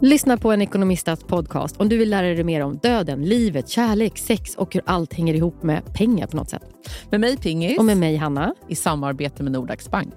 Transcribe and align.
Lyssna 0.00 0.36
på 0.36 0.52
en 0.52 0.62
ekonomistats 0.62 1.24
podcast 1.24 1.80
om 1.80 1.88
du 1.88 1.98
vill 1.98 2.10
lära 2.10 2.26
dig 2.26 2.44
mer 2.44 2.62
om 2.64 2.78
döden, 2.78 3.24
livet, 3.24 3.68
kärlek, 3.68 4.18
sex 4.18 4.54
och 4.56 4.74
hur 4.74 4.82
allt 4.86 5.14
hänger 5.14 5.34
ihop 5.34 5.62
med 5.62 5.94
pengar 5.98 6.26
på 6.26 6.36
något 6.36 6.50
sätt. 6.50 6.62
Med 7.10 7.20
mig 7.20 7.36
Pingis. 7.36 7.78
Och 7.78 7.84
med 7.84 7.96
mig 7.96 8.16
Hanna. 8.16 8.54
I 8.68 8.76
samarbete 8.76 9.42
med 9.42 9.52
Nordax 9.52 9.88
Bank. 9.90 10.14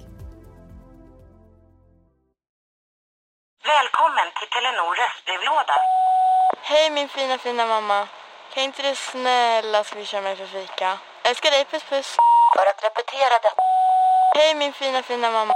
Välkommen 3.73 4.27
till 4.37 4.49
Telenor 4.53 4.91
röstbrevlåda. 5.01 5.75
Hej 6.61 6.91
min 6.91 7.07
fina 7.07 7.37
fina 7.37 7.65
mamma. 7.65 8.07
Kan 8.53 8.63
inte 8.63 8.81
du 8.89 8.95
snälla 8.95 9.83
swisha 9.83 10.21
mig 10.21 10.35
för 10.35 10.45
fika? 10.45 10.97
Älskar 11.29 11.51
dig, 11.51 11.65
puss 11.71 11.83
puss. 11.89 12.15
För 12.55 12.65
att 12.71 12.79
repetera 12.87 13.35
detta. 13.45 13.61
Hej 14.35 14.55
min 14.55 14.73
fina 14.73 15.01
fina 15.01 15.31
mamma. 15.31 15.53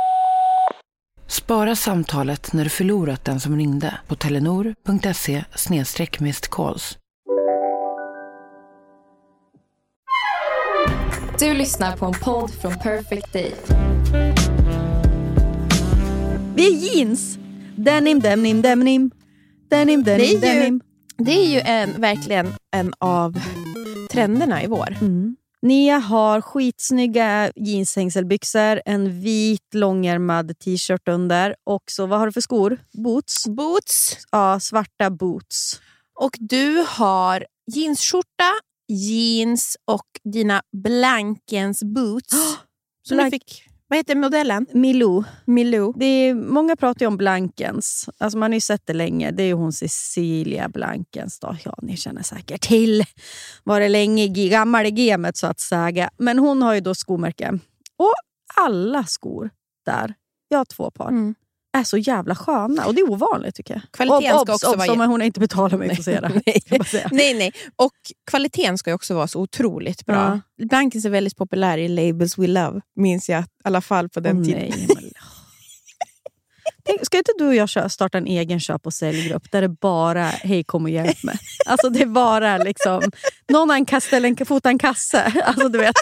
Spara 1.33 1.75
samtalet 1.75 2.53
när 2.53 2.63
du 2.63 2.69
förlorat 2.69 3.25
den 3.25 3.39
som 3.39 3.57
ringde 3.57 3.97
på 4.07 4.15
telenor.se 4.15 5.43
calls. 6.49 6.97
Du 11.39 11.53
lyssnar 11.53 11.97
på 11.97 12.05
en 12.05 12.13
podd 12.13 12.51
från 12.61 12.73
Perfect 12.79 13.33
Day. 13.33 13.51
Vi 16.55 16.67
är 16.67 16.95
jeans. 16.95 17.37
Denim, 17.75 18.19
denim, 18.19 18.61
denim. 18.61 19.11
Denim, 19.69 20.03
Det 20.03 20.11
är 20.11 20.17
denim, 20.17 20.33
ju- 20.33 20.39
denim. 20.39 20.81
Det 21.17 21.31
är 21.31 21.47
ju 21.53 21.59
en, 21.59 22.01
verkligen 22.01 22.53
en 22.71 22.93
av 22.99 23.39
trenderna 24.11 24.63
i 24.63 24.67
vår. 24.67 24.97
Mm. 25.01 25.35
Nia 25.63 25.97
har 25.97 26.41
skitsnygga 26.41 27.51
jeanshängselbyxor, 27.55 28.81
en 28.85 29.21
vit 29.21 29.73
långärmad 29.73 30.59
t-shirt 30.59 31.07
under 31.07 31.55
och 31.63 31.83
så 31.91 32.05
vad 32.05 32.19
har 32.19 32.25
du 32.25 32.31
för 32.31 32.41
skor? 32.41 32.77
Boots? 32.93 33.47
Boots. 33.47 34.17
Ja, 34.31 34.59
svarta 34.59 35.09
boots. 35.09 35.81
Och 36.19 36.35
du 36.39 36.85
har 36.87 37.45
jeansskjorta, 37.71 38.51
jeans 38.87 39.77
och 39.85 40.07
dina 40.33 40.61
Blankens 40.83 41.83
boots. 41.83 42.33
Som 43.07 43.17
du 43.17 43.23
Blank- 43.23 43.33
fick, 43.33 43.63
vad 43.87 43.97
heter 43.97 44.15
modellen? 44.15 44.65
Milou. 44.73 45.23
Milou. 45.45 45.93
Det 45.95 46.05
är, 46.05 46.33
många 46.33 46.75
pratar 46.75 47.01
ju 47.01 47.07
om 47.07 47.17
Blankens. 47.17 48.09
Alltså 48.17 48.37
man 48.37 48.51
har 48.51 48.55
ju 48.55 48.61
sett 48.61 48.81
det 48.85 48.93
länge. 48.93 49.31
Det 49.31 49.43
är 49.43 49.47
ju 49.47 49.53
hon 49.53 49.73
Cecilia 49.73 50.69
Blankens. 50.69 51.39
Då. 51.39 51.55
Ja, 51.65 51.75
ni 51.81 51.97
känner 51.97 52.23
säkert 52.23 52.61
till. 52.61 53.03
Var 53.63 53.79
det 53.79 53.89
länge 53.89 54.23
i 54.23 54.49
gamla 54.49 54.89
gamet 54.89 55.37
så 55.37 55.47
att 55.47 55.59
säga. 55.59 56.09
Men 56.17 56.39
hon 56.39 56.61
har 56.61 56.73
ju 56.73 56.79
då 56.79 56.95
skomärke. 56.95 57.59
Och 57.97 58.13
alla 58.55 59.03
skor 59.03 59.49
där, 59.85 60.13
jag 60.47 60.57
har 60.57 60.65
två 60.65 60.91
par, 60.91 61.09
Mm. 61.09 61.35
Är 61.73 61.83
så 61.83 61.97
jävla 61.97 62.35
sköna. 62.35 62.85
Och 62.85 62.95
det 62.95 63.01
är 63.01 63.11
ovanligt 63.11 63.55
tycker 63.55 63.73
jag. 63.73 63.81
Kvaliteten 63.91 64.35
Ob- 64.35 64.41
ska 64.45 64.53
obs, 64.53 64.63
också 64.63 64.75
obs, 64.77 64.87
vara... 64.87 65.03
om 65.03 65.09
hon 65.11 65.21
inte 65.21 65.39
betalar 65.39 65.77
mig 65.77 65.89
för 65.89 65.95
att 65.99 66.05
se 66.05 66.19
det. 66.19 66.41
Nej. 66.45 66.85
säga. 66.85 67.09
Nej, 67.11 67.33
nej. 67.33 67.51
Och 67.75 67.91
kvaliteten 68.31 68.77
ska 68.77 68.89
ju 68.89 68.93
också 68.93 69.13
vara 69.15 69.27
så 69.27 69.39
otroligt 69.41 70.05
bra. 70.05 70.39
Blankens 70.69 71.05
är 71.05 71.09
väldigt 71.09 71.37
populär 71.37 71.77
i 71.77 71.87
Labels 71.87 72.37
We 72.37 72.47
Love, 72.47 72.81
minns 72.95 73.29
jag 73.29 73.43
i 73.43 73.45
alla 73.63 73.81
fall 73.81 74.09
på 74.09 74.19
den 74.19 74.37
Åh, 74.39 74.43
tiden. 74.45 74.59
nej, 74.61 74.87
men- 74.95 75.11
Tänk, 76.85 77.05
ska 77.05 77.17
inte 77.17 77.31
du 77.37 77.47
och 77.47 77.55
jag 77.55 77.91
starta 77.91 78.17
en 78.17 78.27
egen 78.27 78.59
köp 78.59 78.85
och 78.85 78.93
säljgrupp 78.93 79.51
där 79.51 79.61
det 79.61 79.69
bara 79.69 80.23
hej 80.23 80.63
kom 80.63 80.83
och 80.83 80.89
hjälp 80.89 81.23
mig? 81.23 81.37
Alltså 81.65 81.89
det 81.89 82.01
är 82.01 82.05
bara 82.05 82.57
liksom, 82.57 83.01
någon 83.51 83.69
har 83.69 83.99
ställer 83.99 84.29
en, 84.29 84.45
fotar 84.45 84.69
en 84.69 84.77
kasse. 84.79 85.33
Alltså 85.45 85.69
du 85.69 85.77
vet. 85.77 85.95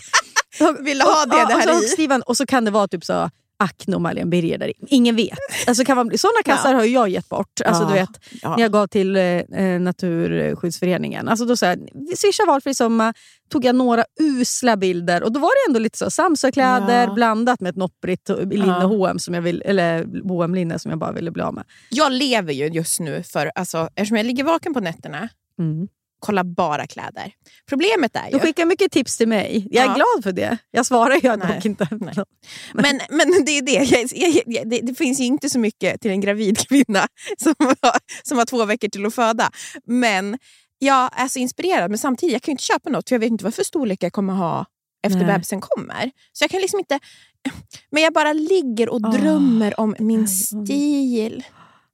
Vill 0.80 0.98
du 0.98 1.04
ha 1.06 1.26
det, 1.26 1.38
Ja, 1.38 1.46
det 1.46 1.54
här 1.54 1.70
och, 1.78 1.84
så 1.84 1.84
i? 1.84 1.88
och 2.22 2.38
så 2.38 2.46
kan 2.46 2.66
det 2.66 2.72
vara 2.72 2.88
typ 2.88 3.06
så 3.06 3.30
Acne 3.62 3.96
och 3.96 4.02
Marlene 4.02 4.30
Birger 4.30 4.58
där. 4.58 4.74
Ingen 4.88 5.16
vet. 5.16 5.38
Alltså 5.68 5.84
kan 5.84 5.98
man 5.98 6.18
såna 6.18 6.32
kassar 6.46 6.72
Ja. 6.72 6.78
har 6.78 6.86
jag 6.86 7.10
gett 7.10 7.30
bort. 7.30 7.62
Alltså, 7.66 7.84
Ja. 7.84 7.88
du 7.88 7.94
vet, 7.94 8.10
Ja. 8.42 8.56
när 8.56 8.64
jag 8.64 8.72
gav 8.72 8.88
till 8.88 9.16
eh, 9.16 9.24
eh, 9.24 9.80
Naturskyddsföreningen. 9.82 11.28
Alltså 11.28 11.46
då 11.46 11.58
så 11.58 11.66
här, 11.66 11.80
Swisha 12.18 12.46
valfri 12.48 12.74
sommar, 12.76 13.14
tog 13.50 13.66
jag 13.66 13.76
några 13.76 14.04
usla 14.20 14.78
bilder 14.78 15.24
och 15.24 15.32
då 15.32 15.40
var 15.40 15.50
det 15.50 15.70
ändå 15.70 15.80
lite 15.80 15.98
så 15.98 16.10
Samsö-kläder 16.12 17.04
Ja. 17.08 17.14
blandat 17.14 17.60
med 17.62 17.70
ett 17.70 17.76
nopprigt 17.76 18.30
linne. 18.30 18.72
H&M 18.84 19.20
som 19.20 19.34
jag 19.34 19.42
vill, 19.42 19.62
eller 19.66 20.06
H&M-linne 20.30 20.80
som 20.80 20.92
jag 20.92 21.00
bara 21.00 21.12
ville 21.12 21.32
bli 21.32 21.44
av 21.44 21.54
med. 21.54 21.64
Jag 21.90 22.12
lever 22.12 22.54
ju 22.54 22.68
just 22.68 23.00
nu 23.00 23.24
för, 23.24 23.52
alltså, 23.56 23.90
eftersom 23.96 24.18
jag 24.18 24.26
ligger 24.26 24.44
vaken 24.44 24.74
på 24.74 24.80
nätterna, 24.80 25.30
kolla 26.22 26.44
bara 26.44 26.88
kläder. 26.88 27.32
Problemet 27.70 28.16
är 28.16 28.26
ju... 28.26 28.32
Du 28.32 28.40
skickar 28.40 28.66
mycket 28.66 28.92
tips 28.92 29.18
till 29.18 29.28
mig. 29.28 29.68
Jag 29.72 29.84
är 29.84 29.88
Ja. 29.88 29.94
glad 29.96 30.24
för 30.24 30.32
det. 30.32 30.58
Jag 30.72 30.86
svarar 30.86 31.16
ju 31.16 31.36
dock 31.48 31.66
inte. 31.66 31.88
Nej. 31.92 32.16
Men, 32.74 33.00
men 33.10 33.46
det 33.46 33.52
är 33.58 33.62
det. 33.62 33.72
Jag, 33.72 34.10
jag, 34.14 34.42
jag, 34.46 34.70
det. 34.70 34.80
Det 34.82 34.96
finns 34.96 35.20
ju 35.20 35.24
inte 35.24 35.50
så 35.50 35.60
mycket 35.60 36.02
till 36.02 36.12
en 36.12 36.22
gravid 36.22 36.58
kvinna 36.68 37.08
som 37.38 37.56
har, 37.60 37.98
som 38.24 38.38
har 38.38 38.46
två 38.46 38.66
veckor 38.66 38.88
till 38.88 39.06
att 39.06 39.16
föda. 39.16 39.52
Men 39.86 40.38
jag 40.80 41.10
är 41.20 41.28
så 41.28 41.40
inspirerad. 41.40 41.92
Men 41.92 41.98
samtidigt, 41.98 42.34
jag 42.34 42.42
kan 42.42 42.52
ju 42.52 42.54
inte 42.54 42.64
köpa 42.64 42.90
något 42.90 43.10
för 43.10 43.16
jag 43.16 43.20
vet 43.20 43.32
inte 43.32 43.44
vad 43.44 43.54
för 43.56 43.64
storlek 43.64 44.04
jag 44.04 44.14
kommer 44.14 44.34
ha 44.34 44.66
efter 45.04 45.20
Nej. 45.20 45.28
bebisen 45.28 45.62
kommer. 45.62 46.12
Så 46.34 46.44
jag 46.44 46.52
kan 46.52 46.62
liksom 46.62 46.80
inte... 46.80 47.00
Men 47.90 48.04
jag 48.04 48.14
bara 48.14 48.34
ligger 48.34 48.90
och 48.90 49.02
Ah, 49.04 49.12
drömmer 49.12 49.80
om 49.80 49.96
min 50.00 50.28
stil. 50.28 51.44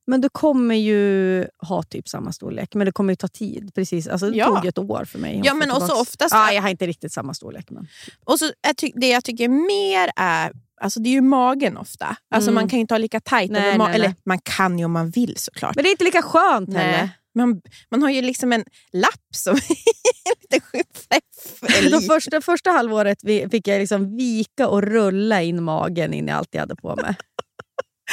Men 0.08 0.22
du 0.22 0.30
kommer 0.30 0.76
ju 0.76 1.46
ha 1.68 1.84
typ 1.84 2.08
samma 2.10 2.32
storlek, 2.32 2.74
men 2.76 2.86
det 2.86 2.92
kommer 2.92 3.12
ju 3.12 3.16
ta 3.16 3.28
tid. 3.28 3.72
Precis. 3.76 4.08
Alltså, 4.08 4.30
det 4.30 4.38
Ja. 4.38 4.46
tog 4.56 4.66
ett 4.66 4.78
år 4.78 5.06
för 5.06 5.20
mig. 5.20 5.42
Ja, 5.44 5.54
men 5.54 5.72
också 5.72 5.94
oftast- 5.94 6.34
Ja, 6.34 6.52
jag 6.52 6.62
har 6.62 6.70
inte 6.70 6.88
riktigt 6.88 7.14
samma 7.14 7.34
storlek. 7.34 7.70
Men... 7.70 7.88
Och 8.26 8.40
så 8.40 8.52
Det 8.96 9.08
jag 9.10 9.24
tycker 9.24 9.48
mer 9.48 10.12
är... 10.16 10.52
Alltså 10.82 11.00
det 11.00 11.10
är 11.10 11.12
ju 11.12 11.22
magen 11.22 11.78
ofta. 11.78 12.16
Alltså 12.36 12.50
Mm. 12.50 12.62
Man 12.62 12.70
kan 12.70 12.78
ju 12.80 12.82
inte 12.82 12.94
ha 12.94 13.00
lika 13.00 13.20
tajt 13.20 13.52
Nej, 13.52 13.74
ma- 13.78 13.86
nej, 13.86 13.96
Eller 13.96 14.08
nej. 14.08 14.16
man 14.26 14.40
kan 14.40 14.80
ju 14.80 14.86
om 14.86 14.92
man 14.92 15.10
vill 15.10 15.34
såklart. 15.38 15.76
men 15.76 15.84
det 15.84 15.90
är 15.90 15.92
inte 15.92 16.04
lika 16.04 16.22
skönt 16.22 16.70
Nej. 16.70 16.84
heller. 16.84 17.10
Man, 17.36 17.62
man 17.92 18.04
har 18.04 18.10
ju 18.10 18.22
liksom 18.22 18.54
en 18.54 18.64
lapp 18.94 19.36
som 19.36 19.56
är 19.56 20.54
lite 20.54 20.66
fläff. 20.94 21.92
De 21.92 22.02
första, 22.02 22.42
första 22.42 22.72
halvåret 22.72 23.22
fick 23.52 23.68
jag 23.68 23.80
liksom 23.80 24.16
vika 24.18 24.68
och 24.68 24.82
rulla 24.84 25.42
in 25.42 25.64
magen 25.64 26.14
in 26.14 26.30
i 26.30 26.32
allt 26.32 26.48
jag 26.52 26.60
hade 26.60 26.76
på 26.76 26.96
mig. 26.96 27.16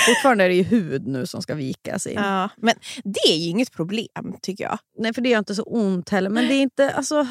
Fortfarande 0.06 0.44
är 0.44 0.48
det 0.48 0.54
ju 0.54 0.62
hud 0.62 1.06
nu 1.06 1.26
som 1.26 1.42
ska 1.42 1.54
vikas 1.54 2.06
in. 2.06 2.14
Ja, 2.14 2.48
men 2.56 2.74
det 3.04 3.20
är 3.32 3.36
ju 3.36 3.48
inget 3.50 3.72
problem 3.72 4.36
tycker 4.42 4.64
jag. 4.64 4.78
Nej, 4.98 5.14
för 5.14 5.22
det 5.22 5.28
gör 5.28 5.38
inte 5.38 5.54
så 5.54 5.62
ont 5.62 6.08
heller. 6.08 6.30
Men 6.30 6.48
det 6.48 6.54
är 6.54 6.62
inte... 6.62 6.90
Alltså, 6.90 7.26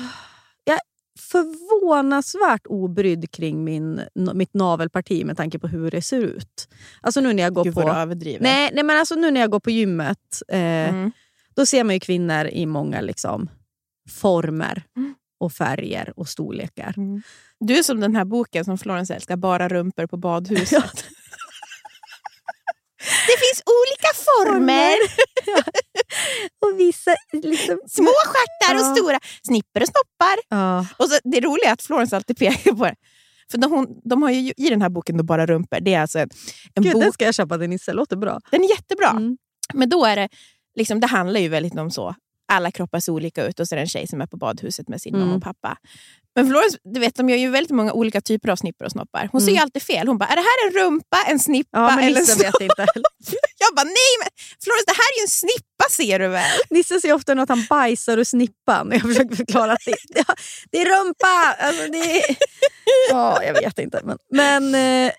jag 0.63 0.73
är 0.75 0.81
förvånansvärt 1.19 2.61
obrydd 2.67 3.31
kring 3.31 3.63
min, 3.63 4.01
mitt 4.33 4.53
navelparti 4.53 5.25
med 5.25 5.37
tanke 5.37 5.59
på 5.59 5.67
hur 5.67 5.91
det 5.91 6.01
ser 6.01 6.19
ut. 6.21 6.67
Alltså 7.01 7.21
nu 7.21 7.33
när 7.33 7.43
jag 7.43 7.53
går 7.53 7.63
Gud 7.63 7.73
på... 7.75 7.81
överdriver. 7.89 8.43
Nej, 8.43 8.69
nej, 8.73 8.83
men 8.83 8.97
alltså 8.97 9.15
nu 9.15 9.31
när 9.31 9.41
jag 9.41 9.51
går 9.51 9.59
på 9.59 9.71
gymmet, 9.71 10.41
eh, 10.47 10.59
Mm. 10.89 11.11
då 11.55 11.65
ser 11.65 11.83
man 11.83 11.93
ju 11.95 11.99
kvinnor 11.99 12.45
i 12.45 12.65
många 12.65 13.01
liksom, 13.01 13.49
former 14.09 14.83
Mm. 14.97 15.15
och 15.39 15.53
färger 15.53 16.13
och 16.15 16.29
storlekar. 16.29 16.95
Du 17.59 17.77
är 17.77 17.83
som 17.83 17.99
den 17.99 18.15
här 18.15 18.25
boken 18.25 18.65
som 18.65 18.77
Florence 18.77 19.13
älskar, 19.15 19.35
Bara 19.37 19.69
rumpor 19.69 20.07
på 20.07 20.17
badhuset. 20.17 21.05
det 23.27 23.37
finns 23.43 23.61
olika 23.79 24.09
former. 24.27 24.97
och 26.65 26.79
vissa 26.79 27.11
liksom... 27.33 27.79
Små 27.89 28.11
stjärtar 28.25 28.75
och 28.75 28.81
Ja. 28.89 28.95
stora. 28.95 29.19
Snipper 29.47 29.81
och 29.81 29.87
snoppar. 29.87 30.37
Ja. 30.49 30.85
Och 30.97 31.09
så, 31.09 31.19
det 31.23 31.39
roliga 31.41 31.69
är 31.69 31.73
att 31.73 31.81
Florence 31.81 32.15
alltid 32.15 32.37
pekar 32.37 32.71
på 32.71 32.85
det. 32.85 32.95
För 33.51 33.57
de, 33.57 33.71
hon, 33.71 33.87
de 34.03 34.23
har 34.23 34.29
ju 34.31 34.53
i 34.57 34.69
den 34.69 34.81
här 34.81 34.89
boken 34.89 35.17
då 35.17 35.23
bara 35.23 35.45
rumpor. 35.45 35.79
Det 35.81 35.93
är 35.93 36.01
alltså 36.01 36.19
en, 36.19 36.29
en 36.73 36.83
Gud, 36.83 36.93
bok. 36.93 37.01
den 37.03 37.11
ska 37.11 37.25
jag 37.25 37.35
köpa 37.35 37.57
till 37.57 37.69
Nisse, 37.69 37.93
låter 37.93 38.15
bra. 38.15 38.39
Den 38.51 38.63
är 38.63 38.69
jättebra. 38.69 39.09
Mm. 39.09 39.37
Men 39.73 39.89
då 39.89 40.05
är 40.05 40.15
det, 40.15 40.29
liksom, 40.75 40.99
det 40.99 41.07
handlar 41.07 41.39
ju 41.39 41.49
väldigt 41.49 41.75
om 41.79 41.91
så. 41.91 42.15
Alla 42.47 42.71
kroppar 42.71 42.99
ser 42.99 43.11
olika 43.11 43.45
ut 43.45 43.59
och 43.59 43.67
så 43.67 43.75
är 43.75 43.77
det 43.77 43.81
en 43.83 43.87
tjej 43.87 44.07
som 44.07 44.21
är 44.21 44.25
på 44.27 44.37
badhuset 44.37 44.87
med 44.89 45.01
sin 45.01 45.15
Mm. 45.15 45.27
mamma 45.27 45.37
och 45.37 45.43
pappa. 45.43 45.77
Men 46.35 46.47
Florence, 46.47 46.77
du 46.93 46.99
vet, 46.99 47.15
de 47.15 47.29
gör 47.29 47.37
ju 47.37 47.49
väldigt 47.49 47.71
många 47.71 47.93
olika 47.93 48.21
typer 48.21 48.49
av 48.49 48.55
snippor 48.55 48.85
och 48.85 48.91
snoppar. 48.91 49.29
Hon 49.31 49.41
säger 49.41 49.57
ju 49.57 49.61
alltid 49.61 49.81
fel. 49.83 50.07
Hon 50.07 50.17
bara, 50.17 50.29
är 50.29 50.35
det 50.35 50.41
här 50.41 50.67
en 50.67 50.73
rumpa, 50.73 51.17
en 51.27 51.39
snippa 51.39 51.69
Ja, 51.71 51.95
men 51.95 52.03
eller 52.03 52.19
en 52.19 52.25
snopp? 52.25 52.45
vet 52.45 52.61
inte. 52.61 52.81
heller. 52.81 53.09
Jag 53.63 53.75
bara, 53.75 53.83
nej 53.83 54.13
men 54.19 54.29
Florence, 54.63 54.85
det 54.87 54.97
här 55.01 55.09
är 55.13 55.17
ju 55.19 55.23
en 55.23 55.27
snippa 55.27 55.85
ser 55.89 56.19
du 56.19 56.27
väl? 56.27 56.59
Nisse 56.69 57.01
säger 57.01 57.15
ofta 57.15 57.33
att 57.33 57.49
han 57.49 57.65
bajsar 57.69 58.17
ur 58.17 58.23
snippan. 58.23 58.89
Jag 58.91 59.01
försöker 59.01 59.35
förklara 59.35 59.71
att 59.73 59.85
det, 59.85 59.95
ja, 60.27 60.35
det 60.71 60.81
är 60.81 60.85
rumpa! 60.85 61.55
Alltså, 61.59 61.87
det 61.91 62.19
är... 62.19 62.35
Ja, 63.09 63.43
jag 63.43 63.53
vet 63.53 63.79
inte. 63.79 64.01
Men, 64.03 64.17
men 64.31 64.75
eh, 64.75 65.11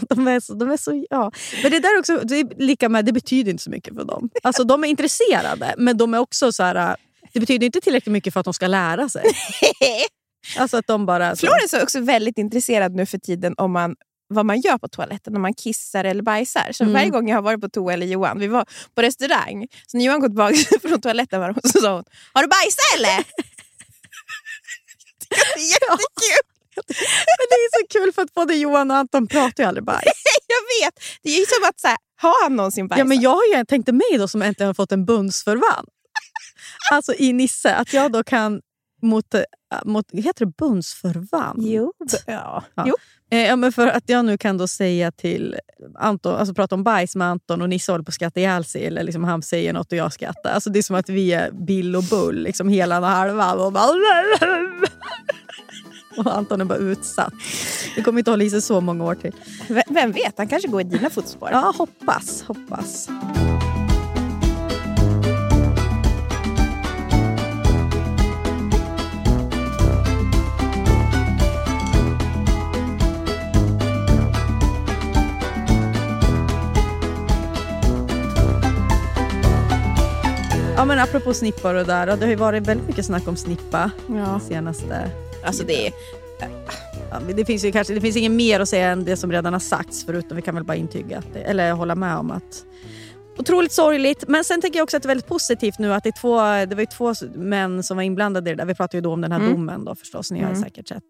de, 0.08 0.28
är 0.28 0.40
så, 0.40 0.54
de 0.54 0.70
är 0.70 0.76
så... 0.76 1.04
Ja. 1.10 1.32
Men 1.62 1.70
det 1.70 1.78
där 1.78 1.98
också, 1.98 2.16
det 2.16 2.36
är 2.36 2.62
lika 2.62 2.88
med, 2.88 3.04
det 3.04 3.12
betyder 3.12 3.50
inte 3.50 3.62
så 3.62 3.70
mycket 3.70 3.94
för 3.94 4.04
dem. 4.04 4.30
Alltså, 4.42 4.64
de 4.64 4.84
är 4.84 4.88
intresserade, 4.88 5.74
men 5.78 5.96
de 5.96 6.14
är 6.14 6.18
också 6.18 6.52
så 6.52 6.62
här... 6.62 6.96
Det 7.34 7.40
betyder 7.40 7.66
inte 7.66 7.80
tillräckligt 7.80 8.12
mycket 8.12 8.32
för 8.32 8.40
att 8.40 8.44
de 8.44 8.54
ska 8.54 8.66
lära 8.66 9.08
sig. 9.08 9.24
Alltså 10.58 10.76
att 10.76 10.86
de 10.86 11.06
bara... 11.06 11.36
Så, 11.36 11.46
Florence 11.46 11.76
är 11.78 11.82
också 11.82 12.00
väldigt 12.00 12.38
intresserad 12.38 12.94
nu 12.94 13.06
för 13.06 13.18
tiden 13.18 13.54
om 13.58 13.72
man 13.72 13.96
vad 14.28 14.46
man 14.46 14.60
gör 14.60 14.78
på 14.78 14.88
toaletten, 14.88 15.36
om 15.36 15.42
man 15.42 15.54
kissar 15.54 16.04
eller 16.04 16.22
bajsar. 16.22 16.72
Så 16.72 16.84
Mm. 16.84 16.94
varje 16.94 17.10
gång 17.10 17.28
jag 17.28 17.36
har 17.36 17.42
varit 17.42 17.60
på 17.60 17.68
toa 17.68 17.92
eller 17.92 18.06
Johan, 18.06 18.38
vi 18.38 18.46
var 18.46 18.66
på 18.94 19.02
restaurang, 19.02 19.66
så 19.86 19.96
när 19.96 20.04
Johan 20.04 20.20
gått 20.20 20.30
tillbaka 20.30 20.56
från 20.88 21.00
toaletten 21.00 21.40
var 21.40 21.48
hon, 21.48 21.70
så 21.72 21.80
sa 21.80 21.94
hon 21.94 22.04
Har 22.32 22.42
du 22.42 22.48
bajsat 22.48 22.84
eller? 22.98 23.16
Det 25.28 25.60
är 25.60 25.68
jättekul! 25.72 26.44
Men 27.36 27.46
det 27.50 27.54
är 27.54 27.80
så 27.80 27.86
kul 27.98 28.12
för 28.12 28.22
att 28.22 28.34
både 28.34 28.54
Johan 28.54 28.90
och 28.90 28.96
Anton 28.96 29.26
pratar 29.26 29.62
ju 29.64 29.68
aldrig 29.68 29.84
bajs. 29.84 30.02
Jag 30.46 30.86
vet! 30.86 30.94
Det 31.22 31.30
är 31.30 31.38
ju 31.38 31.46
som 31.46 31.68
att 31.68 31.80
så 31.80 31.88
här, 31.88 31.96
har 32.22 32.42
han 32.42 32.56
någonsin 32.56 32.88
bajsat? 32.88 32.98
Ja, 32.98 33.04
men 33.04 33.20
jag 33.20 33.30
har 33.30 33.44
ju 33.58 33.64
tänkt 33.64 33.88
mig 33.88 34.18
då 34.18 34.28
som 34.28 34.42
äntligen 34.42 34.66
har 34.66 34.74
fått 34.74 34.92
en 34.92 35.04
bundsförvant. 35.04 35.88
Alltså 36.92 37.14
i 37.14 37.32
Nisse, 37.32 37.74
att 37.74 37.92
jag 37.92 38.12
då 38.12 38.24
kan 38.24 38.60
mot, 39.02 39.34
äh, 39.34 39.40
mot 39.84 40.06
heter 40.12 40.44
det 40.44 40.52
bundsförvant? 40.58 41.58
Jo. 41.58 41.92
Ja. 42.26 42.64
Ja. 42.74 42.84
Jo. 42.86 42.94
Eh, 43.30 43.46
ja, 43.46 43.56
men 43.56 43.72
för 43.72 43.86
att 43.86 44.04
jag 44.06 44.24
nu 44.24 44.38
kan 44.38 44.58
då 44.58 44.68
säga 44.68 45.12
till 45.12 45.56
Anton, 45.98 46.34
alltså 46.34 46.54
prata 46.54 46.74
om 46.74 46.84
bajs 46.84 47.16
med 47.16 47.28
Anton 47.28 47.62
och 47.62 47.68
Nisse 47.68 47.92
håller 47.92 48.04
på 48.04 48.08
att 48.08 48.14
skratta 48.14 48.40
ihjäl 48.40 48.64
sig. 48.64 48.86
Eller 48.86 49.02
liksom 49.02 49.24
han 49.24 49.42
säger 49.42 49.72
något 49.72 49.92
och 49.92 49.98
jag 49.98 50.12
skrattar. 50.12 50.50
Alltså 50.52 50.70
det 50.70 50.78
är 50.78 50.82
som 50.82 50.96
att 50.96 51.08
vi 51.08 51.32
är 51.32 51.50
Bill 51.50 51.96
och 51.96 52.02
Bull, 52.02 52.42
liksom 52.42 52.68
hela 52.68 52.98
och 52.98 53.06
halvan. 53.06 53.60
Och, 53.60 53.72
bara, 53.72 53.86
och 56.30 56.36
Anton 56.36 56.60
är 56.60 56.64
bara 56.64 56.78
utsatt. 56.78 57.32
Det 57.96 58.02
kommer 58.02 58.18
inte 58.18 58.30
hålla 58.30 58.44
i 58.44 58.50
sig 58.50 58.62
så 58.62 58.80
många 58.80 59.04
år 59.04 59.14
till. 59.14 59.32
Vem 59.88 60.12
vet, 60.12 60.34
han 60.36 60.48
kanske 60.48 60.68
går 60.68 60.80
i 60.80 60.84
dina 60.84 61.10
fotspår. 61.10 61.48
Ja, 61.52 61.74
hoppas. 61.78 62.42
hoppas. 62.42 63.08
Ja, 80.76 80.84
men 80.84 80.98
apropå 80.98 81.34
snippar 81.34 81.74
och 81.74 81.86
där, 81.86 82.06
det 82.06 82.12
har 82.12 82.26
ju 82.26 82.34
varit 82.36 82.66
väldigt 82.66 82.86
mycket 82.86 83.04
snack 83.06 83.28
om 83.28 83.36
snippa 83.36 83.90
Ja. 84.08 84.40
senaste 84.40 85.10
Alltså 85.44 85.64
det 85.64 85.86
är, 85.86 85.92
Ja, 87.10 87.20
det 87.36 87.44
finns 87.44 87.64
ju 87.64 87.72
kanske 87.72 87.94
det 87.94 88.00
finns 88.00 88.16
inget 88.16 88.30
mer 88.32 88.60
att 88.60 88.68
säga 88.68 88.88
än 88.90 89.04
det 89.04 89.16
som 89.16 89.32
redan 89.32 89.52
har 89.52 89.60
sagts 89.60 90.04
förutom 90.04 90.36
vi 90.36 90.42
kan 90.42 90.54
väl 90.54 90.64
bara 90.64 90.76
intyga, 90.76 91.18
att 91.18 91.32
det, 91.32 91.40
eller 91.40 91.72
hålla 91.72 91.94
med 91.94 92.16
om 92.16 92.30
att 92.30 92.64
Otroligt 93.38 93.72
sorgligt, 93.72 94.24
men 94.28 94.44
sen 94.44 94.60
tänker 94.60 94.78
jag 94.78 94.84
också 94.84 94.96
att 94.96 95.02
det 95.02 95.06
är 95.06 95.08
väldigt 95.08 95.26
positivt 95.26 95.78
nu 95.78 95.92
att 95.94 96.02
det, 96.04 96.08
är 96.08 96.20
två, 96.20 96.36
det 96.66 96.74
var 96.74 96.80
ju 96.80 96.86
två 96.86 97.14
män 97.34 97.82
som 97.82 97.96
var 97.96 98.04
inblandade 98.04 98.50
i 98.50 98.54
det 98.54 98.56
där. 98.62 98.66
Vi 98.66 98.74
pratade 98.74 98.96
ju 98.96 99.00
då 99.00 99.12
om 99.12 99.20
den 99.20 99.32
här 99.32 99.38
Mm. 99.40 99.52
domen 99.52 99.84
då 99.84 99.94
förstås, 99.94 100.30
ni 100.30 100.40
har 100.40 100.50
Mm. 100.50 100.62
säkert 100.62 100.88
sett. 100.88 101.02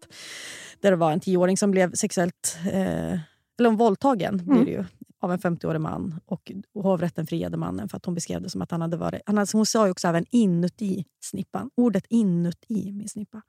Där 0.81 0.91
det 0.91 0.97
var 0.97 1.11
en 1.11 1.19
tioåring 1.19 1.57
som 1.57 1.71
blev 1.71 1.93
sexuellt, 1.93 2.57
eh, 2.73 3.13
eller 3.59 3.67
om 3.69 3.77
våldtagen 3.77 4.33
Mm. 4.39 4.45
blir 4.45 4.65
det 4.65 4.71
ju, 4.71 4.83
av 5.25 5.31
en 5.31 5.39
50-årig 5.39 5.81
man. 5.81 6.19
Och, 6.25 6.51
och 6.73 6.83
hovrätten 6.83 7.27
friade 7.27 7.57
mannen 7.57 7.89
för 7.89 7.97
att 7.97 8.05
hon 8.05 8.15
beskrev 8.15 8.41
det 8.41 8.49
som 8.49 8.61
att 8.61 8.71
han 8.71 8.81
hade 8.81 8.97
varit, 8.97 9.21
han 9.25 9.37
hade, 9.37 9.49
hon 9.53 9.65
sa 9.65 9.85
ju 9.85 9.91
också 9.91 10.07
även 10.07 10.25
inuti 10.31 11.05
snippan, 11.23 11.69
ordet 11.77 12.05
inuti 12.09 12.91
min 12.91 13.09
snippa. 13.09 13.41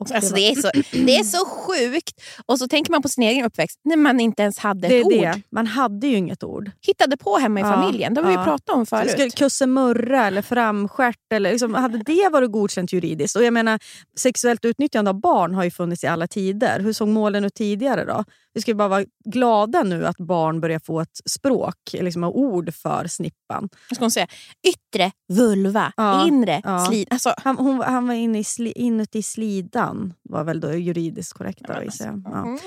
Och 0.00 0.10
alltså 0.12 0.30
var- 0.30 0.36
det, 0.36 0.48
är 0.50 0.54
så, 0.54 0.70
det 0.92 1.16
är 1.16 1.24
så 1.24 1.46
sjukt. 1.46 2.20
Och 2.46 2.58
så 2.58 2.68
tänker 2.68 2.90
man 2.92 3.02
på 3.02 3.08
sin 3.08 3.24
egen 3.24 3.44
uppväxt 3.44 3.80
när 3.84 3.96
man 3.96 4.20
inte 4.20 4.42
ens 4.42 4.58
hade 4.58 4.86
ett 4.86 4.90
det 4.90 4.98
är 4.98 5.04
ord. 5.04 5.12
det. 5.12 5.42
Man 5.50 5.66
hade 5.66 6.06
ju 6.06 6.16
inget 6.16 6.42
ord. 6.44 6.70
Hittade 6.86 7.16
på 7.16 7.36
hemma 7.36 7.60
i 7.60 7.62
Ja, 7.62 7.72
familjen. 7.72 8.14
Det 8.14 8.20
har 8.20 8.28
vi 8.28 8.34
ja. 8.34 8.40
ju 8.40 8.44
pratat 8.44 8.76
om 8.76 8.86
förut. 8.86 9.10
Skulle 9.10 9.30
kussemurra 9.30 10.26
eller 10.26 10.42
framstjärt, 10.42 11.32
eller 11.32 11.50
liksom, 11.50 11.74
hade 11.74 11.98
det 11.98 12.28
varit 12.32 12.52
godkänt 12.52 12.92
juridiskt? 12.92 13.36
Och 13.36 13.44
jag 13.44 13.52
menar, 13.52 13.78
sexuellt 14.18 14.64
utnyttjande 14.64 15.10
av 15.10 15.20
barn 15.20 15.54
har 15.54 15.64
ju 15.64 15.70
funnits 15.70 16.04
i 16.04 16.06
alla 16.06 16.26
tider. 16.26 16.80
Hur 16.80 16.92
såg 16.92 17.08
målen 17.08 17.44
ut 17.44 17.54
tidigare 17.54 18.04
då? 18.04 18.24
Vi 18.56 18.62
ska 18.62 18.74
bara 18.74 18.88
vara 18.88 19.04
glada 19.24 19.82
nu 19.82 20.06
att 20.06 20.16
barn 20.16 20.60
börjar 20.60 20.78
få 20.78 21.00
ett 21.00 21.20
språk, 21.30 21.76
liksom 21.92 22.24
ord 22.24 22.74
för 22.74 23.06
snippan. 23.06 23.68
Vad 23.90 23.96
ska 23.96 24.04
hon 24.04 24.10
säga? 24.10 24.26
Yttre 24.68 25.12
vulva, 25.32 25.92
Ja, 25.96 26.26
inre 26.26 26.60
ja. 26.64 26.84
slid. 26.86 27.08
Alltså, 27.10 27.34
Han, 27.36 27.56
hon, 27.58 27.80
han 27.80 28.06
var 28.06 28.14
inne 28.14 28.38
i 28.38 28.44
sli, 28.44 28.72
inuti 28.72 29.22
slidan, 29.22 30.14
var 30.22 30.44
väl 30.44 30.60
då 30.60 30.72
juridiskt 30.74 31.32
korrekt. 31.32 31.60
Då, 31.68 31.72
alltså. 31.72 32.04
ja. 32.04 32.42
mm. 32.42 32.58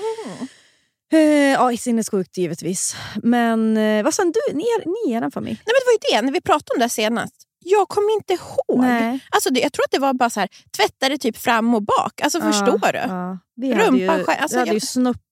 Eh, 1.12 1.20
ja, 1.52 1.76
sinnessjukt 1.76 2.36
givetvis. 2.36 2.96
Men 3.22 3.76
eh, 3.76 4.04
vad 4.04 4.14
sa 4.14 4.22
du? 4.24 4.54
Ni 4.56 4.62
är, 4.62 5.06
ni 5.08 5.12
är 5.14 5.22
en 5.22 5.30
familj? 5.30 5.54
Nej, 5.66 5.74
men 5.74 5.80
det 5.80 5.86
var 5.86 5.92
ju 5.92 6.20
det, 6.20 6.26
när 6.26 6.32
vi 6.32 6.40
pratade 6.40 6.74
om 6.76 6.80
det 6.80 6.88
senast. 6.88 7.34
Jag 7.64 7.88
kommer 7.88 8.12
inte 8.14 8.32
ihåg. 8.32 8.80
Nej. 8.80 9.20
Alltså, 9.30 9.50
det, 9.50 9.60
jag 9.60 9.72
tror 9.72 9.84
att 9.84 9.90
det 9.90 9.98
var 9.98 10.12
bara 10.14 10.30
så 10.30 10.40
här, 10.40 10.48
tvättade 10.76 11.18
typ 11.18 11.36
fram 11.36 11.74
och 11.74 11.82
bak. 11.82 12.20
Alltså, 12.22 12.40
förstår 12.40 12.92
du? 12.92 12.98
Ja. 12.98 13.38
Vi 13.56 13.72
hade 13.72 13.98
ju, 13.98 14.06
Rumpan. 14.06 14.34
Alltså, 14.38 14.56
vi 14.56 14.58
hade 14.58 14.68
jag- 14.68 14.74
ju 14.74 14.80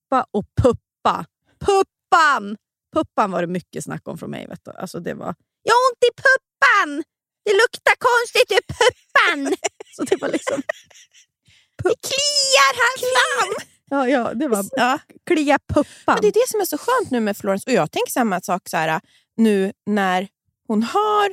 snuppa 0.09 0.25
och 0.31 0.45
puppa. 0.61 1.25
Puppan! 1.59 2.57
Puppan 2.93 3.31
var 3.31 3.41
det 3.41 3.47
mycket 3.47 3.83
snack 3.83 4.07
om 4.07 4.17
från 4.17 4.31
mig. 4.31 4.47
Vet 4.47 4.65
du. 4.65 4.71
Alltså 4.71 4.99
det 4.99 5.13
var, 5.13 5.35
jag 5.63 5.73
har 5.73 5.89
ont 5.91 6.03
i 6.03 6.11
puppan! 6.15 7.03
Det 7.45 7.51
luktar 7.53 7.93
konstigt 7.99 8.51
i 8.51 8.61
puppan! 8.73 9.53
Så 9.95 10.03
det 10.03 10.21
var 10.21 10.29
liksom... 10.29 10.61
Det 11.83 11.95
kliar 12.01 12.73
här 12.75 12.97
fram! 12.99 13.65
Ja, 13.91 14.07
ja, 14.07 14.33
det 14.33 14.47
var 14.47 14.65
Ja. 14.71 14.99
klia 15.25 15.59
puppan. 15.73 16.15
Men 16.15 16.21
det 16.21 16.27
är 16.27 16.31
det 16.31 16.49
som 16.49 16.61
är 16.61 16.65
så 16.65 16.77
skönt 16.77 17.11
nu 17.11 17.19
med 17.19 17.37
Florence. 17.37 17.69
Och 17.69 17.73
jag 17.73 17.91
tänker 17.91 18.11
samma 18.11 18.41
sak 18.41 18.69
så 18.69 18.77
här, 18.77 19.01
nu 19.37 19.73
när 19.85 20.27
hon 20.67 20.83
har, 20.83 21.29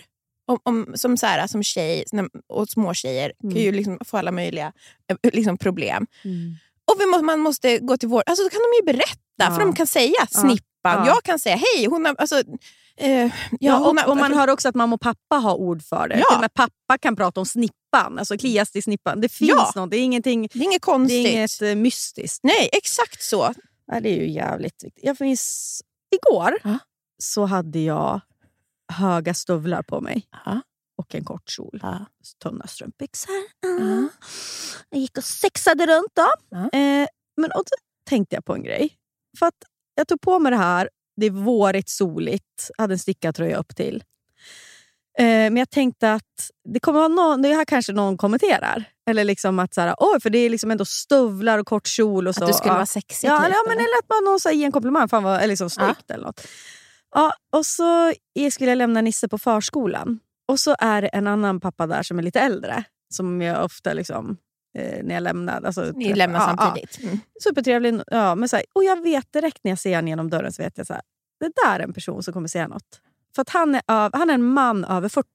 om, 0.47 0.59
om, 0.63 0.93
som, 0.95 1.17
så 1.17 1.27
här, 1.27 1.47
som 1.47 1.63
tjej 1.63 2.05
och 2.47 2.69
små 2.69 2.95
tjejer 2.95 3.33
kan 3.43 3.51
ju 3.51 3.73
liksom 3.73 3.99
få 4.05 4.17
alla 4.17 4.33
möjliga 4.33 4.73
eh, 5.09 5.31
liksom, 5.33 5.59
problem. 5.59 6.07
Mm. 6.25 6.55
Och 6.93 7.09
må, 7.11 7.23
man 7.23 7.41
måste 7.41 7.79
gå 7.79 7.97
till 7.97 8.09
vård. 8.09 8.23
Alltså, 8.27 8.45
då 8.45 8.51
kan 8.51 8.61
de 8.61 8.77
ju 8.93 8.93
berätta, 8.93 9.21
Ja. 9.37 9.51
för 9.51 9.61
de 9.61 9.73
kan 9.75 9.87
säga 9.87 10.27
snippan. 10.31 10.61
Ja. 10.85 11.07
Jag 11.07 11.23
kan 11.23 11.39
säga 11.39 11.57
hej, 11.57 11.87
hon 11.87 12.05
har... 12.05 12.15
Alltså, 12.19 12.43
eh, 12.97 13.11
ja, 13.21 13.31
Ja, 13.61 13.77
hon 13.77 13.87
och, 13.99 14.03
har 14.05 14.09
och 14.11 14.17
man 14.17 14.35
hör 14.35 14.49
också 14.51 14.69
att 14.69 14.75
mamma 14.75 14.95
och 14.95 15.01
pappa 15.01 15.37
har 15.37 15.55
ord 15.55 15.83
för 15.83 16.09
det. 16.09 16.19
Ja. 16.19 16.37
Till 16.37 16.45
och 16.45 16.55
pappa 16.55 16.99
kan 17.01 17.17
prata 17.17 17.41
om 17.41 17.47
snippan, 17.47 18.19
alltså 18.19 18.39
klias 18.39 18.77
i 18.77 18.83
snippan. 18.83 19.21
Det 19.21 19.29
finns 19.29 19.51
Ja. 19.51 19.73
något, 19.77 19.91
det 19.91 19.97
är 19.97 20.01
ingenting 20.03 20.49
det 20.53 20.59
är 20.59 20.63
inget 20.63 20.73
det 20.83 20.85
konstigt. 20.85 21.27
är 21.27 21.31
inget 21.33 21.63
eh, 21.63 21.75
mystiskt. 21.75 22.41
Nej, 22.43 22.69
exakt 22.73 23.23
så. 23.23 23.55
Ja, 23.93 24.01
det 24.01 24.09
är 24.09 24.17
ju 24.17 24.31
jävligt 24.31 24.85
viktigt. 24.85 25.05
Jag 25.05 25.17
minns, 25.21 25.81
igår 26.17 26.55
så 27.23 27.45
hade 27.45 27.79
jag 27.79 28.21
höga 28.93 29.35
stövlar 29.35 29.83
på 29.83 30.01
mig 30.01 30.27
Ja. 30.45 30.61
Och 31.09 31.15
en 31.15 31.25
kort 31.25 31.51
kjol. 31.51 31.81
Ja. 31.83 32.07
Tunna 32.43 32.67
strumpbyxor. 32.67 33.35
Ja. 33.61 34.09
Jag 34.91 35.01
gick 35.01 35.19
och 35.19 35.25
sexade 35.25 35.87
runt 35.87 36.13
då. 36.15 36.57
Eh, 36.79 37.07
men 37.37 37.51
och 37.53 37.65
då 37.65 37.77
tänkte 38.09 38.35
jag 38.37 38.45
på 38.45 38.55
en 38.55 38.63
grej. 38.63 38.97
För 39.39 39.47
att 39.47 39.55
jag 39.95 40.09
tog 40.09 40.21
på 40.21 40.39
mig 40.39 40.51
det 40.53 40.59
här, 40.59 40.89
det 41.17 41.27
är 41.27 41.31
vårigt, 41.31 41.89
soligt, 41.89 42.71
hade 42.79 42.95
en 42.95 42.99
stickad 42.99 43.35
tröja 43.35 43.57
upp 43.57 43.77
till. 43.77 44.05
Eh, 45.19 45.25
men 45.25 45.57
jag 45.57 45.71
tänkte 45.71 46.13
att 46.13 46.51
det 46.69 46.81
kommer 46.81 46.99
vara 46.99 47.09
någon, 47.09 47.43
det 47.43 47.55
här 47.55 47.65
kanske 47.65 47.93
någon 47.93 48.17
kommenterar. 48.17 48.85
Eller 49.11 49.25
liksom 49.25 49.59
att 49.59 49.75
så 49.75 49.81
här, 49.81 49.95
oj, 49.99 50.21
för 50.21 50.31
det 50.31 50.39
är 50.39 50.51
liksom 50.51 50.71
ändå 50.71 50.85
stövlar 50.85 51.59
och 51.59 51.67
kort 51.67 51.87
kjol. 51.87 52.29
Och 52.29 52.35
så. 52.35 52.45
Att 52.45 52.51
du 52.51 52.55
skulle 52.55 52.71
Ja. 52.71 52.75
vara 52.75 52.87
sexig. 52.87 53.29
Ja, 53.29 53.39
typ, 53.41 53.49
ja, 53.55 53.63
men 53.67 53.73
eller? 53.73 53.81
eller 53.89 53.99
att 53.99 54.09
man 54.09 54.25
någon 54.25 54.41
så 54.41 54.49
här, 54.49 54.57
ger 54.57 54.67
en 54.67 54.73
komplimang. 54.73 55.09
Fan 55.09 55.23
vad 55.23 55.37
eller 55.37 55.49
liksom 55.49 55.71
snyggt 55.71 56.11
eller 56.11 56.25
något. 56.25 56.47
Ja, 57.15 57.33
och 57.53 57.67
så 57.67 58.13
skulle 58.53 58.71
jag 58.71 58.79
lämna 58.79 59.01
Nisse 59.01 59.29
på 59.29 59.39
förskolan. 59.39 60.21
Och 60.47 60.61
så 60.61 60.77
är 60.79 61.03
det 61.03 61.09
en 61.09 61.27
annan 61.27 61.61
pappa 61.61 61.87
där 61.87 62.03
som 62.03 62.19
är 62.19 62.23
lite 62.23 62.41
äldre. 62.41 62.85
Som 63.15 63.43
jag 63.43 63.65
ofta 63.65 63.93
liksom, 63.93 64.37
eh, 64.79 65.05
när 65.05 65.15
jag 65.15 65.23
lämnar... 65.23 65.63
Alltså, 65.63 65.93
Ni 65.95 66.05
träffar- 66.05 66.17
lämnar 66.17 66.41
ja, 66.41 66.57
samtidigt. 66.59 66.99
Mm. 67.03 67.19
Ja, 67.35 67.41
supertrevlig. 67.43 68.01
Ja, 68.07 68.35
men 68.35 68.49
så 68.49 68.57
här, 68.57 68.65
och 68.73 68.85
jag 68.85 69.03
vet 69.03 69.33
direkt 69.33 69.59
när 69.65 69.71
jag 69.71 69.79
ser 69.79 69.95
honom 69.95 70.09
genom 70.09 70.31
dörren 70.31 70.53
så 70.53 70.63
vet 70.63 70.79
jag 70.79 70.87
så 70.87 70.93
här, 70.93 71.03
det 71.41 71.53
där 71.65 71.81
är 71.81 71.85
en 71.85 71.93
person 71.93 72.23
som 72.23 72.33
kommer 72.33 72.49
säga 72.49 72.69
något. 72.69 73.01
För 73.35 73.43
att 73.43 73.49
han 73.49 73.75
är, 73.75 73.83
öv, 73.89 74.11
han 74.15 74.31
är 74.31 74.35
en 74.35 74.45
man 74.45 74.85
över 74.85 75.09
40. 75.09 75.29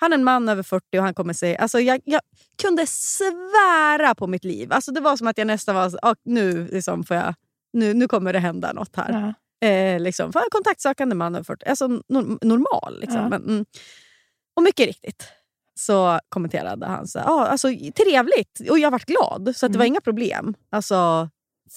Han 0.00 0.12
är 0.12 0.16
en 0.18 0.24
man 0.24 0.48
över 0.48 0.62
40 0.62 0.98
och 0.98 1.02
han 1.04 1.14
kommer 1.14 1.32
säga... 1.32 1.58
Alltså 1.58 1.80
jag, 1.80 2.00
jag 2.04 2.20
kunde 2.62 2.86
svära 2.86 4.14
på 4.14 4.26
mitt 4.26 4.44
liv. 4.44 4.72
Alltså 4.72 4.92
det 4.92 5.00
var 5.00 5.16
som 5.16 5.26
att 5.26 5.38
jag 5.38 5.46
nästan 5.46 5.74
var 5.74 5.92
ah, 6.02 6.14
nu, 6.24 6.68
liksom 6.72 7.04
får 7.04 7.16
jag, 7.16 7.34
nu, 7.72 7.94
nu 7.94 8.08
kommer 8.08 8.32
det 8.32 8.38
hända 8.38 8.72
något 8.72 8.96
här. 8.96 9.12
Ja. 9.12 9.34
Eh, 9.60 10.00
liksom, 10.00 10.32
för 10.32 10.50
kontaktsökande 10.50 11.14
man 11.14 11.34
över 11.34 11.44
40. 11.44 11.66
Alltså 11.66 11.86
nor- 11.86 12.38
normal. 12.44 13.00
Liksom. 13.00 13.20
Ja. 13.20 13.28
Men, 13.28 13.42
mm. 13.44 13.64
Och 14.56 14.62
mycket 14.62 14.86
riktigt 14.86 15.28
så 15.74 16.20
kommenterade 16.28 16.86
han 16.86 17.06
så 17.08 17.18
ah, 17.18 17.46
alltså, 17.46 17.68
trevligt. 17.96 18.60
Och 18.70 18.78
jag 18.78 18.90
vart 18.90 19.04
glad, 19.06 19.52
så 19.56 19.66
att 19.66 19.72
det 19.72 19.78
var 19.78 19.84
Mm. 19.84 19.92
inga 19.92 20.00
problem. 20.00 20.54
Alltså, 20.70 21.28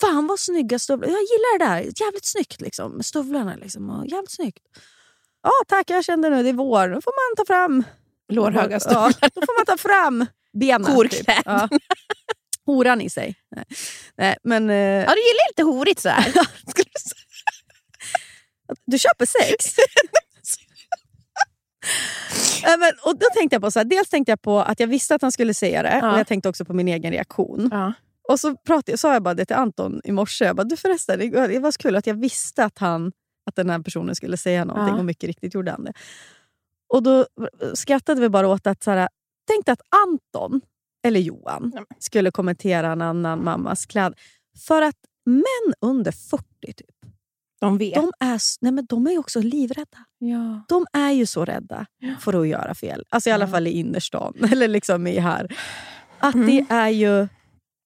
Fan 0.01 0.27
vad 0.27 0.39
snygga 0.39 0.79
stövlar. 0.79 1.07
Jag 1.07 1.13
gillar 1.21 1.59
det 1.59 1.65
där. 1.65 2.05
Jävligt 2.05 2.25
snyggt 2.25 2.61
liksom. 2.61 2.91
Med 2.91 3.05
stövlarna. 3.05 3.55
Liksom. 3.55 3.89
Och 3.89 4.07
jävligt 4.07 4.31
snyggt. 4.31 4.63
Ja 5.43 5.51
tack, 5.67 5.89
jag 5.89 6.05
kände 6.05 6.29
nu 6.29 6.43
det 6.43 6.49
är 6.49 6.53
vår. 6.53 6.87
Då 6.89 7.01
får 7.01 7.13
man 7.29 7.35
ta 7.45 7.53
fram... 7.53 7.83
Lårhöga 8.33 8.79
stövlar. 8.79 9.13
Ja, 9.21 9.29
då 9.35 9.41
får 9.41 9.59
man 9.59 9.65
ta 9.65 9.77
fram 9.77 10.25
benen. 10.53 10.85
Typ. 10.85 10.95
Korklädd. 10.95 11.41
Ja. 11.45 11.69
Horan 12.65 13.01
i 13.01 13.09
sig. 13.09 13.35
Nej, 13.55 13.65
Nej 14.17 14.37
men... 14.43 14.69
eh, 14.69 14.75
Ja, 14.77 15.11
du 15.15 15.21
gillar 15.21 15.49
lite 15.51 15.63
horigt 15.63 15.99
så 16.01 16.09
här. 16.09 16.23
Skulle 16.69 16.89
du 18.85 18.99
köper 18.99 19.25
sex? 19.25 19.75
Men, 22.79 22.91
och 23.05 23.17
då 23.19 23.25
tänkte 23.35 23.55
jag 23.55 23.61
på 23.61 23.71
så 23.71 23.79
här, 23.79 23.85
dels 23.85 24.09
tänkte 24.09 24.31
jag 24.31 24.41
på 24.41 24.59
att 24.59 24.79
jag 24.79 24.87
visste 24.87 25.15
att 25.15 25.21
han 25.21 25.31
skulle 25.31 25.53
säga 25.53 25.83
det 25.83 25.99
Ja. 26.01 26.13
och 26.13 26.19
jag 26.19 26.27
tänkte 26.27 26.49
också 26.49 26.65
på 26.65 26.73
min 26.73 26.87
egen 26.87 27.11
reaktion. 27.11 27.69
Ja. 27.71 27.93
Och 28.29 28.39
så 28.39 28.55
pratade, 28.55 28.97
sa 28.97 29.13
jag 29.13 29.23
bara 29.23 29.33
det 29.33 29.45
till 29.45 29.55
Anton 29.55 30.01
i 30.03 30.11
morse. 30.11 30.45
Jag 30.45 30.55
bara, 30.55 30.63
du 30.63 30.77
förresten, 30.77 31.19
det 31.31 31.59
var 31.59 31.71
så 31.71 31.77
kul 31.77 31.95
att 31.95 32.07
jag 32.07 32.15
visste 32.15 32.65
att, 32.65 32.77
han, 32.77 33.11
att 33.45 33.55
den 33.55 33.69
här 33.69 33.79
personen 33.79 34.15
skulle 34.15 34.37
säga 34.37 34.65
någonting 34.65 34.93
Ja. 34.93 34.99
och 34.99 35.05
mycket 35.05 35.27
riktigt 35.27 35.53
gjorde 35.53 35.71
han 35.71 35.83
det. 35.83 35.93
Och 36.87 37.03
då 37.03 37.25
skrattade 37.73 38.21
vi 38.21 38.29
bara 38.29 38.47
åt 38.47 38.67
att, 38.67 38.83
så 38.83 38.91
här, 38.91 39.09
tänk 39.47 39.65
dig 39.65 39.73
att 39.73 39.81
Anton 40.07 40.61
eller 41.05 41.19
Johan 41.19 41.71
Nej. 41.75 41.83
skulle 41.99 42.31
kommentera 42.31 42.91
en 42.91 43.01
annan 43.01 43.43
mammas 43.43 43.85
kläder. 43.85 44.19
För 44.67 44.81
att 44.81 44.95
män 45.25 45.73
under 45.81 46.11
40 46.11 46.43
typ, 46.61 46.87
De 47.63 47.77
vet. 47.77 47.93
de 47.93 48.11
är, 48.19 48.39
nej 48.61 48.71
men 48.71 48.85
de 48.85 49.07
är 49.07 49.17
också 49.19 49.39
livrädda. 49.41 49.97
ja. 50.19 50.65
De 50.67 50.85
är 50.93 51.11
ju 51.11 51.25
så 51.25 51.45
rädda 51.45 51.85
för 52.19 52.41
att 52.41 52.47
göra 52.47 52.75
fel. 52.75 53.03
Alltså 53.09 53.29
i 53.29 53.33
alla 53.33 53.45
Ja. 53.45 53.51
fall 53.51 53.67
i 53.67 53.71
innerstan. 53.71 54.33
Eller 54.51 54.67
liksom 54.67 55.07
i 55.07 55.19
här. 55.19 55.55
Att 56.19 56.35
Mm. 56.35 56.47
det 56.47 56.65
är 56.73 56.89
ju... 56.89 57.27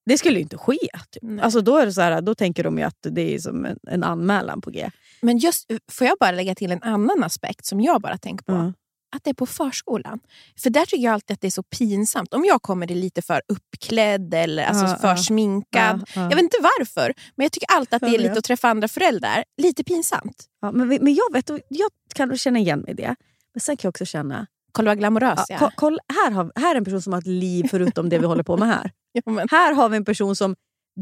Det 0.06 0.18
skulle 0.18 0.36
ju 0.36 0.42
inte 0.42 0.58
ske. 0.58 0.78
Typ. 1.12 1.24
Nej. 1.24 1.44
Alltså 1.44 1.62
då, 1.62 1.78
är 1.78 1.86
det 1.86 1.94
så 1.94 2.02
här, 2.02 2.22
då 2.22 2.36
tänker 2.36 2.64
de 2.64 2.84
att 2.84 2.96
det 3.02 3.36
är 3.36 3.40
som 3.40 3.66
en, 3.66 3.78
en 3.88 4.04
anmälan 4.04 4.62
på 4.62 4.70
G. 4.72 4.90
Men 5.22 5.38
just, 5.38 5.66
får 5.92 6.08
jag 6.08 6.18
bara 6.20 6.32
lägga 6.32 6.56
till 6.56 6.72
en 6.72 6.84
annan 6.84 7.24
aspekt 7.24 7.66
som 7.66 7.82
jag 7.82 8.02
bara 8.02 8.18
tänker 8.18 8.46
på? 8.46 8.52
Mm. 8.52 8.74
Att 9.16 9.24
det 9.24 9.30
är 9.30 9.34
på 9.34 9.46
förskolan. 9.46 10.20
För 10.62 10.70
där 10.70 10.86
tycker 10.86 11.04
jag 11.04 11.14
alltid 11.14 11.34
att 11.34 11.42
det 11.42 11.48
är 11.48 11.52
så 11.52 11.64
pinsamt. 11.64 12.34
Om 12.34 12.46
jag 12.46 12.62
kommer 12.62 12.88
lite 12.88 13.22
för 13.22 13.42
uppklädd 13.48 14.34
eller 14.34 14.66
alltså 14.66 14.86
Ja, 14.86 14.96
för 14.98 15.08
ja. 15.08 15.18
sminkad. 15.18 16.00
Ja, 16.00 16.06
ja. 16.16 16.22
Jag 16.22 16.36
vet 16.36 16.40
inte 16.44 16.58
varför, 16.62 17.14
men 17.36 17.44
jag 17.44 17.52
tycker 17.52 17.72
alltid 17.72 17.94
att 17.94 18.02
det 18.02 18.16
är 18.16 18.20
lite 18.20 18.38
att 18.38 18.44
träffa 18.44 18.70
andra 18.70 18.88
föräldrar. 18.88 19.44
Lite 19.58 19.84
pinsamt. 19.84 20.46
Ja, 20.62 20.72
men, 20.72 20.88
men 20.88 21.16
jag 21.16 21.34
vet, 21.34 21.50
jag 21.68 21.90
kan 22.16 22.38
känna 22.38 22.60
igen 22.60 22.80
mig 22.80 22.92
i 22.92 22.94
det. 22.96 23.16
Men 23.54 23.62
sen 23.62 23.78
kan 23.78 23.88
jag 23.88 23.92
också 23.92 24.06
känna... 24.06 24.48
Kolla 24.72 24.92
vad 24.92 24.98
glamorös 24.98 25.40
Ja, 25.50 25.56
jag 25.60 25.62
är. 25.62 25.72
kolla, 25.76 26.00
här, 26.24 26.32
har, 26.32 26.52
här 26.56 26.76
är 26.76 26.78
en 26.78 26.86
person 26.86 27.02
som 27.02 27.14
har 27.14 27.20
ett 27.20 27.28
liv 27.28 27.68
förutom 27.72 28.10
det 28.10 28.20
vi 28.20 28.26
håller 28.26 28.44
på 28.44 28.58
med 28.58 28.68
här. 28.68 28.92
Men, 29.26 29.48
Här 29.52 29.74
har 29.74 29.90
vi 29.90 29.98
en 29.98 30.06
person 30.06 30.36
som 30.36 30.56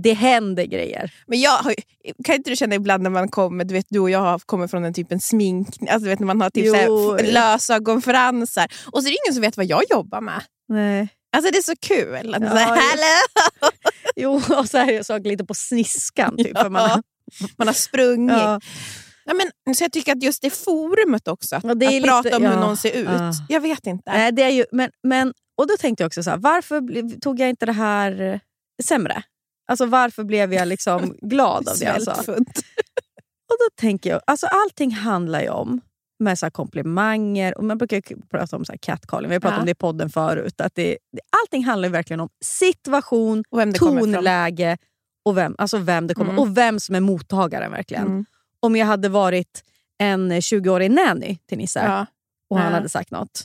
det 0.03 0.13
händer 0.13 0.63
grejer. 0.65 1.13
men 1.27 1.39
jag 1.41 1.51
har, 1.57 1.75
kan 2.23 2.35
inte 2.35 2.49
du 2.49 2.55
känna 2.55 2.75
ibland 2.75 3.03
när 3.03 3.09
man 3.09 3.29
kommer, 3.29 3.63
du 3.65 3.73
vet 3.73 3.85
du 3.89 3.99
och 3.99 4.09
jag 4.09 4.19
har- 4.19 4.39
kommer 4.39 4.67
från 4.67 4.85
en 4.85 4.93
typen 4.93 5.19
smink, 5.19 5.67
alltså 5.81 5.99
du 5.99 6.09
vet 6.09 6.19
när 6.19 6.27
man 6.27 6.41
har 6.41 6.49
typ 6.49 6.75
här, 6.75 7.31
lösögonfransar 7.33 8.67
och 8.91 9.03
så 9.03 9.07
är 9.09 9.11
det 9.11 9.17
ingen 9.25 9.33
som 9.33 9.41
vet 9.41 9.57
vad 9.57 9.65
jag 9.65 9.83
jobbar 9.89 10.21
med. 10.21 10.41
Nej. 10.69 11.07
Alltså 11.37 11.51
det 11.51 11.57
är 11.57 11.61
så 11.61 11.73
kul. 11.81 12.35
Att 12.35 12.41
Ja, 12.43 12.49
så 12.49 12.55
här, 12.55 12.75
jo. 12.75 12.81
Hallå! 12.81 13.71
Jo, 14.15 14.41
och 14.59 14.69
så 14.69 14.77
är 14.77 15.03
jag 15.11 15.27
lite 15.27 15.45
på 15.45 15.53
sniskan. 15.53 16.37
Typ, 16.37 16.57
för 16.57 16.69
man, 16.69 16.89
Ja. 16.89 17.01
Man 17.57 17.67
har 17.67 17.73
sprungit. 17.73 18.31
ja. 18.37 18.59
Ja, 19.25 19.33
men, 19.65 19.75
så 19.75 19.83
jag 19.83 19.91
tycker 19.91 20.11
att 20.11 20.23
just 20.23 20.41
det 20.41 20.49
forumet 20.49 21.27
också, 21.27 21.55
att, 21.55 21.63
Ja, 21.63 21.71
att 21.71 21.77
lite- 21.77 22.07
prata 22.07 22.37
om 22.37 22.43
hur 22.43 22.49
ja, 22.51 22.59
någon 22.59 22.77
ser 22.77 22.91
ut. 22.91 23.07
ja. 23.09 23.31
Jag 23.49 23.61
vet 23.61 23.85
inte. 23.87 24.11
Nej, 24.11 24.31
det 24.31 24.43
är 24.43 24.49
ju, 24.49 24.65
men, 24.71 24.89
men, 25.03 25.33
och 25.57 25.67
då 25.67 25.73
tänkte 25.79 26.03
jag 26.03 26.07
också 26.07 26.23
så 26.23 26.29
här, 26.29 26.37
varför 26.37 27.19
tog 27.19 27.39
jag 27.39 27.49
inte 27.49 27.65
det 27.65 27.71
här 27.71 28.21
eh, 28.21 28.39
sämre? 28.83 29.23
Alltså 29.67 29.85
varför 29.85 30.23
blev 30.23 30.53
jag 30.53 30.67
liksom 30.67 31.15
glad 31.21 31.69
av 31.69 31.77
det 31.77 31.85
jag 31.85 32.01
sa? 32.03 32.13
Svältfödd. 32.13 32.45
Och 33.51 33.57
då 33.59 33.75
tänker 33.81 34.09
jag, 34.09 34.21
alltså 34.27 34.47
allting 34.47 34.91
handlar 34.91 35.41
ju 35.41 35.49
om 35.49 35.81
med 36.19 36.39
så 36.39 36.51
komplimanger. 36.51 37.57
Och 37.57 37.63
man 37.63 37.77
brukar 37.77 38.01
prata 38.29 38.55
om 38.55 38.65
så 38.65 38.71
här 38.71 38.77
catcalling, 38.77 39.29
vi 39.29 39.35
har 39.35 39.39
pratat 39.39 39.55
Ja. 39.55 39.59
om 39.59 39.65
det 39.65 39.71
i 39.71 39.75
podden 39.75 40.09
förut. 40.09 40.61
Att 40.61 40.75
det, 40.75 40.97
allting 41.43 41.63
handlar 41.65 41.89
verkligen 41.89 42.19
om 42.19 42.29
situation, 42.43 43.43
tonläge 43.79 44.77
och 45.25 45.37
vem, 45.37 45.55
alltså 45.57 45.77
vem 45.77 46.07
det 46.07 46.13
kommer 46.13 46.29
Mm. 46.31 46.39
och 46.39 46.57
vem 46.57 46.79
som 46.79 46.95
är 46.95 46.99
mottagaren 46.99 47.71
verkligen. 47.71 48.05
Mm. 48.07 48.25
Om 48.59 48.75
jag 48.75 48.85
hade 48.85 49.09
varit 49.09 49.63
en 49.97 50.31
20-årig 50.31 50.91
nanny 50.91 51.37
till 51.49 51.57
Nisse 51.57 51.79
Ja. 51.85 52.05
och 52.49 52.57
han 52.59 52.67
Ja. 52.71 52.73
hade 52.77 52.89
sagt 52.89 53.11
något. 53.11 53.43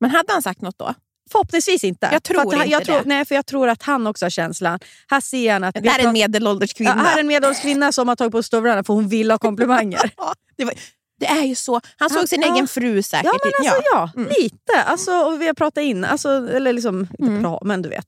Men 0.00 0.10
hade 0.10 0.32
han 0.32 0.42
sagt 0.42 0.60
något 0.62 0.78
då? 0.78 0.94
Förhoppningsvis 1.32 1.84
inte. 1.84 2.08
Jag 2.12 2.22
tror 2.22 2.38
han- 2.38 2.52
inte 2.54 2.68
jag 2.68 2.84
tror, 2.84 2.96
det. 2.96 3.02
Nej, 3.04 3.24
för 3.24 3.34
jag 3.34 3.46
tror 3.46 3.68
att 3.68 3.82
han 3.82 4.06
också 4.06 4.24
har 4.24 4.30
känslan. 4.30 4.78
Här 5.10 5.20
ser 5.20 5.52
han 5.52 5.64
att... 5.64 5.74
Det 5.82 5.88
här 5.90 6.00
är 6.00 6.06
en 6.06 6.12
medelålders 6.12 6.74
kvinna. 6.74 6.94
Ja, 6.96 7.02
här 7.02 7.16
är 7.16 7.20
en 7.20 7.26
medelålders 7.26 7.62
kvinna 7.62 7.92
som 7.92 8.08
har 8.08 8.16
tagit 8.16 8.32
på 8.32 8.42
stövlarna 8.42 8.84
för 8.84 8.94
hon 8.94 9.08
vill 9.08 9.30
ha 9.30 9.38
komplimanger. 9.38 10.10
Ja, 10.16 10.34
det, 10.56 10.64
var, 10.64 10.74
det 11.20 11.26
är 11.26 11.42
ju 11.44 11.54
så. 11.54 11.80
Han 11.96 12.10
såg 12.10 12.22
Ja, 12.22 12.26
sin 12.26 12.42
ja. 12.42 12.54
egen 12.54 12.68
fru 12.68 13.02
säkert. 13.02 13.24
Ja, 13.24 13.38
men 13.44 13.52
alltså 13.68 13.82
ja, 13.92 14.10
Mm. 14.16 14.28
lite. 14.38 14.82
Alltså, 14.86 15.12
och 15.12 15.42
vi 15.42 15.46
har 15.46 15.54
pratat 15.54 15.82
in, 15.82 16.04
alltså, 16.04 16.28
eller 16.50 16.72
liksom, 16.72 17.00
inte 17.00 17.22
Mm. 17.22 17.42
bra, 17.42 17.60
men 17.64 17.82
du 17.82 17.88
vet. 17.88 18.06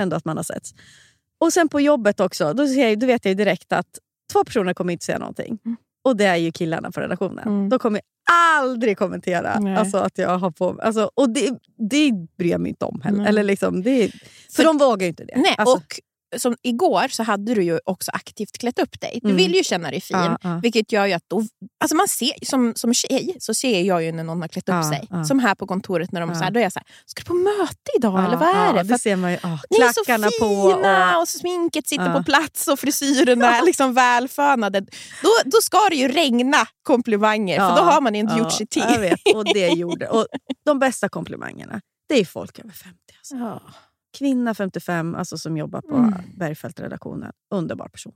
Ändå 0.00 0.16
att 0.16 0.24
man 0.24 0.36
har 0.36 0.44
sett. 0.44 0.62
Och 1.40 1.52
sen 1.52 1.68
på 1.68 1.80
jobbet 1.80 2.20
också, 2.20 2.52
då, 2.52 2.66
ser 2.66 2.88
jag, 2.88 2.98
då 2.98 3.06
vet 3.06 3.24
jag 3.24 3.36
direkt 3.36 3.72
att 3.72 3.86
två 4.32 4.44
personer 4.44 4.74
kommer 4.74 4.92
inte 4.92 5.04
säga 5.04 5.18
någonting. 5.18 5.58
Mm. 5.64 5.76
Och 6.02 6.16
det 6.16 6.24
är 6.24 6.36
ju 6.36 6.52
killarna 6.52 6.90
på 6.90 7.00
redaktionen. 7.00 7.48
Mm. 7.48 7.68
De 7.68 7.78
kommer 7.78 8.00
aldrig 8.60 8.98
kommentera 8.98 9.58
Nej. 9.58 9.76
alltså, 9.76 9.98
att 9.98 10.18
jag 10.18 10.38
har 10.38 10.50
på 10.50 10.78
alltså, 10.82 11.10
Och 11.14 11.30
det, 11.30 11.50
det 11.90 12.12
bryr 12.38 12.50
jag 12.50 12.60
mig 12.60 12.68
inte 12.68 12.84
om 12.84 13.00
heller. 13.04 13.26
Eller 13.26 13.42
liksom, 13.42 13.82
det, 13.82 14.08
för, 14.12 14.18
För- 14.56 14.64
de 14.64 14.78
vågar 14.78 15.04
ju 15.04 15.08
inte 15.08 15.24
det. 15.24 15.34
Nej, 15.36 15.54
Alltså, 15.58 15.76
och 15.76 16.00
som 16.36 16.56
igår 16.62 17.08
så 17.08 17.22
hade 17.22 17.54
du 17.54 17.62
ju 17.62 17.80
också 17.84 18.10
aktivt 18.14 18.58
klätt 18.58 18.78
upp 18.78 19.00
dig. 19.00 19.18
Du 19.22 19.28
Mm. 19.28 19.36
vill 19.36 19.54
ju 19.54 19.64
känna 19.64 19.90
dig 19.90 20.00
fin. 20.00 20.16
Ja, 20.16 20.38
ja. 20.42 20.60
Vilket 20.62 20.92
gör 20.92 21.06
ju 21.06 21.12
att 21.12 21.24
då, 21.28 21.42
alltså 21.80 21.96
man 21.96 22.08
ser, 22.08 22.32
som, 22.46 22.72
som 22.76 22.94
tjej 22.94 23.36
så 23.38 23.54
ser 23.54 23.82
jag 23.82 24.02
ju 24.02 24.12
när 24.12 24.24
någon 24.24 24.40
har 24.40 24.48
klätt 24.48 24.68
upp 24.68 24.74
Ja, 24.74 24.82
sig. 24.90 25.08
Som 25.28 25.38
här 25.38 25.54
på 25.54 25.66
kontoret 25.66 26.12
när 26.12 26.20
de 26.20 26.30
Ja. 26.30 26.36
så 26.36 26.44
här, 26.44 26.50
då 26.50 26.58
är 26.60 26.62
jag 26.62 26.72
så 26.72 26.78
här, 26.78 26.86
ska 27.06 27.20
du 27.22 27.26
på 27.26 27.34
möte 27.34 27.90
idag 27.98 28.24
eller 28.24 28.36
vad 28.36 28.48
är 28.48 28.72
det? 28.74 28.82
Det 28.82 28.98
ser 28.98 29.16
man 29.16 29.30
ju. 29.32 29.38
ah, 29.42 29.58
ni 29.70 29.76
är 29.78 29.92
så 29.92 30.04
fina 30.04 30.28
på. 30.40 30.46
och, 31.20 31.28
så 31.28 31.38
sminket 31.38 31.86
sitter 31.88 32.12
på 32.12 32.22
plats 32.24 32.68
och 32.68 32.78
frisyrerna 32.78 33.56
är 33.58 33.64
liksom 33.66 33.94
välfönade. 33.94 34.80
Då, 35.22 35.30
då 35.44 35.58
ska 35.62 35.78
det 35.90 35.96
ju 35.96 36.08
regna 36.08 36.66
komplimanger 36.82 37.58
för 37.58 37.76
då 37.76 37.82
har 37.82 38.00
man 38.00 38.14
inte 38.14 38.34
gjort 38.38 38.52
sig 38.52 38.66
till. 38.66 38.82
Jag 38.88 39.00
vet, 39.00 39.20
och 39.34 39.44
det 39.44 39.68
gjorde 39.68 40.08
och 40.08 40.26
De 40.64 40.78
bästa 40.78 41.08
komplimangerna, 41.08 41.80
det 42.08 42.20
är 42.20 42.24
folk 42.24 42.58
över 42.58 42.70
50. 42.70 42.96
Alltså. 43.18 43.62
Ja. 44.12 44.18
Kvinna 44.18 44.54
55 44.54 45.14
alltså, 45.14 45.38
som 45.38 45.56
jobbar 45.56 45.80
på 45.80 45.94
Mm. 45.94 46.14
Bergfeldt-redaktionen. 46.36 47.32
Underbar 47.54 47.88
person. 47.88 48.12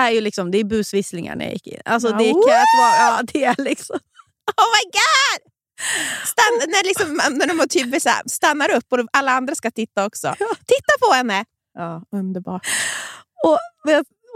Är 0.00 0.10
ju 0.10 0.20
liksom, 0.20 0.50
det 0.50 0.58
är 0.58 0.64
busvisslingar 0.64 1.36
när 1.36 1.44
jag 1.44 1.52
gick 1.52 1.66
in. 1.66 1.80
Alltså, 1.84 2.08
Ja, 2.08 2.18
det 2.18 2.30
är 2.30 2.32
catwalk. 2.32 2.96
Ja, 2.98 3.22
det 3.32 3.44
är 3.44 3.64
liksom... 3.64 3.98
Oh 4.56 4.64
my 4.76 4.90
god! 4.90 5.52
Stann, 6.26 6.70
när, 6.70 6.84
liksom, 6.84 7.36
när 7.38 7.46
de 7.46 7.68
typ 7.68 8.02
så 8.02 8.08
här, 8.08 8.22
stannar 8.26 8.74
upp 8.74 8.92
och 8.92 8.98
alla 9.12 9.32
andra 9.32 9.54
ska 9.54 9.70
titta 9.70 10.06
också. 10.06 10.34
Titta 10.66 10.92
på 11.08 11.14
henne! 11.14 11.44
Ja, 11.74 12.02
underbart. 12.10 12.66
Och, 13.44 13.58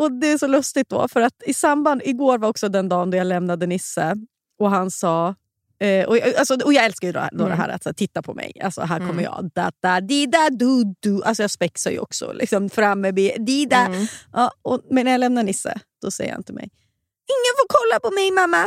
och 0.01 0.13
Det 0.13 0.27
är 0.27 0.39
så 0.39 0.47
lustigt 0.47 0.89
då, 0.89 1.09
för 1.09 1.21
att 1.21 1.43
i 1.47 1.55
samband, 1.55 2.03
igår 2.05 2.39
var 2.39 2.49
också 2.49 2.69
den 2.69 2.89
dagen 2.89 3.11
då 3.11 3.17
jag 3.17 3.27
lämnade 3.27 3.67
Nisse 3.67 4.17
och 4.59 4.71
han 4.71 4.91
sa 4.91 5.35
Eh, 5.81 6.05
och, 6.09 6.17
jag- 6.19 6.35
alltså, 6.35 6.55
och 6.65 6.73
jag 6.73 6.85
älskar 6.85 7.09
ju 7.09 7.13
då, 7.13 7.29
då 7.33 7.39
det 7.39 7.45
Mm. 7.45 7.59
här 7.59 7.69
att 7.69 7.83
så, 7.83 7.89
här, 7.89 7.95
titta 7.95 8.23
på 8.23 8.35
mig. 8.35 8.53
Alltså, 8.65 8.81
här 8.81 8.99
kommer 8.99 9.13
Mm. 9.13 9.25
jag. 9.25 9.51
Da, 9.55 9.73
da, 9.83 10.01
di, 10.01 10.27
da, 10.27 10.51
du, 10.51 10.95
du. 11.01 11.23
Alltså, 11.25 11.43
jag 11.43 11.51
spexar 11.51 11.91
ju 11.91 11.99
också. 11.99 12.33
Liksom, 12.33 12.71
framme, 12.71 13.13
be, 13.13 13.37
di, 13.39 13.67
da. 13.67 13.77
Mm. 13.87 14.07
Ja, 14.33 14.53
och, 14.63 14.81
men 14.91 15.05
när 15.05 15.13
jag 15.13 15.19
lämnar 15.19 15.43
Nisse, 15.43 15.81
då 16.03 16.11
säger 16.11 16.33
han 16.33 16.43
till 16.45 16.55
mig. 16.55 16.65
Ingen 17.35 17.55
får 17.59 17.67
kolla 17.69 18.01
på 18.01 18.11
mig 18.15 18.31
mamma. 18.31 18.63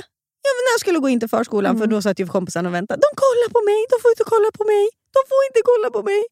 Ja, 0.46 0.50
när 0.66 0.74
jag 0.74 0.80
skulle 0.80 1.00
gå 1.00 1.10
in 1.10 1.20
till 1.20 1.30
förskolan, 1.30 1.78
för 1.78 1.84
Mm. 1.86 1.90
då 1.96 2.02
satt 2.02 2.20
ju 2.20 2.28
kompisarna 2.28 2.70
och 2.70 2.76
väntade. 2.76 3.00
De 3.02 3.16
kollar 3.16 3.50
på 3.50 3.62
mig, 3.70 3.86
de 3.90 4.02
får 4.02 4.12
inte 4.12 4.24
kolla 4.24 4.50
på 4.58 4.64
mig. 4.64 4.90
De 5.16 5.20
får 5.30 5.42
inte 5.50 5.62
kolla 5.64 5.90
på 5.92 6.04
mig. 6.04 6.24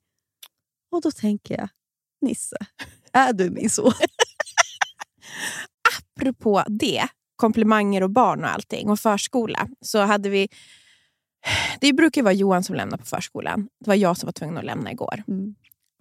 Och 0.92 1.02
då 1.02 1.12
tänker 1.12 1.58
jag, 1.58 1.70
Nisse, 2.22 2.58
är 3.14 3.34
du 3.34 3.50
min 3.50 3.70
son? 3.70 3.94
Apropå 6.18 6.64
det, 6.68 7.08
komplimanger 7.42 8.04
och 8.04 8.10
barn 8.10 8.44
och 8.44 8.50
allting 8.50 8.90
och 8.90 9.00
förskola, 9.00 9.68
så 9.82 10.00
hade 10.00 10.30
vi... 10.30 10.48
Det 11.80 11.94
brukar 11.94 12.22
ju 12.22 12.24
vara 12.24 12.34
Johan 12.34 12.64
som 12.64 12.76
lämnar 12.76 12.98
på 12.98 13.06
förskolan. 13.06 13.68
Det 13.80 13.88
var 13.88 13.96
jag 13.96 14.18
som 14.18 14.28
var 14.28 14.34
tvungen 14.34 14.58
att 14.58 14.66
lämna 14.66 14.92
igår. 14.92 15.24
Mm. 15.28 15.56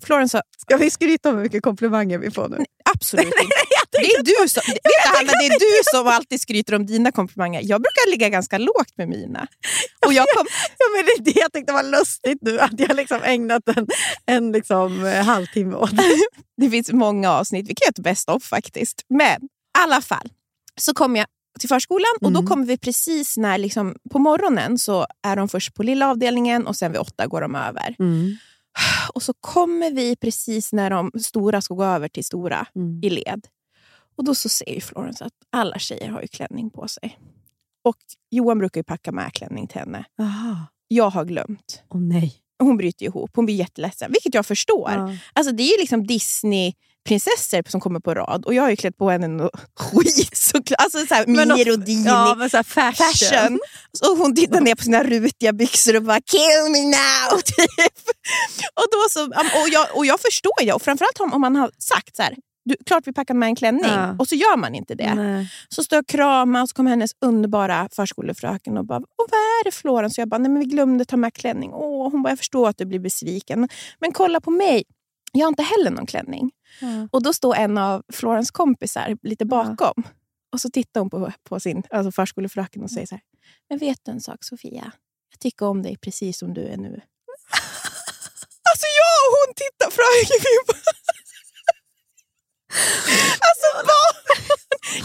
Florence 0.05 0.39
sa 0.39 0.43
Ska 0.59 0.77
vi 0.77 0.91
skryta 0.91 1.31
om 1.31 1.37
hur 1.37 1.43
mycket 1.43 1.63
komplimanger 1.63 2.19
vi 2.19 2.31
får 2.31 2.49
nu? 2.49 2.65
absolut 2.95 3.27
inte. 3.27 3.55
Det 3.93 4.07
är, 4.07 4.23
du 4.23 4.49
som, 4.49 4.63
vet 4.67 4.79
du, 4.85 5.11
Hanna, 5.11 5.33
det 5.33 5.47
är 5.47 5.59
du 5.61 5.83
som 5.91 6.07
alltid 6.07 6.41
skryter 6.41 6.75
om 6.75 6.87
dina 6.87 7.13
komplimanger. 7.13 7.61
Jag 7.65 7.83
brukar 7.83 8.11
ligga 8.11 8.29
ganska 8.29 8.59
lågt 8.59 8.97
med 8.97 9.09
mina. 9.09 9.47
Och 10.07 10.13
jag 10.13 10.27
kom, 10.37 10.47
Ja, 10.79 10.87
men 10.97 11.05
det 11.05 11.13
är 11.13 11.35
det 11.35 11.41
jag 11.41 11.53
tyckte 11.53 11.73
var 11.73 11.83
lustigt 11.83 12.39
nu, 12.43 12.61
att 12.61 12.81
jag 12.81 12.97
liksom 12.97 13.21
ägnat 13.25 13.69
en, 13.77 13.87
en 14.27 14.53
liksom, 14.53 15.07
eh, 15.07 15.25
halvtimme 15.25 15.77
åt 15.77 15.97
det. 15.97 16.03
det 16.57 16.71
finns 16.71 16.93
många 16.93 17.31
avsnitt, 17.31 17.69
vi 17.69 17.75
kan 17.75 17.87
göra 17.87 17.91
ett 17.91 18.05
best 18.05 18.29
of 18.29 18.45
faktiskt. 18.45 19.03
Men 19.09 19.43
i 19.43 19.49
alla 19.79 20.01
fall, 20.01 20.29
så 20.81 20.95
kom 20.95 21.17
jag 21.17 21.27
till 21.61 21.69
förskolan 21.69 22.07
och 22.21 22.29
Mm. 22.29 22.43
då 22.43 22.49
kommer 22.49 22.65
vi 22.67 22.79
precis 22.79 23.37
när, 23.37 23.59
liksom, 23.59 23.97
på 24.11 24.19
morgonen 24.19 24.79
så 24.79 25.07
är 25.23 25.37
de 25.37 25.49
först 25.49 25.75
på 25.75 25.83
lilla 25.83 26.11
avdelningen 26.11 26.67
och 26.67 26.77
sen 26.77 26.93
vid 26.93 27.01
åtta 27.01 27.27
går 27.27 27.41
de 27.41 27.55
över. 27.55 27.97
Och 29.15 29.23
så 29.23 29.33
kommer 29.41 29.91
vi 29.91 30.17
precis 30.17 30.73
när 30.73 30.91
de 30.91 31.11
stora 31.23 31.61
ska 31.61 31.75
gå 31.75 31.85
över 31.85 32.09
till 32.09 32.25
stora 32.25 32.67
Mm. 32.77 33.01
i 33.05 33.11
led. 33.11 33.47
Och 34.17 34.25
då 34.25 34.35
så 34.35 34.49
ser 34.49 34.75
ju 34.75 34.81
Florence 34.81 35.25
att 35.25 35.33
alla 35.51 35.79
tjejer 35.79 36.09
har 36.09 36.23
ju 36.23 36.29
klänning 36.29 36.71
på 36.71 36.89
sig. 36.89 37.19
Och 37.85 37.97
Johan 38.31 38.59
brukar 38.59 38.81
ju 38.81 38.85
packa 38.85 39.13
med 39.13 39.33
klänning 39.33 39.67
till 39.67 39.79
henne. 39.81 40.05
Jaha, 40.17 40.67
Jag 40.89 41.11
har 41.11 41.25
glömt. 41.25 41.83
åh 41.89 42.01
nej. 42.01 42.35
Hon 42.59 42.77
bryter 42.77 43.05
ihop. 43.07 43.31
Hon 43.35 43.45
blir 43.47 43.55
jätteledsen. 43.57 44.13
Vilket 44.13 44.35
jag 44.35 44.47
förstår. 44.47 44.91
Ja. 44.91 45.17
Alltså, 45.33 45.53
det 45.53 45.63
är 45.63 45.73
ju 45.77 45.81
liksom 45.81 46.07
Disney-prinsessor 47.09 47.71
som 47.71 47.81
kommer 47.81 48.01
på 48.01 48.15
rad. 48.15 48.45
Och 48.47 48.55
jag 48.55 48.63
har 48.63 48.71
ju 48.71 48.77
klätt 48.77 48.97
på 48.97 49.11
henne 49.11 49.29
något 49.29 49.51
skit 49.81 50.37
såklart. 50.37 50.81
Alltså 50.81 51.07
så 51.07 51.15
här, 51.15 51.27
Mini 51.27 51.65
Rodini. 51.65 52.05
Ja, 52.07 52.35
men 52.39 52.51
så 52.51 52.57
här 52.57 52.65
fashion. 52.65 52.95
Fashion. 53.29 53.59
Och 54.11 54.19
hon 54.19 54.35
tittar 54.37 54.61
ner 54.61 54.75
på 54.75 54.83
sina 54.83 55.03
rutiga 55.05 55.53
byxor 55.53 55.97
och 55.97 56.03
bara 56.03 56.21
“kill 56.21 56.73
me 56.73 56.79
now” 56.83 57.41
typ. 57.45 57.95
Och, 58.75 58.87
då 58.93 58.99
så, 59.11 59.25
och, 59.63 59.69
jag, 59.71 59.87
och 59.97 60.07
jag 60.07 60.21
förstår 60.21 60.63
ju, 60.63 60.73
och 60.73 60.83
framförallt 60.83 61.21
om, 61.21 61.33
om 61.33 61.41
man 61.41 61.57
har 61.57 61.71
sagt 61.79 62.17
så 62.17 62.23
här, 62.23 62.37
du, 62.65 62.77
klart 62.87 63.07
vi 63.07 63.13
packar 63.13 63.35
med 63.35 63.47
en 63.47 63.57
klänning, 63.57 63.85
Ja. 63.85 64.17
och 64.19 64.29
så 64.29 64.35
gör 64.35 64.57
man 64.57 64.75
inte 64.75 64.95
det. 64.95 65.15
Nej. 65.15 65.49
Så 65.69 65.85
står 65.85 65.97
jag 65.97 66.03
och 66.03 66.09
kramar 66.09 66.63
och 66.63 66.69
så 66.69 66.75
kommer 66.75 66.91
hennes 66.91 67.11
underbara 67.25 67.89
förskolefröken 67.93 68.79
och 68.79 68.85
bara 68.87 68.99
Åh, 68.99 69.27
vad 69.31 69.39
är 69.41 69.65
det 69.65 69.71
Florence? 69.71 70.21
Och 70.21 70.23
jag 70.23 70.29
bara, 70.29 70.39
nej 70.39 70.51
men 70.51 70.61
vi 70.61 70.67
glömde 70.67 71.05
ta 71.05 71.17
med 71.17 71.35
klänning. 71.35 71.71
Åh, 71.75 72.11
hon 72.13 72.23
bara, 72.23 72.29
jag 72.29 72.39
förstår 72.39 72.69
att 72.69 72.79
du 72.79 72.85
blir 72.85 72.99
besviken. 72.99 73.69
Men 74.01 74.13
kolla 74.13 74.41
på 74.41 74.51
mig. 74.51 74.85
Jag 75.33 75.41
har 75.45 75.49
inte 75.49 75.63
heller 75.63 75.91
någon 75.91 76.07
klänning. 76.07 76.51
Och 77.11 77.23
Då 77.23 77.33
står 77.33 77.55
en 77.57 77.79
av 77.79 78.03
Florens 78.13 78.51
kompisar 78.51 79.17
lite 79.23 79.45
bakom. 79.45 80.03
Och 80.53 80.61
så 80.61 80.71
tittar 80.71 81.01
hon 81.01 81.11
på, 81.11 81.33
på 81.45 81.61
sin 81.61 81.83
alltså 81.91 82.13
förskolefröken 82.13 82.83
och 82.83 82.91
säger 82.91 83.07
så 83.07 83.15
här. 83.15 83.23
Men 83.69 83.79
vet 83.79 83.99
du 84.05 84.11
en 84.13 84.21
sak 84.21 84.45
Sofia? 84.45 84.93
Jag 85.31 85.41
tycker 85.41 85.67
om 85.67 85.83
dig 85.83 85.97
precis 85.97 86.39
som 86.39 86.55
du 86.55 86.61
är 86.61 86.77
nu. 86.77 86.89
alltså 88.71 88.87
jag 89.01 89.17
och 89.27 89.33
hon 89.39 89.55
tittar 89.55 89.91
fröken 89.91 90.41
vi 90.45 90.73
bara- 90.73 90.81
Alltså 93.49 93.69
vad? 93.75 94.13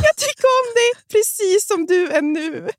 Jag 0.08 0.16
tycker 0.16 0.48
om 0.62 0.68
dig 0.80 0.90
precis 1.12 1.68
som 1.68 1.86
du 1.86 2.08
är 2.10 2.22
nu. 2.22 2.70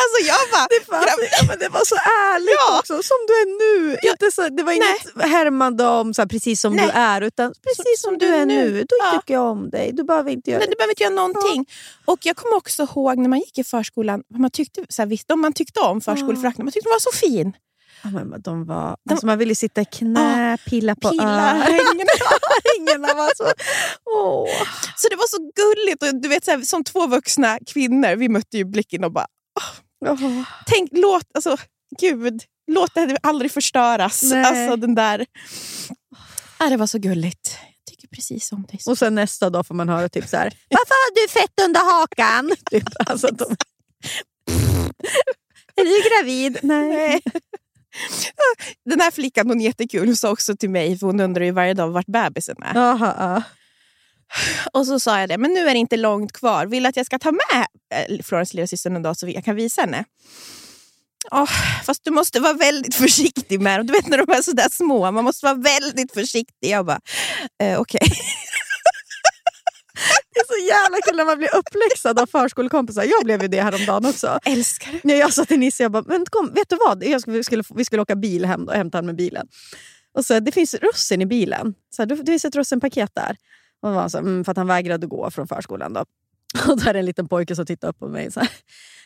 Alltså 0.00 0.18
jag 0.26 0.42
bara... 0.52 0.66
Det, 0.70 0.86
fanns, 0.86 1.06
ja, 1.40 1.44
men 1.48 1.58
det 1.58 1.68
var 1.68 1.84
så 1.84 1.94
ärligt 2.34 2.54
Ja. 2.68 2.78
också, 2.78 3.02
som 3.02 3.16
du 3.26 3.32
är 3.42 3.48
nu. 3.62 3.96
Inte 4.10 4.30
så, 4.32 4.48
det 4.48 4.62
var 4.62 4.72
inget 4.72 5.30
härmande 5.32 5.84
om 5.86 6.14
så 6.14 6.22
här, 6.22 6.26
precis 6.28 6.60
som 6.60 6.76
Nej. 6.76 6.86
du 6.86 6.92
är, 6.92 7.20
utan 7.20 7.54
precis 7.62 8.00
som, 8.02 8.18
du 8.18 8.26
är 8.26 8.46
nu. 8.46 8.84
Då 8.88 8.96
Ja. 8.98 9.20
tycker 9.20 9.34
jag 9.34 9.50
om 9.50 9.70
dig. 9.70 9.90
Du 9.92 10.04
behöver 10.04 10.30
inte 10.30 10.50
göra 10.50 10.58
Nej, 10.58 10.68
du 10.70 10.76
behöver 10.76 10.92
inte 10.92 11.02
göra 11.02 11.14
någonting. 11.14 11.66
Och 12.04 12.18
Jag 12.22 12.36
kommer 12.36 12.56
också 12.56 12.82
ihåg 12.82 13.18
när 13.18 13.28
man 13.28 13.38
gick 13.38 13.58
i 13.58 13.64
förskolan, 13.64 14.22
man 14.38 14.50
tyckte, 14.50 14.84
så 14.88 15.02
här, 15.02 15.06
visst, 15.06 15.28
de 15.28 15.40
man 15.40 15.52
tyckte 15.52 15.80
om 15.80 16.00
förskolefröknarna, 16.00 16.64
man 16.64 16.72
tyckte 16.72 16.88
de 16.88 16.92
var 16.92 16.98
så 17.00 17.12
fin. 17.12 17.52
Men 18.04 18.42
de 18.42 18.64
var, 18.64 18.96
alltså 19.10 19.26
man 19.26 19.38
ville 19.38 19.54
sitta 19.54 19.80
i 19.80 19.84
knä, 19.84 20.58
pilla 20.66 20.94
på 20.94 21.10
Pilla 21.10 21.56
örat. 21.56 21.68
Ringarna 22.78 23.14
var 23.14 23.32
så... 23.36 23.44
Åh. 24.10 24.48
Så 24.96 25.08
det 25.08 25.16
var 25.16 25.28
så 25.28 25.38
gulligt. 25.56 26.02
Och 26.02 26.20
du 26.22 26.28
vet, 26.28 26.44
så 26.44 26.50
här, 26.50 26.62
som 26.62 26.84
två 26.84 27.06
vuxna 27.06 27.58
kvinnor, 27.66 28.16
vi 28.16 28.28
mötte 28.28 28.56
ju 28.58 28.64
blicken 28.64 29.04
och 29.04 29.12
bara... 29.12 29.26
Åh. 30.06 30.42
Tänk, 30.66 30.90
låt, 30.92 31.26
alltså, 31.34 31.56
gud, 32.00 32.42
låt 32.72 32.94
det 32.94 33.16
aldrig 33.22 33.52
förstöras. 33.52 34.22
Nej. 34.22 34.44
Alltså 34.44 34.76
den 34.76 34.94
där... 34.94 35.26
Ah, 36.58 36.68
det 36.68 36.76
var 36.76 36.86
så 36.86 36.98
gulligt. 36.98 37.58
Tycker 37.90 38.08
precis 38.08 38.52
om 38.52 38.62
dig. 38.62 38.80
Och 38.86 38.98
sen 38.98 39.14
nästa 39.14 39.50
dag 39.50 39.66
får 39.66 39.74
man 39.74 39.88
höra 39.88 40.08
typ 40.08 40.28
så 40.28 40.36
här. 40.36 40.44
Varför 40.70 40.94
har 40.94 41.22
du 41.22 41.32
fett 41.32 41.60
under 41.66 41.80
hakan? 41.80 42.52
Typ, 42.70 42.84
alltså, 43.06 43.26
de... 43.26 43.56
Är 45.76 45.84
du 45.84 46.08
gravid? 46.08 46.58
Nej. 46.62 46.88
Nej. 46.88 47.20
Den 48.84 49.00
här 49.00 49.10
flickan 49.10 49.48
hon 49.48 49.60
är 49.60 49.64
jättekul. 49.64 50.06
Hon 50.06 50.16
sa 50.16 50.30
också 50.30 50.56
till 50.56 50.70
mig, 50.70 50.98
för 50.98 51.06
hon 51.06 51.20
undrar 51.20 51.44
ju 51.44 51.50
varje 51.50 51.74
dag 51.74 51.88
vart 51.88 52.06
bebisen 52.06 52.56
är. 52.62 52.74
Jaha, 52.74 53.14
ja. 53.18 53.42
Och 54.72 54.86
så 54.86 55.00
sa 55.00 55.20
jag 55.20 55.28
det, 55.28 55.38
men 55.38 55.52
nu 55.52 55.68
är 55.68 55.74
det 55.74 55.78
inte 55.78 55.96
långt 55.96 56.32
kvar. 56.32 56.66
Vill 56.66 56.86
att 56.86 56.96
jag 56.96 57.06
ska 57.06 57.18
ta 57.18 57.32
med 57.32 57.66
eh, 57.94 58.22
Florens 58.24 58.54
lilla 58.54 58.66
syster 58.66 58.90
en 58.90 59.02
dag 59.02 59.16
så 59.16 59.28
jag 59.28 59.44
kan 59.44 59.56
visa 59.56 59.80
henne? 59.80 60.04
Åh, 61.30 61.50
fast 61.84 62.04
du 62.04 62.10
måste 62.10 62.40
vara 62.40 62.52
väldigt 62.52 62.94
försiktig 62.94 63.60
med 63.60 63.78
dem. 63.78 63.86
Du 63.86 63.92
vet 63.92 64.08
när 64.08 64.18
de 64.18 64.32
är 64.32 64.42
sådär 64.42 64.68
små, 64.70 65.10
man 65.10 65.24
måste 65.24 65.46
vara 65.46 65.54
väldigt 65.54 66.12
försiktig. 66.12 66.70
Jag 66.70 66.86
bara, 66.86 67.00
eh, 67.62 67.80
okej. 67.80 68.00
Det 70.34 70.40
är 70.40 70.46
så 70.46 70.68
jävla 70.68 70.96
kul 71.06 71.16
när 71.16 71.24
man 71.24 71.38
blir 71.38 71.56
uppläxad 71.56 72.18
av 72.18 72.26
förskolekompisar. 72.26 73.04
Jag 73.04 73.24
blev 73.24 73.42
ju 73.42 73.48
det 73.48 73.60
häromdagen 73.60 74.06
också. 74.06 74.38
Älskar 74.44 75.00
det. 75.02 75.16
Jag 75.16 75.32
sa 75.32 75.44
till 75.44 75.58
Nisse, 75.58 75.82
jag 75.82 75.92
bara, 75.92 76.04
men 76.06 76.26
kom, 76.30 76.52
vet 76.54 76.68
du 76.68 76.76
vad? 76.76 77.04
Jag 77.04 77.20
skulle, 77.20 77.36
vi, 77.36 77.44
skulle, 77.44 77.62
vi 77.74 77.84
skulle 77.84 78.02
åka 78.02 78.16
bil 78.16 78.44
hem 78.44 78.68
och 78.68 78.74
hämta 78.74 78.98
honom 78.98 79.06
med 79.06 79.16
bilen. 79.16 79.48
Och 80.14 80.24
så, 80.24 80.40
det 80.40 80.52
finns 80.52 80.74
russin 80.74 81.22
i 81.22 81.26
bilen. 81.26 81.74
Så 81.96 82.02
här, 82.02 82.06
det 82.06 82.16
finns 82.16 82.44
ett 82.44 82.56
russinpaket 82.56 83.10
där. 83.14 83.36
Och 83.82 83.94
var 83.94 84.08
så, 84.08 84.18
mm, 84.18 84.44
för 84.44 84.50
att 84.52 84.56
han 84.56 84.66
vägrade 84.66 85.06
gå 85.06 85.30
från 85.30 85.48
förskolan. 85.48 85.92
Då. 85.92 86.00
Och 86.68 86.80
då 86.80 86.90
är 86.90 86.94
en 86.94 87.06
liten 87.06 87.28
pojke 87.28 87.56
som 87.56 87.66
tittar 87.66 87.88
upp 87.88 87.98
på 87.98 88.08
mig. 88.08 88.32
Så 88.32 88.40
här, 88.40 88.48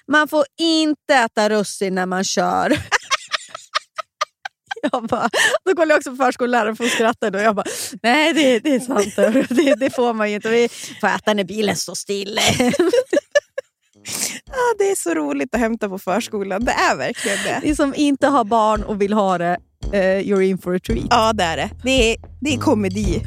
man 0.07 0.29
får 0.29 0.45
inte 0.57 1.15
äta 1.15 1.49
russin 1.49 1.95
när 1.95 2.07
man 2.07 2.25
kör. 2.25 2.73
Jag 4.93 5.07
bara, 5.07 5.29
då 5.65 5.75
kollade 5.75 5.93
jag 5.93 5.99
också 5.99 6.11
på 6.11 6.17
förskolläraren 6.17 6.77
för 6.77 6.85
att 6.85 6.91
skratta. 6.91 7.29
Och 7.29 7.41
jag 7.41 7.57
bara, 7.57 7.67
nej 8.03 8.33
det, 8.33 8.59
det 8.59 8.75
är 8.75 8.81
sant. 8.81 9.17
Det, 9.57 9.75
det 9.75 9.91
får 9.91 10.15
man 10.15 10.29
ju 10.31 10.35
inte. 10.35 10.49
Vi 10.49 10.69
får 11.01 11.09
äta 11.09 11.35
när 11.35 11.45
bilen 11.45 11.77
står 11.77 11.95
still. 11.95 12.39
Ah, 14.51 14.75
det 14.79 14.91
är 14.91 14.95
så 14.95 15.15
roligt 15.15 15.55
att 15.55 15.61
hämta 15.61 15.89
på 15.89 15.99
förskolan. 15.99 16.65
Det 16.65 16.73
är 16.73 16.97
verkligen 16.97 17.39
det. 17.45 17.61
Ni 17.63 17.77
som 17.77 17.95
inte 17.97 18.27
har 18.27 18.45
barn 18.45 18.83
och 18.83 19.03
vill 19.03 19.13
ha 19.13 19.39
det, 19.39 19.59
eh, 19.93 19.99
you're 20.01 20.41
in 20.41 20.59
for 20.59 20.75
a 20.75 20.79
treat. 20.87 21.07
Ja, 21.11 21.33
det 21.33 21.45
är 21.45 21.57
det. 21.57 21.71
Det 21.85 22.13
är, 22.13 22.17
det 22.41 22.55
är 22.55 22.59
komedi. 22.59 23.23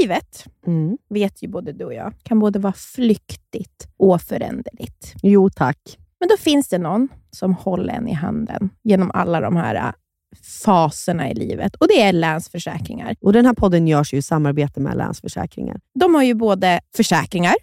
Livet, 0.00 0.44
Mm. 0.66 0.98
vet 1.08 1.42
ju 1.42 1.48
både 1.48 1.72
du 1.72 1.84
och 1.84 1.94
jag, 1.94 2.12
kan 2.22 2.38
både 2.38 2.58
vara 2.58 2.72
flyktigt 2.72 3.88
och 3.96 4.22
föränderligt. 4.22 5.14
Jo 5.22 5.50
tack. 5.50 5.98
Men 6.20 6.28
då 6.28 6.36
finns 6.36 6.68
det 6.68 6.78
någon 6.78 7.08
som 7.30 7.54
håller 7.54 7.94
en 7.94 8.08
i 8.08 8.12
handen 8.12 8.70
genom 8.82 9.10
alla 9.14 9.40
de 9.40 9.56
här 9.56 9.74
äh, 9.74 9.92
faserna 10.64 11.30
i 11.30 11.34
livet. 11.34 11.74
Och 11.74 11.88
det 11.88 12.02
är 12.02 12.12
Länsförsäkringar. 12.12 13.16
Och 13.20 13.32
Den 13.32 13.46
här 13.46 13.54
podden 13.54 13.88
görs 13.88 14.14
ju 14.14 14.18
i 14.18 14.22
samarbete 14.22 14.80
med 14.80 14.96
Länsförsäkringar. 14.96 15.80
De 15.94 16.14
har 16.14 16.22
ju 16.22 16.34
både 16.34 16.80
försäkringar, 16.96 17.54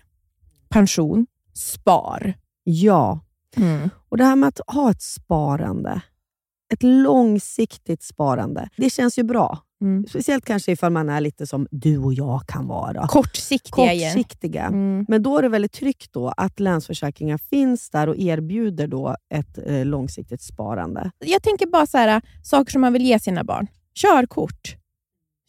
pension, 0.69 1.25
spar. 1.53 2.33
Ja, 2.63 3.19
och 4.09 4.17
det 4.17 4.23
här 4.23 4.35
med 4.35 4.47
att 4.49 4.59
ha 4.67 4.91
ett 4.91 5.01
sparande, 5.01 6.01
ett 6.73 6.83
långsiktigt 6.83 8.03
sparande, 8.03 8.69
det 8.77 8.89
känns 8.89 9.19
ju 9.19 9.23
bra. 9.23 9.59
Mm. 9.81 10.05
Speciellt 10.07 10.45
kanske 10.45 10.71
ifall 10.71 10.91
man 10.91 11.09
är 11.09 11.21
lite 11.21 11.47
som 11.47 11.67
du 11.71 11.97
och 11.97 12.13
jag 12.13 12.47
kan 12.47 12.67
vara. 12.67 13.07
Kortsiktiga. 13.07 14.11
Kortsiktiga. 14.11 14.63
Mm. 14.63 15.05
Men 15.07 15.23
då 15.23 15.37
är 15.37 15.41
det 15.41 15.49
väldigt 15.49 15.71
tryggt 15.71 16.13
då 16.13 16.27
att 16.37 16.59
Länsförsäkringar 16.59 17.37
finns 17.37 17.89
där 17.89 18.09
och 18.09 18.17
erbjuder 18.17 18.87
då 18.87 19.15
ett 19.33 19.57
eh, 19.65 19.85
långsiktigt 19.85 20.41
sparande. 20.41 21.11
Jag 21.19 21.43
tänker 21.43 21.67
bara 21.67 21.85
så 21.87 21.97
här, 21.97 22.21
saker 22.43 22.71
som 22.71 22.81
man 22.81 22.93
vill 22.93 23.05
ge 23.05 23.19
sina 23.19 23.43
barn. 23.43 23.67
Körkort. 23.95 24.75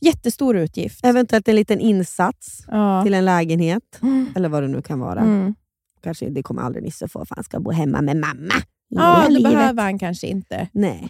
Jättestor 0.01 0.57
utgift. 0.57 1.05
Eventuellt 1.05 1.49
en 1.49 1.57
liten 1.57 1.81
insats 1.81 2.65
Ja. 2.69 3.03
till 3.05 3.15
en 3.15 3.25
lägenhet, 3.25 3.99
Mm. 4.03 4.27
eller 4.37 4.49
vad 4.49 4.63
det 4.63 4.69
nu 4.69 4.83
kan 4.83 5.01
vara. 5.01 5.21
Mm. 5.21 5.55
Kanske, 6.03 6.29
det 6.31 6.43
kommer 6.43 6.63
aldrig 6.63 6.85
Nisse 6.85 7.09
få, 7.09 7.25
för 7.27 7.35
han 7.35 7.45
ska 7.45 7.61
bo 7.61 7.71
hemma 7.71 8.01
med 8.03 8.17
mamma. 8.17 8.55
Ja, 8.88 9.25
det 9.29 9.33
livet. 9.33 9.53
behöver 9.53 9.83
han 9.83 9.99
kanske 9.99 10.27
inte. 10.27 10.68
Nej. 10.72 11.09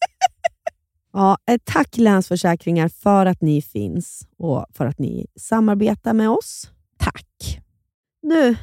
ja, 1.12 1.36
tack 1.64 1.96
Länsförsäkringar 1.96 2.88
för 2.88 3.26
att 3.26 3.40
ni 3.40 3.62
finns 3.62 4.26
och 4.38 4.66
för 4.74 4.86
att 4.86 4.98
ni 4.98 5.26
samarbetar 5.36 6.12
med 6.14 6.30
oss. 6.30 6.70
Tack. 6.98 7.60
Nu, 8.22 8.56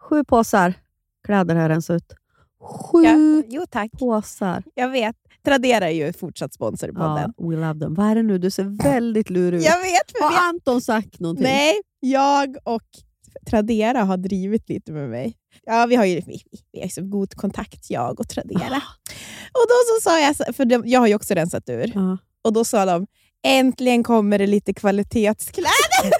sju 0.00 0.24
påsar 0.24 0.74
kläder 1.24 1.54
har 1.54 1.68
rensat 1.68 1.96
ut. 1.96 2.12
Sju 2.60 3.02
Ja, 3.04 3.42
jo, 3.48 3.64
tack. 3.70 3.90
påsar. 3.92 4.62
Jag 4.74 4.88
vet. 4.88 5.16
Tradera 5.44 5.90
är 5.90 5.94
ju 6.06 6.12
fortsatt 6.12 6.54
sponsor 6.54 6.88
podden. 6.88 7.32
Ja, 7.36 7.48
we 7.48 7.56
love 7.56 7.80
them. 7.80 7.94
Vad 7.94 8.06
är 8.06 8.14
det 8.14 8.22
nu? 8.22 8.38
Du 8.38 8.50
ser 8.50 8.82
väldigt 8.84 9.30
lurig 9.30 9.58
ut. 9.58 9.64
Jag 9.64 9.78
vet. 9.78 10.10
För 10.12 10.28
vi 10.30 10.36
Har 10.36 10.48
Anton 10.48 10.80
sagt 10.80 11.20
någonting? 11.20 11.44
Nej, 11.44 11.80
jag 12.00 12.56
och 12.64 12.82
Tradera 13.50 14.02
har 14.02 14.16
drivit 14.16 14.68
lite 14.68 14.92
med 14.92 15.10
mig. 15.10 15.36
Ja, 15.64 15.86
vi 15.86 15.94
har 15.96 16.04
ju 16.04 16.20
vi, 16.26 16.42
vi 16.72 16.80
har 16.80 16.88
så 16.88 17.02
god 17.02 17.34
kontakt, 17.34 17.90
jag 17.90 18.20
och 18.20 18.28
Tradera. 18.28 18.82
Och 19.52 19.66
då 19.68 19.74
så 19.88 20.02
sa 20.02 20.20
jag, 20.20 20.56
för 20.56 20.64
de, 20.64 20.82
jag 20.86 21.00
har 21.00 21.06
ju 21.06 21.14
också 21.14 21.34
rensat 21.34 21.68
ur, 21.68 21.92
Ja. 21.94 22.18
och 22.42 22.52
då 22.52 22.64
sa 22.64 22.84
de 22.84 23.06
äntligen 23.44 24.04
kommer 24.04 24.38
det 24.38 24.46
lite 24.46 24.74
kvalitetskläder. 24.74 25.70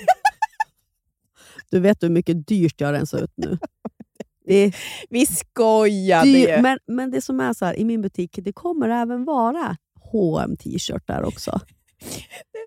Du 1.71 1.81
vet 1.81 2.03
hur 2.03 2.09
mycket 2.11 2.47
dyrt 2.47 2.81
jag 2.81 2.89
har 2.89 2.93
rensat 2.93 3.21
ut 3.23 3.33
nu. 3.37 3.59
Det 4.47 4.73
Vi 5.11 5.27
skojade 5.27 6.25
dyrt, 6.33 6.49
ju. 6.49 6.63
men, 6.63 6.79
men 6.87 7.11
det 7.11 7.21
som 7.21 7.41
är 7.41 7.53
så 7.53 7.65
här, 7.65 7.79
i 7.79 7.85
min 7.85 8.03
butik, 8.03 8.39
det 8.43 8.53
kommer 8.53 8.89
även 8.89 9.25
vara 9.25 9.77
hm 10.13 10.57
t-shirtar 10.57 11.23
också. 11.23 11.61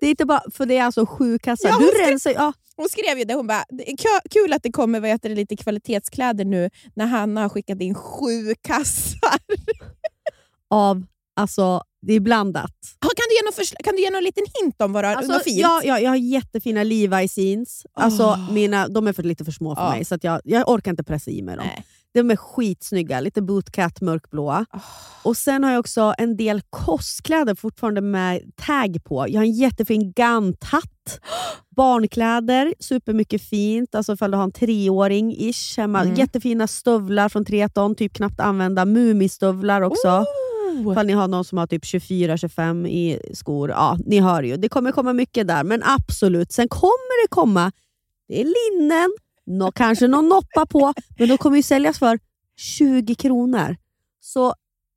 Det 0.00 0.06
är 0.06 0.10
inte 0.10 0.24
bara, 0.26 0.42
för 0.52 0.66
det 0.66 0.76
är 0.76 0.82
alltså 0.84 1.06
sju 1.06 1.38
kassar. 1.38 1.68
Ja, 1.68 1.78
du 1.78 1.86
rensar, 2.10 2.30
ja, 2.30 2.52
Hon 2.76 2.88
skrev 2.88 3.18
ju 3.18 3.24
det, 3.24 3.34
hon 3.34 3.46
bara, 3.46 3.64
kul 4.30 4.52
att 4.52 4.62
det 4.62 4.72
kommer 4.72 5.00
vad 5.00 5.10
heter 5.10 5.28
det, 5.28 5.34
lite 5.34 5.56
kvalitetskläder 5.56 6.44
nu 6.44 6.70
när 6.94 7.06
Hanna 7.06 7.42
har 7.42 7.48
skickat 7.48 7.80
in 7.80 7.94
sju 7.94 8.54
kassar. 8.62 9.38
av, 10.70 11.04
alltså 11.36 11.82
det 12.02 12.12
är 12.12 12.20
blandat. 12.20 12.72
Ja, 13.00 13.08
Kan 13.16 13.24
du 13.30 13.34
ge 13.36 13.42
någon, 13.42 13.84
kan 13.84 13.94
du 13.96 14.02
ge 14.02 14.10
någon 14.10 14.24
liten 14.24 14.44
hint 14.62 14.82
om 14.82 14.92
vad, 14.92 15.04
du 15.04 15.08
har- 15.08 15.14
Alltså, 15.14 15.32
något 15.32 15.44
fint? 15.44 15.58
ja, 15.60 15.80
ja, 15.84 15.98
jag 16.00 16.10
har 16.10 16.16
jättefina 16.16 16.84
Levi's 16.84 17.40
jeans. 17.40 17.86
Alltså, 17.94 18.22
Åh. 18.24 18.52
mina, 18.52 18.88
de 18.88 19.06
är 19.06 19.12
för 19.12 19.22
lite 19.22 19.44
för 19.44 19.52
små 19.52 19.74
för 19.76 19.82
Ja. 19.82 19.90
mig, 19.90 20.04
så 20.04 20.14
att 20.14 20.24
jag, 20.24 20.40
jag 20.44 20.68
orkar 20.68 20.90
inte 20.90 21.04
pressa 21.04 21.30
i 21.30 21.42
mig 21.42 21.56
dem. 21.56 21.66
Nej. 21.66 21.84
De 22.16 22.30
är 22.30 22.36
skitsnygga, 22.36 23.20
lite 23.20 23.42
bootcat 23.42 24.00
mörkblåa. 24.00 24.66
Och 25.22 25.36
Sen 25.36 25.64
har 25.64 25.70
jag 25.70 25.80
också 25.80 26.14
en 26.18 26.36
del 26.36 26.60
kostkläder 26.70 27.54
fortfarande 27.54 28.00
med 28.00 28.42
tag 28.56 29.04
på. 29.04 29.26
Jag 29.28 29.40
har 29.40 29.44
en 29.44 29.52
jättefin 29.52 30.12
ganthatt. 30.12 31.20
Barnkläder, 31.76 32.74
supermycket 32.78 33.42
fint. 33.42 33.94
Alltså 33.94 34.12
ifall 34.12 34.30
du 34.30 34.36
har 34.36 34.44
en 34.44 34.52
treåring-ish 34.52 35.76
hemma. 35.76 36.00
Mm. 36.02 36.14
Jättefina 36.14 36.66
stövlar 36.66 37.28
från 37.28 37.44
Treton, 37.44 37.94
typ 37.94 38.12
knappt 38.12 38.40
använda. 38.40 38.84
Mumistövlar 38.84 39.80
också. 39.80 40.08
Oh. 40.08 40.92
Ifall 40.92 41.06
ni 41.06 41.12
har 41.12 41.28
någon 41.28 41.44
som 41.44 41.58
har 41.58 41.66
typ 41.66 41.84
24-25 41.84 42.86
i 42.86 43.20
skor. 43.34 43.70
Ja, 43.70 43.98
ni 44.06 44.20
hör 44.20 44.42
ju. 44.42 44.56
Det 44.56 44.68
kommer 44.68 44.92
komma 44.92 45.12
mycket 45.12 45.48
där, 45.48 45.64
men 45.64 45.82
absolut. 45.84 46.52
Sen 46.52 46.68
kommer 46.68 47.24
det 47.24 47.28
komma 47.28 47.72
det 48.28 48.40
är 48.40 48.44
linnen, 48.44 49.10
Nå, 49.46 49.72
kanske 49.72 50.08
någon 50.08 50.28
noppa 50.28 50.66
på, 50.66 50.94
men 51.18 51.28
de 51.28 51.38
kommer 51.38 51.56
ju 51.56 51.62
säljas 51.62 51.98
för 51.98 52.18
20 52.56 53.14
kronor. 53.14 53.76
Så 54.20 54.54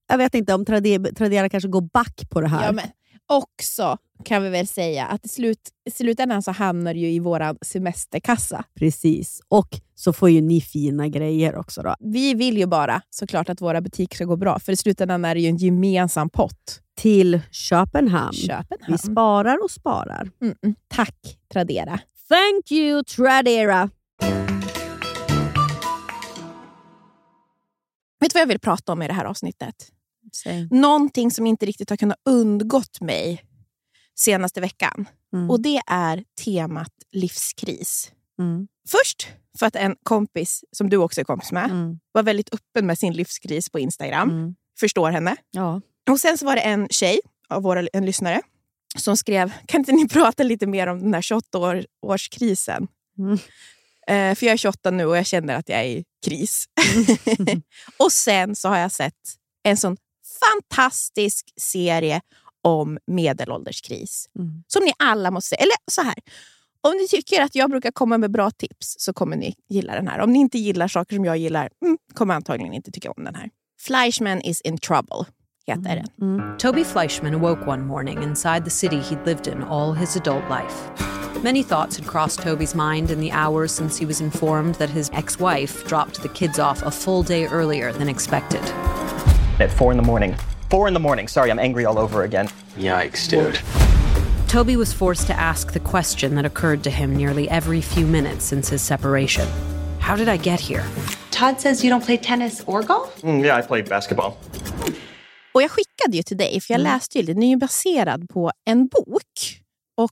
jag 0.08 0.18
vet 0.18 0.36
inte 0.36 0.54
om 0.54 0.66
Tradera, 0.66 1.12
Tradera 1.12 1.50
kanske 1.50 1.70
går 1.70 1.82
back 1.82 2.30
på 2.30 2.42
det 2.42 2.48
här. 2.48 2.66
Ja, 2.66 2.72
men 2.72 2.86
också 3.28 3.98
kan 4.24 4.44
vi 4.44 4.50
väl 4.50 4.68
säga 4.68 5.06
att 5.06 5.26
i, 5.26 5.30
slut, 5.30 5.60
i 5.86 5.92
slutändan 5.92 6.44
så 6.44 6.52
hamnar 6.52 6.94
det 6.94 7.00
ju 7.00 7.12
i 7.12 7.20
vår 7.20 7.66
semesterkassa. 7.66 8.64
Precis. 8.76 9.42
Och 9.48 9.80
så 9.96 10.14
får 10.14 10.30
ju 10.30 10.42
ni 10.42 10.62
fina 10.62 11.08
grejer 11.08 11.56
också. 11.56 11.82
då. 11.82 11.96
Vi 12.00 12.34
vill 12.34 12.58
ju 12.58 12.66
bara 12.66 13.02
såklart 13.10 13.50
att 13.50 13.62
våra 13.62 13.82
butiker 13.82 14.16
ska 14.16 14.26
gå 14.26 14.36
bra, 14.36 14.60
för 14.60 14.72
i 14.72 14.76
slutändan 14.76 15.26
är 15.26 15.36
det 15.36 15.42
ju 15.42 15.48
en 15.48 15.58
gemensam 15.58 16.30
pott. 16.30 16.82
Till 16.98 17.42
Köpenhamn. 17.52 18.34
Köpenhamn. 18.34 18.92
Vi 18.92 18.98
sparar 18.98 19.64
och 19.64 19.72
sparar. 19.72 20.30
Mm 20.42 20.56
-mm. 20.62 20.76
Tack 20.88 21.38
Tradera. 21.54 22.00
Thank 22.30 22.72
you 22.72 23.04
Tradera. 23.04 23.90
Vet 28.20 28.32
du 28.32 28.34
vad 28.34 28.42
jag 28.42 28.48
vill 28.48 28.60
prata 28.60 28.92
om 28.92 29.02
i 29.02 29.08
det 29.08 29.14
här 29.14 29.26
avsnittet? 29.26 29.76
Någonting 30.72 31.32
som 31.32 31.46
inte 31.48 31.66
riktigt 31.66 31.90
har 31.90 31.98
kunnat 31.98 32.18
undgått 32.26 33.02
mig 33.02 33.44
senaste 34.20 34.62
veckan. 34.62 35.06
Mm. 35.34 35.50
Och 35.50 35.62
det 35.62 35.82
är 35.88 36.24
temat 36.46 36.94
livskris. 37.12 38.12
Mm. 38.40 38.68
Först 38.90 39.28
för 39.60 39.66
att 39.66 39.76
en 39.76 39.96
kompis, 40.04 40.64
som 40.72 40.90
du 40.90 40.98
också 40.98 41.22
är 41.22 41.26
kompis 41.26 41.52
med, 41.52 41.66
Mm. 41.72 42.00
var 42.12 42.24
väldigt 42.24 42.54
öppen 42.54 42.86
med 42.86 42.98
sin 43.00 43.14
livskris 43.14 43.70
på 43.70 43.80
Instagram. 43.80 44.30
Mm. 44.30 44.56
Förstår 44.80 45.12
henne. 45.12 45.36
Ja. 45.52 45.82
Och 46.10 46.20
Sen 46.20 46.38
så 46.38 46.46
var 46.46 46.56
det 46.56 46.62
en 46.62 46.88
tjej, 46.90 47.20
av 47.50 47.64
våra, 47.64 47.88
en 47.94 48.06
lyssnare, 48.06 48.42
som 48.98 49.18
skrev 49.18 49.54
kan 49.66 49.82
inte 49.82 49.92
ni 49.92 50.08
prata 50.10 50.44
lite 50.44 50.68
mer 50.68 50.88
om 50.88 51.00
den 51.00 51.14
här 51.14 51.22
28-årskrisen? 51.22 52.88
Mm. 53.18 53.34
Eh, 54.08 54.36
för 54.36 54.46
jag 54.46 54.54
är 54.54 54.58
28 54.58 54.92
nu 54.92 55.06
och 55.06 55.18
jag 55.18 55.26
känner 55.26 55.56
att 55.56 55.70
jag 55.70 55.80
är 55.86 56.04
kris. 56.26 56.66
och 57.98 58.12
sen 58.12 58.56
så 58.56 58.70
har 58.70 58.78
jag 58.78 58.92
sett 58.92 59.14
en 59.64 59.78
sån 59.78 59.98
fantastisk 60.40 61.54
serie 61.62 62.22
om 62.64 62.98
medelålderskris. 63.08 64.30
Mm. 64.40 64.64
Som 64.68 64.84
ni 64.84 64.94
alla 65.00 65.32
måste 65.32 65.50
se. 65.50 65.56
Eller 65.56 65.76
så 65.92 66.02
här. 66.02 66.16
Om 66.82 66.94
ni 66.94 67.08
tycker 67.08 67.42
att 67.42 67.56
jag 67.56 67.70
brukar 67.70 67.92
komma 67.92 68.18
med 68.18 68.32
bra 68.32 68.52
tips 68.52 68.96
så 69.00 69.14
kommer 69.14 69.38
ni 69.38 69.56
gilla 69.70 69.96
den 69.96 70.08
här. 70.08 70.20
Om 70.20 70.34
ni 70.34 70.40
inte 70.40 70.58
gillar 70.58 70.88
saker 70.88 71.16
som 71.16 71.26
jag 71.26 71.38
gillar 71.38 71.70
mm, 71.86 71.98
kommer 72.14 72.34
antagligen 72.34 72.74
inte 72.74 72.92
tycka 72.92 73.12
om 73.12 73.24
den 73.24 73.36
här. 73.36 73.50
Fleischman 73.80 74.42
is 74.42 74.62
in 74.62 74.78
trouble 74.78 75.26
heter 75.70 76.04
den. 76.18 76.58
Toby 76.58 76.84
Fleischman 76.84 77.34
awoke 77.34 77.68
one 77.68 77.84
morning 77.84 78.24
inside 78.24 78.66
the 78.66 78.72
city 78.72 79.00
he'd 79.00 79.26
lived 79.26 79.48
in 79.48 79.64
all 79.64 79.94
his 79.94 80.16
adult 80.16 80.44
life. 80.50 80.90
Many 81.38 81.64
thoughts 81.64 81.96
had 81.96 82.06
crossed 82.06 82.40
Toby's 82.42 82.76
mind 82.76 83.12
in 83.12 83.22
the 83.22 83.32
hours 83.32 83.72
since 83.72 83.98
he 83.98 84.06
was 84.06 84.20
informed 84.20 84.76
that 84.76 84.90
his 84.90 85.10
ex 85.14 85.40
wife 85.40 85.88
dropped 85.88 86.22
the 86.22 86.30
kids 86.30 86.60
off 86.60 86.82
a 86.84 86.92
full 86.92 87.24
day 87.24 87.46
earlier 87.48 87.94
than 87.94 88.10
expected. 88.10 88.62
At 89.60 89.72
four 89.72 89.92
in 89.92 89.98
the 89.98 90.04
morning. 90.04 90.36
Four 90.70 90.88
in 90.88 90.94
the 90.94 91.00
morning. 91.00 91.28
Sorry, 91.28 91.50
I'm 91.50 91.60
angry 91.60 91.86
all 91.86 91.98
over 91.98 92.24
again. 92.24 92.50
Yikes, 92.78 93.30
dude. 93.30 93.60
Toby 94.50 94.76
was 94.76 94.92
forced 94.92 95.28
to 95.28 95.34
ask 95.34 95.74
the 95.74 95.80
question 95.80 96.36
that 96.36 96.46
occurred 96.46 96.84
to 96.84 96.90
him 96.90 97.16
nearly 97.16 97.48
every 97.50 97.82
few 97.82 98.06
minutes 98.08 98.44
since 98.46 98.68
his 98.70 98.82
separation 98.82 99.48
How 100.00 100.16
did 100.16 100.28
I 100.28 100.38
get 100.38 100.60
here? 100.60 100.84
Todd 101.32 101.62
says 101.62 101.84
you 101.84 101.90
don't 101.90 102.04
play 102.04 102.18
tennis 102.18 102.64
or 102.66 102.82
golf? 102.84 103.22
Mm, 103.22 103.44
yeah, 103.44 103.56
I 103.56 103.62
play 103.62 103.82
basketball. 103.82 104.38
Och 105.54 105.62
Jag 105.62 105.72
skickade 105.72 106.18
ju 106.18 106.24
till 106.24 106.38
dig, 106.38 106.62
för 106.62 106.74
jag 106.74 106.82
läste 106.82 107.20
ju, 107.20 107.26
den 107.26 107.44
är 107.44 107.50
ju 107.50 107.58
baserad 107.58 108.30
på 108.30 108.52
en 108.66 108.88
bok. 108.88 109.62
Och 109.98 110.12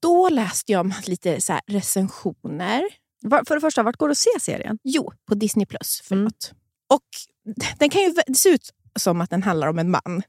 Då 0.00 0.28
läste 0.28 0.72
jag 0.72 0.92
lite 1.06 1.40
så 1.40 1.58
recensioner. 1.66 2.82
Var, 3.22 3.44
för 3.48 3.54
det 3.54 3.60
första, 3.60 3.82
vart 3.82 3.96
går 3.96 4.08
det 4.08 4.12
att 4.12 4.18
se 4.18 4.40
serien? 4.40 4.78
Jo, 4.84 5.12
på 5.28 5.34
Disney+. 5.34 5.66
Plus. 5.66 6.02
Förlåt. 6.04 6.52
Och 6.94 7.04
Den 7.78 7.90
kan 7.90 8.02
ju 8.02 8.14
se 8.34 8.48
ut 8.48 8.70
som 8.98 9.20
att 9.20 9.30
den 9.30 9.42
handlar 9.42 9.68
om 9.68 9.78
en 9.78 9.90
man. 9.90 10.22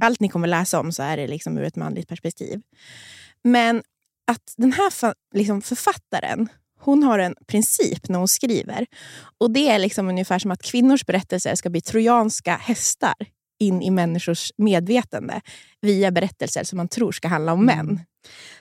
Allt 0.00 0.20
ni 0.20 0.28
kommer 0.28 0.48
läsa 0.48 0.80
om 0.80 0.92
så 0.92 1.02
är 1.02 1.16
det 1.16 1.26
liksom 1.26 1.58
ur 1.58 1.64
ett 1.64 1.76
manligt 1.76 2.08
perspektiv. 2.08 2.60
Men 3.44 3.82
att 4.26 4.54
den 4.56 4.72
här 4.72 5.14
liksom 5.34 5.62
författaren 5.62 6.48
hon 6.80 7.02
har 7.02 7.18
en 7.18 7.34
princip 7.46 8.08
när 8.08 8.18
hon 8.18 8.28
skriver. 8.28 8.86
Och 9.38 9.50
Det 9.50 9.68
är 9.68 9.78
liksom 9.78 10.08
ungefär 10.08 10.38
som 10.38 10.50
att 10.50 10.62
kvinnors 10.62 11.06
berättelser 11.06 11.54
ska 11.54 11.70
bli 11.70 11.80
trojanska 11.80 12.56
hästar 12.56 13.14
in 13.60 13.82
i 13.82 13.90
människors 13.90 14.52
medvetande 14.56 15.40
via 15.80 16.10
berättelser 16.10 16.64
som 16.64 16.76
man 16.76 16.88
tror 16.88 17.12
ska 17.12 17.28
handla 17.28 17.52
om 17.52 17.64
män. 17.64 18.00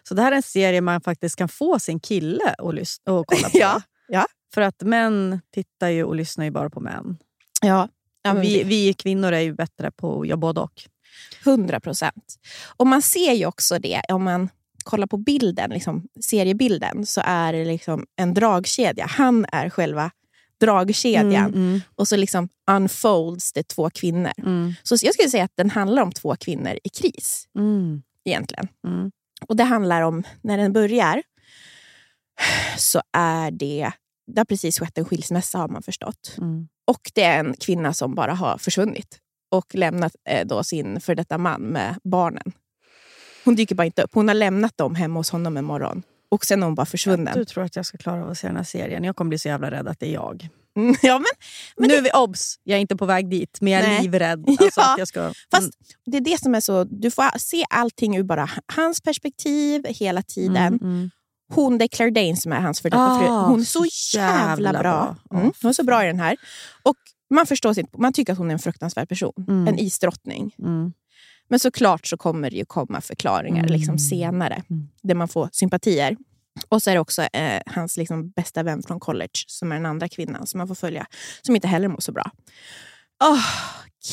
Så 0.04 0.14
det 0.14 0.22
här 0.22 0.32
är 0.32 0.36
en 0.36 0.44
serie 0.44 0.82
man 0.82 1.02
faktiskt 1.02 1.36
kan 1.36 1.50
få 1.50 1.80
sin 1.80 2.00
kille 2.00 2.56
att, 2.58 2.74
lys- 2.76 3.00
att 3.06 3.26
kolla 3.28 3.50
på. 3.50 3.58
Ja, 3.58 3.82
ja. 4.08 4.26
För 4.54 4.62
att 4.62 4.82
män 4.82 5.42
tittar 5.54 5.90
ju 5.90 6.04
och 6.04 6.16
lyssnar 6.16 6.46
ju 6.46 6.52
bara 6.52 6.70
på 6.70 6.80
män. 6.80 7.18
Ja. 7.62 7.90
Ja, 8.22 8.34
vi, 8.34 8.64
vi 8.64 8.94
kvinnor 8.94 9.32
är 9.32 9.40
ju 9.40 9.54
bättre 9.54 9.92
på 9.92 10.22
att 10.22 10.28
göra 10.28 10.38
både 10.38 10.60
och. 10.60 10.86
100 11.46 11.80
procent. 11.80 12.36
Och 12.78 12.88
man 12.88 13.02
ser 13.02 13.34
ju 13.34 13.46
också 13.46 13.80
det 13.80 14.02
om 14.10 14.24
man 14.24 14.50
kollar 14.84 15.08
på 15.08 15.18
bilden, 15.18 15.70
liksom, 15.70 16.08
seriebilden, 16.22 17.06
så 17.06 17.22
är 17.26 17.54
det 17.54 17.66
liksom 17.66 18.06
en 18.16 18.34
dragkedja. 18.34 19.06
Han 19.10 19.46
är 19.52 19.70
själva 19.70 20.12
dragkedjan. 20.60 21.46
Mm, 21.46 21.54
mm. 21.54 21.82
Och 21.96 22.08
så 22.08 22.18
liksom 22.18 22.50
unfolds 22.72 23.54
det 23.54 23.68
två 23.68 23.90
kvinnor. 23.90 24.32
Mm. 24.38 24.74
Så 24.84 24.96
jag 25.02 25.14
skulle 25.14 25.30
säga 25.30 25.44
att 25.44 25.56
den 25.56 25.70
handlar 25.70 26.02
om 26.02 26.12
två 26.12 26.36
kvinnor 26.36 26.78
i 26.84 26.90
kris. 26.90 27.46
Mm. 27.58 28.02
egentligen. 28.26 28.68
Och 29.48 29.56
det 29.56 29.64
handlar 29.64 30.02
om, 30.02 30.24
när 30.42 30.58
den 30.58 30.74
börjar, 30.74 31.24
så 32.78 33.02
är 33.14 33.52
det, 33.52 33.92
det 34.28 34.40
har 34.40 34.46
precis 34.46 34.80
skett 34.80 34.98
en 34.98 35.06
skilsmässa 35.06 35.58
har 35.58 35.68
man 35.68 35.84
förstått. 35.84 36.36
Och 36.88 37.12
det 37.14 37.24
är 37.24 37.40
en 37.40 37.54
kvinna 37.54 37.94
som 37.94 38.16
bara 38.16 38.34
har 38.34 38.58
försvunnit 38.58 39.20
och 39.52 39.76
lämnat 39.76 40.16
eh, 40.30 40.48
då 40.48 40.64
sin 40.64 41.00
för 41.00 41.16
detta 41.16 41.38
man 41.38 41.62
med 41.62 41.96
barnen. 42.04 42.52
Hon 43.46 43.56
dyker 43.56 43.76
bara 43.76 43.86
inte 43.86 44.04
upp. 44.04 44.14
Hon 44.14 44.28
har 44.28 44.36
lämnat 44.36 44.78
dem 44.78 44.96
hemma 44.96 45.20
hos 45.20 45.30
honom 45.30 45.58
en 45.58 45.66
morgon. 45.66 46.04
Och 46.30 46.46
sen 46.46 46.62
är 46.62 46.66
hon 46.66 46.76
bara 46.76 46.86
försvunnen. 46.86 47.34
Du 47.38 47.46
tror 47.46 47.64
att 47.64 47.76
jag 47.76 47.86
ska 47.86 47.98
klara 47.98 48.24
av 48.24 48.30
att 48.30 48.38
se 48.38 48.48
den 48.48 48.56
här 48.56 48.64
serien. 48.64 49.04
Jag 49.04 49.16
kommer 49.16 49.30
bli 49.30 49.40
så 49.40 49.48
jävla 49.48 49.72
rädd 49.72 49.88
att 49.88 50.00
det 50.00 50.08
är 50.08 50.14
jag. 50.14 50.50
Mm, 50.78 50.96
ja, 51.02 51.20
men, 51.78 51.88
nu 51.90 51.96
är 51.96 52.02
vi 52.02 52.12
obs! 52.14 52.60
Jag 52.64 52.78
är 52.78 52.82
inte 52.82 52.96
på 52.96 53.06
väg 53.06 53.30
dit, 53.30 53.58
men 53.62 53.74
jag 53.74 53.84
är 53.84 53.88
Nej. 53.88 54.02
livrädd. 54.02 54.46
Alltså 54.60 54.82
Ja, 54.82 54.96
jag 54.98 55.08
ska, 55.08 55.34
Fast 55.52 55.70
det 56.06 56.18
är 56.18 56.22
det 56.22 56.42
som 56.42 56.56
är 56.56 56.60
så... 56.60 56.84
Du 56.84 57.12
får 57.12 57.40
se 57.40 57.66
allting 57.70 58.18
ur 58.18 58.24
bara 58.24 58.50
hans 58.76 59.02
perspektiv 59.02 59.86
hela 59.88 60.22
tiden. 60.22 60.56
Mm, 60.58 60.80
mm. 60.82 61.10
Hon, 61.54 61.78
det 61.78 61.86
är 61.86 61.88
Claire 61.88 62.12
Danes 62.12 62.42
som 62.42 62.52
är 62.52 62.60
hans 62.60 62.82
för 62.82 62.90
detta 62.90 63.04
Ah, 63.04 63.20
fru. 63.20 63.28
Hon 63.28 63.60
är 63.60 63.64
så 63.64 63.86
jävla, 64.18 64.64
jävla 64.64 64.72
bra. 64.72 65.16
bra. 65.30 65.40
Mm. 65.40 65.52
Hon 65.62 65.70
är 65.70 65.74
så 65.74 65.84
bra 65.84 66.04
i 66.04 66.08
den 66.08 66.20
här. 66.20 66.38
Och 66.84 66.96
man 67.30 67.46
förstår 67.46 67.74
sitt, 67.74 67.98
man 67.98 68.14
tycker 68.14 68.34
att 68.34 68.40
hon 68.40 68.50
är 68.50 68.54
en 68.54 68.60
fruktansvärd 68.60 69.10
person. 69.10 69.34
Mm. 69.48 69.68
En 69.68 69.80
isdrottning. 69.80 70.56
Mm. 71.50 71.56
Men 71.56 71.60
såklart 71.60 72.08
så 72.08 72.18
kommer 72.18 72.50
det 72.50 72.56
ju 72.56 72.66
komma 72.66 73.02
förklaringar 73.02 73.64
Mm. 73.64 73.72
liksom 73.72 73.98
senare. 73.98 74.64
Mm. 74.70 74.88
Där 75.04 75.16
man 75.16 75.28
får 75.28 75.50
sympatier. 75.52 76.18
Och 76.70 76.84
så 76.84 76.90
är 76.90 76.94
det 76.94 77.00
också 77.00 77.22
eh, 77.22 77.62
hans 77.66 77.98
liksom, 77.98 78.30
bästa 78.30 78.64
vän 78.64 78.84
från 78.84 79.00
college 79.00 79.44
som 79.48 79.72
är 79.72 79.76
den 79.76 79.86
andra 79.86 80.10
kvinnan 80.10 80.48
som 80.48 80.58
man 80.58 80.68
får 80.68 80.76
följa. 80.76 81.06
Som 81.42 81.56
inte 81.56 81.68
heller 81.68 81.88
mår 81.88 82.00
så 82.00 82.12
bra. 82.12 82.32
Åh, 83.24 83.46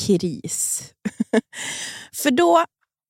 kris. 0.05 0.83
För 2.15 2.31
då, 2.31 2.65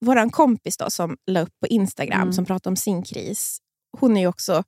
vår 0.06 0.30
kompis 0.30 0.78
då, 0.78 0.90
som 0.90 1.18
la 1.28 1.42
upp 1.42 1.60
på 1.60 1.68
Instagram 1.68 2.22
Mm. 2.22 2.34
som 2.34 2.46
pratade 2.46 2.70
om 2.72 2.76
sin 2.76 3.04
kris. 3.04 3.58
Hon 4.00 4.18
är 4.18 4.22
ju 4.22 4.28
också... 4.28 4.64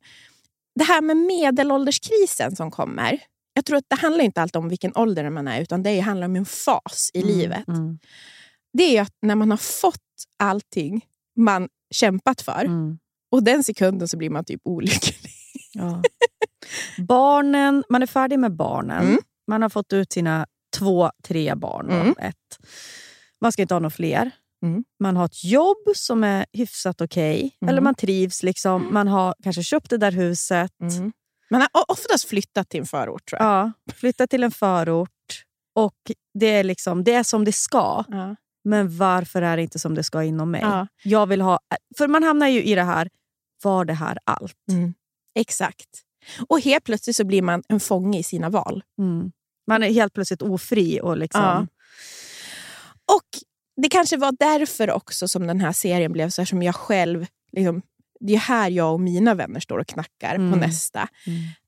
Det 0.76 0.84
här 0.84 1.02
med 1.02 1.18
medelålderskrisen 1.18 2.56
som 2.56 2.72
kommer. 2.72 3.20
Jag 3.54 3.66
tror 3.66 3.78
att 3.78 3.86
det 3.88 3.96
handlar 3.96 4.24
inte 4.24 4.42
alltid 4.42 4.56
om 4.56 4.70
vilken 4.70 4.96
ålder 4.96 5.30
man 5.30 5.48
är 5.48 5.62
utan 5.62 5.84
det 5.84 6.00
handlar 6.00 6.26
om 6.28 6.36
en 6.36 6.46
fas 6.46 7.12
i 7.14 7.22
livet. 7.22 7.68
Mm. 7.68 8.00
Det 8.74 8.98
är 8.98 9.02
att 9.02 9.16
när 9.22 9.36
man 9.36 9.52
har 9.52 9.58
fått 9.58 9.96
allting 10.40 11.06
man 11.38 11.70
kämpat 11.92 12.42
för 12.42 12.66
Mm. 12.66 13.00
och 13.32 13.44
den 13.44 13.64
sekunden 13.64 14.08
så 14.08 14.18
blir 14.18 14.30
man 14.30 14.46
typ 14.46 14.62
olycklig. 14.64 15.32
Ja. 15.74 16.02
barnen, 17.08 17.84
man 17.90 18.02
är 18.02 18.06
färdig 18.08 18.40
med 18.40 18.56
barnen. 18.56 19.08
Mm. 19.08 19.20
Man 19.48 19.62
har 19.62 19.70
fått 19.70 19.94
ut 19.94 20.14
sina 20.14 20.48
två, 20.78 21.12
tre 21.24 21.56
barn. 21.56 21.90
Mm. 21.90 22.16
Ett. 22.20 22.60
Man 23.42 23.52
ska 23.52 23.62
inte 23.62 23.74
ha 23.74 23.80
några 23.80 23.90
fler. 23.90 24.32
Mm. 24.64 24.84
Man 25.00 25.18
har 25.18 25.26
ett 25.26 25.44
jobb 25.44 25.78
som 25.96 26.24
är 26.24 26.46
hyfsat 26.54 27.02
okej. 27.02 27.58
Mm. 27.62 27.70
Eller 27.70 27.82
man 27.82 27.96
trivs. 27.96 28.44
Liksom. 28.44 28.94
Man 28.94 29.08
har 29.08 29.36
kanske 29.44 29.64
köpt 29.64 29.90
det 29.90 29.98
där 29.98 30.12
huset. 30.12 30.72
Man 31.50 31.62
har 31.62 31.70
oftast 31.88 32.26
flyttat 32.30 32.70
till 32.70 32.80
en 32.80 32.86
förort 32.86 33.26
tror 33.30 33.42
jag. 33.42 33.48
Ja, 33.50 33.94
flyttat 33.94 34.30
till 34.30 34.44
en 34.44 34.52
förort. 34.52 35.10
Och 35.76 36.12
det 36.40 36.48
är, 36.48 36.64
liksom, 36.64 37.04
det 37.04 37.14
är 37.14 37.24
som 37.24 37.46
det 37.46 37.52
ska. 37.52 38.04
Ja. 38.08 38.36
Men 38.70 38.98
varför 38.98 39.42
är 39.42 39.58
det 39.58 39.64
inte 39.64 39.80
som 39.80 39.96
det 39.96 40.04
ska 40.04 40.24
inom 40.24 40.52
mig? 40.52 40.62
Ja. 40.62 40.88
Jag 41.04 41.28
vill 41.28 41.42
ha... 41.42 41.60
För 41.98 42.08
man 42.08 42.24
hamnar 42.24 42.48
ju 42.48 42.64
i 42.64 42.76
det 42.76 42.84
här, 42.84 43.10
var 43.64 43.86
det 43.86 43.94
här 43.94 44.18
allt? 44.24 44.56
Mm. 44.72 44.94
Exakt. 45.40 45.90
Och 46.48 46.60
helt 46.62 46.84
plötsligt 46.84 47.16
så 47.16 47.24
blir 47.24 47.42
man 47.42 47.64
en 47.68 47.80
fånge 47.80 48.20
i 48.20 48.24
sina 48.24 48.50
val. 48.50 48.84
Mm. 49.00 49.32
Man 49.68 49.84
är 49.84 49.94
helt 49.94 50.14
plötsligt 50.14 50.42
ofri. 50.42 51.00
och 51.04 51.18
liksom... 51.18 51.42
Ja. 51.42 51.68
Och 53.16 53.28
det 53.82 53.90
kanske 53.90 54.18
var 54.18 54.32
därför 54.40 54.92
också 54.92 55.28
som 55.28 55.48
den 55.48 55.60
här 55.60 55.72
serien 55.72 56.12
blev 56.12 56.30
så 56.30 56.42
här 56.42 56.46
som 56.46 56.64
jag 56.64 56.76
själv 56.76 57.26
liksom 57.52 57.82
Det 58.20 58.34
är 58.34 58.38
här 58.38 58.70
jag 58.70 58.94
och 58.94 59.00
mina 59.02 59.34
vänner 59.34 59.60
står 59.60 59.78
och 59.80 59.88
knackar 59.88 60.36
på 60.36 60.42
Mm. 60.42 60.60
nästa. 60.60 61.08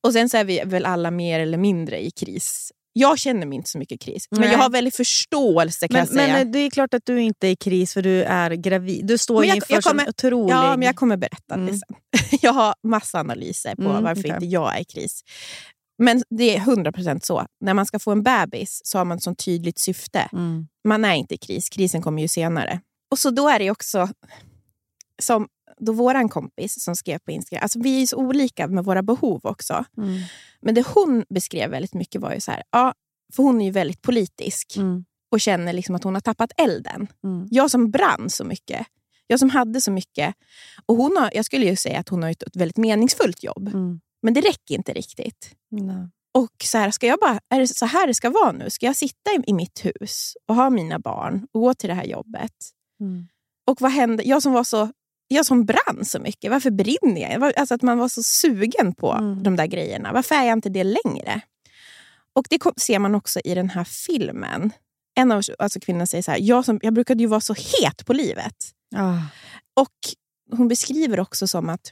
Och 0.03 0.13
sen 0.13 0.29
så 0.29 0.37
är 0.37 0.43
vi 0.43 0.61
väl 0.65 0.85
alla 0.85 1.11
mer 1.11 1.39
eller 1.39 1.57
mindre 1.57 2.05
i 2.05 2.11
kris. 2.11 2.71
Jag 2.93 3.19
känner 3.19 3.45
mig 3.45 3.56
inte 3.56 3.69
så 3.69 3.77
mycket 3.77 4.01
kris, 4.01 4.27
men 4.32 4.39
Nej. 4.41 4.51
jag 4.51 4.58
har 4.58 4.69
väldigt 4.69 4.95
förståelse 4.95 5.88
kan 5.88 5.93
Men, 5.93 5.99
jag 5.99 6.08
säga. 6.10 6.34
men 6.34 6.47
eh, 6.47 6.51
det 6.51 6.60
är 6.60 6.69
klart 6.69 6.93
att 6.93 7.06
du 7.06 7.21
inte 7.21 7.47
är 7.47 7.51
i 7.51 7.56
kris 7.56 7.93
för 7.93 8.01
du 8.01 8.23
är 8.23 8.51
gravid. 8.51 9.06
Du 9.06 9.17
står 9.17 9.39
Men 9.39 9.47
jag- 9.49 9.56
inför 9.56 9.73
jag 9.73 9.84
kommer- 9.84 10.10
otrolig... 10.10 10.54
Ja, 10.54 10.77
men 10.77 10.86
jag 10.86 10.95
kommer 10.95 11.17
berätta 11.17 11.56
det 11.58 11.62
Mm. 11.62 11.73
sen. 11.80 11.95
Jag 12.41 12.54
har 12.54 12.75
massa 12.84 13.19
analyser 13.19 13.75
på 13.75 13.82
Mm, 13.89 14.04
varför 14.04 14.21
okej. 14.21 14.32
inte 14.34 14.45
jag 14.45 14.75
är 14.77 14.82
i 14.82 14.86
kris. 14.86 15.21
Men 15.97 16.23
det 16.30 16.56
är 16.56 16.60
100% 16.60 17.19
så. 17.25 17.45
När 17.65 17.73
man 17.73 17.86
ska 17.86 17.99
få 17.99 18.12
en 18.12 18.23
bebis 18.23 18.82
så 18.84 18.97
har 18.97 19.06
man 19.06 19.17
ett 19.17 19.23
sånt 19.23 19.45
tydligt 19.45 19.80
syfte. 19.80 20.30
Mm. 20.34 20.67
Man 20.88 21.06
är 21.06 21.13
inte 21.13 21.36
i 21.36 21.38
kris, 21.38 21.69
krisen 21.69 22.01
kommer 22.01 22.21
ju 22.21 22.27
senare. 22.27 22.80
Och 23.12 23.19
så 23.19 23.30
då 23.30 23.49
är 23.49 23.60
det 23.60 23.71
också 23.71 24.10
som 25.21 25.47
då 25.79 25.91
våran 25.91 26.29
kompis 26.29 26.84
som 26.84 26.95
skrev 26.95 27.19
på 27.19 27.31
Instagram, 27.31 27.63
alltså 27.63 27.79
vi 27.79 28.01
är 28.01 28.07
så 28.07 28.17
olika 28.17 28.67
med 28.67 28.84
våra 28.86 29.03
behov 29.03 29.39
också. 29.43 29.86
Mm. 29.97 30.19
Men 30.62 30.75
det 30.75 30.88
hon 30.88 31.25
beskrev 31.29 31.69
väldigt 31.69 31.93
mycket 31.93 32.21
var 32.21 32.34
ju 32.34 32.39
så 32.39 32.51
här, 32.51 32.63
ja, 32.71 32.93
för 33.34 33.43
hon 33.43 33.62
är 33.62 33.65
ju 33.65 33.71
väldigt 33.71 34.01
politisk 34.01 34.77
Mm. 34.77 35.05
och 35.31 35.41
känner 35.41 35.73
liksom 35.73 35.95
att 35.95 36.03
hon 36.03 36.13
har 36.13 36.21
tappat 36.21 36.51
elden. 36.57 37.07
Mm. 37.23 37.47
Jag 37.51 37.71
som 37.71 37.91
brann 37.91 38.29
så 38.29 38.43
mycket, 38.43 38.88
jag 39.27 39.39
som 39.39 39.49
hade 39.49 39.81
så 39.81 39.91
mycket. 39.91 40.36
Och 40.86 40.95
hon 40.95 41.17
har, 41.17 41.29
jag 41.34 41.45
skulle 41.45 41.65
ju 41.65 41.75
säga 41.75 41.99
att 41.99 42.10
hon 42.10 42.23
har 42.23 42.29
ett, 42.29 42.43
ett 42.43 42.55
väldigt 42.55 42.77
meningsfullt 42.77 43.43
jobb. 43.43 43.67
Mm. 43.67 44.01
Men 44.21 44.34
det 44.34 44.41
räcker 44.41 44.75
inte 44.75 44.93
riktigt. 44.93 45.55
Nej. 45.71 46.10
Och 46.34 46.51
så 46.63 46.77
här, 46.77 46.91
ska 46.91 47.07
jag 47.07 47.19
bara, 47.19 47.39
Är 47.49 47.60
det 47.60 47.67
så 47.67 47.86
här 47.86 48.07
det 48.07 48.13
ska 48.13 48.29
vara 48.29 48.51
nu? 48.51 48.69
Ska 48.69 48.86
jag 48.86 48.95
sitta 48.95 49.31
i, 49.31 49.49
i 49.49 49.53
mitt 49.53 49.86
hus 49.86 50.34
och 50.47 50.55
ha 50.55 50.69
mina 50.69 50.99
barn 50.99 51.47
och 51.51 51.62
gå 51.62 51.73
till 51.73 51.89
det 51.89 51.95
här 51.95 52.03
jobbet? 52.05 52.53
Mm. 52.99 53.27
Och 53.67 53.81
vad 53.81 53.91
hände? 53.91 54.23
Jag 54.23 54.43
som 54.43 54.53
var 54.53 54.63
så 54.63 54.91
jag 55.35 55.45
som 55.45 55.65
brann 55.65 56.05
så 56.05 56.19
mycket, 56.19 56.51
varför 56.51 56.71
brinner 56.71 57.21
jag? 57.31 57.53
Alltså 57.57 57.73
att 57.75 57.81
man 57.81 57.97
var 57.97 58.07
så 58.09 58.23
sugen 58.23 58.95
på 58.95 59.11
Mm. 59.11 59.43
de 59.43 59.55
där 59.55 59.65
grejerna. 59.65 60.13
Varför 60.13 60.35
är 60.35 60.43
jag 60.43 60.57
inte 60.57 60.69
det 60.69 60.83
längre? 60.83 61.41
Och 62.35 62.45
Det 62.49 62.59
ser 62.77 62.99
man 62.99 63.15
också 63.15 63.39
i 63.43 63.55
den 63.55 63.69
här 63.69 63.83
filmen. 63.83 64.71
En 65.15 65.31
av 65.31 65.41
alltså 65.59 65.79
kvinnorna 65.79 66.05
säger 66.05 66.21
så 66.21 66.31
här, 66.31 66.39
jag, 66.41 66.65
som, 66.65 66.79
jag 66.83 66.93
brukade 66.93 67.23
ju 67.23 67.27
vara 67.27 67.41
så 67.41 67.53
het 67.53 68.05
på 68.05 68.13
livet. 68.13 68.55
Ah. 68.95 69.17
Och 69.73 69.95
Hon 70.57 70.67
beskriver 70.67 71.19
också 71.19 71.47
som 71.47 71.69
att 71.69 71.91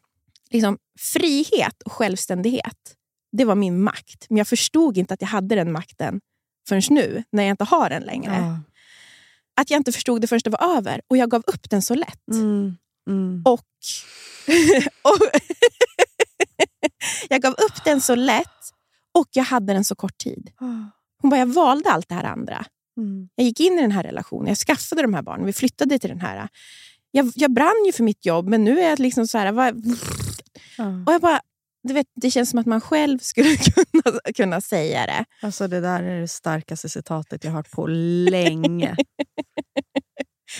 liksom, 0.49 0.77
frihet 0.99 1.81
och 1.85 1.91
självständighet, 1.91 2.95
det 3.31 3.45
var 3.45 3.55
min 3.55 3.81
makt. 3.83 4.25
Men 4.29 4.37
jag 4.37 4.47
förstod 4.47 4.97
inte 4.97 5.13
att 5.13 5.21
jag 5.21 5.27
hade 5.27 5.55
den 5.55 5.71
makten 5.71 6.21
förrän 6.69 6.81
nu, 6.89 7.23
när 7.31 7.43
jag 7.43 7.53
inte 7.53 7.63
har 7.63 7.89
den 7.89 8.03
längre. 8.03 8.35
Ja. 8.35 8.59
Att 9.61 9.69
jag 9.69 9.79
inte 9.79 9.91
förstod 9.91 10.21
det 10.21 10.27
förrän 10.27 10.41
det 10.43 10.49
var 10.49 10.77
över. 10.77 11.01
Och 11.07 11.17
jag 11.17 11.29
gav 11.31 11.43
upp 11.47 11.69
den 11.69 11.81
så 11.81 11.95
lätt. 11.95 12.27
Mm. 12.31 12.77
Mm. 13.09 13.41
Och, 13.45 13.61
och 15.11 15.19
jag 17.29 17.41
gav 17.41 17.53
upp 17.53 17.83
den 17.85 18.01
så 18.01 18.15
lätt 18.15 18.47
och 19.13 19.27
jag 19.31 19.43
hade 19.43 19.73
den 19.73 19.83
så 19.83 19.95
kort 19.95 20.17
tid. 20.17 20.49
Hon 21.21 21.29
bara, 21.29 21.39
jag 21.39 21.53
valde 21.53 21.89
allt 21.89 22.09
det 22.09 22.15
här 22.15 22.23
andra. 22.23 22.65
Mm. 22.97 23.29
Jag 23.35 23.45
gick 23.45 23.59
in 23.59 23.73
i 23.73 23.81
den 23.81 23.91
här 23.91 24.03
relationen, 24.03 24.47
jag 24.47 24.57
skaffade 24.57 25.01
de 25.01 25.13
här 25.13 25.21
barnen, 25.21 25.45
vi 25.45 25.53
flyttade 25.53 25.99
till 25.99 26.09
den 26.09 26.21
här. 26.21 26.47
Jag, 27.11 27.31
jag 27.35 27.53
brann 27.53 27.83
ju 27.85 27.91
för 27.91 28.03
mitt 28.03 28.25
jobb, 28.25 28.47
men 28.47 28.63
nu 28.63 28.79
är 28.79 28.89
jag 28.89 28.99
liksom 28.99 29.27
så 29.27 29.37
här... 29.37 29.51
Vad, 29.51 29.83
Ja. 30.79 31.03
och 31.05 31.13
jag 31.13 31.21
bara, 31.21 31.41
du 31.83 31.93
vet, 31.93 32.07
det 32.15 32.31
känns 32.31 32.49
som 32.49 32.59
att 32.59 32.65
man 32.65 32.81
själv 32.81 33.19
skulle 33.19 33.57
kunna, 33.57 34.19
kunna 34.35 34.61
säga 34.61 35.05
det. 35.05 35.25
Alltså 35.41 35.67
det 35.67 35.79
där 35.79 36.03
är 36.03 36.21
det 36.21 36.27
starkaste 36.27 36.89
citatet 36.89 37.43
jag 37.43 37.51
har 37.51 37.57
hört 37.57 37.71
på 37.71 37.87
länge. 37.87 38.95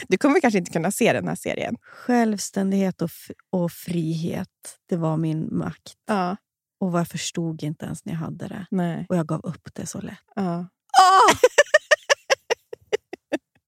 Du 0.08 0.18
kommer 0.18 0.40
kanske 0.40 0.58
inte 0.58 0.72
kunna 0.72 0.92
se 0.92 1.14
den 1.14 1.28
här 1.28 1.36
serien. 1.36 1.76
Självständighet 1.82 3.02
och, 3.02 3.10
och 3.50 3.72
frihet, 3.72 4.48
det 4.90 4.96
var 4.96 5.18
min 5.18 5.48
makt. 5.58 5.94
Ja, 6.08 6.38
Och 6.80 6.92
vad 6.92 7.00
jag 7.02 7.08
förstod 7.08 7.64
inte 7.64 7.86
ens 7.86 8.06
när 8.06 8.14
jag 8.14 8.20
hade 8.20 8.48
det. 8.48 8.66
nej. 8.72 9.06
Och 9.10 9.16
jag 9.18 9.28
gav 9.28 9.40
upp 9.46 9.70
det 9.74 9.86
så 9.86 10.02
lätt. 10.02 10.18
Ja. 10.36 10.68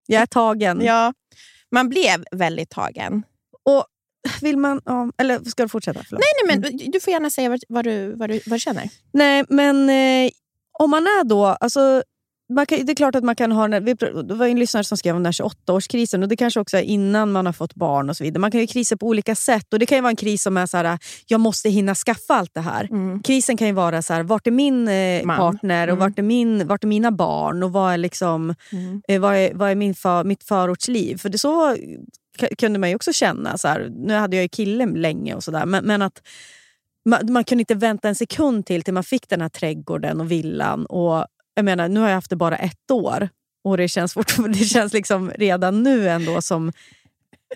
Jag 0.08 0.22
är 0.22 0.26
tagen. 0.26 0.82
ja, 0.82 1.14
man 1.72 1.90
blev 1.90 2.24
väldigt 2.32 2.70
tagen. 2.70 3.24
Och 3.64 3.86
vill 4.42 4.58
man... 4.58 4.82
Ja, 4.86 5.12
eller 5.18 5.40
ska 5.44 5.64
du 5.64 5.70
fortsätta? 5.70 6.04
Förlåt. 6.04 6.22
Nej, 6.22 6.58
nej, 6.58 6.72
men 6.80 6.92
Du 6.92 7.00
får 7.00 7.12
gärna 7.14 7.30
säga 7.30 7.50
vad, 7.50 7.60
vad, 7.70 7.86
du, 7.86 8.16
vad, 8.16 8.30
du, 8.30 8.42
vad 8.46 8.56
du 8.56 8.60
känner. 8.60 8.90
Nej, 9.14 9.46
men 9.50 9.90
eh, 9.90 10.32
om 10.80 10.90
man 10.90 11.04
är 11.04 11.24
då... 11.24 11.46
Alltså, 11.46 12.04
kan, 12.56 12.86
det 12.86 12.92
är 12.92 12.96
klart 12.96 13.16
att 13.16 13.24
man 13.24 13.36
kan 13.36 13.52
ha... 13.52 13.68
Vi, 13.68 13.94
det 14.24 14.34
var 14.34 14.48
en 14.48 14.60
lyssnare 14.60 14.84
som 14.84 14.98
skrev 14.98 15.16
om 15.16 15.24
den 15.24 15.34
här 15.40 15.46
28-årskrisen 15.46 16.22
och 16.24 16.30
det 16.30 16.36
kanske 16.36 16.60
också 16.60 16.78
är 16.78 16.82
innan 16.82 17.32
man 17.32 17.46
har 17.46 17.54
fått 17.54 17.76
barn 17.76 18.10
och 18.10 18.18
så 18.18 18.24
vidare. 18.24 18.40
Man 18.42 18.52
kan 18.52 18.62
ju 18.62 18.68
krisa 18.68 18.98
på 18.98 19.08
olika 19.08 19.36
sätt 19.36 19.74
och 19.74 19.80
det 19.80 19.86
kan 19.86 19.98
ju 19.98 20.02
vara 20.02 20.10
en 20.10 20.16
kris 20.16 20.44
som 20.44 20.58
är 20.58 20.66
så 20.66 20.78
här, 20.78 21.00
jag 21.28 21.40
måste 21.40 21.70
hinna 21.70 21.96
skaffa 21.96 22.34
allt 22.34 22.54
det 22.54 22.62
här. 22.62 22.88
Krisen 23.24 23.58
kan 23.58 23.68
ju 23.68 23.74
vara 23.74 24.02
så 24.02 24.14
här, 24.14 24.24
vart 24.24 24.48
är 24.48 24.52
min 24.52 24.88
eh, 24.88 25.26
partner 25.26 25.88
och 25.88 25.92
Mm. 25.92 26.00
vart 26.00 26.20
är, 26.20 26.24
min, 26.24 26.68
vart 26.68 26.84
är 26.84 26.88
mina 26.88 27.12
barn 27.12 27.64
och 27.64 27.72
vad 27.72 27.94
är, 27.94 27.98
liksom, 27.98 28.56
eh, 29.08 29.22
vad 29.22 29.36
är, 29.36 29.54
vad 29.54 29.72
är 29.72 29.76
min 29.76 29.96
för, 29.96 30.24
mitt 30.24 30.44
förortsliv? 30.44 31.18
För 31.18 31.30
det 31.30 31.38
så 31.38 31.76
kunde 32.58 32.80
man 32.80 32.90
ju 32.90 32.96
också 32.96 33.14
känna. 33.14 33.58
Så 33.58 33.68
här, 33.68 33.90
nu 33.96 34.14
hade 34.14 34.36
jag 34.36 34.44
ju 34.44 34.50
kille 34.50 34.86
länge 34.86 35.36
och 35.36 35.44
sådär 35.44 35.66
men, 35.66 35.86
men 35.86 36.02
att 36.02 36.22
man, 37.06 37.32
man 37.34 37.44
kunde 37.44 37.62
inte 37.62 37.76
vänta 37.76 38.08
en 38.08 38.16
sekund 38.16 38.66
till 38.66 38.84
till 38.84 38.94
man 38.94 39.04
fick 39.04 39.30
den 39.30 39.42
här 39.42 39.50
trädgården 39.50 40.22
och 40.22 40.32
villan. 40.32 40.86
Och, 40.86 41.26
jag 41.54 41.66
menar, 41.66 41.90
nu 41.90 42.00
har 42.00 42.08
jag 42.08 42.16
haft 42.16 42.30
det 42.30 42.36
bara 42.36 42.58
ett 42.58 42.92
år 42.92 43.30
och 43.64 43.78
det 43.78 43.88
känns, 43.88 44.14
fortfarande, 44.14 44.58
det 44.60 44.66
känns 44.66 44.94
liksom 44.94 45.32
redan 45.32 45.84
nu 45.84 46.10
ändå 46.10 46.42
som 46.42 46.72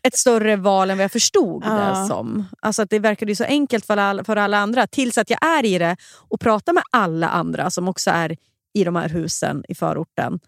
ett 0.04 0.18
större 0.18 0.56
val 0.56 0.90
än 0.90 0.98
vad 0.98 1.04
jag 1.04 1.12
förstod 1.12 1.64
Ja. 1.66 1.72
det 1.74 2.08
som. 2.08 2.46
Alltså 2.62 2.82
att 2.82 2.90
det 2.90 3.00
verkade 3.00 3.32
ju 3.32 3.36
så 3.36 3.44
enkelt 3.44 3.86
för 3.86 3.98
alla, 3.98 4.24
för 4.24 4.36
alla 4.36 4.58
andra 4.58 4.88
tills 4.88 5.18
att 5.18 5.30
jag 5.30 5.46
är 5.46 5.66
i 5.66 5.78
det 5.80 5.98
och 6.30 6.40
pratar 6.40 6.74
med 6.74 6.84
alla 6.92 7.30
andra 7.30 7.70
som 7.70 7.88
också 7.88 8.10
är 8.12 8.38
i 8.74 8.84
de 8.84 8.96
här 8.96 9.10
husen 9.10 9.64
i 9.68 9.76
förorten. 9.76 10.40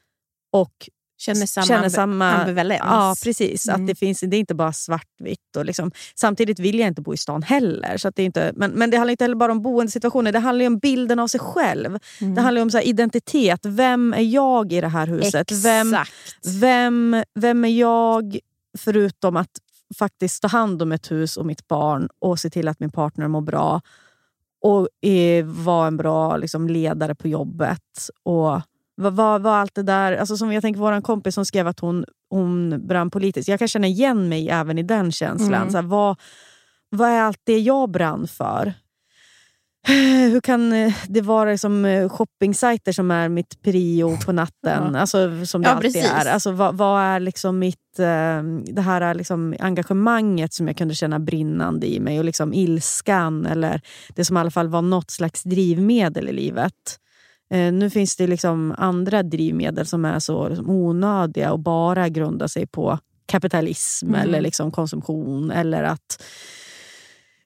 Och 0.51 0.89
Känner 1.17 1.45
samma, 1.45 1.65
känner 1.65 1.89
samma 1.89 2.31
ambivalens. 2.31 2.81
Ja, 2.83 3.15
precis. 3.23 3.67
Mm. 3.67 3.81
Att 3.81 3.87
det, 3.87 3.95
finns, 3.95 4.19
det 4.19 4.37
är 4.37 4.39
inte 4.39 4.55
bara 4.55 4.73
svartvitt. 4.73 5.55
Och 5.57 5.65
liksom, 5.65 5.91
samtidigt 6.15 6.59
vill 6.59 6.79
jag 6.79 6.87
inte 6.87 7.01
bo 7.01 7.13
i 7.13 7.17
stan 7.17 7.43
heller. 7.43 7.97
Så 7.97 8.07
att 8.07 8.15
det 8.15 8.21
är 8.21 8.25
inte, 8.25 8.51
men, 8.55 8.71
men 8.71 8.89
det 8.89 8.97
handlar 8.97 9.11
inte 9.11 9.23
heller 9.23 9.35
bara 9.35 9.51
om 9.51 9.61
boendesituationen. 9.61 10.33
Det 10.33 10.39
handlar 10.39 10.63
ju 10.63 10.67
om 10.67 10.79
bilden 10.79 11.19
av 11.19 11.27
sig 11.27 11.39
själv. 11.39 11.99
Mm. 12.21 12.35
Det 12.35 12.41
handlar 12.41 12.59
ju 12.59 12.63
om 12.63 12.71
så 12.71 12.77
här, 12.77 12.85
identitet. 12.85 13.59
Vem 13.63 14.13
är 14.13 14.21
jag 14.21 14.73
i 14.73 14.81
det 14.81 14.87
här 14.87 15.07
huset? 15.07 15.51
Vem, 15.51 15.93
Exakt. 15.93 16.13
vem, 16.45 17.23
vem 17.35 17.65
är 17.65 17.79
jag 17.79 18.39
förutom 18.77 19.37
att 19.37 19.51
faktiskt 19.97 20.41
ta 20.41 20.47
hand 20.47 20.81
om 20.81 20.91
ett 20.91 21.11
hus 21.11 21.37
och 21.37 21.45
mitt 21.45 21.67
barn 21.67 22.09
och 22.19 22.39
se 22.39 22.49
till 22.49 22.67
att 22.67 22.79
min 22.79 22.91
partner 22.91 23.27
mår 23.27 23.41
bra 23.41 23.81
och 24.61 25.07
eh, 25.09 25.45
vara 25.45 25.87
en 25.87 25.97
bra 25.97 26.37
liksom, 26.37 26.67
ledare 26.67 27.15
på 27.15 27.27
jobbet. 27.27 28.09
Och 28.23 28.61
vad, 28.97 29.13
vad, 29.13 29.41
vad 29.41 29.53
allt 29.53 29.75
det 29.75 29.83
där, 29.83 30.17
alltså 30.17 30.37
som 30.37 30.53
jag 30.53 30.61
tänker 30.61 30.79
vår 30.79 31.01
kompis 31.01 31.35
som 31.35 31.45
skrev 31.45 31.67
att 31.67 31.79
hon, 31.79 32.05
hon 32.29 32.87
brann 32.87 33.09
politiskt. 33.09 33.49
Jag 33.49 33.59
kan 33.59 33.67
känna 33.67 33.87
igen 33.87 34.29
mig 34.29 34.49
även 34.49 34.77
i 34.77 34.83
den 34.83 35.11
känslan. 35.11 35.53
Mm. 35.53 35.69
Så 35.69 35.77
här, 35.77 35.83
vad, 35.83 36.19
vad 36.89 37.09
är 37.09 37.21
allt 37.21 37.41
det 37.43 37.59
jag 37.59 37.91
brann 37.91 38.27
för? 38.27 38.73
Hur 40.31 40.41
kan 40.41 40.73
eh, 40.73 40.93
det 41.07 41.21
vara 41.21 41.51
liksom 41.51 42.09
shoppingsajter 42.11 42.91
som 42.91 43.11
är 43.11 43.29
mitt 43.29 43.61
prio 43.61 44.17
på 44.25 44.31
natten? 44.31 44.93
Ja. 44.93 44.99
Alltså, 44.99 45.45
som 45.45 45.61
det 45.61 45.69
Ja, 45.69 45.75
alltid 45.75 45.93
precis. 45.93 46.11
är. 46.11 46.25
Alltså, 46.25 46.51
vad, 46.51 46.77
vad 46.77 47.01
är 47.01 47.19
liksom 47.19 47.59
mitt 47.59 47.99
eh, 47.99 48.43
det 48.73 48.81
här 48.81 49.01
är 49.01 49.13
liksom 49.13 49.55
engagemanget 49.59 50.53
som 50.53 50.67
jag 50.67 50.77
kunde 50.77 50.95
känna 50.95 51.19
brinnande 51.19 51.87
i 51.87 51.99
mig 51.99 52.19
och 52.19 52.25
liksom 52.25 52.53
ilskan 52.53 53.45
eller 53.45 53.81
det 54.15 54.25
som 54.25 54.37
i 54.37 54.39
alla 54.39 54.51
fall 54.51 54.67
var 54.67 54.81
något 54.81 55.11
slags 55.11 55.43
drivmedel 55.43 56.29
i 56.29 56.33
livet. 56.33 56.99
Eh, 57.53 57.73
nu 57.73 57.89
finns 57.89 58.15
det 58.15 58.27
liksom 58.27 58.75
andra 58.77 59.23
drivmedel 59.23 59.85
som 59.85 60.05
är 60.05 60.19
så 60.19 60.49
liksom, 60.49 60.69
onödiga 60.69 61.51
och 61.51 61.59
bara 61.59 62.09
grundar 62.09 62.47
sig 62.47 62.67
på 62.67 62.99
kapitalism 63.25 64.07
Mm. 64.07 64.21
eller 64.21 64.41
liksom 64.41 64.71
konsumtion 64.71 65.51
eller 65.51 65.83
att 65.83 66.23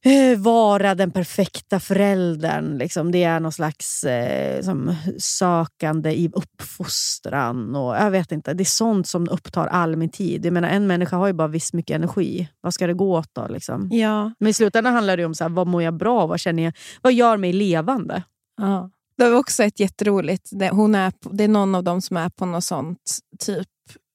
eh, 0.05 0.39
vara 0.39 0.95
den 0.95 1.11
perfekta 1.11 1.79
föräldern. 1.79 2.77
Liksom. 2.77 3.11
Det 3.11 3.23
är 3.23 3.39
någon 3.39 3.51
slags 3.51 4.03
eh, 4.03 4.61
som 4.61 4.95
sökande 5.17 6.11
i 6.11 6.29
uppfostran. 6.33 7.75
Och, 7.75 7.95
jag 7.95 8.11
vet 8.11 8.31
inte, 8.31 8.53
Det 8.53 8.63
är 8.63 8.65
sånt 8.65 9.07
som 9.07 9.29
upptar 9.29 9.67
all 9.67 9.95
min 9.95 10.09
tid. 10.09 10.45
Jag 10.45 10.53
menar, 10.53 10.69
en 10.69 10.87
människa 10.87 11.17
har 11.17 11.27
ju 11.27 11.33
bara 11.33 11.47
viss 11.47 11.73
mycket 11.73 11.95
energi. 11.95 12.49
Vad 12.61 12.73
ska 12.73 12.87
det 12.87 12.93
gå 12.93 13.17
åt 13.17 13.29
då? 13.33 13.47
Liksom? 13.47 13.89
Ja. 13.91 14.31
Men 14.39 14.49
i 14.49 14.53
slutändan 14.53 14.93
handlar 14.93 15.17
det 15.17 15.25
om 15.25 15.35
så 15.35 15.43
här, 15.43 15.49
vad 15.49 15.67
mår 15.67 15.83
jag 15.83 15.93
bra? 15.97 16.27
Vad, 16.27 16.39
känner 16.39 16.63
jag, 16.63 16.73
vad 17.01 17.13
gör 17.13 17.37
mig 17.37 17.53
levande? 17.53 18.23
Ja. 18.61 18.89
Det 19.17 19.29
var 19.29 19.37
också 19.37 19.63
ett 19.63 19.79
jätteroligt. 19.79 20.49
Det, 20.51 20.69
hon 20.69 20.95
är, 20.95 21.13
det 21.31 21.43
är 21.43 21.47
någon 21.47 21.75
av 21.75 21.83
dem 21.83 22.01
som 22.01 22.17
är 22.17 22.29
på 22.29 22.45
något 22.45 22.63
sånt, 22.63 23.19
typ 23.39 23.67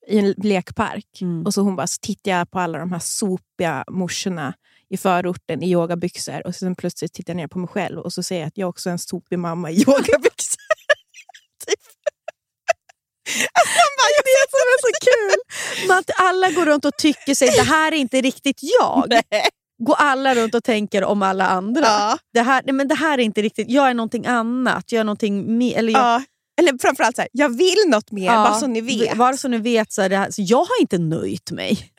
i 0.06 0.18
en 0.18 0.34
lekpark. 0.36 1.20
Mm. 1.20 1.46
Och 1.46 1.54
så 1.54 1.60
hon 1.60 1.76
bara, 1.76 1.86
så 1.86 1.98
tittar 2.02 2.30
jag 2.30 2.50
på 2.50 2.58
alla 2.58 2.78
de 2.78 2.92
här 2.92 2.98
sopiga 2.98 3.84
morsorna 3.90 4.54
i 4.88 4.96
förorten 4.96 5.62
i 5.62 5.70
yogabyxor. 5.70 6.46
Och 6.46 6.54
sen 6.54 6.74
plötsligt 6.76 7.12
tittar 7.12 7.32
jag 7.32 7.36
ner 7.36 7.48
på 7.48 7.58
mig 7.58 7.68
själv 7.68 7.98
och 7.98 8.12
så 8.12 8.22
säger 8.22 8.42
jag 8.42 8.48
att 8.48 8.58
jag 8.58 8.68
också 8.68 8.88
är 8.88 8.92
en 8.92 8.98
sopig 8.98 9.38
mamma 9.38 9.70
i 9.70 9.74
yogabyxor. 9.86 10.62
typ. 11.66 11.80
Det 13.26 13.42
är 14.60 14.80
så 14.80 14.92
kul! 15.10 15.40
Men 15.88 15.98
att 15.98 16.10
alla 16.16 16.50
går 16.50 16.66
runt 16.66 16.84
och 16.84 16.96
tycker 16.98 17.34
sig 17.34 17.48
det 17.48 17.62
här 17.62 17.92
är 17.92 17.96
inte 17.96 18.20
riktigt 18.20 18.60
jag. 18.80 19.06
Nej. 19.08 19.48
Går 19.78 19.94
alla 19.98 20.34
runt 20.34 20.54
och 20.54 20.64
tänker 20.64 21.04
om 21.04 21.22
alla 21.22 21.46
andra. 21.46 21.82
Ja. 21.82 22.18
Det, 22.32 22.40
här, 22.40 22.62
nej, 22.66 22.72
men 22.72 22.88
det 22.88 22.94
här 22.94 23.18
är 23.18 23.22
inte 23.22 23.42
riktigt, 23.42 23.70
jag 23.70 23.90
är 23.90 23.94
någonting 23.94 24.26
annat. 24.26 24.92
Jag 24.92 25.00
är 25.00 25.04
någonting 25.04 25.58
mer, 25.58 25.78
eller 25.78 25.92
jag, 25.92 26.00
Ja. 26.00 26.22
Eller 26.60 26.78
framförallt 26.78 27.16
så 27.16 27.22
här, 27.22 27.28
jag 27.32 27.56
vill 27.56 27.78
något 27.86 28.10
mer, 28.10 28.26
Ja, 28.26 28.32
bara 28.32 28.54
så 28.54 28.66
ni 28.66 28.80
vet. 28.80 29.16
Bara 29.16 29.36
så 29.36 29.48
ni 29.48 29.58
vet. 29.58 29.92
Så, 29.92 30.02
här, 30.02 30.30
så 30.30 30.42
jag 30.42 30.58
har 30.58 30.80
inte 30.80 30.98
nöjt 30.98 31.50
mig. 31.50 31.90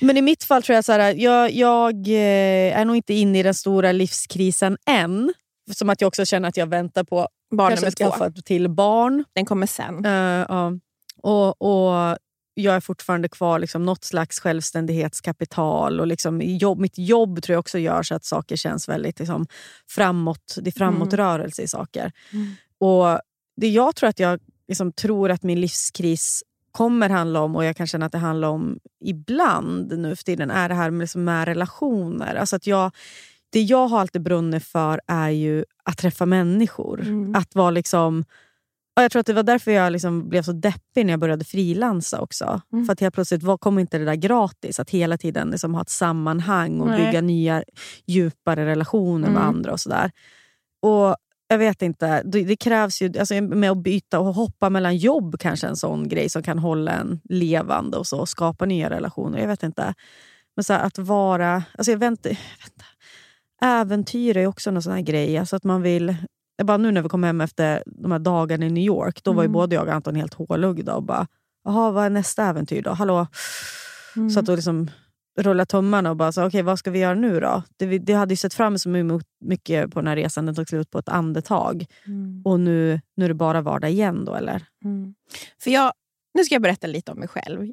Men 0.00 0.16
i 0.16 0.22
mitt 0.22 0.44
fall 0.44 0.62
tror 0.62 0.74
jag 0.74 0.84
så 0.84 0.92
här, 0.92 1.14
jag, 1.14 1.50
jag 1.50 2.08
eh, 2.08 2.78
är 2.78 2.84
nog 2.84 2.96
inte 2.96 3.14
inne 3.14 3.38
i 3.38 3.42
den 3.42 3.54
stora 3.54 3.92
livskrisen 3.92 4.76
än. 4.86 5.32
Som 5.74 5.90
att 5.90 6.00
jag 6.00 6.08
också 6.08 6.24
känner 6.26 6.48
att 6.48 6.56
jag 6.56 6.66
väntar 6.66 7.04
på 7.04 7.28
Barn 7.56 7.74
nummer 7.74 7.90
två. 7.90 8.42
till 8.44 8.68
barn. 8.68 9.24
Den 9.34 9.46
kommer 9.46 9.66
sen. 9.66 10.04
Eh, 10.04 10.46
ja. 10.48 10.72
och, 11.22 11.62
och 11.62 12.18
jag 12.54 12.74
är 12.74 12.80
fortfarande 12.80 13.28
kvar 13.28 13.58
liksom, 13.58 13.82
något 13.82 14.04
slags 14.04 14.40
självständighetskapital. 14.40 16.00
Och 16.00 16.06
liksom, 16.06 16.40
jobb, 16.42 16.78
mitt 16.78 16.98
jobb 16.98 17.42
tror 17.42 17.54
jag 17.54 17.60
också 17.60 17.78
gör 17.78 18.02
så 18.02 18.14
att 18.14 18.24
saker 18.24 18.56
känns 18.56 18.88
väldigt 18.88 19.18
liksom, 19.18 19.46
framåt. 19.88 20.58
Det 20.62 20.70
är 20.70 20.72
framåtrörelse 20.78 21.62
i 21.62 21.68
saker. 21.68 22.12
Och 22.78 23.20
Det 23.56 23.68
jag 23.68 23.96
tror 23.96 24.08
att 24.08 24.18
jag 24.18 24.40
liksom, 24.68 24.92
tror 24.92 25.30
att 25.30 25.42
min 25.42 25.60
livskris 25.60 26.42
kommer 26.70 27.08
handla 27.08 27.40
om, 27.40 27.56
och 27.56 27.64
jag 27.64 27.76
kan 27.76 27.86
känna 27.86 28.06
att 28.06 28.12
det 28.12 28.18
handlar 28.18 28.48
om 28.48 28.78
ibland 29.04 29.98
nu 29.98 30.16
för 30.16 30.24
tiden, 30.24 30.50
är 30.50 30.68
det 30.68 30.74
här 30.74 30.90
med, 30.90 31.00
liksom, 31.00 31.24
med 31.24 31.44
relationer. 31.44 32.34
Alltså 32.34 32.56
att 32.56 32.66
jag, 32.66 32.90
det 33.50 33.62
jag 33.62 33.88
har 33.88 34.00
alltid 34.00 34.22
brunnit 34.22 34.64
för 34.64 35.00
är 35.06 35.30
ju 35.30 35.64
att 35.84 35.98
träffa 35.98 36.26
människor. 36.26 37.00
Att 37.36 37.54
vara 37.54 37.70
liksom... 37.70 38.24
Ja, 38.94 39.02
jag 39.02 39.12
tror 39.12 39.20
att 39.20 39.26
det 39.26 39.32
var 39.32 39.42
därför 39.42 39.70
jag 39.70 39.92
liksom 39.92 40.28
blev 40.28 40.42
så 40.42 40.52
deppig 40.52 41.06
när 41.06 41.12
jag 41.12 41.20
började 41.20 41.44
frilansa 41.44 42.20
också. 42.20 42.60
För 42.86 42.92
att 42.92 43.00
helt 43.00 43.14
plötsligt 43.14 43.42
var, 43.42 43.58
kom 43.58 43.78
inte 43.78 43.98
det 43.98 44.04
där 44.04 44.14
gratis. 44.14 44.80
Att 44.80 44.90
hela 44.90 45.18
tiden 45.18 45.50
liksom 45.50 45.74
ha 45.74 45.82
ett 45.82 45.88
sammanhang 45.90 46.80
och 46.80 46.88
Nej. 46.88 47.06
bygga 47.06 47.20
nya 47.20 47.64
djupare 48.06 48.66
relationer 48.66 49.28
med 49.30 49.42
Mm. 49.42 49.48
andra 49.48 49.72
och 49.72 49.80
sådär. 49.80 50.10
Och 50.82 51.16
jag 51.48 51.58
vet 51.58 51.82
inte, 51.82 52.22
det, 52.22 52.44
det 52.44 52.56
krävs 52.56 53.02
ju 53.02 53.18
alltså 53.18 53.34
med 53.34 53.70
att 53.70 53.78
byta 53.82 54.20
och 54.20 54.34
hoppa 54.34 54.70
mellan 54.70 54.96
jobb 54.96 55.36
kanske 55.38 55.66
en 55.66 55.76
sån 55.76 56.08
grej 56.08 56.28
som 56.28 56.42
kan 56.42 56.58
hålla 56.58 56.92
en 56.92 57.20
levande 57.24 57.96
och 57.96 58.06
så 58.06 58.20
och 58.20 58.28
skapa 58.28 58.64
nya 58.66 58.90
relationer. 58.90 59.38
Jag 59.38 59.48
vet 59.48 59.62
inte. 59.62 59.94
Men 60.56 60.64
så 60.64 60.72
här, 60.72 60.84
att 60.86 60.98
vara... 60.98 61.62
Alltså 61.78 61.90
jag 61.92 61.98
vet 61.98 62.10
inte. 62.10 62.38
Äventyr 63.62 64.36
är 64.36 64.46
också 64.46 64.70
en 64.70 64.82
sån 64.82 64.92
här 64.92 65.00
grej. 65.00 65.38
Alltså 65.38 65.56
att 65.56 65.64
man 65.64 65.82
vill... 65.82 66.16
Jag 66.56 66.66
bara, 66.66 66.76
nu 66.76 66.90
när 66.92 67.02
vi 67.02 67.08
kom 67.08 67.22
hem 67.24 67.40
efter 67.40 67.82
de 67.86 68.12
här 68.12 68.18
dagarna 68.18 68.66
i 68.66 68.70
New 68.70 68.84
York, 68.84 69.22
då 69.24 69.32
var 69.32 69.42
ju 69.42 69.46
Mm. 69.46 69.52
både 69.52 69.74
jag 69.74 69.86
och 69.88 69.94
Anton 69.94 70.14
helt 70.14 70.34
hålögda 70.34 70.94
och 70.94 71.02
bara, 71.02 71.26
jaha 71.64 71.90
vad 71.90 72.04
är 72.04 72.10
nästa 72.10 72.44
äventyr 72.44 72.82
då? 72.82 72.90
Hallå? 72.90 73.26
Mm. 74.16 74.30
Så 74.30 74.40
att 74.40 74.46
då 74.46 74.54
liksom 74.56 74.90
rulla 75.38 75.66
tummarna 75.66 76.10
och 76.10 76.16
bara, 76.16 76.46
okej 76.46 76.62
vad 76.62 76.78
ska 76.78 76.90
vi 76.90 76.98
göra 76.98 77.14
nu 77.14 77.40
då? 77.40 77.62
Det, 77.76 77.86
vi- 77.86 77.98
det 77.98 78.12
hade 78.12 78.32
ju 78.32 78.36
sett 78.36 78.54
fram 78.54 78.78
så 78.78 78.96
emot 78.96 79.24
mycket 79.44 79.90
på 79.90 80.00
den 80.00 80.06
här 80.08 80.16
resan, 80.16 80.46
den 80.46 80.54
tog 80.54 80.68
slut 80.68 80.90
på 80.90 80.98
ett 80.98 81.08
andetag. 81.08 81.86
Mm. 82.06 82.42
Och 82.44 82.60
nu, 82.60 83.00
nu 83.16 83.24
är 83.24 83.28
det 83.28 83.34
bara 83.34 83.60
vardag 83.60 83.90
igen 83.90 84.24
då 84.24 84.34
eller? 84.34 84.62
Mm. 84.84 85.14
För 85.62 85.70
jag, 85.70 85.92
nu 86.34 86.44
ska 86.44 86.54
jag 86.54 86.62
berätta 86.62 86.86
lite 86.86 87.12
om 87.12 87.18
mig 87.18 87.28
själv. 87.28 87.72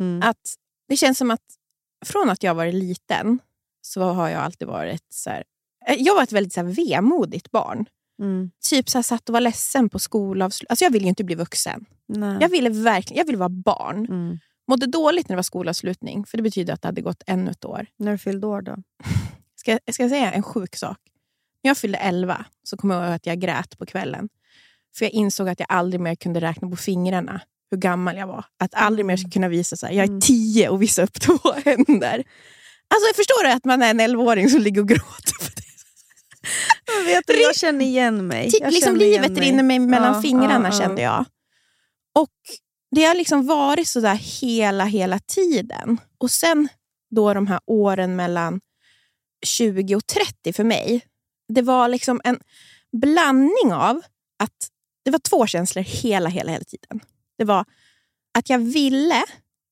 Mm. 0.00 0.22
Att 0.22 0.54
Det 0.88 0.96
känns 0.96 1.18
som 1.18 1.30
att 1.30 1.40
från 2.04 2.30
att 2.30 2.42
jag 2.42 2.54
var 2.54 2.66
liten 2.66 3.38
så 3.82 4.02
har 4.02 4.28
jag 4.28 4.40
alltid 4.42 4.68
varit 4.68 5.04
så 5.08 5.30
här, 5.30 5.42
jag 5.98 6.14
var 6.14 6.22
ett 6.22 6.32
väldigt 6.32 6.52
så 6.52 6.60
här, 6.60 6.68
vemodigt 6.68 7.50
barn. 7.50 7.86
Mm. 8.22 8.50
Typ 8.70 8.90
så 8.90 8.98
här, 8.98 9.02
satt 9.02 9.28
och 9.28 9.32
var 9.32 9.40
ledsen 9.40 9.88
på 9.88 9.98
skolavslutning. 9.98 10.66
Alltså 10.70 10.84
jag 10.84 10.90
ville 10.90 11.04
ju 11.04 11.08
inte 11.08 11.24
bli 11.24 11.34
vuxen. 11.34 11.84
Nej. 12.08 12.38
Jag 12.40 12.48
ville 12.48 12.70
verkligen 12.70 13.18
jag 13.18 13.26
ville 13.26 13.38
vara 13.38 13.48
barn. 13.48 14.06
Mm. 14.06 14.38
Mådde 14.68 14.86
dåligt 14.86 15.28
när 15.28 15.34
det 15.34 15.38
var 15.38 15.42
skolavslutning, 15.42 16.26
för 16.26 16.36
det 16.36 16.42
betyder 16.42 16.74
att 16.74 16.82
det 16.82 16.88
hade 16.88 17.00
gått 17.00 17.22
ännu 17.26 17.50
ett 17.50 17.64
år. 17.64 17.86
När 17.96 18.12
du 18.12 18.18
fyllde 18.18 18.46
år 18.46 18.62
då? 18.62 18.76
Ska, 19.56 19.78
ska 19.92 20.02
jag 20.02 20.10
säga 20.10 20.32
en 20.32 20.42
sjuk 20.42 20.76
sak? 20.76 20.98
När 21.62 21.70
jag 21.70 21.78
fyllde 21.78 21.98
11 21.98 22.44
så 22.62 22.76
kommer 22.76 22.94
jag 22.94 23.04
ihåg 23.04 23.14
att 23.14 23.26
jag 23.26 23.40
grät 23.40 23.78
på 23.78 23.86
kvällen. 23.86 24.28
För 24.96 25.04
jag 25.04 25.12
insåg 25.12 25.48
att 25.48 25.60
jag 25.60 25.66
aldrig 25.70 26.00
mer 26.00 26.14
kunde 26.14 26.40
räkna 26.40 26.68
på 26.68 26.76
fingrarna 26.76 27.40
hur 27.70 27.78
gammal 27.78 28.16
jag 28.16 28.26
var. 28.26 28.44
Att 28.58 28.74
aldrig 28.74 29.06
mer 29.06 29.16
skulle 29.16 29.30
kunna 29.30 29.48
visa 29.48 29.76
så 29.76 29.86
här, 29.86 29.92
jag 29.92 30.04
är 30.04 30.20
tio 30.20 30.68
och 30.68 30.82
visa 30.82 31.02
upp 31.02 31.12
två 31.20 31.38
händer. 31.64 32.24
Alltså 32.94 33.14
förstår 33.16 33.44
du 33.44 33.52
att 33.52 33.64
man 33.64 33.82
är 33.82 33.90
en 33.90 34.00
11-åring 34.00 34.48
som 34.48 34.60
ligger 34.60 34.80
och 34.80 34.88
gråter? 34.88 35.49
Vet, 37.04 37.26
du, 37.26 37.42
jag 37.42 37.56
känner 37.56 37.84
igen 37.84 38.26
mig. 38.26 38.48
Ti- 38.48 38.58
Jag 38.60 38.72
liksom 38.72 38.96
livet 38.96 39.38
rinner 39.38 39.62
mig 39.62 39.78
mellan 39.78 40.14
Ja, 40.14 40.22
fingrarna 40.22 40.68
ja. 40.72 40.78
kände 40.78 41.02
jag. 41.02 41.24
Och 42.18 42.30
det 42.96 43.04
har 43.04 43.14
liksom 43.14 43.46
varit 43.46 43.88
så 43.88 44.00
där 44.00 44.14
hela, 44.14 44.84
hela 44.84 45.18
tiden. 45.18 46.00
Och 46.18 46.30
sen 46.30 46.68
då 47.10 47.34
de 47.34 47.46
här 47.46 47.60
åren 47.66 48.16
mellan 48.16 48.60
20 49.46 49.94
och 49.96 50.06
30 50.06 50.52
för 50.52 50.64
mig. 50.64 51.06
Det 51.48 51.62
var 51.62 51.88
liksom 51.88 52.20
en 52.24 52.40
blandning 52.92 53.72
av 53.72 54.02
att 54.42 54.68
det 55.04 55.10
var 55.10 55.18
två 55.18 55.46
känslor 55.46 55.82
hela, 55.82 56.28
hela, 56.28 56.52
hela 56.52 56.64
tiden. 56.64 57.00
Det 57.38 57.44
var 57.44 57.64
att 58.38 58.50
jag 58.50 58.58
ville 58.58 59.22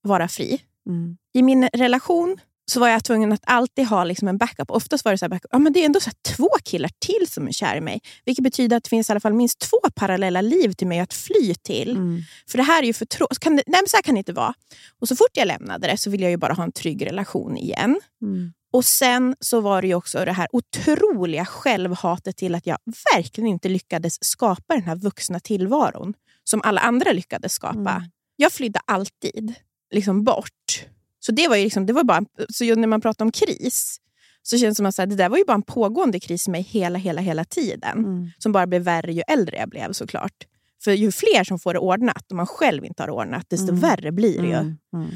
vara 0.03 0.29
fri. 0.29 0.63
Mm. 0.89 1.17
I 1.35 1.43
min 1.43 1.69
relation 1.69 2.41
så 2.71 2.81
var 2.81 2.89
jag 2.89 3.05
tvungen 3.05 3.33
att 3.33 3.43
alltid 3.47 3.87
ha 3.87 4.05
liksom 4.05 4.29
en 4.29 4.39
backup. 4.39 4.71
Oftast 4.71 5.05
var 5.05 5.13
det 5.13 5.19
så 5.19 5.25
här, 5.25 5.31
backup, 5.31 5.51
ja, 5.53 5.59
men 5.59 5.73
det 5.73 5.81
är 5.81 5.85
ändå 5.87 6.01
så 6.01 6.11
två 6.37 6.49
killar 6.65 6.91
till 6.99 7.27
som 7.29 7.49
är 7.49 7.53
kär 7.53 7.77
i 7.77 7.81
mig. 7.81 8.01
Vilket 8.25 8.43
betyder 8.43 8.77
att 8.77 8.85
det 8.85 8.89
finns 8.91 9.09
i 9.09 9.13
alla 9.13 9.21
fall 9.21 9.33
minst 9.33 9.59
två 9.59 9.81
parallella 9.95 10.41
liv 10.41 10.73
till 10.73 10.87
mig 10.87 11.01
att 11.01 11.15
fly 11.15 11.55
till. 11.55 11.91
Mm. 11.91 12.23
För 12.51 12.59
det 12.59 12.65
här 12.65 12.83
är 12.83 12.87
ju 12.87 12.93
för 12.93 13.07
tråkigt. 13.07 13.45
Nej, 13.45 13.65
men 13.67 13.89
så 13.89 13.97
här 13.97 14.03
kan 14.03 14.15
det 14.15 14.19
inte 14.19 14.33
vara. 14.33 14.55
Och 15.01 15.09
så 15.09 15.17
fort 15.17 15.31
jag 15.33 15.47
lämnade 15.47 15.87
det 15.87 15.97
så 15.97 16.11
ville 16.11 16.23
jag 16.25 16.31
ju 16.31 16.37
bara 16.37 16.53
ha 16.53 16.65
en 16.65 16.73
trygg 16.73 17.07
relation 17.07 17.57
igen. 17.57 18.01
Mm. 18.23 18.53
Och 18.73 18.85
sen 18.85 19.37
så 19.41 19.61
var 19.61 19.83
det 19.83 19.89
ju 19.89 19.95
också 19.95 20.25
det 20.25 20.33
här 20.33 20.49
otroliga 20.53 21.45
självhatet 21.45 22.37
till 22.37 22.55
att 22.55 22.67
jag 22.67 22.79
verkligen 23.15 23.49
inte 23.49 23.69
lyckades 23.69 24.25
skapa 24.25 24.75
den 24.75 24.83
här 24.83 24.97
vuxna 24.97 25.41
tillvaron 25.41 26.15
som 26.45 26.61
alla 26.65 26.81
andra 26.81 27.13
lyckades 27.13 27.53
skapa. 27.53 28.05
Jag 28.37 28.53
flydde 28.53 28.81
alltid 28.85 29.55
liksom 29.91 30.25
bort. 30.25 30.85
Så 31.29 31.33
det 31.33 31.49
var 31.49 31.57
ju 31.57 31.65
liksom, 31.65 31.87
det 31.87 31.93
var 31.93 32.05
bara, 32.05 32.25
så 32.49 32.65
när 32.65 32.87
man 32.87 33.01
pratar 33.01 33.25
om 33.25 33.33
kris 33.33 34.01
så 34.43 34.59
känns 34.59 34.73
det 34.73 34.77
som 34.77 34.87
att 34.87 34.95
så 34.95 35.03
här, 35.03 35.07
det 35.07 35.15
där 35.15 35.29
var 35.29 35.39
ju 35.39 35.45
bara 35.45 35.55
en 35.55 35.63
pågående 35.63 36.21
kris 36.21 36.49
mig 36.49 36.63
hela, 36.63 36.99
hela, 36.99 37.21
hela 37.21 37.45
tiden. 37.45 37.99
Mm. 37.99 38.31
Som 38.39 38.53
bara 38.53 38.67
blev 38.67 38.83
värre 38.83 39.13
ju 39.13 39.23
äldre 39.27 39.57
jag 39.57 39.69
blev 39.69 39.93
såklart. 39.93 40.47
För 40.85 40.93
ju 40.93 41.13
fler 41.13 41.45
som 41.45 41.59
får 41.59 41.73
det 41.73 41.79
ordnat 41.79 42.31
och 42.31 42.37
man 42.37 42.47
själv 42.47 42.85
inte 42.85 43.03
har 43.03 43.07
det 43.07 43.13
ordnat, 43.13 43.51
desto 43.51 43.69
Mm. 43.69 43.81
värre 43.81 44.13
blir 44.13 44.43
det 44.43 44.49
ju. 44.49 44.55
Mm. 44.55 44.77
Mm. 44.95 45.11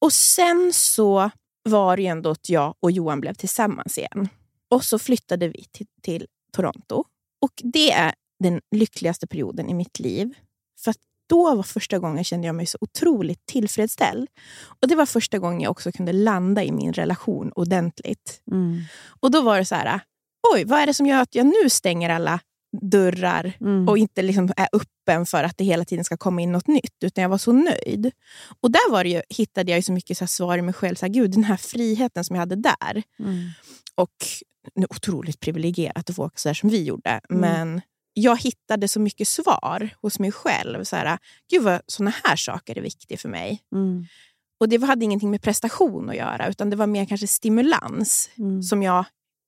Och 0.00 0.12
sen 0.12 0.70
så 0.74 1.30
var 1.62 1.96
det 1.96 2.02
ju 2.02 2.08
ändå 2.08 2.30
att 2.30 2.48
jag 2.48 2.74
och 2.80 2.90
Johan 2.90 3.20
blev 3.20 3.34
tillsammans 3.34 3.98
igen. 3.98 4.28
Och 4.70 4.84
så 4.84 4.98
flyttade 4.98 5.48
vi 5.48 5.64
till, 5.72 5.86
till 6.02 6.26
Toronto. 6.52 7.04
Och 7.40 7.52
det 7.62 7.92
är 7.92 8.14
den 8.38 8.60
lyckligaste 8.70 9.26
perioden 9.26 9.68
i 9.68 9.74
mitt 9.74 9.98
liv. 9.98 10.34
För 10.84 10.90
då 11.32 11.54
var 11.54 11.62
första 11.62 11.98
gången 11.98 12.24
kände 12.24 12.46
jag 12.46 12.54
mig 12.54 12.66
så 12.66 12.78
otroligt 12.80 13.46
tillfredsställd. 13.46 14.28
Och 14.80 14.88
det 14.88 14.94
var 14.94 15.06
första 15.06 15.38
gången 15.38 15.60
jag 15.60 15.70
också 15.70 15.92
kunde 15.92 16.12
landa 16.12 16.64
i 16.64 16.72
min 16.72 16.92
relation 16.92 17.52
ordentligt. 17.56 18.42
Mm. 18.50 18.80
Och 19.20 19.30
då 19.30 19.40
var 19.40 19.58
det 19.58 19.64
så 19.64 19.74
här, 19.74 20.00
oj, 20.54 20.64
vad 20.64 20.80
är 20.80 20.86
det 20.86 20.94
som 20.94 21.06
gör 21.06 21.20
att 21.20 21.34
jag 21.34 21.46
nu 21.46 21.70
stänger 21.70 22.10
alla 22.10 22.40
dörrar 22.80 23.52
Mm. 23.60 23.88
och 23.88 23.98
inte 23.98 24.22
liksom 24.22 24.52
är 24.56 24.68
öppen 24.72 25.26
för 25.26 25.44
att 25.44 25.56
det 25.56 25.64
hela 25.64 25.84
tiden 25.84 26.04
ska 26.04 26.16
komma 26.16 26.40
in 26.40 26.52
något 26.52 26.66
nytt. 26.66 27.04
Utan 27.04 27.22
jag 27.22 27.28
var 27.28 27.38
så 27.38 27.52
nöjd. 27.52 28.10
Och 28.60 28.70
där 28.70 28.90
var 28.90 29.04
ju, 29.04 29.22
hittade 29.28 29.72
jag 29.72 29.84
så 29.84 29.92
mycket 29.92 30.18
så 30.18 30.26
svar 30.26 30.58
i 30.58 30.62
mig 30.62 30.74
själv. 30.74 30.94
Så 30.94 31.06
här, 31.06 31.12
Gud, 31.12 31.30
den 31.30 31.44
här 31.44 31.56
friheten 31.56 32.24
som 32.24 32.36
jag 32.36 32.40
hade 32.40 32.56
där. 32.56 33.02
Mm. 33.18 33.48
Och 33.94 34.16
nu, 34.74 34.86
otroligt 34.90 35.40
privilegierat 35.40 36.10
att 36.10 36.16
få 36.16 36.24
åka 36.24 36.36
så 36.36 36.48
där 36.48 36.54
som 36.54 36.68
vi 36.68 36.82
gjorde. 36.82 37.20
Mm. 37.30 37.40
Men 37.40 37.80
jag 38.14 38.40
hittade 38.40 38.88
så 38.88 39.00
mycket 39.00 39.28
svar 39.28 39.90
hos 40.02 40.18
mig 40.18 40.32
själv. 40.32 40.84
Så 40.84 40.96
här, 40.96 41.18
Gud 41.50 41.62
vad 41.62 41.80
såna 41.86 42.12
här 42.24 42.36
saker 42.36 42.78
är 42.78 42.82
viktiga 42.82 43.18
för 43.18 43.28
mig. 43.28 43.62
Mm. 43.74 44.04
Och 44.60 44.68
det 44.68 44.84
hade 44.84 45.04
ingenting 45.04 45.30
med 45.30 45.42
prestation 45.42 46.10
att 46.10 46.16
göra, 46.16 46.48
utan 46.48 46.70
det 46.70 46.76
var 46.76 46.86
mer 46.86 47.04
kanske 47.04 47.26
stimulans 47.26 48.30
Mm. 48.38 48.62
som 48.62 48.82
jag... 48.82 49.04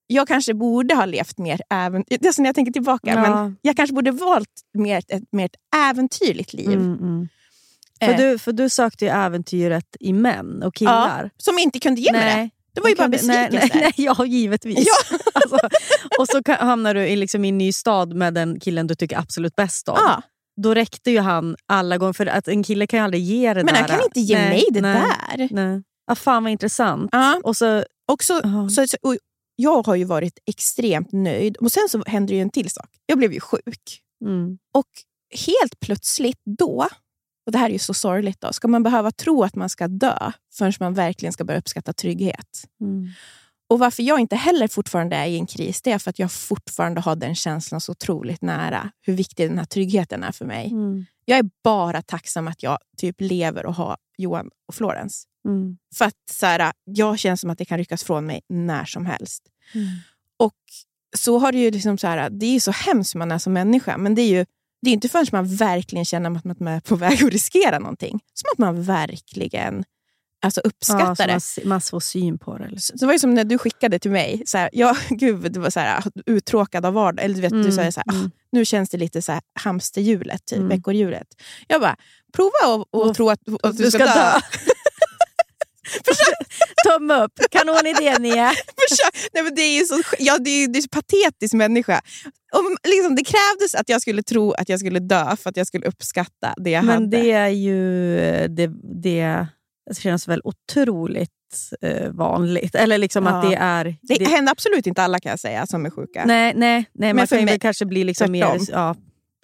Jag 0.07 0.29
kanske 0.29 0.55
borde 0.55 0.94
ha 0.94 1.05
levt 1.05 1.38
mer 1.38 1.61
även, 1.70 2.05
det 2.07 2.27
är 2.27 2.33
så 2.33 2.42
när 2.42 2.48
jag 2.48 2.55
tänker 2.55 2.72
tillbaka, 2.72 3.11
Ja. 3.11 3.20
men 3.22 3.57
jag 3.62 3.77
kanske 3.77 3.94
borde 3.94 4.11
valt 4.11 4.48
mer 4.74 5.03
ett, 5.09 5.22
mer 5.33 5.44
ett 5.44 5.57
äventyrligt 5.77 6.53
liv. 6.53 6.72
Mm, 6.72 6.92
mm. 6.94 7.29
Eh. 8.00 8.08
För, 8.08 8.17
du, 8.17 8.38
för 8.38 8.52
du 8.52 8.69
sökte 8.69 9.04
ju 9.04 9.10
äventyret 9.10 9.96
i 10.00 10.12
män 10.12 10.62
och 10.62 10.75
killar. 10.75 11.31
Som 11.37 11.58
inte 11.58 11.81
kunde 11.81 12.00
ge 12.00 12.12
mig 12.12 12.21
det. 12.37 12.50
Det 12.75 12.81
var 12.81 12.88
ju 12.88 12.94
bara 12.96 13.02
kunde- 13.04 13.27
nej, 13.27 13.48
nej, 13.52 13.70
nej, 13.75 13.92
ja, 13.96 14.27
givetvis. 14.27 14.87
Ja. 15.10 15.18
Alltså, 15.35 15.58
och 16.18 16.29
så 16.29 16.42
kan, 16.42 16.56
hamnar 16.68 16.94
du 16.94 17.06
i, 17.06 17.16
liksom, 17.16 17.44
i 17.44 17.48
en 17.48 17.58
ny 17.58 17.72
stad 17.72 18.14
med 18.14 18.35
den 18.35 18.60
killen 18.60 18.87
du 18.87 18.94
tycker 18.94 19.18
absolut 19.18 19.56
bäst 19.56 19.88
om. 19.88 19.96
Ja. 20.00 20.22
Då 20.62 20.75
räckte 20.75 21.10
ju 21.10 21.18
han 21.20 21.56
alla 21.66 21.98
gånger, 21.98 22.12
för 22.12 22.27
att 22.27 22.48
en 22.48 22.62
kille 22.62 22.87
kan 22.87 22.98
ju 22.98 23.04
aldrig 23.04 23.22
ge 23.22 23.54
det 23.54 23.64
Men 23.64 23.75
där. 23.75 23.81
han 23.81 23.88
kan 23.88 24.02
inte 24.04 24.20
ge 24.20 24.38
nej, 24.38 24.48
mig 24.48 24.64
det 24.70 24.81
nej, 24.81 25.02
där. 25.37 25.48
Nej. 25.50 25.83
Ah, 26.06 26.14
fan 26.14 26.42
vad 26.42 26.52
intressant. 26.52 27.08
Ja. 27.12 27.40
Och 27.44 27.56
så, 27.56 27.85
Också, 28.12 28.40
Ja. 28.44 28.68
så, 28.68 28.87
så, 28.87 28.96
och 29.02 29.16
jag 29.56 29.87
har 29.87 29.94
ju 29.94 30.04
varit 30.04 30.38
extremt 30.46 31.12
nöjd. 31.12 31.56
Och 31.56 31.72
Sen 31.72 31.88
så 31.88 32.02
hände 32.06 32.35
ju 32.35 32.40
en 32.40 32.50
till 32.50 32.70
sak. 32.70 32.88
Jag 33.06 33.18
blev 33.18 33.33
ju 33.33 33.40
sjuk. 33.40 34.00
mm, 34.25 34.58
Och 34.75 34.87
helt 35.46 35.81
plötsligt 35.81 36.40
då 36.58 36.88
och 37.47 37.53
det 37.53 37.59
här 37.59 37.67
är 37.67 37.73
ju 37.73 37.79
så 37.79 37.95
sorgligt, 37.95 38.40
då. 38.40 38.53
ska 38.53 38.69
man 38.69 38.83
behöva 38.83 39.11
tro 39.11 39.45
att 39.45 39.55
man 39.55 39.69
ska 39.69 39.88
dö 39.88 40.33
förrän 40.55 40.73
man 40.81 40.95
verkligen 40.95 41.33
ska 41.33 41.45
börja 41.45 41.61
uppskatta 41.61 41.92
trygghet? 41.92 42.65
Mm. 42.81 43.09
Och 43.69 43.79
Varför 43.79 44.03
jag 44.03 44.21
inte 44.21 44.37
heller 44.37 44.69
fortfarande 44.69 45.17
är 45.17 45.27
i 45.27 45.37
en 45.37 45.47
kris, 45.47 45.83
det 45.83 45.92
är 45.92 45.99
för 45.99 46.11
att 46.11 46.19
jag 46.19 46.33
fortfarande 46.33 47.01
har 47.01 47.17
den 47.17 47.35
känslan 47.35 47.81
så 47.81 47.92
otroligt 47.92 48.42
nära. 48.42 48.90
Hur 49.01 49.15
viktig 49.15 49.49
den 49.49 49.59
här 49.59 49.65
tryggheten 49.65 50.23
är 50.23 50.33
för 50.33 50.45
mig. 50.45 50.71
Mm. 50.71 51.05
Jag 51.25 51.38
är 51.38 51.51
bara 51.65 52.03
tacksam 52.03 52.49
att 52.49 52.63
jag 52.63 52.79
typ 52.97 53.17
lever 53.19 53.67
och 53.67 53.75
har 53.75 53.97
Johan 54.19 54.51
och 54.69 54.75
Florens. 54.75 55.27
Mm. 55.49 55.79
För 55.95 56.05
att 56.05 56.15
så 56.31 56.47
här, 56.47 56.73
jag 56.85 57.19
känner 57.19 57.37
som 57.37 57.51
att 57.51 57.59
det 57.59 57.65
kan 57.65 57.79
ryckas 57.79 58.05
från 58.05 58.27
mig 58.27 58.40
när 58.49 58.85
som 58.85 59.07
helst. 59.07 59.42
Mm. 59.75 59.87
Och 60.37 60.59
så 61.17 61.38
har 61.38 61.53
det 61.53 61.59
ju 61.59 61.71
liksom 61.71 61.99
så 61.99 62.07
här, 62.07 62.31
det 62.31 62.47
är 62.47 62.61
så 62.61 62.71
hemskt 62.71 63.15
hur 63.15 63.19
man 63.19 63.33
är 63.33 63.38
som 63.38 63.53
människa, 63.53 63.97
men 63.99 64.15
det 64.15 64.23
är 64.23 64.29
ju 64.29 64.47
det 64.85 64.91
är 64.91 64.93
inte 64.93 65.09
förrän 65.09 65.27
man 65.33 65.57
verkligen 65.57 66.05
känner 66.05 66.37
att 66.37 66.45
man 66.61 66.69
är 66.69 66.81
på 66.81 66.97
väg 66.97 67.25
att 67.25 67.33
riskera 67.33 67.79
någonting 67.79 68.21
som 68.35 68.49
att 68.53 68.59
man 68.59 68.83
verkligen 68.83 69.85
alltså, 70.45 70.61
uppskattar 70.61 71.29
Ja, 71.29 71.35
det. 71.35 71.63
man, 71.63 71.69
man 71.69 71.81
får 71.81 72.01
syn 72.01 72.39
på 72.39 72.59
det. 72.59 72.69
Liksom. 72.69 72.99
Så 72.99 73.03
det 73.05 73.07
var 73.07 73.13
ju 73.13 73.19
som 73.19 73.35
när 73.35 73.45
du 73.45 73.59
skickade 73.59 73.99
till 73.99 74.11
mig. 74.11 74.43
Så 74.47 74.59
här, 74.59 74.71
jag, 74.73 74.97
gud, 75.09 75.53
det 75.53 75.61
var 75.61 75.71
så 75.71 75.81
här, 75.81 76.03
uttråkad 76.27 76.87
av 76.87 76.93
vardag. 76.95 77.25
Eller 77.25 77.35
du 77.35 77.41
vet, 77.41 77.51
du 77.53 77.61
Mm, 77.61 77.73
säger 77.73 77.91
så 77.91 78.03
här, 78.07 78.15
mm. 78.19 78.27
"Ah, 78.27 78.31
nu 78.53 78.65
känns 78.65 78.91
det 78.91 78.97
lite 78.99 79.23
så 79.23 79.33
här, 79.33 79.41
hamsterhjulet, 79.61 80.45
typ, 80.47 80.57
Mm. 80.59 80.69
veckohjulet. 80.69 81.27
Jag 81.69 81.81
bara, 81.81 81.97
prova 82.33 82.83
att 82.83 82.87
och 82.91 83.15
tro 83.17 83.31
att, 83.31 83.41
att 83.63 83.77
du, 83.77 83.91
ska, 83.91 84.05
dö. 84.07 84.33
Tumme 86.85 87.15
upp. 87.25 87.33
Kanonidé 87.51 88.19
Nia. 88.19 88.53
Nej, 89.35 89.43
men 89.45 89.55
det 89.55 89.63
är 89.63 89.79
ju 89.79 89.85
så, 89.85 90.01
ja, 90.19 90.39
det 90.39 90.51
är, 90.51 90.69
det 90.69 90.79
är 90.79 90.81
så 90.83 90.89
patetisk 90.89 91.55
människa. 91.55 92.01
Om, 92.53 92.77
liksom, 92.89 93.15
det 93.15 93.25
krävdes 93.25 93.75
att 93.75 93.89
jag 93.89 94.01
skulle 94.03 94.23
tro 94.23 94.53
att 94.53 94.69
jag 94.69 94.81
skulle 94.81 94.99
dö 94.99 95.37
för 95.37 95.51
att 95.51 95.57
jag 95.57 95.67
skulle 95.67 95.87
uppskatta 95.87 96.55
det 96.57 96.71
jag 96.71 96.85
Men 96.85 96.95
hade. 96.95 97.07
det 97.17 97.33
är 97.33 97.49
ju... 97.49 98.17
Det, 98.49 98.71
det 99.03 99.47
känns 99.99 100.29
väl 100.29 100.41
otroligt 100.45 101.31
eh, 101.81 102.11
vanligt. 102.11 102.75
Eller 102.75 102.99
liksom 102.99 103.27
att 103.27 103.45
Ja. 103.45 103.51
det 103.51 103.57
är... 103.57 103.97
det, 104.03 104.29
händer 104.29 104.53
absolut 104.53 104.87
inte 104.87 105.03
alla 105.03 105.21
kan 105.21 105.31
jag 105.31 105.41
säga 105.41 105.67
som 105.67 105.87
är 105.87 105.91
sjuka. 105.91 106.25
Nej, 106.27 106.53
nej, 106.57 106.75
nej 106.77 106.85
Men 106.93 107.17
man 107.17 107.27
för 107.27 107.37
kan 107.37 107.45
mig- 107.45 107.59
kanske 107.61 107.87
bli 107.87 108.05
liksom 108.05 108.33
mer... 108.33 108.59
Ja, 108.73 108.97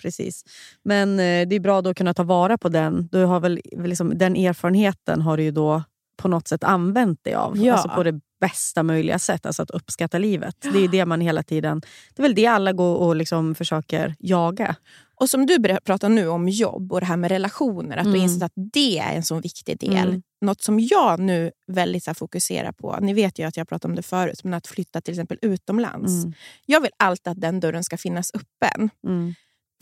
precis. 0.02 0.44
Men 0.84 1.20
eh, 1.20 1.48
det 1.48 1.56
är 1.56 1.60
bra 1.60 1.82
då 1.82 1.90
att 1.90 1.96
kunna 1.96 2.14
ta 2.14 2.22
vara 2.22 2.58
på 2.58 2.68
den. 2.68 3.08
Du 3.12 3.24
har 3.24 3.40
väl, 3.40 3.60
liksom, 3.76 4.18
den 4.18 4.36
erfarenheten 4.36 5.20
har 5.22 5.36
du 5.36 5.42
ju 5.42 5.50
då 5.50 5.82
på 6.20 6.28
något 6.28 6.48
sätt 6.48 6.64
använt 6.64 7.24
dig 7.24 7.34
av. 7.34 7.58
Ja. 7.58 7.72
Alltså 7.74 7.88
på 7.88 8.02
det 8.02 8.20
bästa 8.40 8.82
möjliga 8.82 9.18
sätt. 9.18 9.46
Alltså 9.46 9.62
att 9.62 9.70
uppskatta 9.70 10.18
livet. 10.18 10.56
Det 10.72 10.84
är 10.84 10.88
det 10.88 11.06
man 11.06 11.20
hela 11.20 11.42
tiden... 11.42 11.82
Det 12.14 12.20
är 12.20 12.22
väl 12.22 12.34
det 12.34 12.46
alla 12.46 12.72
går 12.72 12.96
och 12.96 13.16
liksom 13.16 13.54
försöker 13.54 14.14
jaga. 14.18 14.76
Och 15.14 15.30
som 15.30 15.46
du 15.46 15.78
pratar 15.84 16.08
nu 16.08 16.28
om 16.28 16.48
jobb 16.48 16.92
och 16.92 17.00
det 17.00 17.06
här 17.06 17.16
med 17.16 17.30
relationer, 17.30 17.96
att 17.96 18.04
du 18.04 18.10
Mm. 18.10 18.22
insett 18.22 18.42
att 18.42 18.52
det 18.72 18.98
är 18.98 19.16
en 19.16 19.22
sån 19.22 19.40
viktig 19.40 19.78
del. 19.78 20.08
Mm. 20.08 20.22
Något 20.40 20.62
som 20.62 20.80
jag 20.80 21.20
nu 21.20 21.50
väldigt 21.66 22.04
så 22.04 22.14
fokuserar 22.14 22.72
på, 22.72 22.98
ni 23.00 23.14
vet 23.14 23.38
ju 23.38 23.44
att 23.44 23.56
jag 23.56 23.68
pratat 23.68 23.84
om 23.84 23.94
det 23.94 24.02
förut, 24.02 24.44
men 24.44 24.54
att 24.54 24.66
flytta 24.66 25.00
till 25.00 25.14
exempel 25.14 25.38
utomlands. 25.42 26.12
Mm. 26.12 26.32
Jag 26.66 26.80
vill 26.80 26.90
alltid 26.96 27.30
att 27.30 27.40
den 27.40 27.60
dörren 27.60 27.84
ska 27.84 27.96
finnas 27.96 28.30
öppen. 28.34 28.90
Mm. 29.06 29.34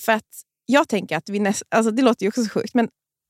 För 0.03 0.13
att 0.13 0.43
jag 0.67 0.89
tänker 0.89 1.17
att 1.17 1.29
vi 1.29 1.39
näst, 1.39 1.63
alltså 1.69 1.91
det 1.91 2.03
låter 2.03 2.25
ju 2.25 2.29
också 2.29 2.45
så 2.45 2.51
sjukt, 2.51 2.75
men 2.75 2.89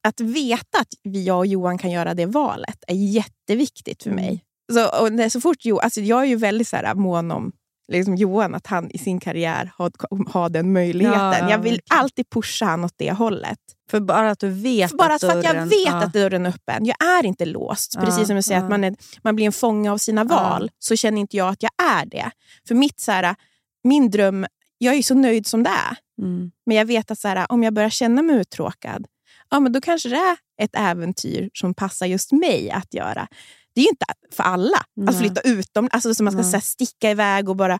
att 0.09 0.20
veta 0.20 0.78
att 0.80 0.88
jag 1.03 1.38
och 1.38 1.46
Johan 1.46 1.78
kan 1.78 1.90
göra 1.90 2.14
det 2.14 2.26
valet 2.26 2.84
är 2.86 2.94
jätteviktigt 2.94 4.03
för 4.03 4.11
Mm. 4.11 4.24
mig. 4.24 4.44
Så, 4.72 4.88
och 4.88 5.32
så 5.32 5.40
fort 5.40 5.64
Johan, 5.64 5.80
alltså 5.84 6.01
jag 6.01 6.20
är 6.20 6.24
ju 6.26 6.36
väldigt 6.36 6.68
så 6.68 6.76
här, 6.76 6.94
mån 6.94 7.30
om 7.30 7.53
liksom 7.92 8.16
Johan, 8.16 8.55
att 8.55 8.66
han 8.66 8.90
i 8.90 8.99
sin 8.99 9.20
karriär 9.20 9.72
har, 9.76 9.92
har 10.32 10.49
den 10.49 10.72
möjligheten. 10.72 11.20
Ja, 11.20 11.38
ja, 11.38 11.51
jag 11.51 11.59
vill 11.59 11.72
verkligen. 11.72 12.01
alltid 12.01 12.30
pusha 12.30 12.66
han 12.66 12.84
åt 12.84 12.94
det 12.96 13.12
hållet. 13.12 13.59
För 13.90 14.01
bara 14.01 14.30
att 14.30 14.38
du 14.38 14.49
vet 14.49 14.92
Bara 14.92 15.14
att 15.14 15.20
för 15.20 15.28
att 15.38 15.44
jag 15.44 15.55
dörren- 15.55 15.68
vet 15.68 15.86
ja. 15.86 16.05
att 16.05 16.12
dörren 16.12 16.46
är 16.46 16.51
öppen. 16.51 16.84
Jag 16.86 16.96
är 17.05 17.26
inte 17.26 17.44
låst. 17.44 17.94
Ja, 17.94 18.01
Precis 18.05 18.26
som 18.26 18.36
du 18.36 18.42
säger, 18.42 18.61
att 18.64 18.70
man, 18.70 18.84
är, 18.84 18.96
man 19.22 19.36
blir 19.36 19.46
en 19.46 19.53
fånge 19.53 19.90
av 19.92 19.99
sina 19.99 20.24
val. 20.24 20.70
Så 20.78 20.96
känner 20.96 21.20
inte 21.20 21.36
jag 21.36 21.49
att 21.49 21.62
jag 21.62 21.72
är 21.82 22.07
det. 22.07 22.30
För 22.68 22.74
mitt 22.74 23.01
så 23.01 23.12
här, 23.12 23.34
min 23.84 24.11
dröm, 24.11 24.46
jag 24.78 24.94
är 24.94 25.03
så 25.03 25.14
nöjd 25.14 25.46
som 25.46 25.62
det 25.62 25.70
är. 25.70 25.96
Mm. 26.24 26.51
Men 26.66 26.76
jag 26.76 26.84
vet 26.84 27.11
att 27.11 27.18
så 27.18 27.28
här, 27.28 27.46
om 27.53 27.62
jag 27.62 27.74
börjar 27.74 27.90
känna 27.90 28.22
mig 28.22 28.36
uttråkad, 28.36 29.07
ja, 29.51 29.61
men 29.61 29.72
då 29.72 29.80
kanske 29.80 30.09
det 30.09 30.16
är 30.16 30.36
ett 30.62 30.74
äventyr 30.76 31.51
som 31.53 31.74
passar 31.74 32.07
just 32.07 32.32
mig 32.32 32.70
att 32.70 32.94
göra. 32.94 33.28
Det 33.74 33.80
är 33.80 33.84
ju 33.84 33.90
inte 33.90 34.07
för 34.32 34.42
alla 34.42 34.76
att 34.76 34.86
Nej. 34.96 35.14
flytta 35.14 35.40
utom, 35.40 35.88
alltså 35.92 36.14
så 36.14 36.24
man 36.24 36.32
ska 36.32 36.42
så 36.42 36.61
sticka 36.61 37.11
iväg 37.11 37.49
och 37.49 37.57
bara 37.57 37.78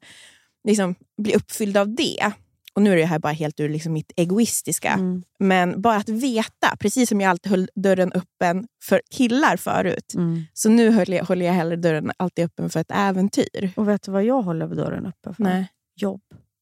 liksom, 0.69 0.95
bli 1.23 1.35
uppfylld 1.35 1.77
av 1.77 1.95
det. 1.95 2.33
Och 2.79 2.83
Nu 2.83 2.93
är 2.93 2.97
det 2.97 3.05
här 3.05 3.19
bara 3.19 3.33
helt 3.33 3.61
ur 3.61 3.69
liksom 3.69 3.93
mitt 3.93 4.13
egoistiska. 4.17 4.93
Mm. 4.93 5.23
Men 5.39 5.83
bara 5.83 5.97
att 5.97 6.09
veta, 6.09 6.77
precis 6.81 7.09
som 7.09 7.21
jag 7.21 7.31
alltid 7.31 7.51
höll 7.51 7.69
dörren 7.75 8.13
öppen 8.13 8.67
för 8.85 9.03
killar 9.11 9.57
förut. 9.57 10.15
Mm. 10.15 10.45
Så 10.53 10.69
nu 10.69 10.93
håller 10.93 11.17
jag, 11.17 11.25
håller 11.25 11.47
jag 11.47 11.53
hellre 11.53 11.77
dörren 11.77 12.13
alltid 12.17 12.45
öppen 12.45 12.71
för 12.71 12.81
ett 12.81 12.91
äventyr. 12.91 13.73
Och 13.77 13.89
vet 13.89 14.03
du 14.03 14.13
vad 14.13 14.25
jag 14.25 14.43
håller 14.43 14.67
dörren 14.67 15.07
öppen 15.07 15.35
för? 15.35 15.43
Nej. 15.43 15.69
Jobb. 15.97 16.21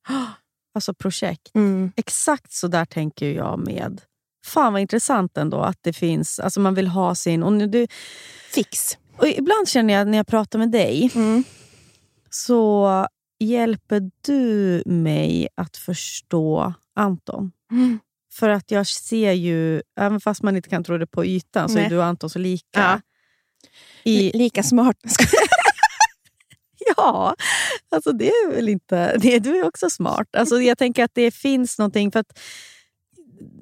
Alltså 0.74 0.94
projekt. 0.94 1.50
Mm. 1.54 1.92
Exakt 1.96 2.52
så 2.52 2.68
där 2.68 2.84
tänker 2.84 3.30
jag 3.30 3.66
med... 3.66 4.00
Fan 4.46 4.72
vad 4.72 4.82
intressant 4.82 5.36
ändå 5.36 5.60
att 5.60 5.78
det 5.82 5.92
finns... 5.92 6.38
Alltså 6.38 6.60
man 6.60 6.74
vill 6.74 6.88
ha 6.88 7.14
sin... 7.14 7.42
Och 7.42 7.52
nu, 7.52 7.66
du, 7.66 7.86
Fix. 8.54 8.98
och 9.16 9.28
ibland 9.28 9.68
känner 9.68 9.94
jag 9.94 10.08
när 10.08 10.16
jag 10.18 10.26
pratar 10.26 10.58
med 10.58 10.70
dig 10.70 11.10
Mm. 11.14 11.44
så 12.30 13.06
hjälper 13.38 14.10
du 14.26 14.82
mig 14.86 15.48
att 15.54 15.76
förstå 15.76 16.74
Anton. 16.96 17.52
Mm. 17.70 17.98
För 18.32 18.48
att 18.48 18.70
jag 18.70 18.86
ser 18.86 19.32
ju, 19.32 19.82
även 20.00 20.20
fast 20.20 20.42
man 20.42 20.56
inte 20.56 20.68
kan 20.68 20.84
tro 20.84 20.98
det 20.98 21.06
på 21.06 21.24
ytan, 21.24 21.68
så 21.68 21.74
Nej. 21.74 21.84
är 21.84 21.90
du 21.90 21.98
och 21.98 22.04
Anton 22.04 22.30
så 22.30 22.38
lika. 22.38 22.66
Ja. 22.72 23.00
I, 24.04 24.30
Lika 24.38 24.62
smart. 24.62 24.96
Ja, 26.96 27.34
alltså 27.90 28.12
det 28.12 28.28
är 28.28 28.54
väl 28.54 28.68
inte... 28.68 29.16
Det, 29.18 29.38
du 29.38 29.56
är 29.58 29.64
också 29.66 29.90
smart. 29.90 30.26
Alltså 30.36 30.60
jag 30.60 30.78
tänker 30.78 31.04
att 31.04 31.14
det 31.14 31.30
finns 31.30 31.78
någonting... 31.78 32.12
för 32.12 32.20
att 32.20 32.38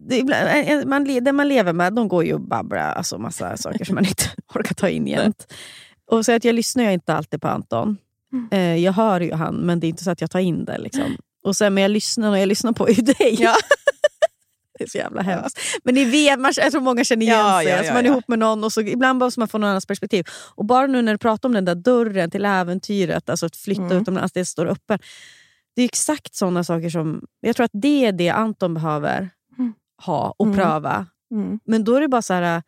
det, 0.09 0.87
man, 0.87 1.05
det 1.25 1.33
man 1.33 1.49
lever 1.49 1.73
med, 1.73 1.93
de 1.93 2.09
går 2.09 2.25
ju 2.25 2.35
och 2.35 2.41
babblar 2.41 2.93
alltså 2.93 3.19
massa 3.19 3.57
saker 3.57 3.85
som 3.85 3.95
man 3.95 4.05
inte 4.05 4.25
orkar 4.55 4.75
ta 4.75 4.89
in 4.89 5.07
jämt. 5.07 5.53
Och 6.11 6.25
så 6.25 6.33
att 6.33 6.45
jag 6.45 6.55
lyssnar 6.55 6.85
ju 6.85 6.93
inte 6.93 7.15
alltid 7.15 7.41
på 7.41 7.49
Anton. 7.49 7.97
Eh, 8.51 8.77
jag 8.77 8.93
hör 8.93 9.21
ju 9.21 9.33
han, 9.33 9.55
men 9.57 9.81
det 9.81 9.87
är 9.87 9.89
inte 9.89 10.05
så 10.05 10.11
att 10.11 10.21
jag 10.21 10.31
tar 10.31 10.41
in 10.41 10.65
det. 10.65 10.79
Liksom. 10.79 11.17
Och 11.45 11.57
sen, 11.57 11.75
men 11.75 11.83
jag 11.83 11.91
lyssnar 11.91 12.31
och 12.31 12.39
jag 12.39 12.49
lyssnar 12.49 12.73
på 12.73 12.89
ju 12.91 13.03
dig. 13.03 13.37
Ja. 13.41 13.55
Det 14.79 14.85
är 14.85 14.89
så 14.89 14.99
jävla 14.99 15.23
hemskt. 15.23 15.59
Men 15.85 15.95
ni 15.95 16.05
vet, 16.05 16.41
man, 16.41 16.53
jag 16.57 16.71
tror 16.73 16.81
många 16.81 17.05
känner 17.05 17.27
igen 17.27 17.39
Ja, 17.39 17.61
sig. 17.63 17.71
ja, 17.71 17.79
alltså 17.79 17.93
man 17.95 18.05
är 18.07 18.11
ihop 18.11 18.29
med 18.29 18.39
någon 18.39 18.65
och 18.65 18.73
så 18.73 18.81
ibland 18.81 19.19
behöver 19.19 19.41
man 19.41 19.49
få 19.49 19.59
någon 19.59 19.71
annans 19.71 19.87
perspektiv. 19.87 20.25
Och 20.55 20.65
bara 20.65 20.87
nu 20.87 21.03
när 21.03 21.13
du 21.13 21.19
pratar 21.19 21.49
om 21.49 21.53
den 21.55 21.65
där 21.65 21.75
dörren 21.75 22.31
till 22.31 22.45
äventyret, 22.45 23.31
alltså 23.31 23.47
att 23.47 23.57
flytta 23.57 23.83
Mm. 23.83 24.03
utomlands, 24.03 24.33
det 24.33 24.45
står 24.45 24.67
öppen. 24.67 24.99
Det 25.77 25.83
är 25.83 25.85
exakt 25.85 26.35
sådana 26.35 26.65
saker 26.65 26.91
som... 26.91 27.23
Jag 27.41 27.57
tror 27.57 27.65
att 27.65 27.71
det 27.75 28.07
är 28.07 28.13
det 28.13 28.29
Anton 28.29 28.75
behöver 28.75 29.17
Mm. 29.19 29.29
Ha 30.07 30.35
och 30.39 30.47
Mm. 30.47 30.59
pröva. 30.59 31.07
Mm. 31.31 31.61
Men 31.65 31.85
då 31.85 31.95
är 31.95 32.01
det 32.01 32.09
bara 32.09 32.23
så 32.23 32.35
här... 32.35 32.63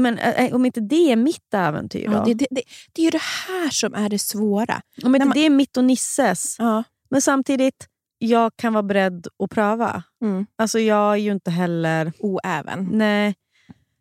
Men 0.00 0.18
eh, 0.18 0.54
om 0.54 0.66
inte 0.66 0.80
det 0.80 1.12
är 1.12 1.16
mitt 1.16 1.54
äventyr 1.54 2.06
då? 2.08 2.12
Ja, 2.12 2.22
det, 2.26 2.34
det, 2.34 2.46
det, 2.50 2.62
det 2.92 3.02
är 3.02 3.04
ju 3.04 3.10
det 3.10 3.22
här 3.48 3.70
som 3.70 3.94
är 3.94 4.08
det 4.08 4.18
svåra. 4.18 4.80
om 5.04 5.14
inte 5.14 5.26
man- 5.26 5.34
det 5.34 5.40
är 5.46 5.50
mitt 5.50 5.76
och 5.76 5.84
Nisses. 5.84 6.56
Ja. 6.58 6.84
Men 7.10 7.22
samtidigt, 7.22 7.86
jag 8.18 8.52
kan 8.56 8.72
vara 8.72 8.82
beredd 8.82 9.26
att 9.44 9.50
pröva. 9.50 10.02
Mm. 10.22 10.46
Alltså 10.56 10.78
jag 10.78 11.12
är 11.12 11.16
ju 11.16 11.32
inte 11.32 11.50
heller... 11.50 12.12
Oäven. 12.18 12.88
Nej. 12.92 13.34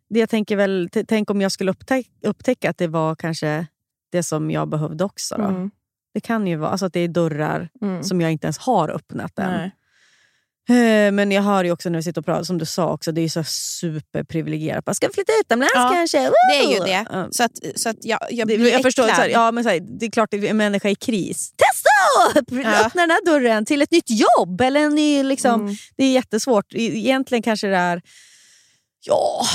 Det 0.10 0.20
jag 0.20 0.30
tänker 0.30 0.56
väl, 0.56 0.90
tänk 1.08 1.30
om 1.30 1.42
jag 1.42 1.52
skulle 1.52 1.72
upptäcka, 1.72 2.10
upptäcka 2.28 2.70
att 2.70 2.78
det 2.78 2.88
var 2.88 3.16
kanske 3.16 3.68
det 4.12 4.24
som 4.24 4.52
jag 4.52 4.70
behövde 4.70 5.04
också. 5.04 5.36
Då. 5.38 5.44
Mm. 5.44 5.72
Det 6.14 6.20
kan 6.22 6.48
ju 6.48 6.56
vara 6.56 6.70
alltså 6.70 6.86
att 6.86 6.94
det 6.94 7.00
är 7.00 7.08
dörrar 7.08 7.70
Mm. 7.82 8.04
som 8.04 8.22
jag 8.22 8.32
inte 8.32 8.46
ens 8.48 8.58
har 8.58 8.90
öppnat 8.90 9.40
än. 9.40 9.52
Nej. 9.52 9.72
Eh, 10.70 11.12
Men 11.12 11.32
jag 11.32 11.42
hör 11.42 11.64
ju 11.64 11.72
också 11.72 11.90
när 11.90 12.00
vi 12.00 12.04
sitter 12.04 12.22
och 12.22 12.26
pratar, 12.26 12.44
som 12.44 12.58
du 12.58 12.66
sa, 12.66 12.94
också, 12.94 13.12
det 13.12 13.22
är 13.22 13.24
ju 13.24 13.30
så 13.30 13.44
superprivilegierat. 13.44 14.86
Bara, 14.86 14.94
Ska 14.94 15.08
vi 15.08 15.14
flytta 15.14 15.32
utomlands 15.42 15.72
Ja, 15.76 15.90
kanske? 15.94 16.18
Det 16.18 16.56
är 16.66 16.72
ju 16.72 16.78
Woo! 16.80 16.86
det. 16.86 17.28
Så 17.32 17.44
att, 17.44 17.52
så 17.76 17.90
att 17.90 17.98
jag, 18.06 18.20
jag 18.30 18.48
blir 18.48 18.72
jag 18.72 18.82
förstår, 18.82 19.08
här, 19.08 19.30
ja, 19.30 19.52
men 19.52 19.64
så 19.64 19.70
här, 19.70 19.80
det 20.00 20.06
är 20.06 20.12
klart 20.12 20.34
att 20.34 20.44
en 20.44 20.58
människa 20.58 20.90
i 20.90 20.96
kris. 20.96 21.52
Testa 21.52 21.90
Ja. 22.62 22.86
öppna 22.86 23.02
den 23.02 23.12
här 23.12 23.26
dörren 23.26 23.66
till 23.66 23.82
ett 23.82 23.92
nytt 23.92 24.10
jobb. 24.38 24.62
Eller 24.62 24.80
en 24.80 24.96
ny, 24.96 25.24
liksom, 25.24 25.62
Mm. 25.62 25.76
Det 25.98 26.04
är 26.04 26.12
jättesvårt. 26.12 26.74
E- 26.74 26.78
Egentligen 26.98 27.42
kanske 27.42 27.68
det 27.68 27.78
är... 27.78 28.02
Ja, 29.08 29.46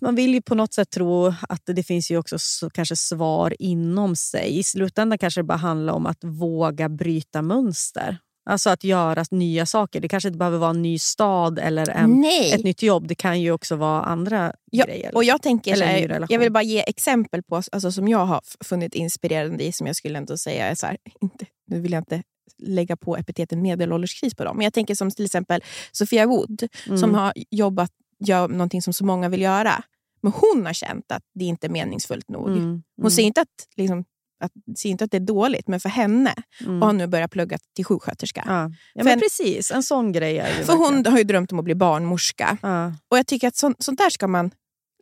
man 0.00 0.14
vill 0.14 0.34
ju 0.34 0.42
på 0.42 0.54
något 0.54 0.72
sätt 0.74 0.90
tro 0.90 1.26
att 1.48 1.62
det 1.66 1.82
finns 1.82 2.10
ju 2.10 2.18
också 2.18 2.36
kanske 2.74 2.96
svar 2.96 3.54
inom 3.58 4.16
sig. 4.16 4.58
I 4.58 4.62
slutändan 4.62 5.18
kanske 5.18 5.40
det 5.40 5.44
bara 5.44 5.58
handlar 5.58 5.92
om 5.92 6.06
att 6.06 6.24
våga 6.24 6.88
bryta 6.88 7.42
mönster. 7.42 8.18
Alltså 8.48 8.70
att 8.70 8.84
göra 8.84 9.24
nya 9.30 9.66
saker. 9.66 10.00
Det 10.00 10.08
kanske 10.08 10.28
inte 10.28 10.38
behöver 10.38 10.58
vara 10.58 10.70
en 10.70 10.82
ny 10.82 10.98
stad 10.98 11.58
eller 11.58 11.90
en, 11.90 12.24
ett 12.24 12.64
nytt 12.64 12.82
jobb. 12.82 13.08
Det 13.08 13.14
kan 13.14 13.40
ju 13.40 13.52
också 13.52 13.76
vara 13.76 14.02
andra 14.02 14.52
Ja, 14.70 14.84
grejer. 14.84 15.14
och 15.14 15.24
jag 15.24 15.42
tänker 15.42 15.72
Eller 15.72 15.86
här, 15.86 16.26
jag 16.28 16.38
vill 16.38 16.52
bara 16.52 16.62
ge 16.62 16.84
exempel 16.86 17.42
på 17.42 17.56
alltså, 17.56 17.92
som 17.92 18.08
jag 18.08 18.26
har 18.26 18.40
funnit 18.64 18.94
inspirerande 18.94 19.64
i, 19.64 19.72
som 19.72 19.86
jag 19.86 19.96
skulle 19.96 20.18
ändå 20.18 20.36
säga 20.38 20.66
är 20.66 20.74
så 20.74 20.86
här, 20.86 20.96
inte, 21.20 21.46
nu 21.66 21.80
vill 21.80 21.92
jag 21.92 22.00
inte 22.00 22.22
lägga 22.58 22.96
på 22.96 23.16
epiteten 23.16 23.62
medelålderskris 23.62 24.34
på 24.34 24.44
dem, 24.44 24.56
men 24.56 24.64
jag 24.64 24.72
tänker 24.72 24.94
som 24.94 25.10
till 25.10 25.24
exempel 25.24 25.62
Sofia 25.92 26.26
Wood 26.26 26.68
Mm. 26.86 26.98
som 26.98 27.14
har 27.14 27.32
jobbat 27.50 27.90
gör 28.26 28.48
någonting 28.48 28.82
som 28.82 28.92
så 28.92 29.04
många 29.04 29.28
vill 29.28 29.42
göra. 29.42 29.82
Men 30.20 30.32
hon 30.32 30.66
har 30.66 30.72
känt 30.72 31.12
att 31.12 31.22
det 31.34 31.44
inte 31.44 31.66
är 31.66 31.70
meningsfullt 31.70 32.28
nog. 32.28 32.48
Mm, 32.48 32.60
Hon 32.62 32.82
mm. 33.00 33.10
säger 33.10 33.26
inte 33.26 33.40
att, 33.40 33.48
liksom, 33.76 34.04
att, 34.40 34.52
säger 34.78 34.90
inte 34.90 35.04
att 35.04 35.10
det 35.10 35.16
är 35.16 35.20
dåligt, 35.20 35.68
men 35.68 35.80
för 35.80 35.88
henne 35.88 36.34
Mm. 36.60 36.82
har 36.82 36.92
nu 36.92 37.06
börjat 37.06 37.30
plugga 37.30 37.58
till 37.76 37.84
sjuksköterska. 37.84 38.42
Ja, 38.46 38.70
ja 38.94 39.04
men 39.04 39.12
en- 39.12 39.20
precis. 39.20 39.70
En 39.70 39.82
sån 39.82 40.12
grej 40.12 40.64
För 40.64 40.72
hon 40.76 41.06
har 41.06 41.18
ju 41.18 41.24
drömt 41.24 41.52
om 41.52 41.58
att 41.58 41.64
bli 41.64 41.74
barnmorska. 41.74 42.58
Ja, 42.62 42.92
Och 43.08 43.18
jag 43.18 43.26
tycker 43.26 43.48
att 43.48 43.56
sånt, 43.56 43.82
sånt 43.82 43.98
där 43.98 44.10
ska 44.10 44.28
man... 44.28 44.50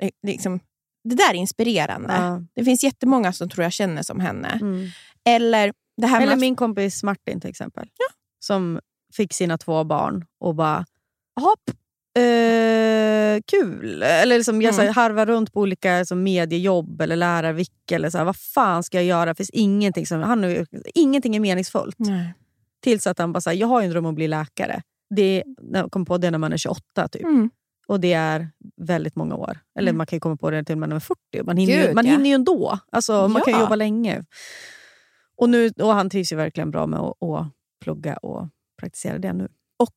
eh, 0.01 0.11
Liksom, 0.27 0.61
det 1.05 1.15
där 1.15 1.31
är 1.31 1.35
inspirerande. 1.35 2.15
ja. 2.15 2.43
Det 2.55 2.65
finns 2.65 2.85
jättemånga 2.85 3.33
som 3.33 3.49
tror 3.49 3.63
jag 3.65 3.73
känner 3.73 4.03
som 4.03 4.21
henne. 4.21 4.49
Mm. 4.61 4.87
Eller 5.29 5.73
det 5.97 6.07
här 6.07 6.21
Eller 6.23 6.33
att- 6.33 6.39
min 6.39 6.57
kompis 6.57 7.03
Martin 7.03 7.41
till 7.41 7.51
exempel. 7.51 7.89
Som 8.39 8.81
fick 9.17 9.33
sina 9.33 9.59
två 9.59 9.85
barn 9.85 10.25
och 10.41 10.55
bara, 10.55 10.87
hopp, 11.41 11.71
eh, 12.17 13.41
kul. 13.47 14.03
Eller 14.03 14.37
liksom, 14.37 14.63
jag 14.63 14.75
Mm. 14.75 14.83
mm. 14.85 14.95
harvar 14.95 15.27
runt 15.27 15.53
på 15.53 15.61
olika 15.61 15.99
liksom, 15.99 16.23
mediejobb 16.23 17.01
eller 17.01 17.17
lärarvick. 17.17 17.93
Eller 17.93 18.11
så 18.11 18.19
här, 18.19 18.25
vad 18.25 18.37
fan 18.37 18.83
ska 18.83 18.97
jag 18.99 19.05
göra? 19.05 19.35
Finns 19.35 19.51
ingenting, 19.51 20.07
som, 20.07 20.21
han, 20.23 20.67
ingenting 20.95 21.37
är 21.37 21.41
meningsfullt. 21.41 21.97
Nej. 21.99 22.35
Tills 22.83 23.07
att 23.07 23.19
han 23.19 23.33
bara, 23.33 23.41
så 23.41 23.51
här, 23.51 23.57
jag 23.57 23.67
har 23.67 23.81
ju 23.81 23.85
en 23.85 23.91
dröm 23.91 24.05
om 24.07 24.11
att 24.11 24.15
bli 24.15 24.29
läkare. 24.29 24.83
Det, 25.17 25.45
jag 25.73 25.91
kom 25.93 26.05
på 26.05 26.19
det 26.19 26.31
när 26.31 26.39
man 26.39 26.53
är 26.53 26.57
28 26.57 27.09
typ. 27.09 27.23
Mm. 27.23 27.51
Och 27.89 28.01
det 28.01 28.13
är 28.13 28.49
väldigt 28.77 29.17
många 29.17 29.35
år. 29.35 29.59
Eller 29.79 29.89
Mm. 29.91 29.97
man 29.99 30.07
kan 30.07 30.17
ju 30.17 30.21
komma 30.21 30.37
på 30.37 30.51
det 30.51 30.65
till 30.65 30.73
och 30.73 30.79
med 30.79 30.89
när 30.89 30.95
man 30.95 31.01
är 31.01 31.01
40. 31.35 31.43
Man 31.47 31.57
hinner, 31.57 31.75
ju, 31.75 31.83
Gud, 31.87 31.95
man 31.95 32.07
ja. 32.07 32.13
hinner 32.13 32.27
ju 32.27 32.35
ändå. 32.35 32.79
Alltså, 32.93 33.29
Man 33.29 33.43
kan 33.43 33.53
ju 33.53 33.59
Ja. 33.59 33.63
jobba 33.65 33.77
länge. 33.77 34.25
Och, 35.37 35.49
nu, 35.51 35.71
och 35.81 35.93
han 35.95 36.11
trivs 36.11 36.33
ju 36.33 36.37
verkligen 36.37 36.71
bra 36.71 36.87
med 36.87 37.01
att, 37.01 37.23
att 37.23 37.47
plugga 37.85 38.17
och 38.17 38.49
praktisera 38.81 39.19
det 39.19 39.33
nu. 39.33 39.45
Och 39.79 39.95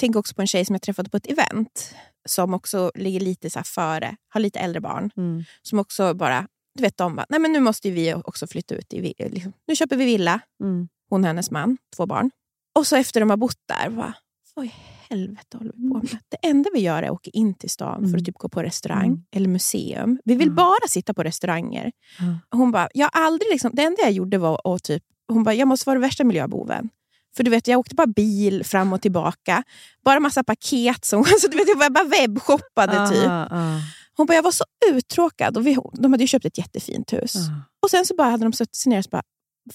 tänker 0.00 0.18
också 0.18 0.34
på 0.34 0.40
en 0.40 0.46
tjej 0.46 0.64
som 0.64 0.74
jag 0.74 0.82
träffade 0.82 1.10
på 1.10 1.16
ett 1.16 1.26
event 1.26 1.94
som 2.28 2.54
också 2.54 2.92
ligger 2.94 3.20
lite 3.20 3.50
så 3.50 3.62
före, 3.64 4.16
har 4.28 4.40
lite 4.40 4.58
äldre 4.58 4.80
barn. 4.80 5.10
Mm. 5.16 5.44
Som 5.62 5.78
också 5.78 6.14
bara, 6.14 6.48
du 6.74 6.82
vet 6.82 6.96
de 6.96 7.16
bara, 7.16 7.26
nej 7.28 7.40
men 7.40 7.52
nu 7.52 7.60
måste 7.60 7.90
vi 7.90 8.14
också 8.14 8.46
flytta 8.46 8.74
ut. 8.74 8.92
I, 8.92 9.14
liksom, 9.18 9.52
nu 9.66 9.76
köper 9.76 9.96
vi 9.96 10.04
villa, 10.04 10.40
Mm. 10.62 10.88
hon 11.10 11.20
och 11.20 11.26
hennes 11.26 11.50
man, 11.50 11.78
två 11.96 12.06
barn. 12.06 12.30
Och 12.78 12.86
så 12.86 12.96
efter 12.96 13.20
de 13.20 13.30
har 13.30 13.36
bott 13.36 13.58
där, 13.68 13.90
bara, 13.90 14.14
vad 14.54 14.64
i 14.64 14.72
helvete 15.10 15.56
håller 15.58 15.72
vi 15.76 15.88
på 15.88 15.94
med? 15.94 16.18
Det 16.28 16.48
enda 16.48 16.70
vi 16.74 16.80
gör 16.80 17.02
är 17.02 17.06
att 17.06 17.12
åka 17.12 17.30
in 17.30 17.54
till 17.54 17.70
stan 17.70 17.94
för 18.00 18.04
Mm. 18.08 18.14
att 18.20 18.24
typ 18.24 18.38
gå 18.38 18.48
på 18.48 18.62
restaurang 18.62 19.06
Mm. 19.06 19.22
eller 19.32 19.48
museum. 19.48 20.18
Vi 20.24 20.34
vill 20.34 20.48
Mm. 20.48 20.56
bara 20.56 20.88
sitta 20.88 21.14
på 21.14 21.22
restauranger. 21.22 21.92
Mm. 22.20 22.36
Hon 22.50 22.72
bara, 22.72 22.88
jag 22.94 23.08
har 23.12 23.24
aldrig 23.24 23.50
liksom, 23.52 23.70
det 23.74 23.82
enda 23.82 24.02
jag 24.02 24.12
gjorde 24.12 24.38
var 24.38 24.74
att 24.74 24.82
typ, 24.82 25.02
hon 25.28 25.44
bara, 25.44 25.54
jag 25.54 25.68
måste 25.68 25.86
vara 25.86 25.94
den 25.94 26.02
värsta 26.02 26.24
miljöboven. 26.24 26.90
För 27.36 27.42
du 27.44 27.50
vet, 27.50 27.68
jag 27.68 27.80
åkte 27.80 27.94
bara 27.94 28.06
bil 28.06 28.64
fram 28.64 28.92
och 28.92 29.02
tillbaka. 29.02 29.62
Bara 30.04 30.20
massa 30.20 30.44
paket. 30.44 31.04
Som, 31.04 31.24
så 31.40 31.48
du 31.48 31.56
vet, 31.56 31.68
jag 31.68 31.92
bara 31.92 32.04
webbshoppade 32.04 33.08
typ. 33.10 33.26
Ah, 33.28 33.46
ah, 33.50 33.80
Hon 34.16 34.26
bara, 34.26 34.34
jag 34.34 34.42
var 34.42 34.52
så 34.52 34.64
uttråkad. 34.92 35.56
Och 35.56 35.66
vi, 35.66 35.76
de 35.92 36.12
hade 36.12 36.24
ju 36.24 36.28
köpt 36.28 36.44
ett 36.44 36.58
jättefint 36.58 37.12
hus. 37.12 37.34
ah, 37.36 37.40
Och 37.82 37.90
sen 37.90 38.06
så 38.06 38.14
bara 38.14 38.30
hade 38.30 38.44
de 38.44 38.52
suttit 38.52 38.74
sig 38.76 38.90
ner 38.90 38.98
och 38.98 39.04
så 39.04 39.10
bara, 39.10 39.22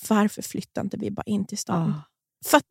varför 0.09 0.41
flyttar 0.41 0.81
inte 0.81 0.97
vi 0.97 1.11
bara 1.11 1.23
in 1.25 1.45
till 1.45 1.57
stan? 1.57 2.01
För 2.45 2.61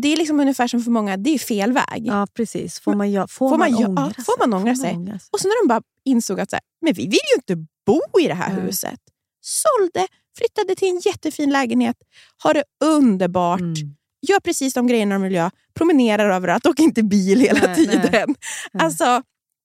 det 0.00 0.08
är 0.12 0.16
liksom 0.16 0.40
ungefär 0.40 0.68
som 0.68 0.82
för 0.82 0.90
många, 0.90 1.16
det 1.16 1.30
är 1.30 1.38
fel 1.38 1.72
väg. 1.72 2.02
Ja, 2.06 2.26
precis. 2.34 2.80
Får 2.80 2.94
man, 2.94 3.06
gö- 3.08 3.26
får 3.26 3.48
Får 3.50 3.58
man 3.58 3.72
man, 3.72 3.84
ångra 3.86 4.02
ja, 4.02 4.14
sig? 4.14 4.24
får 4.24 4.38
man 4.46 4.60
ångra 4.60 4.74
sig? 4.76 4.94
sig? 4.94 5.18
Och 5.32 5.40
så 5.40 5.48
när 5.48 5.62
de 5.64 5.68
bara 5.68 5.82
insåg 6.04 6.40
att 6.40 6.50
så 6.50 6.56
här, 6.56 6.62
men 6.80 6.92
vi 6.94 7.02
vill 7.02 7.12
ju 7.34 7.36
inte 7.54 7.66
bo 7.86 8.00
i 8.20 8.26
det 8.28 8.34
här 8.34 8.52
Nej. 8.52 8.62
huset. 8.62 9.00
Sålde, 9.40 10.06
flyttade 10.38 10.74
till 10.74 10.88
en 10.88 11.00
jättefin 11.04 11.50
lägenhet, 11.50 11.96
har 12.42 12.54
det 12.54 12.64
underbart, 12.84 13.60
Mm. 13.60 13.74
Gör 14.22 14.40
precis 14.40 14.74
de 14.74 14.86
grejerna 14.86 15.14
de 15.14 15.22
vill 15.22 15.32
göra, 15.34 15.50
promenerar 15.74 16.30
överallt, 16.30 16.66
åker 16.66 16.82
inte 16.82 17.02
bil 17.02 17.40
hela 17.40 17.60
Nej, 17.66 17.74
tiden. 17.76 18.00
nej. 18.12 18.24
Nej. 18.72 18.84
Alltså, 18.84 19.22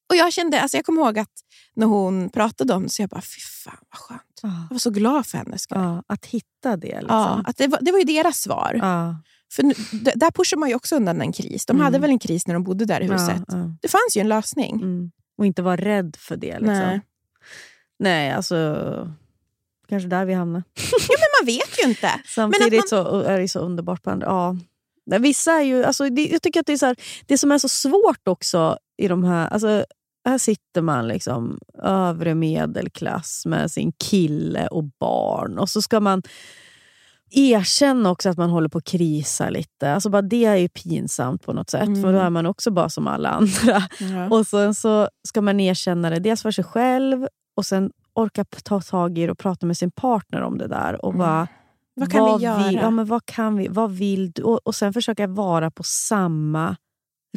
och 0.10 0.16
jag 0.16 0.34
kände, 0.34 0.62
alltså 0.62 0.78
jag 0.78 0.86
kommer 0.86 1.02
ihåg 1.02 1.20
att 1.20 1.30
när 1.76 1.88
hon 1.88 2.30
pratade 2.30 2.74
om 2.74 2.84
det 2.84 2.90
så 2.90 3.02
jag 3.02 3.10
bara, 3.10 3.22
fy 3.22 3.42
fan 3.64 3.78
vad 3.92 4.00
skönt. 4.00 4.22
Ah, 4.44 4.48
Jag 4.70 4.74
var 4.76 4.80
så 4.80 4.90
glad 4.90 5.26
för 5.28 5.38
hennes 5.38 5.62
skull. 5.62 5.78
ah, 5.78 6.04
att 6.08 6.26
hitta 6.26 6.78
det. 6.78 6.88
Liksom. 7.02 7.08
Ja, 7.18 7.44
att 7.46 7.58
det, 7.58 7.68
var, 7.68 7.80
det 7.82 7.92
var 7.92 8.00
ju 8.00 8.06
deras 8.06 8.38
svar. 8.42 8.80
Ah, 8.84 9.16
För 9.54 9.64
nu, 9.64 9.74
där 10.16 10.32
pushar 10.32 10.58
man 10.58 10.70
ju 10.70 10.76
också 10.76 10.96
undan 10.96 11.22
en 11.22 11.32
kris. 11.32 11.66
De 11.66 11.72
Mm. 11.74 11.84
hade 11.84 12.00
väl 12.00 12.10
en 12.10 12.20
kris 12.20 12.48
när 12.48 12.54
de 12.54 12.64
bodde 12.64 12.86
där 12.86 13.02
i 13.02 13.04
huset. 13.08 13.44
ah, 13.48 13.56
ah. 13.58 13.76
Det 13.82 13.88
fanns 13.88 14.18
ju 14.18 14.22
en 14.22 14.28
lösning. 14.30 14.76
Mm. 14.76 15.12
Och 15.38 15.46
inte 15.46 15.62
vara 15.62 15.76
rädd 15.78 16.16
för 16.20 16.38
det. 16.38 16.54
Liksom. 16.60 16.68
Nej. 16.78 17.02
Nej, 18.00 18.32
alltså... 18.32 18.56
Kanske 19.90 20.10
där 20.10 20.26
vi 20.26 20.34
hamnar. 20.34 20.64
Ja, 21.10 21.16
men 21.20 21.42
man 21.42 21.46
vet 21.46 21.84
ju 21.84 21.90
inte. 21.90 22.12
Samtidigt 22.26 22.80
man- 22.80 22.88
så 22.88 23.22
är 23.22 23.40
det 23.40 23.48
så 23.48 23.60
underbart 23.60 24.04
på 24.04 24.10
andra... 24.10 24.28
Ja. 24.28 24.58
Vissa 25.20 25.52
är 25.52 25.62
ju... 25.62 25.84
Alltså, 25.84 26.10
det, 26.10 26.26
jag 26.26 26.42
tycker 26.42 26.60
att 26.60 26.66
det 26.66 26.74
är 26.74 26.78
så 26.78 26.86
här, 26.86 26.96
det 27.26 27.38
som 27.38 27.52
är 27.52 27.58
så 27.58 27.70
svårt 27.70 28.28
också 28.28 28.78
i 28.98 29.08
de 29.08 29.24
här... 29.24 29.48
Alltså, 29.48 29.86
här 30.26 30.38
sitter 30.38 30.82
man 30.82 31.08
liksom 31.08 31.60
övre 31.84 32.36
medelklass 32.36 33.46
med 33.46 33.72
sin 33.72 33.92
kille 33.92 34.68
och 34.68 34.84
barn. 35.00 35.58
Och 35.60 35.70
så 35.70 35.82
ska 35.82 36.00
man 36.00 36.24
erkänna 37.32 38.12
också 38.12 38.30
att 38.30 38.38
man 38.38 38.50
håller 38.50 38.70
på 38.70 38.78
att 38.78 38.84
krisa 38.86 39.50
lite. 39.50 39.94
Alltså 39.94 40.10
bara 40.10 40.22
det 40.22 40.46
är 40.46 40.56
ju 40.56 40.70
pinsamt 40.70 41.44
på 41.44 41.54
något 41.54 41.70
sätt. 41.70 41.88
Mm. 41.88 42.02
För 42.02 42.14
då 42.14 42.20
är 42.20 42.30
man 42.30 42.46
också 42.46 42.72
bara 42.72 42.90
som 42.90 43.08
alla 43.08 43.30
andra. 43.30 43.84
Ja. 44.00 44.30
Och 44.30 44.48
sen 44.48 44.76
så 44.76 45.10
ska 45.28 45.42
man 45.42 45.60
erkänna 45.60 46.10
det 46.10 46.20
dels 46.20 46.42
för 46.42 46.52
sig 46.52 46.64
själv 46.64 47.28
och 47.56 47.66
sen 47.66 47.92
orka 48.14 48.44
ta 48.46 48.82
tag 48.82 49.18
i 49.18 49.26
det 49.26 49.32
och 49.32 49.38
prata 49.38 49.66
med 49.66 49.78
sin 49.78 49.92
partner 49.92 50.42
om 50.42 50.58
det 50.58 50.68
där. 50.68 51.06
Och 51.06 51.14
bara, 51.14 51.48
Mm. 51.96 52.10
Vad 52.10 52.12
kan 52.12 52.38
vi 52.40 52.44
göra? 52.44 52.68
Vill, 52.68 52.76
ja, 52.76 52.90
men 52.90 53.06
vad 53.06 53.26
kan 53.26 53.58
vi? 53.58 53.68
Vad 53.68 53.92
vill 53.92 54.32
du? 54.32 54.44
Och, 54.44 54.60
och 54.64 54.76
sen 54.76 54.94
försöka 54.94 55.28
vara 55.28 55.72
på 55.72 55.84
samma 55.84 56.76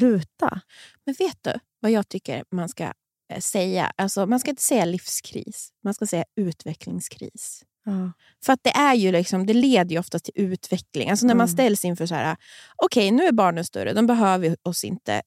ruta. 0.00 0.60
Men 1.06 1.14
vet 1.18 1.38
du 1.42 1.52
vad 1.80 1.90
jag 1.90 2.08
tycker 2.08 2.44
man 2.50 2.68
ska 2.68 2.84
eh, 3.32 3.40
säga? 3.40 3.92
Alltså, 3.96 4.26
man 4.26 4.40
ska 4.40 4.50
inte 4.50 4.62
säga 4.62 4.84
livskris, 4.84 5.68
man 5.84 5.94
ska 5.94 6.06
säga 6.06 6.24
utvecklingskris. 6.36 7.62
Ja. 7.84 8.12
För 8.44 8.52
att 8.52 8.60
det 8.62 8.70
är 8.70 8.94
ju 8.94 9.12
liksom, 9.12 9.46
det 9.46 9.54
leder 9.54 9.90
ju 9.90 9.98
ofta 9.98 10.18
till 10.18 10.32
utveckling. 10.34 11.10
Alltså 11.10 11.26
när 11.26 11.34
man 11.34 11.46
Mm. 11.46 11.54
ställs 11.54 11.84
inför 11.84 12.06
så 12.06 12.14
här, 12.14 12.36
okej 12.76 13.10
nu 13.10 13.22
är 13.24 13.32
barnen 13.32 13.64
större, 13.64 13.92
de 13.92 14.06
behöver 14.06 14.56
oss 14.62 14.84
inte 14.84 15.22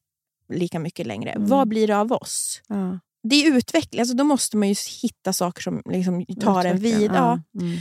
lika 0.52 0.78
mycket 0.78 1.06
längre. 1.06 1.30
Mm. 1.30 1.48
Vad 1.48 1.68
blir 1.68 1.86
det 1.86 1.96
av 1.96 2.12
oss? 2.12 2.62
Ja. 2.66 2.98
Det 3.28 3.46
är 3.46 3.56
utveckling, 3.56 4.00
alltså 4.00 4.14
då 4.16 4.24
måste 4.24 4.56
man 4.56 4.68
ju 4.68 4.74
hitta 5.02 5.32
saker 5.32 5.62
som 5.62 5.82
liksom 5.90 6.26
tar 6.40 6.64
en 6.64 6.76
Utveckla. 6.76 6.98
vid. 6.98 7.10
Ja. 7.10 7.40
Mm. 7.60 7.78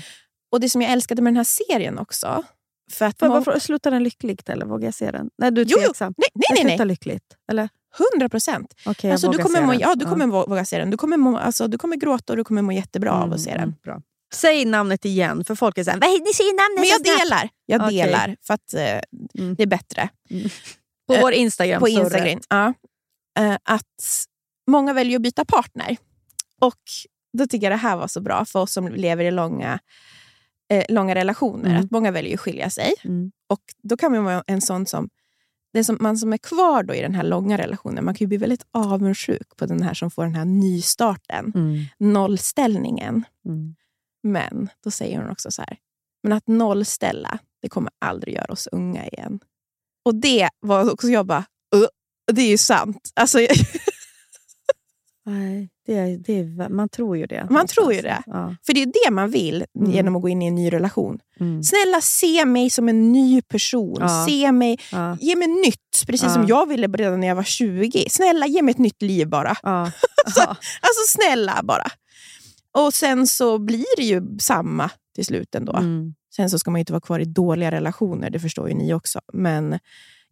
Och 0.52 0.60
det 0.60 0.70
som 0.70 0.82
jag 0.82 0.92
älskade 0.92 1.22
med 1.22 1.34
den 1.34 1.38
här 1.38 1.44
serien 1.44 2.00
också, 2.00 2.44
för 2.92 3.06
att 3.06 3.22
många- 3.22 3.34
varför, 3.34 3.60
slutar 3.60 3.92
den 3.92 4.04
lyckligt 4.04 4.50
eller 4.50 4.66
vågar 4.66 4.86
jag 4.88 4.94
se 4.94 5.12
den? 5.12 5.30
Nej, 5.38 5.52
du 5.52 5.62
är 5.62 5.66
Jo, 5.66 5.78
jo. 5.82 5.86
tveksam. 5.88 6.14
nej, 6.18 6.28
nej, 6.36 6.46
nej, 6.50 6.58
slutar 6.72 6.86
nej. 6.86 6.94
lyckligt. 6.94 7.24
Eller? 7.52 7.70
100 8.14 8.30
procent. 8.30 8.74
Okej, 8.86 9.12
Alltså, 9.12 9.32
du 9.32 9.38
kommer, 9.38 9.62
må, 9.62 9.74
ja, 9.74 9.96
du 9.96 10.06
kommer 10.06 10.26
vå- 10.26 10.50
våga 10.50 10.66
se 10.66 10.80
den. 10.80 10.90
Du 10.90 10.98
kommer, 10.98 11.18
må, 11.18 11.38
alltså, 11.38 11.68
du 11.68 11.78
kommer 11.78 11.96
gråta 11.96 12.34
och 12.34 12.38
du 12.38 12.44
kommer 12.44 12.62
må 12.62 12.72
jättebra 12.72 13.12
av 13.12 13.34
att 13.34 13.42
se 13.42 13.50
den. 13.52 13.60
Mm, 13.64 13.76
bra. 13.84 14.02
Säg 14.34 14.66
namnet 14.66 15.06
igen, 15.06 15.46
för 15.46 15.56
folk 15.56 15.78
är 15.78 15.84
såhär, 15.84 15.98
"Vad- 16.00 16.10
ni 16.10 16.34
säger 16.34 16.54
namnet 16.70 16.80
Men 16.80 16.90
jag 16.90 17.02
snabbt." 17.06 17.20
delar. 17.30 17.50
Jag 17.66 17.82
Okej. 17.82 17.98
delar 18.04 18.36
för 18.42 18.54
att 18.54 18.74
eh, 18.74 19.00
Mm. 19.44 19.56
det 19.56 19.64
är 19.64 19.68
bättre. 19.68 20.10
På 21.08 21.14
Eh, 21.14 21.22
vår 21.22 21.32
Instagram. 21.34 21.80
På. 21.80 21.88
Instagram. 21.88 22.40
Ja. 22.50 22.74
Eh, 23.40 23.58
att 23.64 24.28
många 24.70 24.94
väljer 24.94 25.16
att 25.16 25.22
byta 25.24 25.46
partner. 25.46 25.98
Och 26.62 26.80
då 27.38 27.48
tycker 27.48 27.66
jag 27.66 27.72
det 27.72 27.78
här 27.88 27.98
var 27.98 28.08
så 28.08 28.22
bra 28.22 28.46
för 28.46 28.60
oss 28.60 28.74
som 28.74 28.88
lever 28.88 29.24
i 29.26 29.32
långa, 29.32 29.80
eh, 30.72 30.86
långa 30.90 31.16
relationer. 31.16 31.70
Mm. 31.70 31.82
Att 31.86 31.92
många 31.92 32.12
väljer 32.12 32.34
att 32.34 32.40
skilja 32.40 32.70
sig. 32.70 32.94
Mm. 33.04 33.32
Och 33.50 33.62
då 33.84 33.98
kan 33.98 34.12
man 34.12 34.24
vara 34.24 34.44
en 34.48 34.62
sån 34.62 34.86
som 34.86 35.10
den 35.74 35.86
som, 35.86 35.98
man 36.02 36.18
som 36.18 36.34
är 36.34 36.38
kvar 36.38 36.84
då 36.84 36.94
i 36.94 37.02
den 37.02 37.16
här 37.16 37.24
långa 37.24 37.58
relationen, 37.58 38.06
man 38.06 38.14
kan 38.14 38.26
ju 38.26 38.28
bli 38.28 38.38
väldigt 38.38 38.66
avundsjuk 38.72 39.56
på 39.58 39.66
den 39.66 39.82
här 39.84 39.94
som 39.94 40.12
får 40.12 40.24
den 40.24 40.36
här 40.36 40.46
nystarten, 40.46 41.52
Mm. 41.56 41.86
nollställningen. 42.00 43.24
Mm. 43.46 43.76
Men 44.24 44.70
då 44.84 44.92
säger 44.92 45.18
hon 45.22 45.30
också 45.30 45.52
så 45.52 45.62
här, 45.62 45.78
men 46.24 46.34
att 46.34 46.48
nollställa, 46.48 47.40
det 47.62 47.70
kommer 47.70 47.92
aldrig 48.06 48.36
göra 48.36 48.54
oss 48.54 48.68
unga 48.72 49.08
igen. 49.08 49.40
Och 50.06 50.16
det 50.16 50.50
var 50.60 50.92
också 50.94 51.08
jag 51.08 51.26
bara, 51.26 51.46
"Uh, 51.76 51.88
det 52.32 52.42
är 52.42 52.50
ju 52.50 52.58
sant. 52.58 53.12
Alltså, 53.16 53.40
Nej, 55.26 55.70
det 55.86 55.96
är, 55.96 56.18
det 56.18 56.40
är, 56.40 56.70
man 56.70 56.90
tror 56.90 57.18
ju 57.18 57.26
det. 57.26 57.48
Man 57.50 57.68
tror 57.68 57.94
ju 57.94 58.02
det. 58.02 58.24
Ja. 58.26 58.56
för 58.66 58.74
det 58.74 58.82
är 58.82 58.86
det 59.06 59.12
man 59.12 59.30
vill 59.32 59.66
Mm. 59.80 59.92
genom 59.92 60.16
att 60.16 60.22
gå 60.22 60.30
in 60.30 60.42
i 60.42 60.48
en 60.48 60.56
ny 60.56 60.70
relation. 60.74 61.20
Mm. 61.40 61.64
Snälla 61.64 62.02
se 62.02 62.46
mig 62.46 62.70
som 62.70 62.90
en 62.90 63.12
ny 63.12 63.42
person. 63.42 63.98
Ja. 64.00 64.26
Se 64.30 64.52
mig, 64.52 64.80
Ja. 64.92 65.18
ge 65.22 65.36
mig 65.36 65.48
nytt, 65.48 66.08
precis 66.08 66.34
som 66.34 66.46
jag 66.48 66.66
ville 66.70 66.88
redan 66.88 67.20
när 67.20 67.28
jag 67.28 67.36
var 67.36 67.44
20. 67.44 68.06
Snälla 68.10 68.48
ge 68.48 68.62
mig 68.62 68.72
ett 68.72 68.78
nytt 68.78 69.02
liv 69.02 69.28
bara. 69.30 69.56
Alltså, 70.26 70.42
alltså 70.42 71.04
snälla 71.08 71.60
bara. 71.64 71.88
Och 72.78 72.94
sen 72.94 73.28
så 73.28 73.58
blir 73.60 73.98
det 73.98 74.04
ju 74.04 74.38
samma 74.40 74.90
till 75.16 75.26
slut 75.26 75.56
ändå. 75.56 75.74
Mm. 75.76 76.14
Sen 76.36 76.50
så 76.50 76.60
ska 76.60 76.72
man 76.72 76.80
inte 76.80 76.94
vara 76.94 77.02
kvar 77.02 77.20
i 77.20 77.26
dåliga 77.26 77.72
relationer, 77.72 78.30
det 78.30 78.40
förstår 78.40 78.70
ju 78.70 78.76
ni 78.76 78.94
också. 78.94 79.20
Men 79.34 79.80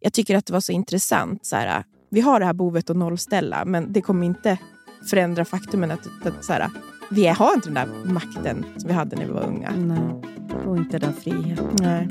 jag 0.00 0.12
tycker 0.12 0.36
att 0.36 0.46
det 0.46 0.52
var 0.52 0.60
så 0.60 0.72
intressant. 0.72 1.46
Så 1.46 1.56
här, 1.56 1.84
vi 2.10 2.20
har 2.20 2.40
det 2.40 2.46
här 2.46 2.52
behovet 2.52 2.90
att 2.90 2.96
nollställa, 2.96 3.64
men 3.64 3.92
det 3.92 4.00
kommer 4.00 4.26
inte 4.26 4.58
förändra 5.06 5.44
faktumen 5.44 5.90
att, 5.90 6.26
att 6.26 6.44
så 6.44 6.52
här, 6.52 6.70
vi 7.10 7.26
har 7.26 7.54
inte 7.54 7.70
den 7.70 7.74
där 7.74 8.12
makten 8.12 8.64
som 8.76 8.88
vi 8.88 8.94
hade 8.94 9.16
när 9.16 9.26
vi 9.26 9.32
var 9.32 9.46
unga. 9.46 9.70
Nej, 9.70 10.22
och 10.66 10.76
inte 10.76 10.98
den 10.98 11.12
friheten. 11.12 11.76
Nej. 11.80 12.08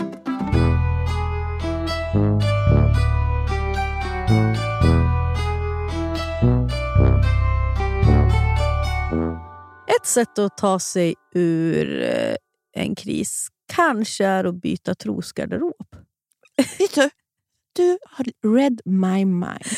Ett 9.87 10.05
sätt 10.05 10.39
att 10.39 10.57
ta 10.57 10.79
sig 10.79 11.15
ur 11.33 12.01
eh, 12.01 12.35
en 12.73 12.95
kris 12.95 13.47
kanske 13.73 14.25
är 14.25 14.43
att 14.43 14.61
byta 14.61 14.95
trosgarderob. 14.95 15.95
Vet 16.79 16.95
du, 16.95 17.09
du 17.73 17.97
har 18.09 18.55
read 18.55 18.81
my 18.85 19.25
mind. 19.25 19.77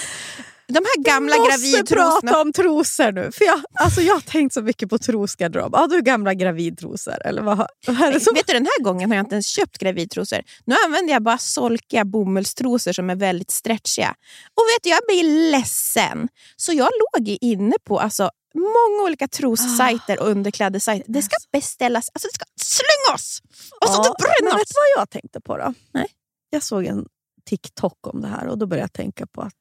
De 0.69 0.75
här 0.79 1.03
gamla 1.03 1.33
Vi 1.35 1.39
måste 1.39 1.67
gravidtrosorna. 1.67 2.21
prata 2.21 2.41
om 2.41 2.53
trosor 2.53 3.11
nu. 3.11 3.31
För 3.31 3.45
jag, 3.45 3.61
alltså 3.73 4.01
jag 4.01 4.13
har 4.13 4.21
tänkt 4.21 4.53
så 4.53 4.61
mycket 4.61 4.89
på 4.89 4.97
trosgarderob. 4.97 5.75
Har 5.75 5.87
du 5.87 6.01
gamla 6.01 6.33
gravidtrosor? 6.33 7.25
Eller 7.27 7.41
vad, 7.41 7.57
vad 7.87 8.01
är 8.01 8.11
det 8.13 8.19
som... 8.19 8.33
Vet 8.33 8.47
du, 8.47 8.53
den 8.53 8.65
här 8.65 8.83
gången 8.83 9.09
har 9.09 9.15
jag 9.17 9.23
inte 9.25 9.35
ens 9.35 9.47
köpt 9.47 9.77
gravidtrosor. 9.77 10.39
Nu 10.65 10.75
använder 10.85 11.13
jag 11.13 11.23
bara 11.23 11.37
solkiga 11.37 12.05
bomullstrosor 12.05 12.93
som 12.93 13.09
är 13.09 13.15
väldigt 13.15 13.51
stretchiga. 13.51 14.09
Och 14.55 14.63
vet 14.75 14.83
du, 14.83 14.89
jag 14.89 14.99
blir 15.07 15.51
ledsen. 15.51 16.27
Så 16.55 16.73
jag 16.73 16.89
låg 17.17 17.37
inne 17.41 17.75
på 17.83 17.99
alltså, 17.99 18.29
många 18.55 19.03
olika 19.05 19.27
trossajter 19.27 20.19
och 20.21 20.27
underklädessajter. 20.29 21.05
Det 21.13 21.21
ska 21.21 21.35
beställas, 21.51 22.09
alltså 22.13 22.27
det 22.27 22.33
ska 22.35 22.45
slängas! 22.61 23.41
Och 23.81 23.89
så 23.89 23.93
Ja, 23.93 24.03
det 24.03 24.09
men 24.27 24.45
brännas! 24.45 24.61
vet 24.61 24.67
du 24.67 24.73
vad 24.95 25.01
jag 25.01 25.09
tänkte 25.09 25.41
på 25.41 25.57
då? 25.57 25.73
Nej. 25.93 26.07
Jag 26.49 26.63
såg 26.63 26.85
en 26.85 27.05
TikTok 27.49 28.07
om 28.07 28.21
det 28.21 28.27
här 28.27 28.47
och 28.47 28.57
då 28.57 28.65
började 28.65 28.83
jag 28.83 28.93
tänka 28.93 29.27
på 29.27 29.41
att 29.41 29.53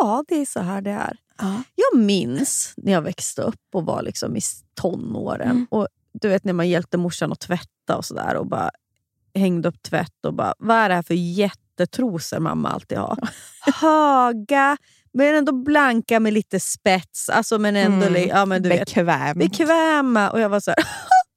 ja, 0.00 0.24
det 0.28 0.34
är 0.40 0.46
så 0.46 0.60
här 0.60 0.80
det 0.82 0.90
är. 0.90 1.16
Ja. 1.38 1.62
Jag 1.74 2.00
minns 2.00 2.74
när 2.76 2.92
jag 2.92 3.02
växte 3.02 3.42
upp 3.42 3.60
och 3.74 3.86
var 3.86 4.02
liksom 4.02 4.36
i 4.36 4.40
tonåren. 4.80 5.50
Mm. 5.50 5.66
Och 5.70 5.88
du 6.12 6.28
vet 6.28 6.44
när 6.44 6.52
man 6.52 6.68
hjälpte 6.68 6.98
morsan 6.98 7.32
att 7.32 7.40
tvätta 7.40 7.96
och 7.96 8.04
sådär 8.04 8.34
och 8.36 8.46
bara 8.46 8.70
hängde 9.34 9.68
upp 9.68 9.82
tvätt 9.82 10.24
och 10.26 10.34
bara, 10.34 10.54
vad 10.58 10.76
är 10.76 10.88
det 10.88 10.94
här 10.94 11.02
för 11.02 11.14
jättetrosor 11.14 12.38
mamma 12.38 12.68
alltid 12.70 12.98
har? 12.98 13.18
Höga, 13.80 14.76
men 15.12 15.34
ändå 15.34 15.52
blanka 15.52 16.20
med 16.20 16.32
lite 16.32 16.60
spets. 16.60 17.28
Alltså 17.28 17.58
men 17.58 17.76
ändå, 17.76 18.06
Mm. 18.06 18.28
ja, 18.28 18.44
men 18.46 18.62
du 18.62 18.68
vet, 18.68 18.94
Bekväm. 18.94 19.38
bekväma. 19.38 20.30
Och 20.30 20.40
jag 20.40 20.48
var 20.48 20.60
så 20.60 20.70
här, 20.70 20.84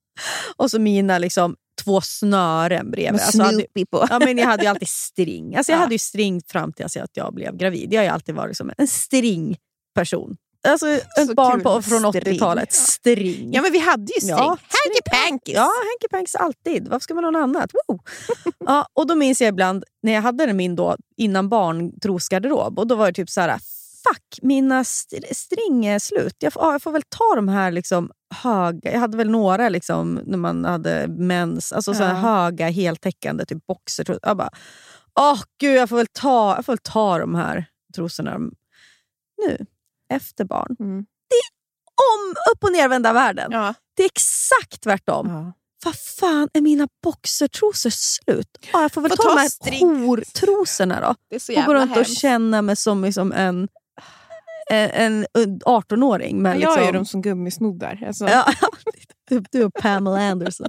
och 0.58 0.72
så 0.72 0.80
mina 0.80 1.18
liksom, 1.18 1.56
två 1.84 2.02
snören 2.02 2.92
bredvid. 2.92 3.12
Med 3.14 3.22
Alltså, 3.22 3.42
hade- 3.44 3.66
på. 3.92 4.06
Ja, 4.10 4.20
men 4.20 4.38
jag 4.38 4.46
hade 4.48 4.64
ju 4.64 4.70
alltid 4.70 4.88
string. 4.88 5.56
Alltså, 5.56 5.72
jag 5.72 5.78
Ja. 5.78 5.82
hade 5.82 5.96
ju 5.96 6.00
string 6.00 6.42
fram 6.48 6.74
till 6.74 6.86
att 6.86 7.10
jag 7.14 7.34
blev 7.34 7.58
gravid. 7.58 7.94
Jag 7.94 8.04
har 8.04 8.10
alltid 8.10 8.36
varit 8.36 8.58
som 8.58 8.72
en 8.78 8.88
stringperson. 8.88 10.38
Alltså 10.68 10.88
ett 10.88 11.36
barn 11.36 11.62
på, 11.64 11.82
från 11.82 12.14
string. 12.14 12.34
80-talet. 12.36 12.70
Ja. 12.72 12.76
String. 12.86 13.54
Ja, 13.54 13.62
men 13.62 13.72
vi 13.72 13.80
hade 13.80 14.04
ju 14.14 14.20
string. 14.22 14.30
Ja, 14.30 14.48
Hanky 14.48 15.02
Pankys! 15.12 15.56
Ja, 15.56 15.62
Hanky 15.62 16.08
Panks 16.12 16.36
alltid. 16.36 16.88
Varför 16.88 17.04
ska 17.04 17.14
man 17.14 17.24
ha 17.24 17.32
något 17.32 17.44
annat? 17.44 17.72
Woo! 17.88 18.00
ja, 18.66 18.86
och 18.94 19.08
då 19.08 19.16
minns 19.16 19.42
jag 19.42 19.50
ibland 19.50 19.84
när 20.04 20.14
jag 20.14 20.22
hade 20.22 20.54
min 20.54 20.76
då, 20.76 20.96
innan 21.18 21.50
barn 21.50 22.00
trosgarderob 22.00 22.80
och 22.80 22.88
då 22.88 22.96
var 22.96 23.08
det 23.08 23.14
typ 23.14 23.30
så 23.30 23.42
här. 23.42 23.60
Fuck, 24.08 24.40
mina 24.42 24.80
st- 24.80 25.34
string 25.36 25.86
är 25.86 26.00
slut. 26.00 26.36
Jag 26.40 26.54
får, 26.54 26.64
ja, 26.64 26.72
jag 26.72 26.82
får 26.82 26.92
väl 26.92 27.04
ta 27.10 27.36
de 27.36 27.48
här 27.48 27.72
liksom 27.72 28.12
höga. 28.36 28.92
Jag 28.92 29.00
hade 29.00 29.18
väl 29.18 29.30
några 29.30 29.70
liksom, 29.70 30.20
när 30.26 30.38
man 30.38 30.66
hade 30.66 31.08
mens. 31.08 31.72
Alltså 31.74 31.94
så 31.94 32.04
här 32.04 32.14
Ja. 32.14 32.20
höga 32.20 32.68
heltäckande 32.70 33.46
typ 33.46 33.68
boxer. 33.68 34.20
Jag 34.22 34.38
bara, 34.38 34.50
åh 35.20 35.42
gud, 35.60 35.76
jag 35.76 35.90
får, 35.90 35.98
väl 35.98 36.08
ta, 36.08 36.56
jag 36.56 36.66
får 36.66 36.74
väl 36.74 36.80
ta 36.84 37.18
de 37.20 37.36
här 37.36 37.66
trosorna 37.96 38.38
nu, 39.48 39.66
efter 40.14 40.46
barn. 40.46 40.76
Mm. 40.80 41.06
Om 42.14 42.36
upp 42.54 42.64
och 42.64 42.72
nervända 42.72 43.14
världen. 43.14 43.52
Ja. 43.52 43.74
Det 43.98 44.04
är 44.04 44.10
exakt 44.16 44.82
tvärtom. 44.84 45.28
Ja. 45.30 45.54
Vad 45.86 45.96
fan, 45.96 46.50
är 46.54 46.62
mina 46.62 46.88
boxertrosor 47.04 47.90
slut? 47.90 48.58
Ja, 48.74 48.82
jag 48.82 48.92
får 48.92 49.02
väl 49.02 49.10
Får 49.12 49.16
ta, 49.18 49.24
ta 49.24 49.30
de 49.36 49.40
här 49.42 49.50
string. 49.50 50.06
hortrosorna 50.08 51.02
då. 51.02 51.16
Det 51.30 51.36
är 51.36 51.40
så 51.40 51.60
Och 51.60 51.66
gå 51.66 51.74
runt 51.74 51.92
och 51.92 51.96
hemskt. 51.96 52.18
känna 52.22 52.62
mig 52.62 52.76
som 52.76 53.04
liksom 53.04 53.32
en, 53.32 53.68
en, 54.70 55.26
en 55.34 55.60
18-åring. 55.60 56.42
Men 56.42 56.60
Jag 56.60 56.70
liksom, 56.70 56.88
är 56.88 56.94
dem 56.94 57.06
som 57.06 57.22
gummisnoddar. 57.22 58.04
Alltså. 58.08 58.26
Ja, 58.26 58.46
du, 59.30 59.44
du 59.52 59.64
och 59.64 59.74
Pamela 59.74 60.32
Anderson. 60.32 60.68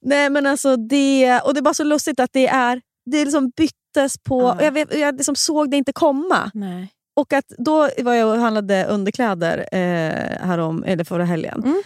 Nej 0.00 0.30
men 0.30 0.46
alltså 0.46 0.76
det, 0.76 1.40
och 1.40 1.54
det 1.54 1.60
är 1.60 1.62
bara 1.62 1.74
så 1.74 1.84
lustigt 1.84 2.20
att 2.20 2.30
det 2.32 2.46
är 2.46 2.80
det 3.10 3.24
liksom 3.24 3.50
byttes 3.56 4.18
på... 4.18 4.38
Och 4.38 4.62
Jag, 4.62 4.72
vet, 4.72 4.98
jag 4.98 5.16
liksom 5.16 5.36
såg 5.36 5.70
det 5.70 5.76
inte 5.76 5.92
komma. 5.92 6.50
Nej. 6.54 6.88
Och 7.16 7.32
att 7.32 7.44
då 7.58 7.88
var 7.98 8.14
jag 8.14 8.34
och 8.34 8.40
handlade 8.40 8.84
underkläder 8.84 9.58
eh, 9.72 10.46
härom, 10.46 10.84
eller 10.84 11.04
förra 11.04 11.24
helgen. 11.24 11.62
Mm. 11.64 11.82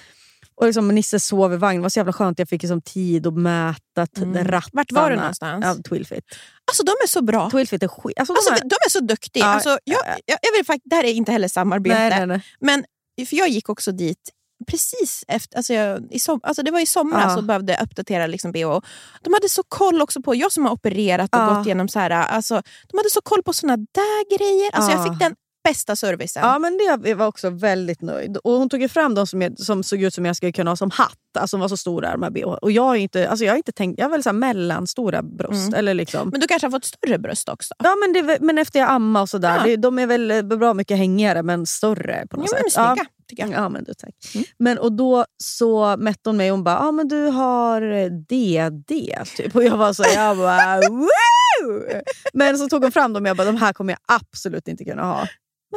Och 0.61 0.66
liksom, 0.66 0.88
Nisse 0.88 1.20
sov 1.20 1.52
i 1.52 1.56
vagnen. 1.56 1.80
Det 1.80 1.82
var 1.82 1.88
så 1.88 1.98
jävla 1.98 2.12
skönt. 2.12 2.38
Jag 2.38 2.48
fick 2.48 2.62
liksom 2.62 2.82
tid 2.82 3.26
att 3.26 3.34
mäta 3.34 4.06
Mm. 4.16 4.34
rattarna. 4.44 4.70
Vart 4.72 4.92
var 4.92 5.11
du 5.11 5.16
någonstans? 5.16 5.64
Ja, 5.66 5.76
Twilfit. 5.88 6.24
Alltså 6.70 6.82
de 6.82 6.90
är 6.90 7.06
så 7.09 7.22
bra. 7.22 7.50
Twilfit 7.50 7.82
är 7.82 7.88
skit. 7.88 8.18
Alltså, 8.18 8.32
Alltså, 8.32 8.50
de 8.54 8.59
de, 8.61 8.74
här, 8.80 8.86
är 8.86 8.90
så 8.90 9.00
duktiga. 9.00 9.44
Ja, 9.44 9.48
alltså, 9.54 9.68
jag, 9.84 10.00
ja. 10.06 10.16
jag, 10.26 10.38
jag 10.42 10.52
vill 10.52 10.80
det 10.84 10.96
här 10.96 11.04
är 11.04 11.12
inte 11.12 11.32
heller 11.32 11.48
samarbete. 11.48 11.98
nej, 11.98 12.11
nej, 12.11 12.26
nej. 12.26 12.42
Men 12.61 12.84
för 13.28 13.36
jag 13.36 13.48
gick 13.48 13.68
också 13.68 13.92
dit 13.92 14.30
precis 14.70 15.24
efter, 15.28 15.56
alltså 15.56 15.72
jag, 15.74 16.12
i 16.12 16.18
som, 16.18 16.40
alltså 16.42 16.62
det 16.62 16.70
var 16.70 16.80
i 16.80 16.86
somras 16.86 17.24
Ja. 17.26 17.36
och 17.36 17.44
behövde 17.44 17.78
uppdatera 17.82 18.26
liksom 18.26 18.52
BH. 18.52 18.80
De 19.22 19.32
hade 19.34 19.48
så 19.48 19.62
koll 19.68 20.02
också 20.02 20.22
på, 20.22 20.34
jag 20.34 20.52
som 20.52 20.64
har 20.64 20.72
opererat 20.72 21.34
och 21.34 21.40
Ja. 21.40 21.54
gått 21.54 21.66
igenom 21.66 21.88
så 21.88 21.98
här, 21.98 22.11
alltså, 22.11 22.62
de 22.88 22.96
hade 22.98 23.11
så 23.11 23.20
koll 23.20 23.42
på 23.42 23.52
såna 23.52 23.76
där 23.76 24.36
grejer. 24.38 24.70
Alltså 24.74 24.92
Ja. 24.92 24.96
Jag 24.98 25.12
fick 25.12 25.20
den 25.20 25.34
bästa 25.68 25.96
servicen. 25.96 26.42
Ja, 26.42 26.58
men 26.58 26.78
det 27.02 27.14
var 27.14 27.26
också 27.26 27.50
väldigt 27.50 28.02
nöjd. 28.02 28.36
Och 28.36 28.52
Hon 28.52 28.68
tog 28.68 28.90
fram 28.90 29.14
de 29.14 29.26
som, 29.26 29.42
jag, 29.42 29.58
som 29.58 29.82
såg 29.82 30.02
ut 30.02 30.14
som 30.14 30.24
jag 30.26 30.36
skulle 30.36 30.52
kunna 30.52 30.70
ha 30.70 30.76
som 30.76 30.90
hatt. 30.90 31.14
Alltså 31.38 31.56
de 31.56 31.60
var 31.60 31.68
så 31.68 31.76
stora 31.76 32.12
de 32.12 32.22
här 32.22 32.30
bh. 32.30 32.42
Och 32.44 32.72
jag 32.72 32.82
har 32.82 32.94
inte, 32.96 33.28
alltså 33.28 33.44
jag 33.44 33.52
har 33.52 33.56
inte 33.56 33.72
tänkt, 33.72 33.98
jag 33.98 34.04
har 34.04 34.10
väl 34.10 34.22
så 34.22 34.32
mellanstora 34.32 35.22
bröst. 35.22 35.68
Mm. 35.68 35.74
Eller 35.74 35.94
liksom. 35.94 36.28
Men 36.28 36.40
du 36.40 36.46
kanske 36.46 36.66
har 36.66 36.70
fått 36.70 36.84
större 36.84 37.18
bröst 37.18 37.48
också? 37.48 37.74
Ja, 37.78 37.94
men, 37.96 38.12
det, 38.12 38.38
men 38.40 38.58
efter 38.58 38.78
jag 38.78 38.90
amma 38.90 39.20
och 39.22 39.28
sådär. 39.28 39.56
Ja. 39.56 39.62
Det, 39.64 39.76
de 39.76 39.98
är 39.98 40.06
väl 40.06 40.30
eh, 40.30 40.42
bra 40.42 40.74
mycket 40.74 40.96
hängigare 40.98 41.42
men 41.42 41.66
större 41.66 42.26
på 42.30 42.36
Ja, 42.36 42.40
något 42.40 42.50
men 42.52 42.62
sätt. 42.62 42.72
snygga, 42.72 42.94
Ja. 42.96 43.04
tycker 43.28 43.42
jag. 43.42 43.52
Ja, 43.52 43.68
men 43.68 43.84
du, 43.84 43.94
tack. 43.94 44.14
Mm. 44.34 44.44
Men, 44.58 44.78
och 44.78 44.92
då 44.92 45.24
så 45.36 45.96
mätte 45.96 46.20
hon 46.30 46.36
mig 46.36 46.50
och 46.50 46.56
hon 46.56 46.64
bara, 46.64 46.78
ah, 46.78 46.92
men 46.92 47.08
du 47.08 47.26
har 47.26 47.82
eh, 47.92 48.06
DD. 48.06 49.18
Typ. 49.36 49.56
Och 49.56 49.64
jag 49.64 49.76
var 49.76 49.92
så, 49.92 50.04
jag 50.14 50.36
bara, 50.36 50.80
Woo! 50.90 52.02
Men 52.32 52.58
så 52.58 52.68
tog 52.68 52.82
hon 52.82 52.92
fram 52.92 53.12
dem 53.12 53.22
och 53.22 53.28
jag 53.28 53.36
bara, 53.36 53.46
de 53.46 53.56
här 53.56 53.72
kommer 53.72 53.92
jag 53.92 54.00
absolut 54.22 54.68
inte 54.68 54.84
kunna 54.84 55.02
ha. 55.02 55.26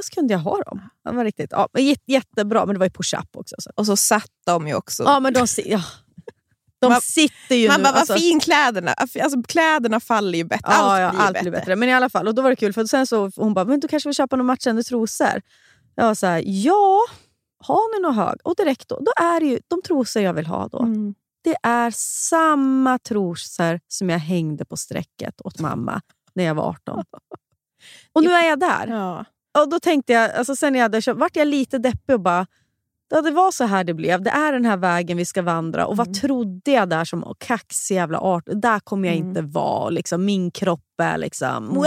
Så 0.04 0.14
kunde 0.16 0.34
jag 0.34 0.40
ha 0.40 0.64
dem. 0.64 0.90
Det 1.06 1.12
var 1.12 1.24
riktigt, 1.24 1.52
ja, 1.52 1.68
jättebra, 2.06 2.66
men 2.66 2.76
det 2.76 2.80
var 2.80 2.86
ju 2.86 2.92
push-up 2.92 3.30
också. 3.36 3.56
Så. 3.60 3.72
Och 3.76 3.86
så 3.86 3.96
satt 3.96 4.32
de 4.46 4.68
ju 4.68 4.74
också. 4.76 5.04
Ja, 5.04 5.20
men 5.20 5.34
de, 5.34 5.48
ja. 5.66 5.84
de 6.80 6.92
Man- 6.92 7.02
sitter 7.02 7.56
ju 7.56 7.68
Man 7.68 7.78
nu. 7.78 7.84
bara, 7.84 7.92
vad 7.92 8.00
alltså- 8.00 8.14
fin 8.18 8.40
kläderna. 8.40 8.94
Alltså, 8.94 9.44
kläderna 9.48 10.00
faller 10.00 10.38
ju 10.38 10.44
bättre. 10.44 10.72
Ja, 10.72 10.74
allt, 10.74 11.02
ja, 11.02 11.10
blir 11.12 11.20
allt 11.22 11.34
bättre. 11.34 11.44
blir 11.50 11.60
bättre. 11.60 11.76
Men 11.76 11.90
i 11.90 11.94
alla 11.94 12.10
fall, 12.10 12.28
och 12.28 12.36
då 12.36 12.42
var 12.42 12.50
det 12.50 12.56
kul 12.56 12.74
för 12.74 12.86
sen 12.86 13.08
så 13.08 13.32
hon 13.36 13.54
bara, 13.54 13.66
men 13.66 13.80
du 13.80 13.88
kanske 13.88 14.10
vill 14.10 14.16
köpa 14.16 14.36
några 14.36 14.48
matchande 14.48 14.84
trosor? 14.84 15.42
Jag 15.96 16.06
var 16.06 16.16
så 16.16 16.28
här, 16.28 16.44
ja, 16.46 17.00
har 17.64 17.96
ni 17.96 18.02
något 18.08 18.16
hög? 18.16 18.40
Och 18.44 18.56
direkt 18.56 18.88
då, 18.90 19.00
då 19.00 19.12
är 19.24 19.40
det 19.40 19.46
ju 19.46 19.60
de 19.68 19.82
trosor 19.82 20.22
jag 20.22 20.34
vill 20.34 20.46
ha 20.48 20.68
då. 20.68 20.80
Mm. 20.80 21.16
Det 21.44 21.56
är 21.64 21.92
samma 22.30 22.98
trosor 23.00 23.80
som 23.88 24.10
jag 24.10 24.20
hängde 24.20 24.66
på 24.66 24.78
strecket 24.78 25.42
åt 25.42 25.60
mamma 25.60 26.02
när 26.34 26.44
jag 26.44 26.56
var 26.56 26.64
18. 26.70 27.04
Och 28.14 28.24
nu 28.24 28.32
är 28.32 28.50
jag 28.50 28.60
där. 28.60 28.88
Ja. 28.88 29.26
Och 29.60 29.70
då 29.70 29.80
tänkte 29.80 30.14
jag, 30.14 30.32
alltså 30.32 30.56
sen 30.56 30.76
jag 30.76 30.82
hade 30.82 31.02
köpt, 31.02 31.20
vart 31.20 31.36
jag 31.36 31.48
lite 31.48 31.78
deppig 31.78 32.16
och 32.16 32.22
bara, 32.22 32.48
ja, 33.10 33.22
det 33.22 33.32
var 33.32 33.52
så 33.52 33.64
här 33.64 33.84
det 33.84 33.94
blev. 33.94 34.22
Det 34.22 34.30
är 34.30 34.54
den 34.54 34.66
här 34.66 34.78
vägen 34.78 35.18
vi 35.18 35.26
ska 35.26 35.42
vandra. 35.42 35.86
Och 35.88 35.98
vad 35.98 36.14
trodde 36.14 36.72
jag 36.72 36.90
där 36.90 37.06
som 37.06 37.36
kaxig 37.40 37.96
jävla 37.96 38.20
art? 38.20 38.44
Där 38.46 38.80
kommer 38.80 39.08
jag 39.08 39.18
Mm. 39.18 39.30
inte 39.30 39.42
vara. 39.42 39.90
Liksom. 39.90 40.26
Min 40.26 40.52
kropp 40.52 41.00
är 41.02 41.18
liksom... 41.18 41.48
Mm. 41.64 41.76
Wow! 41.76 41.86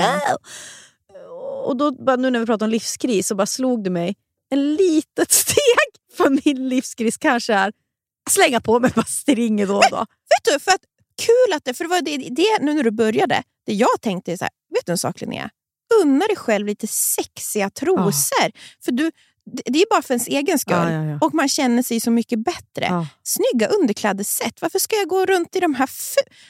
Och 1.64 1.76
då, 1.76 1.90
nu 2.16 2.30
när 2.30 2.40
vi 2.40 2.46
pratar 2.46 2.66
om 2.66 2.70
livskris 2.70 3.26
så 3.28 3.34
bara 3.34 3.46
slog 3.46 3.84
det 3.84 3.90
mig. 3.90 4.16
En 4.50 4.74
litet 4.74 5.30
steg 5.42 5.90
för 6.16 6.30
min 6.44 6.68
livskris 6.68 7.16
kanske 7.16 7.54
är 7.54 7.68
att 7.68 7.74
slänga 8.30 8.60
på 8.60 8.80
mig 8.80 8.90
bara 8.94 9.04
stringer 9.04 9.66
då 9.66 9.76
och 9.76 9.82
då. 9.90 9.96
Vet 9.96 10.44
du, 10.54 10.60
för 10.60 10.70
att, 10.70 10.82
kul 11.22 11.56
att 11.56 11.64
det, 11.64 11.74
för 11.74 11.84
det 11.84 11.90
var 11.90 12.00
det, 12.02 12.16
det, 12.16 12.58
nu 12.64 12.74
när 12.74 12.82
du 12.82 12.90
började, 12.90 13.42
det 13.66 13.72
jag 13.72 14.00
tänkte 14.00 14.32
är 14.32 14.36
så 14.36 14.44
här, 14.44 14.52
vet 14.74 14.86
du 14.86 14.92
en 14.92 14.98
sak 14.98 15.20
Linnea? 15.20 15.50
Unna 16.02 16.26
dig 16.26 16.36
själv 16.36 16.66
lite 16.66 16.86
sexiga 16.86 17.70
trosor. 17.70 18.52
För 18.84 18.92
du, 18.92 19.10
det, 19.46 19.78
är 19.78 19.86
bara 19.90 20.02
för 20.02 20.14
ens 20.14 20.28
egen 20.28 20.58
skull. 20.58 20.74
Ja, 20.74 20.90
ja, 20.90 21.04
ja. 21.04 21.18
Och 21.20 21.34
man 21.34 21.48
känner 21.48 21.82
sig 21.82 22.00
så 22.00 22.10
mycket 22.10 22.44
bättre. 22.44 22.86
Ja. 22.86 23.06
Snygga 23.22 23.66
underklädessätt. 23.66 24.62
Varför 24.62 24.78
ska 24.78 24.96
jag 24.96 25.08
gå 25.08 25.26
runt 25.26 25.56
i 25.56 25.60
de 25.60 25.74
här... 25.74 25.88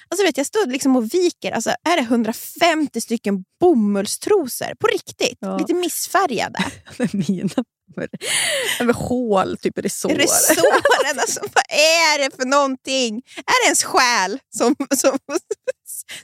Alltså 0.08 0.26
vet, 0.26 0.36
jag 0.36 0.46
står 0.46 0.66
liksom 0.66 0.96
och 0.96 1.14
viker. 1.14 1.52
Alltså, 1.52 1.70
är 1.70 1.96
det 1.96 2.02
150 2.02 3.00
stycken 3.00 3.44
bomullstrosor? 3.60 4.74
På 4.78 4.86
riktigt. 4.86 5.38
Lite 5.58 5.74
missfärgade. 5.74 6.58
Mina 7.12 7.64
med 8.80 8.94
hål, 8.94 9.56
typ 9.56 9.78
resår. 9.78 10.08
Resåren, 10.08 11.18
alltså, 11.18 11.40
vad 11.40 11.64
är 11.78 12.18
det 12.18 12.36
för 12.36 12.44
någonting? 12.44 13.16
Är 13.36 13.62
det 13.62 13.66
ens 13.66 13.84
själ? 13.84 14.38
Som, 14.56 14.76
som, 14.96 15.18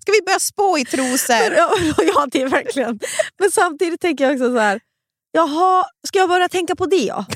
ska 0.01 0.12
vi 0.12 0.22
börja 0.22 0.39
spå 0.41 0.78
i 0.78 0.85
trosor? 0.85 1.53
Ja, 2.14 2.26
det 2.33 2.43
är 2.43 2.49
verkligen. 2.49 3.01
Men 3.39 3.51
samtidigt 3.51 4.01
tänker 4.01 4.24
jag 4.24 4.33
också 4.35 4.53
så 4.55 4.59
här. 4.59 4.81
Jaha, 5.33 5.85
ska 6.09 6.18
jag 6.18 6.28
börja 6.28 6.49
tänka 6.49 6.76
på 6.76 6.87
det? 6.87 6.97
ja? 6.97 7.26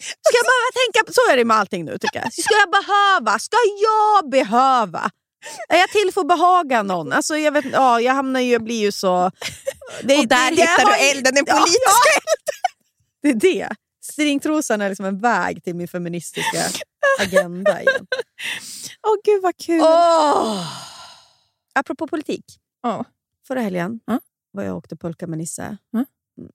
Ska 0.00 0.36
jag 0.36 0.44
behöva 0.44 0.70
tänka, 0.84 1.12
så 1.12 1.32
är 1.32 1.36
det 1.36 1.44
med 1.44 1.56
allting 1.56 1.84
nu 1.84 1.98
tycker 1.98 2.20
jag. 2.22 2.32
Ska 2.32 2.54
jag 2.54 2.70
behöva? 2.70 3.38
Ska 3.38 3.56
jag 3.82 4.30
behöva? 4.30 5.10
Är 5.68 5.78
jag 5.78 5.90
till 5.90 6.10
för 6.14 6.20
att 6.20 6.28
behaga 6.28 6.82
någon? 6.82 7.12
Alltså, 7.12 7.36
jag, 7.36 7.52
vet, 7.52 7.64
ja, 7.72 8.00
jag 8.00 8.12
hamnar 8.14 8.40
ju, 8.40 8.52
jag 8.52 8.62
blir 8.64 8.80
ju 8.80 8.92
så... 8.92 9.30
Det, 10.02 10.18
Och 10.18 10.28
där 10.28 10.50
det- 10.50 10.56
hittar 10.56 10.84
du 10.84 10.90
har 10.90 10.98
ju- 10.98 11.04
elden, 11.10 11.34
den 11.34 11.44
politiska 11.44 12.10
ja, 12.14 12.20
Det 13.22 13.28
är 13.28 13.34
det. 13.34 13.68
Stringtrosan 14.12 14.80
är 14.80 14.88
liksom 14.88 15.06
en 15.06 15.18
väg 15.20 15.64
till 15.64 15.74
min 15.74 15.88
feministiska 15.88 16.64
agenda 17.20 17.80
igen. 17.82 18.06
Åh 19.06 19.14
gud 19.24 19.42
vad 19.42 19.56
kul! 19.56 19.80
Åh! 19.82 20.66
Apropå 21.78 22.06
politik. 22.06 22.44
Ja. 22.82 23.04
Förra 23.46 23.60
helgen 23.60 24.00
Ja. 24.06 24.20
var 24.52 24.62
jag 24.62 24.72
och 24.72 24.78
åkte 24.78 24.96
pulka 24.96 25.26
med 25.26 25.38
Nisse. 25.38 25.76
Ja. 25.90 26.04
Mm. 26.38 26.50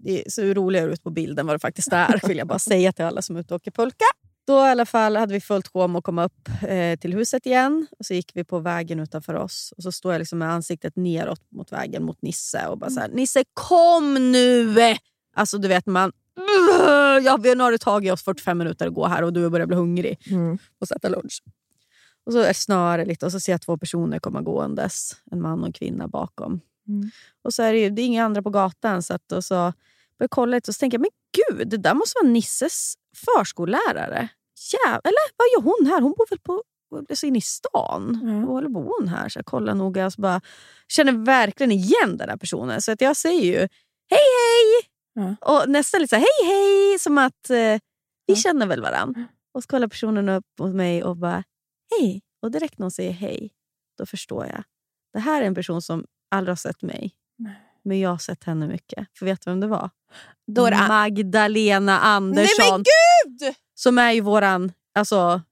Det 0.00 0.32
ser 0.32 0.54
roligare 0.54 0.92
ut 0.92 1.02
på 1.02 1.10
bilden 1.10 1.46
vad 1.46 1.54
det 1.54 1.58
faktiskt 1.60 1.92
är, 1.92 2.28
vill 2.28 2.38
jag 2.38 2.46
bara 2.46 2.58
säga 2.58 2.92
till 2.92 3.04
alla 3.04 3.22
som 3.22 3.36
är 3.36 3.40
ute 3.40 3.54
och 3.54 3.60
åker 3.60 3.70
pulka. 3.70 4.04
Då 4.46 4.52
i 4.52 4.68
alla 4.70 4.86
fall 4.86 5.16
hade 5.16 5.32
vi 5.34 5.40
fullt 5.40 5.68
sjå 5.68 5.88
med 5.88 5.98
att 5.98 6.04
komma 6.04 6.24
upp 6.24 6.48
eh, 6.68 6.98
till 6.98 7.14
huset 7.14 7.46
igen. 7.46 7.86
Och 7.98 8.06
Så 8.06 8.14
gick 8.14 8.30
vi 8.34 8.44
på 8.44 8.58
vägen 8.58 9.00
utanför 9.00 9.34
oss. 9.34 9.72
Och 9.76 9.82
så 9.82 9.92
står 9.92 10.12
jag 10.12 10.18
liksom 10.18 10.38
med 10.38 10.52
ansiktet 10.52 10.96
neråt 10.96 11.40
mot 11.50 11.72
vägen 11.72 12.04
mot 12.04 12.22
Nisse 12.22 12.66
och 12.66 12.78
bara 12.78 12.90
så 12.90 13.00
här, 13.00 13.08
Nisse 13.08 13.44
kom 13.54 14.32
nu! 14.32 14.74
Alltså 15.34 15.58
du 15.58 15.68
vet 15.68 15.86
man... 15.86 16.12
Ja, 17.22 17.36
vi 17.42 17.54
nu 17.54 17.64
har 17.64 17.78
tagit 17.78 18.12
oss 18.12 18.22
45 18.22 18.58
minuter 18.58 18.86
att 18.86 18.94
gå 18.94 19.06
här 19.06 19.22
och 19.22 19.32
du 19.32 19.50
börjar 19.50 19.66
bli 19.66 19.76
hungrig 19.76 20.18
Mm. 20.30 20.58
och 20.80 20.88
sätta 20.88 21.08
lunch. 21.08 21.42
Och 22.28 22.32
så 22.34 22.38
är 22.38 22.98
det 22.98 23.04
lite 23.04 23.26
och 23.26 23.32
så 23.32 23.40
ser 23.40 23.52
jag 23.52 23.60
två 23.60 23.78
personer 23.78 24.18
komma 24.18 24.40
gåendes. 24.40 25.16
En 25.30 25.40
man 25.42 25.60
och 25.60 25.66
en 25.66 25.72
kvinna 25.72 26.08
bakom. 26.08 26.60
Mm. 26.88 27.10
Och 27.44 27.54
så 27.54 27.62
är 27.62 27.72
det, 27.72 27.78
ju, 27.78 27.90
det 27.90 28.02
är 28.02 28.06
inga 28.06 28.24
andra 28.24 28.42
på 28.42 28.50
gatan. 28.50 29.02
Så 29.02 29.14
att, 29.14 29.32
och 29.32 29.44
så 29.44 29.54
börjar 29.54 29.74
jag 30.18 30.30
kolla 30.30 30.56
lite 30.56 30.70
och 30.70 30.74
så 30.74 30.78
tänker 30.78 30.98
jag, 30.98 31.00
men 31.00 31.10
gud, 31.56 31.68
det 31.68 31.76
där 31.76 31.94
måste 31.94 32.18
vara 32.22 32.32
Nisses 32.32 32.94
förskollärare. 33.16 34.28
Ja, 34.72 34.90
eller 35.04 35.36
vad 35.36 35.46
gör 35.54 35.62
hon 35.62 35.86
här? 35.86 36.00
Hon 36.00 36.14
bor 36.18 36.26
väl 36.30 36.38
på 36.38 36.62
alltså 37.08 37.26
inne 37.26 37.38
i 37.38 37.40
stan? 37.40 38.20
Ja. 38.48 38.58
Eller 38.58 38.68
bor 38.68 38.94
hon 38.98 39.08
här? 39.08 39.28
Så 39.28 39.38
jag 39.38 39.46
kollar 39.46 39.74
noga 39.74 40.06
och 40.06 40.12
så 40.12 40.20
bara, 40.20 40.40
känner 40.88 41.12
verkligen 41.12 41.72
igen 41.72 42.16
den 42.16 42.28
här 42.28 42.36
personen. 42.36 42.82
Så 42.82 42.92
att 42.92 43.00
jag 43.00 43.16
säger 43.16 43.44
ju 43.44 43.58
hej 44.10 44.28
hej! 44.38 44.90
Ja. 45.14 45.36
Och 45.40 45.68
nästan 45.70 46.00
lite 46.00 46.08
så 46.10 46.16
här, 46.16 46.26
hej 46.42 46.54
hej! 46.54 46.98
Som 46.98 47.18
att 47.18 47.50
eh, 47.50 47.56
vi 47.56 47.80
Ja. 48.26 48.36
känner 48.36 48.66
väl 48.66 48.82
varandra. 48.82 49.24
Och 49.54 49.62
så 49.62 49.66
kollar 49.66 49.88
personen 49.88 50.28
upp 50.28 50.44
mot 50.60 50.74
mig 50.74 51.04
och 51.04 51.16
bara 51.16 51.44
hej. 51.90 52.22
Och 52.42 52.50
direkt 52.50 52.78
när 52.78 52.84
hon 52.84 52.90
säger 52.90 53.12
hej, 53.12 53.50
då 53.98 54.06
förstår 54.06 54.46
jag. 54.46 54.62
Det 55.12 55.18
här 55.20 55.42
är 55.42 55.46
en 55.46 55.54
person 55.54 55.82
som 55.82 56.04
aldrig 56.30 56.50
har 56.50 56.56
sett 56.56 56.82
mig. 56.82 57.12
Men 57.84 58.00
jag 58.00 58.10
har 58.10 58.18
sett 58.18 58.44
henne 58.44 58.66
mycket. 58.66 59.06
För 59.18 59.26
vet 59.26 59.40
du 59.44 59.50
vem 59.50 59.60
det 59.60 59.66
var? 59.66 59.90
An- 60.82 60.88
Magdalena 60.88 61.98
Andersson. 61.98 62.54
Nej 62.58 62.70
men 62.72 62.84
gud! 63.38 63.54
Som 63.74 63.98
är 63.98 64.12
ju 64.12 64.20
våran, 64.20 64.72
alltså 64.94 65.42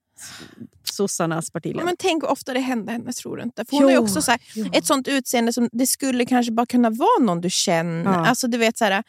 sossarnas 0.84 1.50
partiledare. 1.50 1.84
Men 1.84 1.96
tänk 1.98 2.22
hur 2.22 2.30
ofta 2.30 2.54
det 2.54 2.60
händer 2.60 2.92
henne, 2.92 3.12
tror 3.12 3.36
du 3.36 3.42
inte? 3.42 3.64
För 3.64 3.76
hon 3.76 3.84
har 3.84 3.90
Jo, 3.90 4.02
också 4.02 4.22
så 4.22 4.30
här, 4.30 4.40
ett 4.72 4.86
sånt 4.86 5.08
utseende 5.08 5.52
som 5.52 5.68
det 5.72 5.86
skulle 5.86 6.26
kanske 6.26 6.52
bara 6.52 6.66
kunna 6.66 6.90
vara 6.90 7.20
någon 7.20 7.40
du 7.40 7.50
känner. 7.50 8.12
Ja. 8.12 8.26
Alltså 8.26 8.46
du 8.48 8.58
vet 8.58 8.78
så 8.78 8.84
här, 8.84 9.04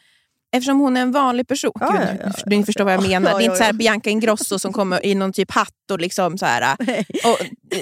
Eftersom 0.56 0.80
hon 0.80 0.96
är 0.96 1.00
en 1.00 1.12
vanlig 1.12 1.48
person. 1.48 1.72
Ja, 1.80 1.90
Gud, 1.90 2.00
ja, 2.00 2.32
ja, 2.36 2.42
Ni 2.46 2.64
förstår 2.64 2.84
vad 2.84 2.94
jag 2.94 3.02
menar. 3.08 3.38
Det 3.38 3.44
är 3.44 3.50
inte 3.52 3.66
så. 3.66 3.72
Bianca 3.72 4.10
Ingrosso 4.10 4.58
som 4.58 4.72
kommer 4.72 5.06
i 5.06 5.14
någon 5.14 5.32
typ 5.32 5.50
hatt 5.50 5.90
och, 5.90 6.00
liksom 6.00 6.38
så 6.38 6.46
här, 6.46 6.76
och 7.24 7.38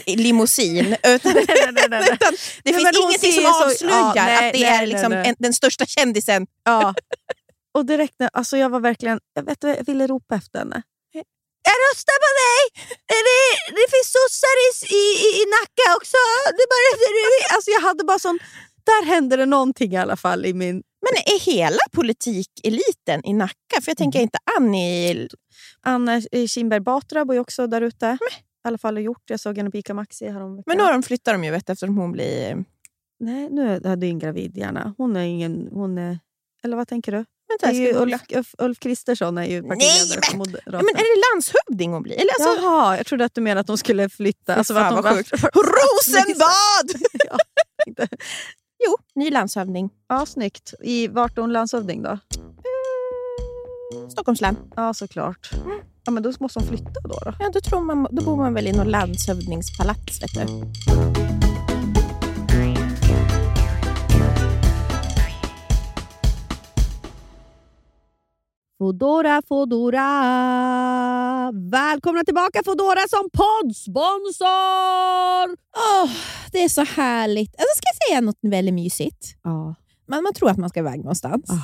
i 0.07 0.17
limousin. 0.17 0.97
Utan, 1.07 1.37
utan 1.37 1.75
det 1.75 1.89
Nej, 1.89 2.19
finns 2.65 2.83
men 2.83 2.95
hon 2.95 3.09
ingenting 3.09 3.33
som 3.33 3.43
så- 3.43 3.65
avslöjar 3.65 4.13
ja, 4.17 4.25
nej, 4.25 4.49
att 4.49 4.53
det 4.55 4.61
nej, 4.61 4.65
är 4.65 4.79
nej, 4.79 4.87
liksom 4.87 5.13
nej. 5.13 5.29
En, 5.29 5.35
den 5.39 5.55
största 5.55 5.87
kändisen. 5.87 6.47
Ja. 6.65 6.95
Och 7.75 7.87
direkt 7.87 8.15
när, 8.19 8.31
alltså 8.33 8.57
jag 8.57 8.71
var 8.71 8.81
verkligen, 8.81 9.19
jag, 9.35 9.43
vet, 9.43 9.63
jag 9.63 9.87
ville 9.87 10.07
ropa 10.07 10.35
efter 10.35 10.59
henne. 10.59 10.83
Jag 11.69 11.77
röstar 11.87 12.17
på 12.25 12.31
dig! 12.45 12.61
Det, 13.07 13.73
det 13.79 13.87
finns 13.95 14.11
sossar 14.19 14.57
i, 14.67 14.69
i, 15.01 15.03
i, 15.41 15.43
Nacka 15.57 15.97
också. 15.97 16.17
Det 16.59 16.67
bara, 16.73 16.83
det, 16.99 17.55
alltså 17.55 17.71
jag 17.71 17.81
hade 17.81 18.05
bara 18.05 18.19
sån, 18.19 18.39
där 18.87 19.07
hände 19.07 19.37
det 19.37 19.47
någonting 19.47 19.93
i 19.93 19.97
alla 19.97 20.17
fall 20.17 20.47
i 20.47 20.55
min... 20.55 20.83
Men 21.03 21.35
är 21.35 21.41
hela 21.41 21.79
politikeliten 21.93 23.25
i 23.25 23.33
Nacka? 23.33 23.81
För 23.83 23.91
jag 23.91 23.97
tänker 23.97 24.21
inte 24.21 24.39
Annie... 24.59 25.29
Anna 25.81 26.21
Kinberg 26.49 26.81
Batra 26.81 27.25
bor 27.25 27.35
ju 27.35 27.41
också 27.41 27.67
där 27.67 27.81
ute. 27.81 28.19
I 28.65 28.69
alla 28.69 28.79
fall 28.79 28.97
har 28.97 29.03
gjort. 29.03 29.31
Jag 29.31 29.41
såg 29.41 29.57
henne 29.57 29.71
på 29.71 29.77
Ica 29.77 29.95
Maxi 29.95 30.29
häromveckan. 30.29 30.65
Men 30.67 30.79
nu 30.79 30.85
har 30.85 30.93
de 30.93 31.03
flyttat 31.03 31.35
dem 31.35 31.45
ju 31.45 31.51
vet, 31.51 31.71
eftersom 31.71 31.97
hon 31.97 32.13
blir... 32.13 32.65
Nej, 33.21 33.49
nu 33.51 33.75
är 33.85 33.97
du 33.97 34.19
gravid 34.19 34.57
gärna. 34.57 34.95
Hon 34.99 35.17
är 35.17 35.25
ingen... 35.25 35.69
Hon 35.73 35.99
är, 35.99 36.19
eller 36.65 36.77
vad 36.77 36.89
tänker 36.89 37.13
du? 37.13 37.25
Vänta, 37.49 37.67
Det 37.67 37.73
är 37.73 37.93
ju. 37.93 37.99
Ulf, 37.99 38.23
Ulf, 38.35 38.55
Ulf 38.59 38.79
Kristersson 38.79 39.39
är 39.39 39.45
ju 39.45 39.63
partiledare 39.63 40.21
för 40.31 40.37
Moderaterna. 40.37 40.83
Men 40.83 40.97
är 40.97 41.17
det 41.17 41.23
landshövding 41.33 41.93
hon 41.93 42.03
blir? 42.03 42.15
Eller 42.15 42.33
alltså, 42.33 42.65
Jaha, 42.65 42.97
jag 42.97 43.07
trodde 43.07 43.25
att 43.25 43.35
du 43.35 43.41
menade 43.41 43.61
att 43.61 43.67
de 43.67 43.79
skulle 43.79 44.09
flytta. 44.09 44.55
Alltså, 44.55 44.75
fan, 44.75 44.99
att 44.99 45.03
de 45.03 45.03
var-. 45.03 45.53
Rosenbad! 45.53 47.11
ja, 47.31 47.39
inte. 47.87 48.09
Jo, 48.87 48.97
ny 49.15 49.31
landshövding. 49.31 49.91
ja, 50.09 50.27
snyggt. 50.27 50.75
I, 50.81 51.09
vart 51.09 51.39
är 51.39 51.43
hon 51.43 51.53
landshövding 51.53 52.03
då? 52.03 52.19
Stockholms 54.11 54.41
län. 54.41 54.57
Ja, 54.77 54.95
såklart. 54.95 55.51
Ja, 56.05 56.11
men 56.13 56.23
då 56.23 56.33
måste 56.41 56.59
hon 56.59 56.69
flytta 56.69 57.01
då. 57.05 57.09
då. 57.25 57.33
Ja, 57.41 57.51
då, 57.53 57.61
tror 57.61 57.81
man, 57.81 58.09
då 58.11 58.25
bor 58.25 58.37
man 58.37 58.55
väl 58.55 58.67
i 58.67 58.73
någon 58.73 58.89
landshövdingspalats. 58.89 60.23
Vet 60.23 60.35
du. 60.35 61.46
Fodora, 68.79 69.43
Fodora. 69.49 70.07
Välkomna 71.71 72.25
tillbaka 72.25 72.63
Fodora 72.65 73.01
som 73.11 73.31
poddsponsor! 73.33 74.47
Åh, 75.77 76.11
det 76.53 76.65
är 76.65 76.69
så 76.69 76.85
härligt. 76.85 77.51
Alltså, 77.51 77.77
ska 77.77 77.83
jag 77.95 78.09
säga 78.09 78.21
något 78.21 78.39
väldigt 78.43 78.75
mysigt? 78.75 79.37
Ja. 79.43 79.75
Man, 80.09 80.23
man 80.23 80.35
tror 80.35 80.51
att 80.51 80.57
man 80.59 80.69
ska 80.71 80.81
iväg 80.81 80.99
någonstans. 80.99 81.51
Ah. 81.51 81.63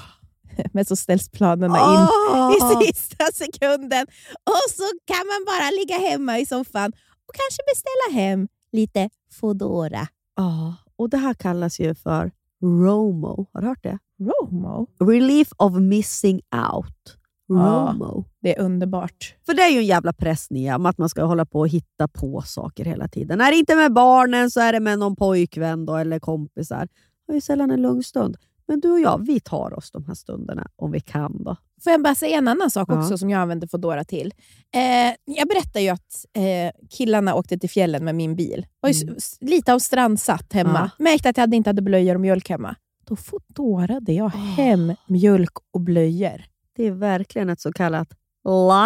Men 0.72 0.84
så 0.84 0.96
ställs 0.96 1.28
planerna 1.30 1.78
Ah. 1.78 2.50
in 2.52 2.82
i 2.82 2.86
sista 2.92 3.24
sekunden. 3.34 4.06
Och 4.44 4.70
så 4.70 4.82
kan 5.06 5.26
man 5.26 5.44
bara 5.46 5.70
ligga 5.70 5.98
hemma 6.10 6.38
i 6.38 6.46
soffan 6.46 6.92
och 7.28 7.34
kanske 7.34 7.62
beställa 7.74 8.22
hem 8.22 8.48
lite 8.72 9.10
Foodora. 9.40 10.06
Ja, 10.36 10.74
och 10.96 11.10
det 11.10 11.16
här 11.16 11.34
kallas 11.34 11.80
ju 11.80 11.94
för 11.94 12.30
ROMO. 12.62 13.46
Har 13.52 13.60
du 13.60 13.66
hört 13.66 13.82
det? 13.82 13.98
Romo? 14.18 14.86
Relief 15.00 15.48
of 15.56 15.72
missing 15.72 16.40
out. 16.74 17.16
Ja. 17.46 17.54
ROMO. 17.54 18.24
Det 18.40 18.58
är 18.58 18.62
underbart. 18.62 19.34
För 19.46 19.54
det 19.54 19.62
är 19.62 19.70
ju 19.70 19.78
en 19.78 19.86
jävla 19.86 20.12
press 20.12 20.50
Nia, 20.50 20.76
om 20.76 20.86
att 20.86 20.98
man 20.98 21.08
ska 21.08 21.24
hålla 21.24 21.44
på 21.44 21.60
och 21.60 21.68
hitta 21.68 22.08
på 22.08 22.42
saker 22.42 22.84
hela 22.84 23.08
tiden. 23.08 23.40
Är 23.40 23.50
det 23.50 23.56
inte 23.56 23.76
med 23.76 23.92
barnen 23.92 24.50
så 24.50 24.60
är 24.60 24.72
det 24.72 24.80
med 24.80 24.98
någon 24.98 25.16
pojkvän 25.16 25.86
då, 25.86 25.96
eller 25.96 26.18
kompisar. 26.18 26.88
Det 27.26 27.32
är 27.32 27.34
ju 27.34 27.40
sällan 27.40 27.70
en 27.70 27.82
lugn 27.82 28.02
stund. 28.02 28.36
Men 28.72 28.80
du 28.80 28.90
och 28.90 29.00
jag, 29.00 29.26
vi 29.26 29.40
tar 29.40 29.74
oss 29.78 29.90
de 29.90 30.04
här 30.06 30.14
stunderna 30.14 30.66
om 30.76 30.90
vi 30.90 31.00
kan. 31.00 31.44
då. 31.44 31.56
Får 31.84 31.90
jag 31.92 32.02
bara 32.02 32.14
säga 32.14 32.38
en 32.38 32.48
annan 32.48 32.70
sak 32.70 32.88
Ja. 32.90 32.98
också 32.98 33.18
som 33.18 33.30
jag 33.30 33.40
använder 33.40 33.66
Foodora 33.66 34.04
till? 34.04 34.34
Eh, 34.74 35.14
jag 35.36 35.48
berättade 35.48 35.80
ju 35.80 35.88
att 35.88 36.24
eh, 36.36 36.86
killarna 36.90 37.34
åkte 37.34 37.58
till 37.58 37.70
fjällen 37.70 38.04
med 38.04 38.14
min 38.14 38.36
bil. 38.36 38.66
Var 38.80 38.90
ju 38.90 39.02
Mm. 39.02 39.16
lite 39.40 39.74
av 39.74 39.78
strandsatt 39.78 40.52
hemma. 40.52 40.90
Märkte 40.98 41.28
att 41.28 41.36
jag 41.36 41.54
inte 41.54 41.70
hade 41.70 41.82
blöjor 41.82 42.14
och 42.14 42.20
mjölk 42.20 42.48
hemma. 42.48 42.76
Då 43.06 43.16
Foodorade 43.16 44.12
jag 44.12 44.28
hem 44.28 44.92
mjölk 45.08 45.52
och 45.72 45.80
blöjor. 45.80 46.44
Det 46.76 46.86
är 46.86 46.90
verkligen 46.92 47.50
ett 47.50 47.60
så 47.60 47.72
kallat 47.72 48.08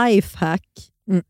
lifehack. 0.08 0.68
Mm. 1.10 1.22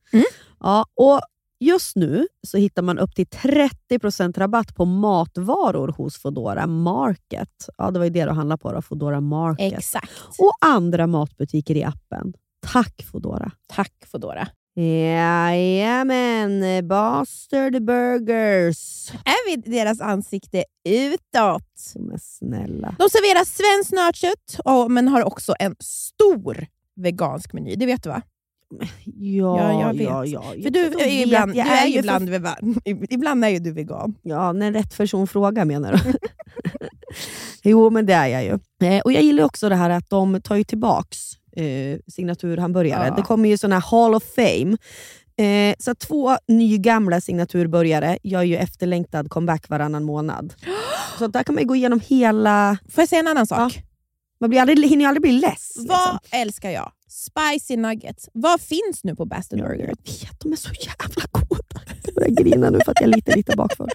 Ja, 0.60 0.86
och 0.94 1.20
just 1.60 1.96
nu 1.96 2.26
så 2.46 2.58
hittar 2.58 2.82
man 2.82 2.98
upp 2.98 3.14
till 3.14 3.26
30% 3.26 4.38
rabatt 4.38 4.74
på 4.74 4.84
matvaror 4.84 5.88
hos 5.88 6.18
Foodora 6.18 6.66
Market. 6.66 7.68
Ja, 7.78 7.90
det 7.90 7.98
var 7.98 8.06
ju 8.06 8.10
det 8.10 8.24
du 8.24 8.30
handlade 8.30 8.62
på, 8.62 8.72
då, 8.72 8.82
Foodora 8.82 9.20
Market. 9.20 9.72
Exakt. 9.72 10.10
Och 10.38 10.52
andra 10.60 11.06
matbutiker 11.06 11.74
i 11.74 11.84
appen. 11.84 12.34
Tack 12.72 13.02
Foodora. 13.10 13.50
Tack 13.68 13.92
Foodora. 14.06 14.48
Jajamän, 14.78 16.62
Bastard 16.88 17.84
Burgers. 17.84 19.10
Är 19.10 19.50
vi 19.50 19.56
deras 19.70 20.00
ansikte 20.00 20.64
utåt? 20.88 21.92
Men 21.94 22.18
snälla. 22.18 22.94
De 22.98 23.08
serverar 23.10 23.44
svenskt 23.44 23.92
nötkött, 23.92 24.60
men 24.90 25.08
har 25.08 25.24
också 25.24 25.54
en 25.58 25.76
stor 25.80 26.66
vegansk 26.96 27.52
meny. 27.52 27.76
Det 27.76 27.86
vet 27.86 28.02
du 28.02 28.08
va? 28.08 28.22
Ja, 29.04 29.72
Ja, 29.72 29.80
jag 29.80 29.92
vet. 29.94 30.02
ja, 30.02 30.24
ja. 30.24 30.42
För 30.62 30.70
du 30.70 30.80
är 30.86 31.08
ju 31.10 31.22
ibland, 31.22 31.52
du 31.54 31.60
är 31.60 31.86
ju 31.86 31.98
ibland, 31.98 32.28
vegan. 32.28 32.80
ibland 33.10 33.44
är 33.44 33.48
ju 33.48 33.58
du 33.58 33.72
vegan. 33.72 34.14
Ja, 34.22 34.52
när 34.52 34.72
rätt 34.72 34.96
person 34.96 35.26
frågar 35.26 35.64
menar 35.64 35.92
du? 35.92 36.12
jo, 37.70 37.90
men 37.90 38.06
det 38.06 38.12
är 38.12 38.26
jag 38.26 38.44
ju. 38.44 38.58
Eh, 38.88 39.00
och 39.00 39.12
Jag 39.12 39.22
gillar 39.22 39.44
också 39.44 39.68
det 39.68 39.74
här 39.76 39.90
att 39.90 40.10
de 40.10 40.40
tar 40.42 40.56
ju 40.56 40.64
tillbaks 40.64 41.18
eh, 41.56 41.98
signaturhamburgare. 42.12 43.06
Ja. 43.08 43.14
Det 43.16 43.22
kommer 43.22 43.48
ju 43.48 43.56
såna 43.58 43.78
här 43.78 43.90
Hall 43.90 44.14
of 44.14 44.24
Fame. 44.34 44.76
Eh, 45.38 45.74
så 45.78 45.94
två 45.94 46.36
nygamla 46.48 47.20
signaturburgare 47.20 48.18
gör 48.22 48.42
ju 48.42 48.56
efterlängtad 48.56 49.30
comeback 49.30 49.68
varannan 49.68 50.04
månad. 50.04 50.54
Så 51.18 51.26
där 51.26 51.42
kan 51.42 51.54
man 51.54 51.66
gå 51.66 51.76
igenom 51.76 52.00
hela... 52.06 52.78
Får 52.90 53.02
jag 53.02 53.08
säga 53.08 53.20
en 53.20 53.28
annan 53.28 53.46
sak? 53.46 53.82
Man 54.40 54.50
blir 54.50 54.60
aldrig, 54.60 54.88
hinner 54.88 55.04
ju 55.04 55.08
aldrig 55.08 55.22
bli 55.22 55.32
less. 55.32 55.74
Vad 55.88 56.18
älskar 56.30 56.70
jag? 56.70 56.92
Spicy 57.08 57.76
nuggets. 57.76 58.28
Vad 58.32 58.60
finns 58.60 59.04
nu 59.04 59.16
på 59.16 59.24
Bastard 59.24 59.58
Burger? 59.58 59.78
Jag 59.78 59.86
vet, 59.86 60.40
de 60.40 60.52
är 60.52 60.56
så 60.56 60.70
jävla 60.72 61.22
goda. 61.32 61.80
Jag 62.04 62.14
börjar 62.14 62.30
grina 62.30 62.70
nu 62.70 62.78
för 62.84 62.92
att 62.92 63.00
jag 63.00 63.08
är 63.10 63.16
lite, 63.16 63.36
lite 63.36 63.56
bakfull. 63.56 63.88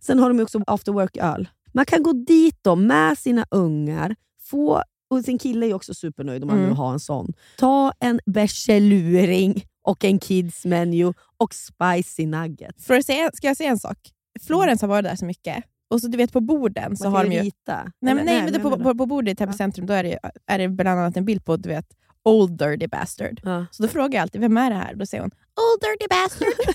Sen 0.00 0.18
har 0.18 0.28
de 0.32 0.42
också 0.42 0.60
after 0.66 0.92
work-öl. 0.92 1.48
Man 1.72 1.86
kan 1.86 2.02
gå 2.02 2.12
dit 2.12 2.58
då 2.62 2.76
med 2.76 3.18
sina 3.18 3.46
ungar, 3.50 4.16
få 4.42 4.82
och 5.10 5.24
sin 5.24 5.38
kille 5.38 5.66
är 5.66 5.74
också 5.74 5.94
supernöjd 5.94 6.42
om 6.42 6.46
man 6.48 6.56
Mm. 6.58 6.70
nu 6.70 6.76
har 6.76 6.92
en 6.92 7.00
sån. 7.00 7.32
Ta 7.58 7.92
en 8.00 8.20
bärseluring 8.26 9.64
och 9.82 10.04
en 10.04 10.18
kids 10.18 10.64
menu 10.64 11.12
och 11.36 11.54
spicy 11.54 12.26
nuggets. 12.26 12.86
För 12.86 12.94
att 12.94 13.06
säga, 13.06 13.30
ska 13.34 13.46
jag 13.46 13.56
säga 13.56 13.70
en 13.70 13.78
sak? 13.78 13.98
Florens 14.46 14.80
har 14.80 14.88
varit 14.88 15.04
där 15.04 15.16
så 15.16 15.24
mycket. 15.24 15.64
Och 15.90 16.00
så 16.00 16.08
du 16.08 16.16
vet 16.18 16.32
på 16.32 16.40
borden 16.40 16.96
så 16.96 17.08
har 17.08 17.24
de 17.24 17.30
ju... 17.32 17.36
Margarita. 17.38 17.92
Nej, 18.00 18.14
men, 18.14 18.24
nej, 18.26 18.42
men 18.42 18.52
men 18.52 18.62
på, 18.62 18.78
på, 18.78 18.94
på 18.94 19.06
bordet 19.06 19.32
i 19.32 19.36
Täby 19.36 19.52
centrum 19.52 19.86
då 19.86 19.92
är 19.92 20.02
det, 20.02 20.18
är 20.46 20.58
det 20.58 20.68
bland 20.68 21.00
annat 21.00 21.16
en 21.16 21.24
bild 21.24 21.44
på 21.44 21.56
du 21.56 21.68
vet, 21.68 21.86
Old 22.24 22.58
Dirty 22.58 22.86
Bastard. 22.86 23.40
Ja. 23.44 23.66
Så 23.70 23.82
då 23.82 23.88
frågar 23.88 24.14
jag 24.18 24.22
alltid, 24.22 24.40
vem 24.40 24.56
är 24.56 24.70
det 24.70 24.76
här? 24.76 24.94
Då 24.94 25.06
säger 25.06 25.22
hon, 25.22 25.30
Old 25.30 25.80
Dirty 25.80 26.08
Bastard. 26.10 26.74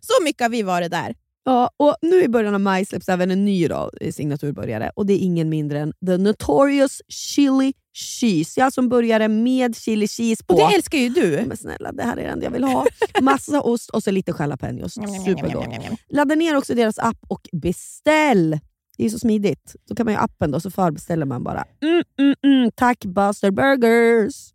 så 0.00 0.24
mycket 0.24 0.42
har 0.42 0.48
vi 0.48 0.62
varit 0.62 0.90
där. 0.90 1.14
Ja, 1.44 1.70
och 1.76 1.94
nu 2.02 2.22
i 2.22 2.28
början 2.28 2.54
av 2.54 2.60
maj 2.60 2.86
släpps 2.86 3.08
även 3.08 3.30
en 3.30 3.44
ny 3.44 3.68
då, 3.68 3.90
eh, 4.00 4.12
signaturbörjare 4.12 4.90
och 4.94 5.06
det 5.06 5.12
är 5.12 5.18
ingen 5.18 5.48
mindre 5.48 5.80
än 5.80 5.92
The 6.06 6.16
Notorious 6.16 7.02
Chili 7.08 7.72
Cheese. 7.94 8.60
Jag 8.60 8.72
som 8.72 8.88
började 8.88 9.28
med 9.28 9.76
chili 9.76 10.08
cheese 10.08 10.44
på. 10.44 10.54
Och 10.54 10.60
det 10.60 10.74
älskar 10.74 10.98
ju 10.98 11.08
du. 11.08 11.44
Men 11.46 11.56
snälla, 11.56 11.92
det 11.92 12.02
här 12.02 12.16
är 12.16 12.22
det 12.22 12.28
enda 12.28 12.44
jag 12.44 12.50
vill 12.50 12.64
ha. 12.64 12.86
Massa 13.20 13.60
ost 13.62 13.90
och 13.90 14.02
så 14.02 14.10
lite 14.10 14.34
jalapenos. 14.38 14.94
Supergott. 15.26 15.66
Ladda 16.08 16.34
ner 16.34 16.56
också 16.56 16.74
deras 16.74 16.98
app 16.98 17.18
och 17.28 17.48
beställ. 17.52 18.58
Det 19.00 19.06
är 19.06 19.10
så 19.10 19.18
smidigt. 19.18 19.76
Så 19.88 19.94
kan 19.94 20.06
man 20.06 20.14
ju 20.14 20.20
appen 20.20 20.50
då, 20.50 20.60
så 20.60 20.70
förbeställer 20.70 21.26
man 21.26 21.44
bara. 21.44 21.64
Mm, 21.80 22.02
mm, 22.18 22.34
mm. 22.42 22.70
Tack 22.74 23.04
Buster 23.04 23.50
Burgers! 23.50 24.52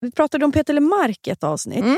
Vi 0.00 0.10
pratade 0.10 0.44
om 0.44 0.52
Peter 0.52 0.74
LeMarc 0.74 1.18
i 1.26 1.30
ett 1.30 1.44
avsnitt. 1.44 1.84
Mm. 1.84 1.96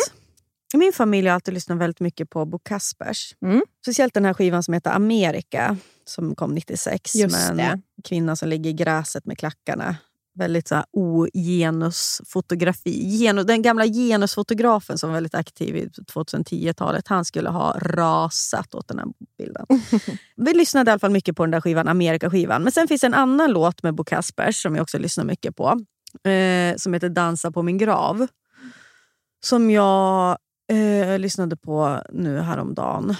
I 0.74 0.76
min 0.76 0.92
familj 0.92 1.28
har 1.28 1.34
alltid 1.34 1.54
lyssnat 1.54 1.78
väldigt 1.78 2.00
mycket 2.00 2.30
på 2.30 2.44
Bo 2.44 2.58
Kaspers. 2.58 3.34
Mm. 3.42 3.62
Speciellt 3.82 4.14
den 4.14 4.24
här 4.24 4.34
skivan 4.34 4.62
som 4.62 4.74
heter 4.74 4.90
Amerika, 4.90 5.76
som 6.04 6.34
kom 6.34 6.54
96. 6.54 7.14
Just 7.14 7.36
med 7.36 7.50
en 7.50 7.56
det. 7.56 8.02
kvinna 8.04 8.36
som 8.36 8.48
ligger 8.48 8.70
i 8.70 8.72
gräset 8.72 9.26
med 9.26 9.38
klackarna. 9.38 9.96
Väldigt 10.38 10.68
så 10.68 10.84
ogenusfotografi. 10.92 12.90
Genu, 12.90 13.42
den 13.42 13.62
gamla 13.62 13.86
genusfotografen 13.86 14.98
som 14.98 15.10
var 15.10 15.14
väldigt 15.14 15.34
aktiv 15.34 15.76
i 15.76 15.86
2010-talet, 15.86 17.08
han 17.08 17.24
skulle 17.24 17.50
ha 17.50 17.78
rasat 17.78 18.74
åt 18.74 18.88
den 18.88 18.98
här 18.98 19.06
bilden. 19.38 19.66
Vi 20.36 20.54
lyssnade 20.54 20.90
i 20.90 20.92
alla 20.92 20.98
fall 20.98 21.10
mycket 21.10 21.36
på 21.36 21.42
den 21.42 21.50
där 21.50 21.60
skivan, 21.60 21.88
Amerika-skivan. 21.88 22.62
Men 22.62 22.72
sen 22.72 22.88
finns 22.88 23.04
en 23.04 23.14
annan 23.14 23.52
låt 23.52 23.82
med 23.82 23.94
Bo 23.94 24.04
Kaspers 24.04 24.62
som 24.62 24.74
jag 24.74 24.82
också 24.82 24.98
lyssnar 24.98 25.24
mycket 25.24 25.56
på. 25.56 25.80
Eh, 26.30 26.76
som 26.76 26.94
heter 26.94 27.08
Dansa 27.08 27.50
på 27.50 27.62
min 27.62 27.78
grav. 27.78 28.26
Som 29.44 29.70
jag 29.70 30.38
eh, 30.68 31.18
lyssnade 31.18 31.56
på 31.56 32.00
nu 32.12 32.38
häromdagen. 32.40 33.14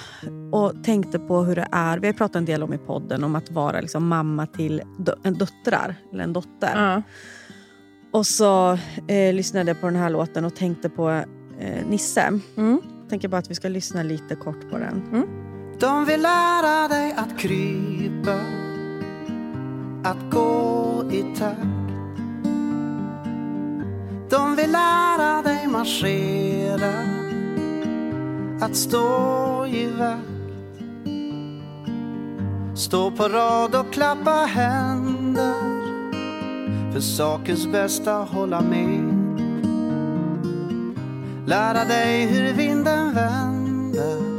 Och 0.53 0.85
tänkte 0.85 1.19
på 1.19 1.45
hur 1.45 1.57
det 1.57 1.69
är. 1.73 1.99
Vi 1.99 2.07
har 2.07 2.15
pratat 2.15 2.37
en 2.37 2.45
del 2.45 2.63
om 2.63 2.75
i 2.75 2.79
podden 2.79 3.25
om 3.25 3.37
att 3.37 3.51
vara 3.51 3.81
liksom 3.81 4.09
mamma 4.09 4.47
till 4.47 4.83
dö- 4.99 5.19
en 5.23 5.35
döttrar. 5.35 5.95
Eller 6.13 6.25
en 6.25 6.33
dotter. 6.33 6.73
Ja. 6.75 7.03
Och 8.13 8.27
så 8.27 8.79
eh, 9.09 9.35
lyssnade 9.35 9.71
jag 9.71 9.81
på 9.81 9.87
den 9.87 9.97
här 9.97 10.11
låten 10.11 10.45
och 10.45 10.57
tänkte 10.57 10.89
på 10.89 11.11
eh, 11.11 11.87
Nisse. 11.89 12.41
Mm. 12.57 12.81
Tänker 13.11 13.29
bara 13.29 13.39
att 13.39 13.51
vi 13.51 13.55
ska 13.55 13.69
lyssna 13.69 14.03
lite 14.03 14.35
kort 14.35 14.71
på 14.71 14.79
den. 14.79 15.25
De 15.81 16.05
vill 16.05 16.23
lära 16.23 16.89
dig 16.89 17.15
att 17.17 17.39
krypa, 17.39 18.41
att 20.05 20.31
gå 20.31 21.05
i 21.13 21.23
takt. 21.39 21.61
De 24.31 24.57
vill 24.57 24.73
lära 24.73 25.43
dig 25.43 25.67
marschera, 25.67 26.93
att 28.61 28.77
stå 28.77 29.67
i 29.67 29.87
vakt. 29.87 30.23
Stå 32.75 33.11
på 33.11 33.29
rad 33.29 33.75
och 33.75 33.93
klappa 33.93 34.31
händer, 34.31 35.55
för 36.93 37.01
sakens 37.01 37.67
bästa 37.67 38.13
hålla 38.13 38.61
med. 38.61 39.15
Lära 41.47 41.85
dig 41.85 42.27
hur 42.27 42.53
vinden 42.53 43.15
vänder 43.15 44.39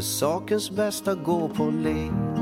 sakens 0.00 0.70
bästa 0.70 1.14
gå 1.14 1.48
på 1.48 1.70
led 1.70 2.39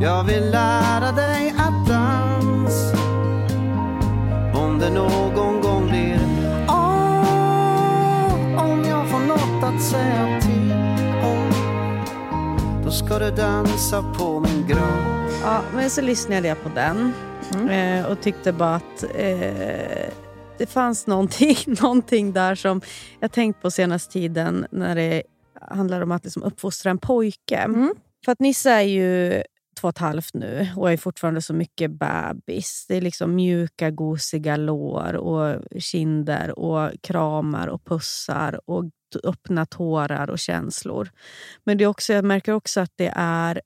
Jag 0.00 0.24
vill 0.24 0.50
lära 0.50 1.12
dig 1.12 1.54
att 1.58 1.88
dansa. 1.88 2.98
Om 4.54 4.78
det 4.78 4.90
någon 4.90 5.60
gång 5.60 5.88
blir 5.88 6.20
Åh, 6.68 8.64
om 8.64 8.84
jag 8.84 9.10
får 9.10 9.18
något 9.18 9.64
att 9.64 9.82
säga 9.82 10.40
till 10.40 10.72
om 11.22 11.50
då 12.84 12.90
ska 12.90 13.18
du 13.18 13.30
dansa 13.30 14.14
på 14.18 14.40
min 14.40 14.66
grav. 14.66 15.30
Ja, 15.42 15.62
men 15.74 15.90
så 15.90 16.00
lyssnade 16.00 16.48
jag 16.48 16.62
på 16.62 16.68
den 16.74 17.12
eh, 17.70 18.06
och 18.06 18.20
tyckte 18.20 18.52
bara 18.52 18.74
att 18.74 19.02
eh, 19.14 20.10
det 20.58 20.66
fanns 20.66 21.06
någonting, 21.06 21.56
någonting 21.82 22.32
där 22.32 22.54
som 22.54 22.80
jag 23.20 23.32
tänkt 23.32 23.62
på 23.62 23.70
senaste 23.70 24.12
tiden 24.12 24.66
när 24.70 24.94
det 24.94 25.22
handlar 25.60 26.00
om 26.00 26.12
att 26.12 26.24
liksom 26.24 26.42
uppfostra 26.42 26.90
en 26.90 26.98
pojke. 26.98 27.68
För 28.24 28.32
att 28.32 28.40
Nisse 28.40 28.70
är 28.70 28.80
ju 28.80 29.42
två 29.80 29.88
och 29.88 29.94
ett 29.94 29.98
halvt 29.98 30.34
nu 30.34 30.68
och 30.76 30.92
är 30.92 30.96
fortfarande 30.96 31.42
så 31.42 31.54
mycket 31.54 31.90
bebis. 31.90 32.86
Det 32.88 32.96
är 32.96 33.00
liksom 33.00 33.34
mjuka, 33.34 33.90
gosiga 33.90 34.56
lår 34.56 35.14
och 35.14 35.62
kinder 35.78 36.58
och 36.58 36.90
kramar 37.02 37.68
och 37.68 37.84
pussar 37.84 38.60
och 38.70 38.84
öppna 39.24 39.66
tårar 39.66 40.30
och 40.30 40.38
känslor. 40.38 41.10
Men 41.64 41.78
det 41.78 41.84
är 41.84 41.88
också, 41.88 42.12
jag 42.12 42.24
märker 42.24 42.52
också 42.52 42.80
att 42.80 42.92
det 42.96 43.12
är 43.16 43.60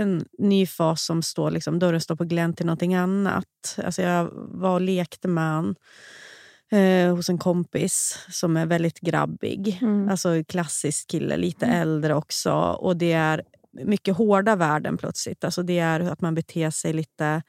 en 0.00 0.24
ny 0.38 0.66
fas 0.66 1.02
som 1.02 1.22
står, 1.22 1.50
liksom, 1.50 1.78
dörren 1.78 2.00
står 2.00 2.16
på 2.16 2.24
glänt 2.24 2.56
till 2.56 2.66
någonting 2.66 2.94
annat. 2.94 3.78
Alltså 3.84 4.02
jag 4.02 4.30
var 4.32 4.74
och 4.74 4.80
lekte 4.80 5.28
med 5.28 5.44
han 5.44 5.74
eh, 6.72 7.14
hos 7.14 7.28
en 7.28 7.38
kompis 7.38 8.26
som 8.30 8.56
är 8.56 8.66
väldigt 8.66 9.00
grabbig. 9.00 9.80
Alltså 10.10 10.44
klassisk 10.44 11.08
kille, 11.08 11.36
lite 11.36 11.66
äldre 11.66 12.14
också. 12.14 12.52
Och 12.52 12.96
det 12.96 13.12
är 13.12 13.42
mycket 13.72 14.16
hårda 14.16 14.56
värden 14.56 14.96
plötsligt. 14.96 15.44
Alltså 15.44 15.62
det 15.62 15.78
är 15.78 16.00
att 16.00 16.20
man 16.20 16.34
beter 16.34 16.70
sig 16.70 16.92
lite 16.92 17.42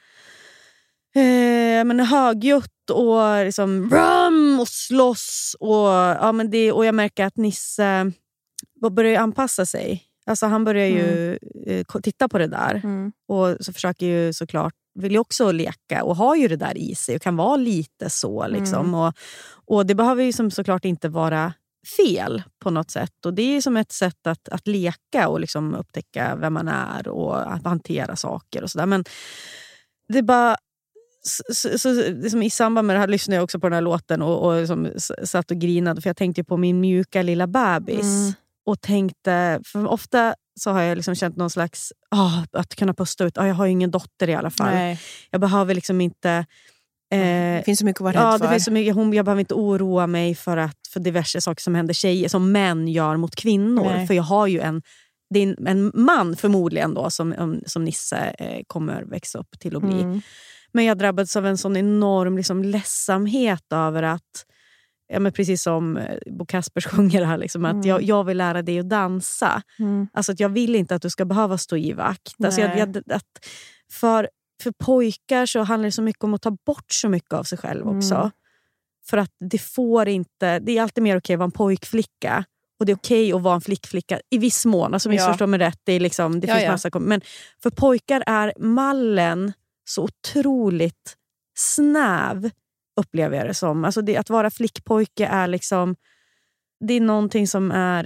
eh, 1.15 1.83
men 1.85 1.99
högljutt 1.99 2.89
och 2.91 3.45
liksom 3.45 3.89
rum 3.89 4.59
och 4.59 4.67
slåss. 4.67 5.55
Och, 5.59 5.87
ja, 5.87 6.31
men 6.31 6.49
det, 6.51 6.71
och 6.71 6.85
jag 6.85 6.95
märker 6.95 7.25
att 7.25 7.37
Nisse 7.37 8.11
börjar 8.91 9.21
anpassa 9.21 9.65
sig. 9.65 10.03
Alltså 10.25 10.45
han 10.45 10.63
börjar 10.65 10.87
ju 10.87 11.37
eh, 11.65 11.83
ko- 11.83 12.01
titta 12.01 12.27
på 12.29 12.37
det 12.37 12.47
där. 12.47 12.81
Och 13.27 13.57
så 13.65 13.73
försöker 13.73 14.05
ju 14.05 14.33
såklart 14.33 14.73
vill 14.99 15.11
ju 15.11 15.19
också 15.19 15.51
leka 15.51 16.03
och 16.03 16.15
har 16.15 16.35
ju 16.35 16.47
det 16.47 16.55
där 16.55 16.77
i 16.77 16.95
sig 16.95 17.15
och 17.15 17.21
kan 17.21 17.35
vara 17.35 17.55
lite 17.55 18.09
så. 18.09 18.47
Liksom. 18.47 18.79
Mm. 18.79 18.93
Och, 18.95 19.13
och 19.65 19.85
Det 19.85 19.95
behöver 19.95 20.23
ju 20.23 20.33
som 20.33 20.51
såklart 20.51 20.85
inte 20.85 21.09
vara 21.09 21.53
fel 21.97 22.43
på 22.59 22.69
något 22.69 22.91
sätt. 22.91 23.25
Och 23.25 23.33
Det 23.33 23.57
är 23.57 23.61
som 23.61 23.77
ett 23.77 23.91
sätt 23.91 24.27
att, 24.27 24.49
att 24.49 24.67
leka 24.67 25.27
och 25.27 25.39
liksom 25.39 25.75
upptäcka 25.75 26.35
vem 26.35 26.53
man 26.53 26.67
är 26.67 27.07
och 27.07 27.53
att 27.53 27.63
hantera 27.63 28.15
saker. 28.15 28.63
och 28.63 28.71
så 28.71 28.77
där. 28.77 28.85
Men 28.85 29.03
det 30.13 30.21
bara... 30.21 30.55
Så, 31.21 31.43
så, 31.53 31.77
så, 31.77 31.93
liksom 31.93 32.43
I 32.43 32.49
samband 32.49 32.87
med 32.87 32.95
det 32.95 32.99
här 32.99 33.07
lyssnade 33.07 33.35
jag 33.35 33.43
också 33.43 33.59
på 33.59 33.67
den 33.67 33.73
här 33.73 33.81
låten 33.81 34.21
och, 34.21 34.45
och 34.45 34.59
liksom 34.59 34.89
satt 35.23 35.51
och 35.51 35.57
grinade 35.57 36.01
för 36.01 36.09
jag 36.09 36.17
tänkte 36.17 36.43
på 36.43 36.57
min 36.57 36.79
mjuka 36.79 37.21
lilla 37.21 37.47
bebis. 37.47 38.05
Mm. 38.05 38.33
Och 38.65 38.81
tänkte, 38.81 39.61
för 39.65 39.87
ofta 39.87 40.35
så 40.59 40.71
har 40.71 40.81
jag 40.81 40.95
liksom 40.95 41.15
känt 41.15 41.35
någon 41.35 41.49
slags, 41.49 41.93
ah, 42.09 42.43
att 42.51 42.75
kunna 42.75 42.93
pusta 42.93 43.25
ut, 43.25 43.37
ah, 43.37 43.47
jag 43.47 43.55
har 43.55 43.65
ju 43.65 43.71
ingen 43.71 43.91
dotter 43.91 44.29
i 44.29 44.35
alla 44.35 44.49
fall. 44.49 44.73
Nej. 44.73 44.99
Jag 45.31 45.41
behöver 45.41 45.73
liksom 45.73 46.01
inte... 46.01 46.45
Eh, 47.11 47.19
Det 47.19 47.61
finns 47.65 47.79
så 47.79 47.85
mycket 47.85 48.01
att 48.01 48.03
vara 48.03 48.13
rädd 48.13 48.33
ja, 48.33 48.37
för. 48.37 48.45
Det 48.45 48.51
finns 48.51 48.65
så 48.65 48.71
mycket, 48.71 48.95
hon, 48.95 49.13
jag 49.13 49.25
behöver 49.25 49.39
inte 49.39 49.53
oroa 49.53 50.07
mig 50.07 50.35
för, 50.35 50.57
att, 50.57 50.77
för 50.93 50.99
diverse 50.99 51.41
saker 51.41 51.61
som 51.61 51.75
händer 51.75 51.93
tjejer, 51.93 52.29
som 52.29 52.51
män 52.51 52.87
gör 52.87 53.17
mot 53.17 53.35
kvinnor. 53.35 53.83
Nej. 53.85 54.07
För 54.07 54.13
jag 54.13 54.23
har 54.23 54.47
ju 54.47 54.59
en, 54.59 54.81
det 55.33 55.39
är 55.39 55.67
en, 55.67 55.91
man 55.95 56.35
förmodligen 56.35 56.93
då, 56.93 57.09
som, 57.09 57.33
um, 57.37 57.61
som 57.65 57.83
Nisse 57.85 58.35
eh, 58.39 58.61
kommer 58.67 59.03
växa 59.03 59.39
upp 59.39 59.59
till 59.59 59.75
att 59.75 59.81
bli. 59.83 60.01
Mm. 60.01 60.21
Men 60.71 60.85
jag 60.85 60.97
drabbades 60.97 61.35
av 61.35 61.45
en 61.45 61.57
sån 61.57 61.77
enorm 61.77 62.37
liksom, 62.37 62.63
ledsamhet 62.63 63.63
över 63.73 64.03
att 64.03 64.45
ja, 65.13 65.19
men 65.19 65.31
precis 65.31 65.61
som 65.63 65.97
eh, 65.97 66.17
Bo 66.31 66.45
Kaspers 66.45 66.85
sjunger 66.91 67.25
här, 67.25 67.37
liksom, 67.37 67.65
att 67.65 67.73
Mm. 67.73 67.87
jag, 67.87 68.01
jag 68.01 68.23
vill 68.23 68.37
lära 68.37 68.61
dig 68.61 68.79
att 68.79 68.89
dansa. 68.89 69.61
Mm. 69.79 70.07
Alltså 70.13 70.31
att 70.31 70.39
jag 70.39 70.49
vill 70.49 70.75
inte 70.75 70.95
att 70.95 71.01
du 71.01 71.09
ska 71.09 71.25
behöva 71.25 71.57
stå 71.57 71.77
i 71.77 71.93
vakt. 71.93 72.33
Alltså 72.43 72.61
jag, 72.61 72.77
jag, 72.79 72.97
att 72.97 73.45
för, 73.91 74.29
för 74.61 74.71
pojkar 74.71 75.45
så 75.45 75.59
handlar 75.63 75.87
det 75.87 75.91
så 75.91 76.01
mycket 76.01 76.23
om 76.23 76.33
att 76.33 76.41
ta 76.41 76.57
bort 76.65 76.91
så 76.91 77.09
mycket 77.09 77.33
av 77.33 77.43
sig 77.43 77.57
själv 77.57 77.87
också. 77.87 78.15
Mm. 78.15 78.31
För 79.09 79.17
att 79.17 79.31
det 79.39 79.57
får 79.57 80.07
inte... 80.07 80.59
Det 80.59 80.77
är 80.77 80.81
alltid 80.81 81.03
mer 81.03 81.17
okej 81.17 81.33
att 81.33 81.39
vara 81.39 81.45
en 81.45 81.51
pojkflicka. 81.51 82.45
Och 82.79 82.85
det 82.85 82.91
är 82.91 82.95
okej 82.95 83.33
att 83.33 83.41
vara 83.41 83.55
en 83.55 83.61
flickflicka 83.61 84.19
i 84.29 84.37
viss 84.37 84.65
mån. 84.65 84.93
Alltså 84.93 85.09
Ja. 85.09 85.11
missförstå 85.11 85.47
mig 85.47 85.59
rätt. 85.59 85.79
Det, 85.83 85.93
är 85.93 85.99
liksom, 85.99 86.39
det 86.39 86.47
Ja, 86.47 86.53
finns 86.53 86.65
ja. 86.65 86.71
massa... 86.71 86.99
Men 86.99 87.21
för 87.63 87.69
pojkar 87.69 88.23
är 88.27 88.53
mallen 88.59 89.53
så 89.89 90.03
otroligt 90.03 91.15
snäv, 91.57 92.49
upplever 92.99 93.37
jag 93.37 93.47
det 93.47 93.53
som. 93.53 93.85
Alltså 93.85 94.01
det, 94.01 94.17
att 94.17 94.29
vara 94.29 94.51
flickpojke 94.51 95.25
är 95.25 95.47
liksom... 95.47 95.95
Det 96.87 96.93
är 96.93 97.01
någonting 97.01 97.47
som 97.47 97.71
är, 97.71 98.03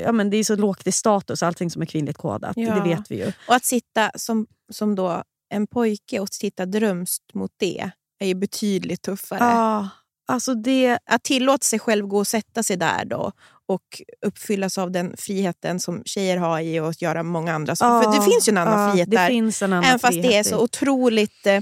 ja 0.00 0.12
men 0.12 0.30
det 0.30 0.36
är 0.36 0.44
så 0.44 0.56
lågt 0.56 0.86
i 0.86 0.92
status, 0.92 1.42
allting 1.42 1.70
som 1.70 1.82
är 1.82 1.86
kvinnligt 1.86 2.18
kodat. 2.18 2.56
Ja. 2.56 2.74
Det 2.74 2.80
vet 2.80 3.10
vi 3.10 3.16
ju. 3.16 3.32
Och 3.48 3.54
att 3.54 3.64
sitta 3.64 4.10
som, 4.14 4.46
som 4.72 4.94
då 4.94 5.22
en 5.48 5.66
pojke 5.66 6.20
och 6.20 6.30
titta 6.30 6.66
drömst 6.66 7.22
mot 7.34 7.50
det 7.56 7.90
är 8.18 8.26
ju 8.26 8.34
betydligt 8.34 9.02
tuffare. 9.02 9.38
Ja, 9.40 9.88
alltså 10.28 10.54
det... 10.54 10.98
Att 11.04 11.22
tillåta 11.22 11.64
sig 11.64 11.78
själv 11.78 12.06
gå 12.06 12.18
och 12.18 12.26
sätta 12.26 12.62
sig 12.62 12.76
där 12.76 13.04
då 13.04 13.32
och 13.68 14.02
uppfyllas 14.26 14.78
av 14.78 14.90
den 14.90 15.16
friheten 15.16 15.80
som 15.80 16.02
tjejer 16.04 16.36
har 16.36 16.60
i 16.60 16.78
att 16.78 17.02
göra 17.02 17.22
många 17.22 17.54
andra 17.54 17.76
saker. 17.76 18.04
För 18.04 18.16
Ja, 18.16 18.20
det 18.20 18.30
finns 18.30 18.48
ju 18.48 18.50
en 18.50 18.58
annan 18.58 18.80
ja, 18.80 18.92
frihet 18.92 19.10
det 19.10 19.16
där. 19.16 19.28
finns 19.28 19.62
en 19.62 19.72
annan 19.72 19.84
Även 19.84 19.98
fast 19.98 20.22
det 20.22 20.36
är 20.36 20.42
så 20.42 20.58
otroligt 20.58 21.46
eh, 21.46 21.54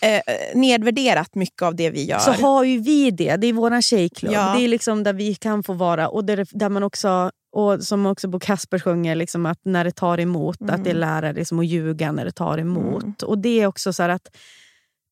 eh, 0.00 0.20
nedvärderat 0.54 1.34
mycket 1.34 1.62
av 1.62 1.74
det 1.76 1.90
vi 1.90 2.04
gör. 2.04 2.18
så 2.18 2.32
har 2.32 2.64
ju 2.64 2.78
vi 2.78 3.10
det. 3.10 3.36
Det 3.36 3.46
är 3.46 3.52
vår 3.52 3.80
tjejklubb. 3.80 4.32
Ja. 4.32 4.54
Det 4.56 4.64
är 4.64 4.68
liksom 4.68 5.02
där 5.02 5.12
vi 5.12 5.34
kan 5.34 5.62
få 5.62 5.72
vara. 5.72 6.08
Och 6.08 6.24
där, 6.24 6.46
där 6.50 6.68
man 6.68 6.82
också, 6.82 7.30
och 7.52 7.82
som 7.82 8.06
också 8.06 8.28
Bo 8.28 8.38
Kasper 8.40 8.78
sjunger, 8.78 9.14
liksom 9.14 9.46
att 9.46 9.58
när 9.62 9.84
det 9.84 9.90
tar 9.92 10.20
emot, 10.20 10.60
Mm. 10.60 10.74
att 10.74 10.84
det 10.84 10.94
lära 10.94 11.32
liksom 11.32 11.58
att 11.58 11.66
ljuga 11.66 12.12
när 12.12 12.24
det 12.24 12.32
tar 12.32 12.58
emot. 12.58 13.22
Och 13.22 13.38
det 13.38 13.60
är 13.60 13.66
också 13.66 13.92
så 13.92 14.02
här 14.02 14.10
att 14.10 14.36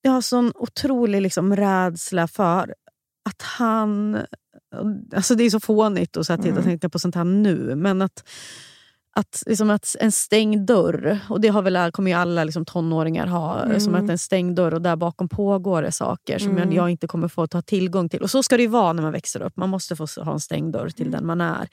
jag 0.02 0.12
har 0.12 0.20
sån 0.20 0.52
otrolig 0.54 1.22
liksom 1.22 1.56
rädsla 1.56 2.28
för 2.28 2.74
att 3.28 3.42
han... 3.42 4.18
Alltså 5.16 5.34
det 5.34 5.44
är 5.44 5.50
så 5.50 5.60
fånigt 5.60 6.16
att 6.16 6.26
säga 6.26 6.36
till 6.36 6.46
Mm. 6.46 6.58
att 6.58 6.64
tänka 6.64 6.88
på 6.88 6.98
sånt 6.98 7.14
här 7.14 7.24
nu, 7.24 7.74
men 7.76 8.02
att 8.02 8.28
att, 9.18 9.42
liksom 9.46 9.70
att 9.70 9.96
en 10.00 10.12
stängd 10.12 10.66
dörr, 10.66 11.18
och 11.28 11.40
det 11.40 11.48
har 11.48 11.62
väl, 11.62 11.92
kommer 11.92 12.10
ju 12.10 12.16
alla 12.16 12.44
liksom 12.44 12.64
tonåringar 12.64 13.26
ha, 13.26 13.62
Mm. 13.62 13.80
som 13.80 13.94
att 13.94 14.10
en 14.10 14.18
stängd 14.18 14.56
dörr 14.56 14.74
och 14.74 14.82
där 14.82 14.96
bakom 14.96 15.28
pågår 15.28 15.82
det 15.82 15.92
saker 15.92 16.38
som 16.38 16.50
Mm. 16.56 16.72
jag, 16.72 16.90
inte 16.90 17.06
kommer 17.06 17.28
få 17.28 17.46
ta 17.46 17.62
tillgång 17.62 18.08
till. 18.08 18.22
Och 18.22 18.30
så 18.30 18.42
ska 18.42 18.56
det 18.56 18.68
vara 18.68 18.92
när 18.92 19.02
man 19.02 19.12
växer 19.12 19.42
upp. 19.42 19.56
Man 19.56 19.68
måste 19.68 19.96
få 19.96 20.06
ha 20.22 20.32
en 20.32 20.40
stängd 20.40 20.72
dörr 20.72 20.88
till 20.88 21.10
den 21.10 21.26
man 21.26 21.40
är. 21.40 21.68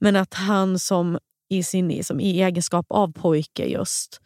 Men 0.00 0.16
att 0.16 0.34
han 0.34 0.78
som 0.78 1.18
i, 1.50 1.62
sin, 1.62 2.04
som 2.04 2.20
i 2.20 2.42
egenskap 2.42 2.86
av 2.90 3.12
pojke 3.12 3.64
just 3.66 4.20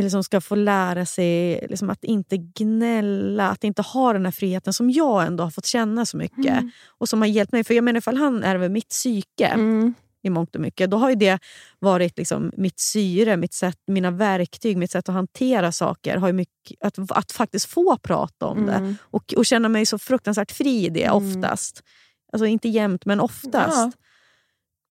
liksom 0.00 0.24
ska 0.24 0.40
få 0.40 0.54
lära 0.54 1.06
sig 1.06 1.66
liksom 1.70 1.90
att 1.90 2.04
inte 2.04 2.36
gnälla, 2.36 3.48
att 3.48 3.64
inte 3.64 3.82
ha 3.82 4.12
den 4.12 4.24
här 4.24 4.32
friheten 4.32 4.72
som 4.72 4.90
jag 4.90 5.26
ändå 5.26 5.44
har 5.44 5.50
fått 5.50 5.66
känna 5.66 6.06
så 6.06 6.16
mycket. 6.16 6.46
Mm. 6.46 6.70
Och 6.86 7.08
som 7.08 7.20
har 7.20 7.28
hjälpt 7.28 7.52
mig. 7.52 7.64
För 7.64 7.74
jag 7.74 7.84
menar 7.84 7.98
ifall 7.98 8.16
han 8.16 8.42
ärver 8.42 8.68
mitt 8.68 8.88
psyke 8.88 9.46
Mm. 9.46 9.94
i 10.22 10.30
mångt 10.30 10.54
och 10.54 10.60
mycket, 10.60 10.90
då 10.90 10.96
har 10.96 11.08
ju 11.10 11.14
det 11.16 11.38
varit 11.78 12.18
liksom 12.18 12.52
mitt 12.56 12.80
syre, 12.80 13.36
mitt 13.36 13.54
sätt, 13.54 13.78
mina 13.86 14.10
verktyg, 14.10 14.76
mitt 14.76 14.90
sätt 14.90 15.08
att 15.08 15.14
hantera 15.14 15.72
saker. 15.72 16.16
Har 16.16 16.32
mycket, 16.32 16.76
att, 16.80 17.10
att 17.10 17.32
faktiskt 17.32 17.66
få 17.66 17.96
prata 17.96 18.46
om 18.46 18.66
det 18.66 18.72
Mm. 18.72 18.96
och, 19.00 19.34
och 19.36 19.46
känna 19.46 19.68
mig 19.68 19.86
så 19.86 19.98
fruktansvärt 19.98 20.52
fri 20.52 20.86
i 20.86 20.88
det 20.88 21.04
Mm. 21.04 21.16
oftast. 21.16 21.82
Alltså 22.32 22.46
inte 22.46 22.68
jämt, 22.68 23.04
men 23.04 23.20
oftast. 23.20 23.76
Ja. 23.76 23.92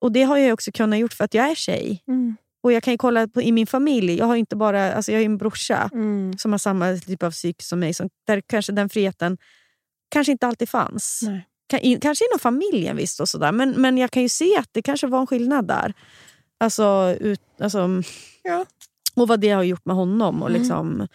Och 0.00 0.12
det 0.12 0.22
har 0.22 0.36
jag 0.38 0.52
också 0.54 0.72
kunnat 0.72 0.98
gjort 0.98 1.12
för 1.12 1.24
att 1.24 1.34
jag 1.34 1.50
är 1.50 1.54
tjej. 1.54 2.02
Mm. 2.08 2.36
Och 2.62 2.72
jag 2.72 2.82
kan 2.82 2.92
ju 2.94 2.98
kolla 2.98 3.28
på, 3.28 3.42
i 3.42 3.52
min 3.52 3.66
familj, 3.66 4.18
jag 4.18 4.26
har 4.26 4.36
inte 4.36 4.56
bara, 4.56 4.92
alltså 4.94 5.12
jag 5.12 5.18
har 5.18 5.24
en 5.24 5.38
brorsa 5.38 5.90
Mm. 5.92 6.38
som 6.38 6.52
har 6.52 6.58
samma 6.58 6.96
typ 6.96 7.22
av 7.22 7.30
psyk 7.30 7.62
som 7.62 7.80
mig, 7.80 7.94
som, 7.94 8.08
där 8.26 8.40
kanske 8.46 8.72
den 8.72 8.88
friheten 8.88 9.38
kanske 10.10 10.32
inte 10.32 10.46
alltid 10.46 10.68
fanns. 10.68 11.20
Nej. 11.22 11.48
Ka- 11.72 11.78
in- 11.78 12.00
Kanske 12.00 12.24
inom 12.24 12.38
familjen 12.38 12.96
visst, 12.96 13.20
och 13.20 13.28
sådär, 13.28 13.52
men, 13.52 13.70
men 13.70 13.98
jag 13.98 14.10
kan 14.10 14.22
ju 14.22 14.28
se 14.28 14.56
att 14.58 14.68
det 14.72 14.82
kanske 14.82 15.06
var 15.06 15.20
en 15.20 15.26
skillnad 15.26 15.66
där. 15.68 15.92
Alltså, 16.60 17.16
ut, 17.20 17.40
alltså, 17.60 17.88
Ja. 18.42 18.66
Och 19.16 19.28
vad 19.28 19.40
det 19.40 19.50
har 19.50 19.62
gjort 19.62 19.84
med 19.84 19.96
honom. 19.96 20.42
Och 20.42 20.48
Mm. 20.50 20.60
liksom, 20.60 21.08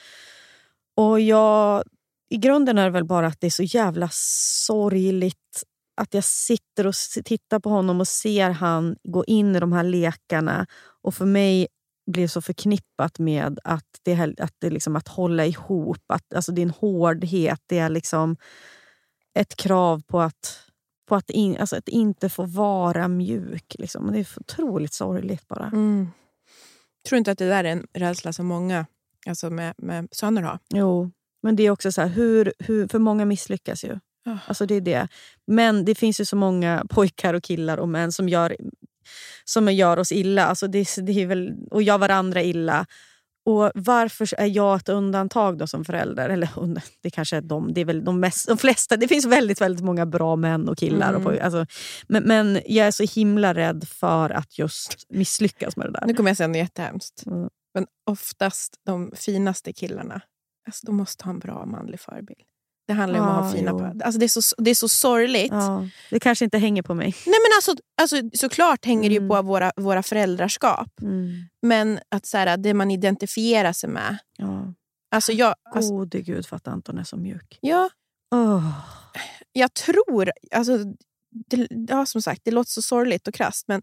och 0.96 1.20
jag, 1.22 1.84
I 2.30 2.38
grunden 2.38 2.78
är 2.78 2.84
det 2.84 2.90
väl 2.90 3.06
bara 3.06 3.28
att 3.28 3.42
det 3.42 3.48
är 3.48 3.52
så 3.52 3.64
jävla 3.64 4.10
sorgligt 4.12 5.64
att 6.00 6.14
jag 6.14 6.24
sitter 6.24 6.88
och 6.88 6.94
tittar 7.26 7.60
på 7.60 7.70
honom 7.70 8.00
och 8.00 8.08
ser 8.08 8.50
han 8.50 8.96
gå 9.04 9.26
in 9.26 9.56
i 9.56 9.60
de 9.60 9.74
här 9.74 9.84
lekarna. 9.84 10.68
Och 11.02 11.16
för 11.16 11.26
mig 11.26 11.68
blir 12.12 12.28
så 12.28 12.42
förknippat 12.42 13.20
med 13.20 13.60
att 13.64 13.86
det, 14.04 14.36
att 14.40 14.54
det 14.60 14.70
liksom 14.70 14.96
att 14.96 15.08
hålla 15.08 15.46
ihop. 15.46 16.04
Att, 16.08 16.34
alltså 16.34 16.52
en 16.58 16.70
hårdhet. 16.70 17.62
Det 17.68 17.80
är 17.80 17.90
liksom 17.90 18.38
ett 19.34 19.56
krav 19.56 20.02
på 20.08 20.22
att, 20.22 20.60
på 21.08 21.16
att, 21.16 21.30
in, 21.30 21.58
alltså 21.58 21.76
att 21.76 21.88
inte 21.88 22.30
få 22.30 22.46
vara 22.46 23.08
mjuk. 23.08 23.76
Liksom. 23.80 24.12
Det 24.12 24.20
är 24.20 24.28
otroligt 24.38 24.94
sorgligt 24.94 25.48
bara. 25.48 25.66
Mm. 25.66 26.08
Tror 27.08 27.16
du 27.16 27.18
inte 27.18 27.32
att 27.32 27.38
det 27.38 27.50
där 27.50 27.64
är 27.64 27.72
en 27.72 27.88
rädsla 27.94 28.34
som 28.34 28.48
många 28.48 28.86
alltså 29.28 29.50
med, 29.50 29.74
med 29.78 30.08
söner 30.12 30.42
har? 30.42 30.60
Jo, 30.70 31.12
men 31.42 31.56
det 31.56 31.64
är 31.64 31.72
också 31.72 31.92
så 31.92 32.02
här, 32.02 32.10
hur, 32.10 32.54
hur, 32.60 32.88
för 32.88 33.00
många 33.00 33.26
misslyckas 33.26 33.84
ju. 33.84 34.00
Ja. 34.24 34.38
Alltså 34.48 34.66
det 34.66 34.76
är 34.76 34.82
det. 34.82 35.08
Men 35.48 35.86
det 35.86 35.96
finns 35.96 36.22
ju 36.22 36.26
så 36.26 36.36
många 36.36 36.86
pojkar 36.90 37.34
och 37.34 37.44
killar 37.44 37.78
och 37.78 37.90
män 37.90 38.12
som 38.12 38.30
gör, 38.30 38.56
som 39.46 39.74
gör 39.74 40.00
oss 40.00 40.12
illa. 40.12 40.46
Alltså 40.46 40.68
det, 40.68 40.96
det 41.02 41.22
är 41.22 41.26
väl, 41.26 41.54
och 41.72 41.84
gör 41.84 41.98
varandra 41.98 42.44
illa. 42.44 42.86
Och 43.46 43.72
Varför 43.76 44.30
är 44.38 44.46
jag 44.46 44.78
ett 44.78 44.90
undantag 44.90 45.58
då 45.58 45.68
som 45.68 45.86
förälder? 45.86 46.30
Eller 46.30 46.50
det 47.02 47.10
kanske 47.10 47.38
är 47.38 47.42
de. 47.42 47.74
Det 47.74 47.82
är 47.82 47.86
väl 47.86 48.04
de, 48.04 48.20
mest, 48.20 48.48
de 48.48 48.58
flesta. 48.58 48.98
Det 48.98 49.08
finns 49.08 49.26
väldigt, 49.26 49.62
väldigt 49.62 49.86
många 49.86 50.06
bra 50.06 50.36
män 50.36 50.70
och 50.70 50.78
killar. 50.78 51.14
Och 51.14 51.22
Mm. 51.22 51.24
poj, 51.24 51.40
alltså, 51.40 51.66
men, 52.08 52.24
men 52.24 52.62
jag 52.66 52.88
är 52.88 52.92
så 52.92 53.04
himla 53.04 53.54
rädd 53.54 53.88
för 53.88 54.30
att 54.30 54.58
just 54.60 55.06
misslyckas 55.10 55.78
med 55.78 55.88
det 55.88 55.92
där. 55.92 56.08
Nu 56.08 56.14
kommer 56.14 56.30
jag 56.30 56.38
säga 56.38 56.48
något 56.48 56.58
jättehemskt. 56.58 57.26
Mm. 57.26 57.50
Men 57.74 57.86
oftast 58.06 58.74
de 58.86 59.12
finaste 59.16 59.74
killarna, 59.74 60.22
alltså, 60.68 60.86
de 60.86 60.96
måste 60.96 61.24
ha 61.24 61.32
en 61.32 61.40
bra 61.40 61.66
manlig 61.66 62.00
förebild. 62.00 62.40
Det 62.90 62.94
handlar 62.96 63.20
ju 63.20 63.24
om 63.26 63.30
att 63.32 63.44
ha 63.44 63.50
Ja, 63.52 63.54
fina 63.58 63.72
par- 63.72 64.04
alltså, 64.06 64.20
det, 64.20 64.26
är 64.26 64.42
så, 64.42 64.56
det 64.58 64.70
är 64.72 64.76
så 64.76 64.90
sorgligt. 64.90 65.52
Ja, 65.52 65.88
det 66.10 66.20
kanske 66.20 66.46
inte 66.46 66.58
hänger 66.58 66.82
på 66.82 66.94
mig. 66.94 67.16
Nej, 67.26 67.36
men 67.44 67.56
alltså, 67.58 67.76
alltså, 68.02 68.16
såklart 68.34 68.86
hänger 68.86 69.10
det 69.10 69.14
ju 69.14 69.18
Mm. 69.18 69.30
på 69.30 69.42
våra, 69.42 69.72
våra 69.76 70.04
föräldraskap. 70.04 71.02
Mm. 71.02 71.32
Men 71.62 72.00
att 72.10 72.26
så 72.26 72.38
här, 72.38 72.58
det 72.58 72.74
man 72.74 72.92
identifierar 72.92 73.74
sig 73.74 73.90
med. 73.90 74.18
Ja. 74.38 74.74
Alltså, 75.12 75.32
jag, 75.32 75.56
alltså, 75.76 75.92
Gode 75.92 76.22
gud 76.22 76.46
för 76.46 76.56
att 76.56 76.68
Anton 76.68 76.98
är 76.98 77.04
så 77.04 77.18
mjuk. 77.18 77.58
ja, 77.62 77.90
Oh. 78.36 78.72
jag 79.52 79.74
tror... 79.74 80.32
Alltså, 80.56 80.78
det, 81.50 81.68
ja, 81.88 82.06
som 82.06 82.22
sagt, 82.22 82.42
det 82.46 82.52
låter 82.52 82.72
så 82.72 82.82
sorgligt 82.82 83.28
och 83.28 83.34
krasst 83.34 83.68
men 83.68 83.82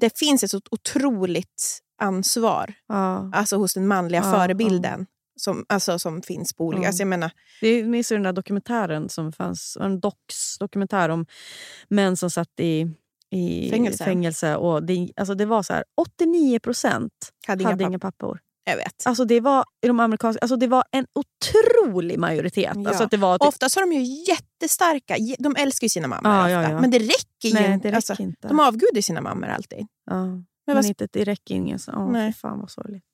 det 0.00 0.18
finns 0.18 0.42
ett 0.44 0.50
så 0.50 0.60
otroligt 0.70 1.78
ansvar 2.02 2.74
Ja. 2.88 3.30
alltså, 3.34 3.56
hos 3.56 3.74
den 3.74 3.86
manliga 3.86 4.22
förebilden 4.22 5.06
som, 5.36 5.64
alltså, 5.68 5.98
som 5.98 6.22
finns 6.22 6.52
på 6.54 6.64
olika... 6.64 6.82
Ja. 6.82 6.88
Alltså, 6.88 7.00
jag 7.00 7.08
menar, 7.08 7.30
Det 7.60 7.68
är 7.68 7.84
minns 7.84 8.08
den 8.08 8.22
där 8.22 8.32
dokumentären 8.32 9.08
som 9.08 9.32
fanns, 9.32 9.76
en 9.80 10.00
docs-dokumentär 10.00 11.08
om 11.08 11.26
män 11.88 12.16
som 12.16 12.30
satt 12.30 12.60
i, 12.60 12.86
i 13.30 13.70
Fängelse. 13.70 14.04
fängelse 14.04 14.56
och 14.56 14.82
det, 14.86 15.10
alltså 15.16 15.34
det 15.34 15.46
var 15.46 15.62
så 15.62 15.72
här, 15.72 15.84
89 15.96 16.58
procent 16.58 17.12
hade, 17.46 17.64
hade 17.64 17.82
inga, 17.82 17.88
inga 17.90 17.98
papp- 17.98 18.18
pappor. 18.18 18.40
Jag 18.66 18.76
vet. 18.76 19.02
Alltså 19.06 19.24
det 19.24 19.40
var 19.40 19.64
i 19.84 19.86
de 19.86 20.00
amerikanska, 20.00 20.38
alltså 20.40 20.56
det 20.56 20.66
var 20.66 20.84
en 20.90 21.06
otrolig 21.14 22.18
majoritet. 22.18 22.72
Ja. 22.74 22.88
Alltså 22.88 23.06
det 23.10 23.16
var 23.16 23.38
typ, 23.38 23.48
Oftast 23.48 23.74
har 23.76 23.82
de 23.82 23.92
ju 23.92 24.24
jättestarka... 24.32 25.16
De 25.38 25.56
älskar 25.58 25.84
ju 25.84 25.88
sina 25.88 26.08
mammor 26.08 26.32
Ja, 26.32 26.50
ja, 26.50 26.62
ja. 26.70 26.80
Men 26.80 26.90
det 26.90 26.98
räcker 26.98 27.48
ju 27.48 27.54
nej, 27.54 27.62
det 27.68 27.74
räcker 27.88 27.96
alltså, 27.96 28.22
inte. 28.22 28.48
De 28.48 28.60
avgudar 28.60 29.00
sina 29.00 29.20
mammor 29.20 29.46
alltid. 29.48 29.86
ja. 30.10 30.24
Men, 30.66 30.76
vad- 30.76 30.84
inte, 30.84 31.08
det 31.12 31.24
räcker 31.24 31.54
ingen. 31.54 31.78
Åh, 31.92 32.10
Nej. 32.12 32.32
fy 32.32 32.38
fan 32.38 32.60
vad 32.60 32.70
sorgligt. 32.70 33.04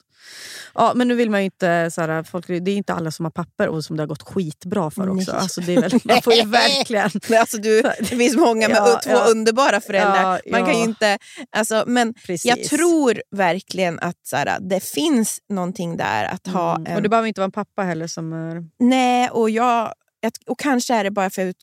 Ja, 0.74 0.92
men 0.94 1.08
nu 1.08 1.14
vill 1.14 1.30
man 1.30 1.40
ju 1.40 1.44
inte... 1.44 1.90
Så 1.90 2.00
här, 2.00 2.22
folk, 2.22 2.46
det 2.46 2.54
är 2.70 2.76
inte 2.76 2.94
alla 2.94 3.10
som 3.10 3.24
har 3.24 3.30
papper 3.30 3.68
och 3.68 3.84
som 3.84 3.96
det 3.96 4.02
har 4.02 4.08
gått 4.08 4.22
skitbra 4.22 4.90
för 4.90 5.08
också. 5.10 5.32
Nej. 5.32 5.40
Alltså, 5.40 5.60
det 5.60 5.74
är 5.74 5.80
väl, 5.80 5.92
man 6.04 6.22
får 6.22 6.32
ju 6.34 6.44
verkligen... 6.46 7.10
Men 7.28 7.40
alltså, 7.40 7.56
du, 7.58 7.82
det 7.98 8.04
finns 8.04 8.36
många 8.36 8.68
med 8.68 8.76
Ja, 8.76 9.00
två 9.04 9.10
ja. 9.10 9.24
underbara 9.30 9.80
föräldrar. 9.80 10.40
Man 10.50 10.64
kan 10.64 10.74
inte, 10.74 11.18
alltså, 11.56 11.84
men 11.86 12.14
Precis. 12.14 12.44
jag 12.44 12.64
tror 12.64 13.22
verkligen 13.36 13.98
att 14.00 14.16
så 14.22 14.36
här, 14.36 14.58
det 14.60 14.80
finns 14.84 15.38
någonting 15.48 15.96
där 15.96 16.24
att 16.24 16.46
ha 16.46 16.76
Mm. 16.76 16.86
en... 16.86 16.96
Och 16.96 17.02
det 17.02 17.08
behöver 17.08 17.28
inte 17.28 17.40
vara 17.40 17.44
en 17.44 17.52
pappa 17.52 17.82
heller 17.82 18.06
som 18.06 18.32
är... 18.32 18.64
Nej, 18.78 19.30
och 19.30 19.50
jag... 19.50 19.92
jag- 20.20 20.32
Och 20.46 20.58
kanske 20.58 20.94
är 20.94 21.04
det 21.04 21.10
bara 21.10 21.30
för 21.30 21.48
att 21.48 21.56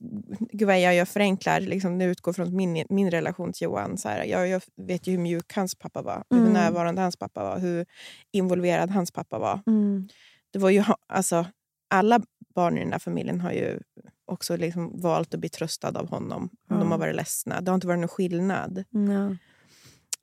gud 0.52 0.70
jag 0.70 0.96
gör 0.96 1.06
förenklar, 1.06 1.60
liksom, 1.60 1.98
det 1.98 2.06
utgår 2.06 2.34
från 2.34 2.56
min, 2.56 2.86
min 2.90 3.12
relation 3.12 3.54
till 3.54 3.66
Johan. 3.66 3.98
Så 3.98 4.10
här, 4.10 4.24
jag, 4.24 4.48
jag 4.48 4.62
vet 4.76 5.08
ju 5.08 5.12
hur 5.12 5.20
mjuk 5.20 5.54
hans 5.56 5.76
pappa 5.76 6.02
var, 6.02 6.24
hur 6.30 6.38
Mm. 6.40 6.54
närvarande 6.54 7.02
hans 7.02 7.18
pappa 7.18 7.44
var, 7.44 7.60
hur 7.60 7.86
involverad 8.32 8.90
hans 8.92 9.12
pappa 9.12 9.40
var. 9.40 9.62
Mm. 9.68 10.08
Det 10.52 10.60
var 10.60 10.70
ju, 10.70 10.84
alltså, 11.08 11.46
alla 11.90 12.22
barn 12.56 12.78
i 12.78 12.80
den 12.82 12.90
där 12.90 13.00
familjen 13.00 13.42
har 13.42 13.52
ju 13.52 13.80
också 14.26 14.56
liksom 14.58 15.02
valt 15.02 15.34
att 15.34 15.40
bli 15.40 15.50
tröstad 15.50 15.98
av 16.00 16.10
honom 16.10 16.42
om 16.44 16.50
Ja. 16.70 16.76
de 16.78 16.92
har 16.92 16.98
varit 16.98 17.16
ledsna. 17.16 17.62
Det 17.62 17.72
har 17.72 17.76
inte 17.76 17.88
varit 17.88 18.00
någon 18.00 18.08
skillnad. 18.08 18.84
Ja. 18.90 19.36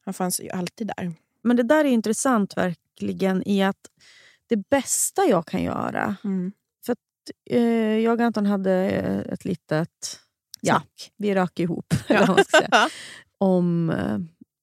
Han 0.05 0.15
fanns 0.15 0.41
ju 0.41 0.51
alltid 0.51 0.87
där. 0.87 1.13
Men 1.43 1.57
det 1.57 1.63
där 1.63 1.85
är 1.85 1.89
intressant 1.89 2.57
verkligen 2.57 3.49
i 3.49 3.63
att 3.63 3.91
det 4.47 4.57
bästa 4.71 5.23
jag 5.25 5.47
kan 5.47 5.63
göra... 5.63 6.17
Eh, 6.25 6.31
jag 8.03 8.15
och 8.15 8.27
Anton 8.27 8.47
hade 8.47 8.73
ett 9.33 9.45
litet... 9.45 10.21
Ja, 10.61 10.83
vi 11.17 11.35
rök 11.35 11.61
ihop. 11.61 11.95
säga. 12.09 12.89
om, 13.39 13.91
eh, 13.91 14.19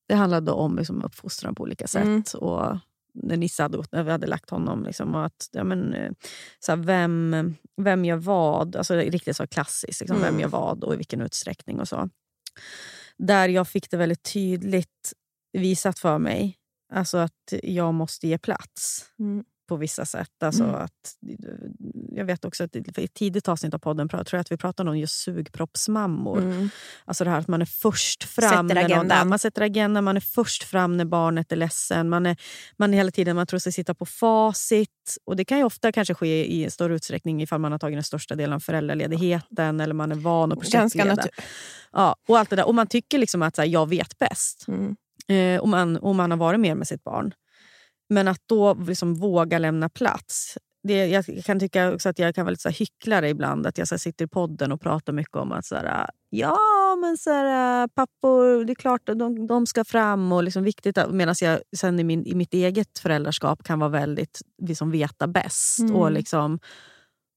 det 0.07 0.15
handlade 0.15 0.51
om 0.51 0.75
liksom, 0.75 1.03
uppfostran 1.03 1.55
på 1.55 1.63
olika 1.63 1.87
sätt. 1.87 2.03
Mm. 2.03 2.23
Och 2.33 2.77
när 3.13 3.37
Nisse 3.37 3.63
hade, 3.63 3.83
när 3.91 4.03
vi 4.03 4.11
hade 4.11 4.27
lagt 4.27 4.49
honom. 4.49 4.83
Liksom, 4.83 5.15
att, 5.15 5.49
ja, 5.51 5.63
men, 5.63 5.93
eh, 5.93 6.11
så 6.59 6.71
här, 6.71 6.77
vem, 6.77 7.55
vem 7.81 8.05
gör 8.05 8.15
vad? 8.15 8.75
Alltså, 8.75 8.95
riktigt 8.95 9.35
så 9.37 9.47
klassiskt. 9.47 10.01
Liksom, 10.01 10.17
Vem 10.17 10.27
Mm. 10.27 10.39
gör 10.39 10.47
vad 10.47 10.83
och 10.83 10.93
i 10.93 10.97
vilken 10.97 11.21
utsträckning. 11.21 11.79
och 11.79 11.87
så. 11.87 12.09
Där 13.17 13.49
jag 13.49 13.67
fick 13.67 13.91
det 13.91 13.97
väldigt 13.97 14.23
tydligt 14.33 15.13
visat 15.53 15.99
för 15.99 16.17
mig 16.17 16.57
alltså 16.93 17.17
att 17.17 17.53
jag 17.63 17.93
måste 17.93 18.27
ge 18.27 18.37
plats 18.37 19.05
Mm. 19.19 19.43
På 19.71 19.77
vissa 19.77 20.05
sätt. 20.05 20.43
Alltså 20.43 20.63
Mm. 20.63 20.75
att, 20.75 21.15
jag 22.11 22.25
vet 22.25 22.45
också 22.45 22.63
att 22.63 22.75
i 22.75 22.83
ett 23.03 23.13
tidigt 23.13 23.47
avsnitt 23.47 23.73
av 23.73 23.79
podden 23.79 24.09
tror 24.09 24.25
jag 24.31 24.39
att 24.39 24.51
vi 24.51 24.57
pratade 24.57 24.89
om 24.89 24.97
just 24.97 25.15
sugproppsmammor. 25.23 26.37
Mm. 26.41 26.69
Alltså 27.05 27.23
det 27.23 27.29
här 27.29 27.39
att 27.39 27.47
man 27.47 27.61
är 27.61 27.65
först 27.65 28.23
fram. 28.23 28.69
Sätter 28.69 28.87
när 28.87 29.03
någon- 29.03 29.29
man 29.29 29.39
sätter 29.39 29.61
agendan, 29.61 30.03
man 30.03 30.15
är 30.17 30.21
först 30.21 30.63
fram 30.63 30.97
när 30.97 31.05
barnet 31.05 31.51
är 31.51 31.55
ledsen. 31.55 32.09
Man 32.09 32.25
är, 32.25 32.35
man 32.77 32.93
är 32.93 32.97
hela 32.97 33.11
tiden 33.11 33.35
man 33.35 33.47
tror 33.47 33.59
sig 33.59 33.71
sitta 33.71 33.93
på 33.93 34.05
facit. 34.05 34.89
Och 35.25 35.35
Det 35.35 35.45
kan 35.45 35.57
ju 35.57 35.63
ofta 35.63 35.91
kanske 35.91 36.13
ske 36.13 36.45
i 36.53 36.69
större 36.71 36.95
utsträckning 36.95 37.41
ifall 37.41 37.59
man 37.61 37.71
har 37.71 37.79
tagit 37.79 37.95
den 37.95 38.03
största 38.03 38.35
delen 38.35 38.53
av 38.53 38.59
föräldraledigheten 38.59 39.79
eller 39.79 39.93
man 39.93 40.11
är 40.11 40.15
van 40.15 40.51
att 40.51 40.59
projektleda. 40.59 41.15
Ja, 41.91 42.15
och 42.27 42.39
allt 42.39 42.49
det 42.49 42.55
där. 42.55 42.67
Och 42.67 42.75
man 42.75 42.87
tycker 42.87 43.17
liksom 43.17 43.41
att 43.41 43.55
så 43.55 43.61
här, 43.61 43.69
jag 43.69 43.89
vet 43.89 44.17
bäst. 44.17 44.65
Mm. 44.67 44.95
Eh, 45.27 45.61
och, 45.61 45.67
man, 45.69 45.97
och 45.97 46.15
man 46.15 46.31
har 46.31 46.37
varit 46.37 46.59
med 46.59 46.77
med 46.77 46.87
sitt 46.87 47.03
barn. 47.03 47.33
Men 48.11 48.27
att 48.27 48.41
då 48.45 48.73
liksom 48.73 49.15
våga 49.15 49.59
lämna 49.59 49.89
plats. 49.89 50.57
Det, 50.83 51.07
jag 51.07 51.25
kan 51.45 51.59
tycka 51.59 51.93
också 51.93 52.09
att 52.09 52.19
jag 52.19 52.35
kan 52.35 52.45
vara 52.45 52.51
lite 52.51 52.61
så 52.61 52.69
hycklare 52.69 53.29
ibland. 53.29 53.67
Att 53.67 53.77
jag 53.77 53.87
så 53.87 53.97
sitter 53.97 54.25
i 54.25 54.27
podden 54.27 54.71
och 54.71 54.81
pratar 54.81 55.13
mycket 55.13 55.35
om 55.35 55.51
att 55.51 55.65
så 55.65 55.75
här, 55.75 56.09
ja, 56.29 56.57
men 57.01 57.17
så 57.17 57.29
här, 57.29 57.87
pappor, 57.87 58.65
det 58.65 58.73
är 58.73 58.75
klart 58.75 59.09
att 59.09 59.19
de, 59.19 59.47
de 59.47 59.67
ska 59.67 59.83
fram. 59.83 60.31
och 60.31 60.43
liksom 60.43 60.63
viktigt 60.63 60.97
Medan 61.11 61.35
jag 61.41 61.59
sen 61.77 61.99
i, 61.99 62.03
min, 62.03 62.25
i 62.25 62.35
mitt 62.35 62.53
eget 62.53 62.99
föräldraskap 62.99 63.63
kan 63.63 63.79
vara 63.79 63.89
väldigt 63.89 64.41
liksom 64.61 64.91
veta 64.91 65.27
bäst. 65.27 65.79
Mm. 65.79 65.95
Och, 65.95 66.11
liksom, 66.11 66.59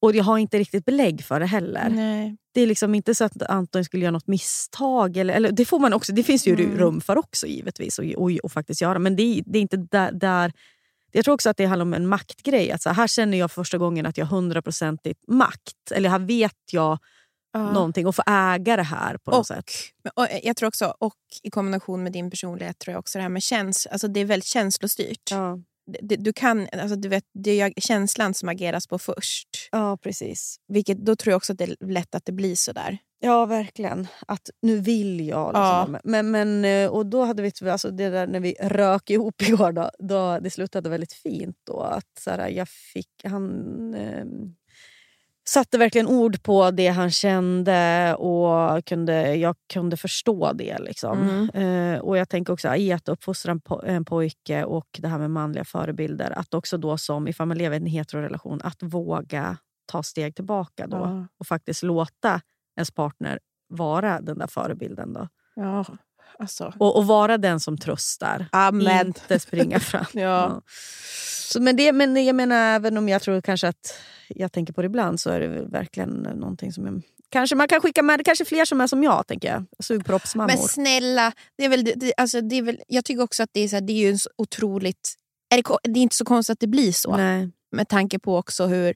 och 0.04 0.14
jag 0.16 0.24
har 0.24 0.38
inte 0.38 0.58
riktigt 0.58 0.84
belägg 0.84 1.24
för 1.24 1.40
det 1.40 1.46
heller. 1.46 1.88
Nej. 1.90 2.36
Det 2.54 2.60
är 2.60 2.66
liksom 2.66 2.94
inte 2.94 3.14
så 3.14 3.24
att 3.24 3.42
Anton 3.42 3.84
skulle 3.84 4.02
göra 4.02 4.10
något 4.12 4.26
misstag. 4.26 5.16
Eller, 5.16 5.34
eller 5.34 5.52
det, 5.52 5.64
får 5.64 5.78
man 5.78 5.92
också, 5.92 6.12
det 6.12 6.22
finns 6.22 6.46
ju 6.46 6.54
Mm. 6.54 6.78
rum 6.78 7.00
för 7.00 7.18
också 7.18 7.46
givetvis 7.46 7.98
att 7.98 8.14
och, 8.16 8.30
och 8.42 8.52
faktiskt 8.52 8.80
göra. 8.80 8.98
Men 8.98 9.16
det, 9.16 9.22
är- 9.22 9.42
det 9.46 9.58
är 9.58 9.62
inte 9.62 9.76
där, 9.76 10.12
där... 10.12 10.52
Jag 11.12 11.24
tror 11.24 11.34
också 11.34 11.50
att 11.50 11.56
det 11.56 11.64
handlar 11.66 11.82
om 11.84 11.94
en 11.94 12.06
maktgrej. 12.06 12.70
Att 12.72 12.82
så 12.82 12.88
här, 12.88 12.96
här 12.96 13.06
känner 13.06 13.38
jag 13.38 13.52
första 13.52 13.78
gången 13.78 14.06
att 14.06 14.18
jag 14.18 14.26
har 14.26 14.36
hundraprocentigt 14.36 15.20
makt. 15.28 15.92
Eller 15.94 16.08
här 16.08 16.18
vet 16.18 16.56
jag 16.72 16.98
Ja. 17.56 17.72
någonting 17.72 18.06
och 18.06 18.16
får 18.16 18.24
äga 18.28 18.76
det 18.76 18.82
här 18.82 19.16
på 19.16 19.30
något 19.30 19.38
Och, 19.40 19.46
sätt. 19.46 19.70
och 20.14 20.26
jag 20.42 20.56
tror 20.56 20.66
också, 20.68 20.94
och 20.98 21.14
i 21.42 21.50
kombination 21.50 22.02
med 22.02 22.12
din 22.12 22.30
personlighet, 22.30 22.78
tror 22.78 22.92
jag 22.92 22.98
också 22.98 23.18
det 23.18 23.22
här 23.22 23.28
med 23.28 23.42
käns 23.42 23.86
alltså 23.86 24.08
det 24.08 24.20
är 24.20 24.24
väldigt 24.24 24.46
känslostyrt. 24.46 25.30
Det, 25.30 25.62
det, 25.86 26.16
du 26.16 26.32
kan, 26.32 26.68
alltså 26.72 26.96
du 26.96 27.08
vet, 27.08 27.24
det 27.34 27.60
är 27.60 27.72
känslan 27.76 28.34
som 28.34 28.48
ageras 28.48 28.86
på 28.86 28.98
först. 28.98 29.48
Ja, 29.72 29.98
precis. 30.02 30.56
Vilket, 30.68 30.98
då 30.98 31.16
tror 31.16 31.32
jag 31.32 31.36
också 31.36 31.52
att 31.52 31.58
det 31.58 31.64
är 31.64 31.86
lätt 31.86 32.14
att 32.14 32.24
det 32.24 32.32
blir 32.32 32.56
så 32.56 32.72
där. 32.72 32.98
Ja, 33.20 33.46
verkligen. 33.46 34.06
Att 34.26 34.50
nu 34.62 34.78
vill 34.78 35.28
jag. 35.28 35.50
Ja. 35.54 35.86
Liksom. 35.88 36.10
Men, 36.10 36.30
men, 36.30 36.64
eh, 36.64 36.90
och 36.90 37.06
då 37.06 37.24
hade 37.24 37.42
vi, 37.42 37.52
alltså 37.70 37.90
det 37.90 38.10
där 38.10 38.26
när 38.26 38.40
vi 38.40 38.54
rök 38.60 39.10
ihop 39.10 39.42
igår, 39.48 39.72
då, 39.72 39.90
då, 39.98 40.38
det 40.40 40.50
slutade 40.50 40.88
väldigt 40.88 41.12
fint. 41.12 41.56
Då, 41.66 41.80
att 41.80 42.18
så 42.20 42.30
här, 42.30 42.48
jag 42.48 42.68
fick, 42.68 43.10
han 43.24 43.94
eh, 43.94 44.24
satte 45.48 45.78
verkligen 45.78 46.06
ord 46.06 46.42
på 46.42 46.70
det 46.70 46.88
han 46.88 47.10
kände 47.10 48.14
och 48.14 48.84
kunde, 48.84 49.34
jag 49.34 49.56
kunde 49.72 49.96
förstå 49.96 50.52
det. 50.52 50.78
Liksom. 50.78 51.50
Eh, 51.54 51.98
och 51.98 52.18
jag 52.18 52.28
tänker 52.28 52.52
också 52.52 52.74
i 52.74 52.92
att 52.92 53.08
uppfostra 53.08 53.52
en, 53.52 53.60
po- 53.60 53.84
en 53.84 54.04
pojke 54.04 54.64
och 54.64 54.86
det 54.98 55.08
här 55.08 55.18
med 55.18 55.30
manliga 55.30 55.64
förebilder. 55.64 56.38
Att 56.38 56.54
också 56.54 56.78
då 56.78 56.98
som, 56.98 57.28
ifall 57.28 57.48
man 57.48 57.58
lever 57.58 57.76
i 57.76 57.80
en 57.80 57.86
heterorelation, 57.86 58.60
att 58.62 58.82
våga 58.82 59.56
ta 59.86 60.02
steg 60.02 60.34
tillbaka 60.34 60.86
då. 60.86 60.96
Ja. 60.96 61.26
Och 61.38 61.46
faktiskt 61.46 61.82
låta 61.82 62.40
ens 62.76 62.90
partner 62.90 63.38
vara 63.68 64.20
den 64.20 64.38
där 64.38 64.46
förebilden. 64.46 65.12
Då. 65.12 65.28
Ja, 65.54 65.84
alltså. 66.38 66.74
Och, 66.78 66.96
och 66.96 67.06
vara 67.06 67.38
den 67.38 67.60
som 67.60 67.78
tröstar. 67.78 68.46
Amen. 68.52 69.06
Inte 69.06 69.38
springa 69.38 69.80
fram. 69.80 70.04
Ja. 70.12 70.62
Så, 71.54 71.62
men, 71.62 71.76
det, 71.76 71.92
men 71.92 72.24
jag 72.24 72.36
menar, 72.36 72.56
även 72.56 72.98
om 72.98 73.08
jag 73.08 73.22
tror 73.22 73.40
kanske 73.40 73.68
att 73.68 73.94
jag 74.28 74.52
tänker 74.52 74.72
på 74.72 74.82
det 74.82 74.86
ibland 74.86 75.20
så 75.20 75.30
är 75.30 75.40
det 75.40 75.48
verkligen 75.48 76.10
någonting 76.10 76.72
som 76.72 76.86
är, 76.86 77.02
kanske 77.28 77.56
man 77.56 77.68
kan 77.68 77.80
skicka 77.80 78.02
med. 78.02 78.24
Kanske 78.24 78.44
fler 78.44 78.64
som 78.64 78.80
är 78.80 78.86
som 78.86 79.02
jag, 79.02 79.26
tänker 79.26 79.48
jag. 79.48 79.64
Sugproppsmammor. 79.78 80.48
Men 80.48 80.58
snälla, 80.58 81.32
det 81.58 81.64
är 81.64 81.68
väl, 81.68 81.84
det, 81.84 82.12
alltså 82.16 82.40
det 82.40 82.56
är 82.56 82.62
väl, 82.62 82.80
jag 82.88 83.04
tycker 83.04 83.22
också 83.22 83.42
att 83.42 83.50
det 83.52 83.60
är, 83.60 83.68
så 83.68 83.76
här, 83.76 83.80
det 83.80 83.92
är 83.92 84.06
ju 84.06 84.10
en 84.10 84.18
otroligt... 84.36 85.14
Är 85.54 85.56
det, 85.56 85.92
det 85.92 86.00
är 86.00 86.02
inte 86.02 86.16
så 86.16 86.24
konstigt 86.24 86.52
att 86.52 86.60
det 86.60 86.66
blir 86.66 86.92
så. 86.92 87.16
Nej. 87.16 87.50
Med 87.72 87.88
tanke 87.88 88.18
på 88.18 88.36
också 88.36 88.66
hur... 88.66 88.94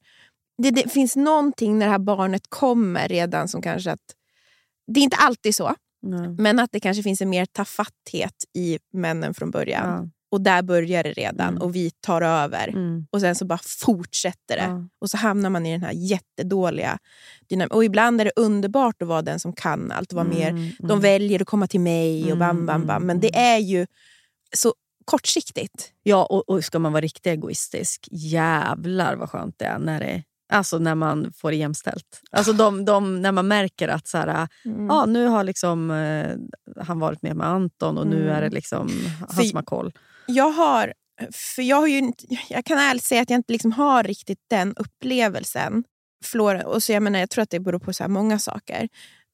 Det, 0.62 0.70
det 0.70 0.92
finns 0.92 1.16
någonting 1.16 1.78
när 1.78 1.86
det 1.86 1.92
här 1.92 1.98
barnet 1.98 2.42
kommer 2.48 3.08
redan 3.08 3.48
som 3.48 3.62
kanske 3.62 3.92
att... 3.92 4.14
Det 4.86 5.00
är 5.00 5.04
inte 5.04 5.16
alltid 5.16 5.54
så, 5.54 5.74
Nej. 6.02 6.28
men 6.38 6.58
att 6.58 6.72
det 6.72 6.80
kanske 6.80 7.02
finns 7.02 7.20
en 7.20 7.30
mer 7.30 7.46
tafatthet 7.46 8.34
i 8.54 8.78
männen 8.92 9.34
från 9.34 9.50
början. 9.50 9.88
Ja. 9.88 10.08
Och 10.30 10.40
där 10.40 10.62
börjar 10.62 11.02
det 11.02 11.12
redan 11.12 11.48
Mm. 11.48 11.62
och 11.62 11.74
vi 11.74 11.90
tar 11.90 12.22
över. 12.22 12.68
Mm. 12.68 13.06
Och 13.10 13.20
sen 13.20 13.34
så 13.34 13.44
bara 13.44 13.58
fortsätter 13.62 14.56
det. 14.56 14.62
Ja. 14.68 14.88
Och 15.00 15.10
så 15.10 15.16
hamnar 15.16 15.50
man 15.50 15.66
i 15.66 15.72
den 15.72 15.82
här 15.82 15.92
jättedåliga 15.92 16.98
dynamiken. 17.48 17.76
Och 17.76 17.84
ibland 17.84 18.20
är 18.20 18.24
det 18.24 18.32
underbart 18.36 19.02
att 19.02 19.08
vara 19.08 19.22
den 19.22 19.40
som 19.40 19.52
kan 19.52 19.92
allt. 19.92 20.12
Vara 20.12 20.24
mer, 20.24 20.48
Mm, 20.50 20.70
de 20.78 20.90
mm. 20.90 21.00
väljer 21.00 21.42
att 21.42 21.48
komma 21.48 21.66
till 21.66 21.80
mig 21.80 22.32
och 22.32 22.38
bam, 22.38 22.66
bam, 22.66 22.86
bam. 22.86 23.02
Men 23.06 23.20
det 23.20 23.36
är 23.36 23.58
ju 23.58 23.86
så 24.56 24.74
kortsiktigt. 25.04 25.92
Ja, 26.02 26.24
och, 26.24 26.48
och 26.48 26.64
ska 26.64 26.78
man 26.78 26.92
vara 26.92 27.00
riktigt 27.00 27.26
egoistisk, 27.26 28.08
jävlar 28.10 29.16
vad 29.16 29.30
skönt 29.30 29.54
det 29.58 29.64
är 29.64 29.78
när, 29.78 30.00
det, 30.00 30.22
alltså 30.48 30.78
när 30.78 30.94
man 30.94 31.32
får 31.36 31.50
det 31.50 31.56
jämställt. 31.56 32.20
Alltså 32.30 32.52
de, 32.52 32.84
de, 32.84 33.22
när 33.22 33.32
man 33.32 33.48
märker 33.48 33.88
att 33.88 34.08
så 34.08 34.18
här, 34.18 34.48
Mm. 34.64 34.86
ja, 34.86 35.06
nu 35.06 35.26
har 35.26 35.44
liksom, 35.44 35.90
eh, 35.90 36.36
han 36.84 36.98
varit 37.00 37.22
med 37.22 37.36
med 37.36 37.46
Anton 37.46 37.98
och 37.98 38.06
nu 38.06 38.22
Mm. 38.22 38.36
är 38.36 38.40
det 38.42 38.50
liksom 38.50 38.90
han 39.20 39.28
För- 39.28 39.42
som 39.42 39.56
har 39.56 39.62
koll. 39.62 39.92
Jag 40.26 40.50
har, 40.50 40.92
för 41.32 41.62
jag 41.62 41.76
har 41.76 41.86
ju 41.86 41.98
inte, 41.98 42.24
jag 42.48 42.64
kan 42.64 42.78
ärligt 42.78 43.04
säga 43.04 43.22
att 43.22 43.30
jag 43.30 43.38
inte 43.38 43.52
liksom 43.52 43.72
har 43.72 44.02
riktigt 44.02 44.38
den 44.50 44.74
upplevelsen. 44.76 45.84
Flora, 46.24 46.66
och 46.66 46.82
så 46.82 46.92
jag, 46.92 47.02
menar, 47.02 47.18
jag 47.18 47.30
tror 47.30 47.42
att 47.42 47.50
det 47.50 47.60
beror 47.60 47.78
på 47.78 47.92
så 47.92 48.08
många 48.08 48.38
saker. 48.38 48.88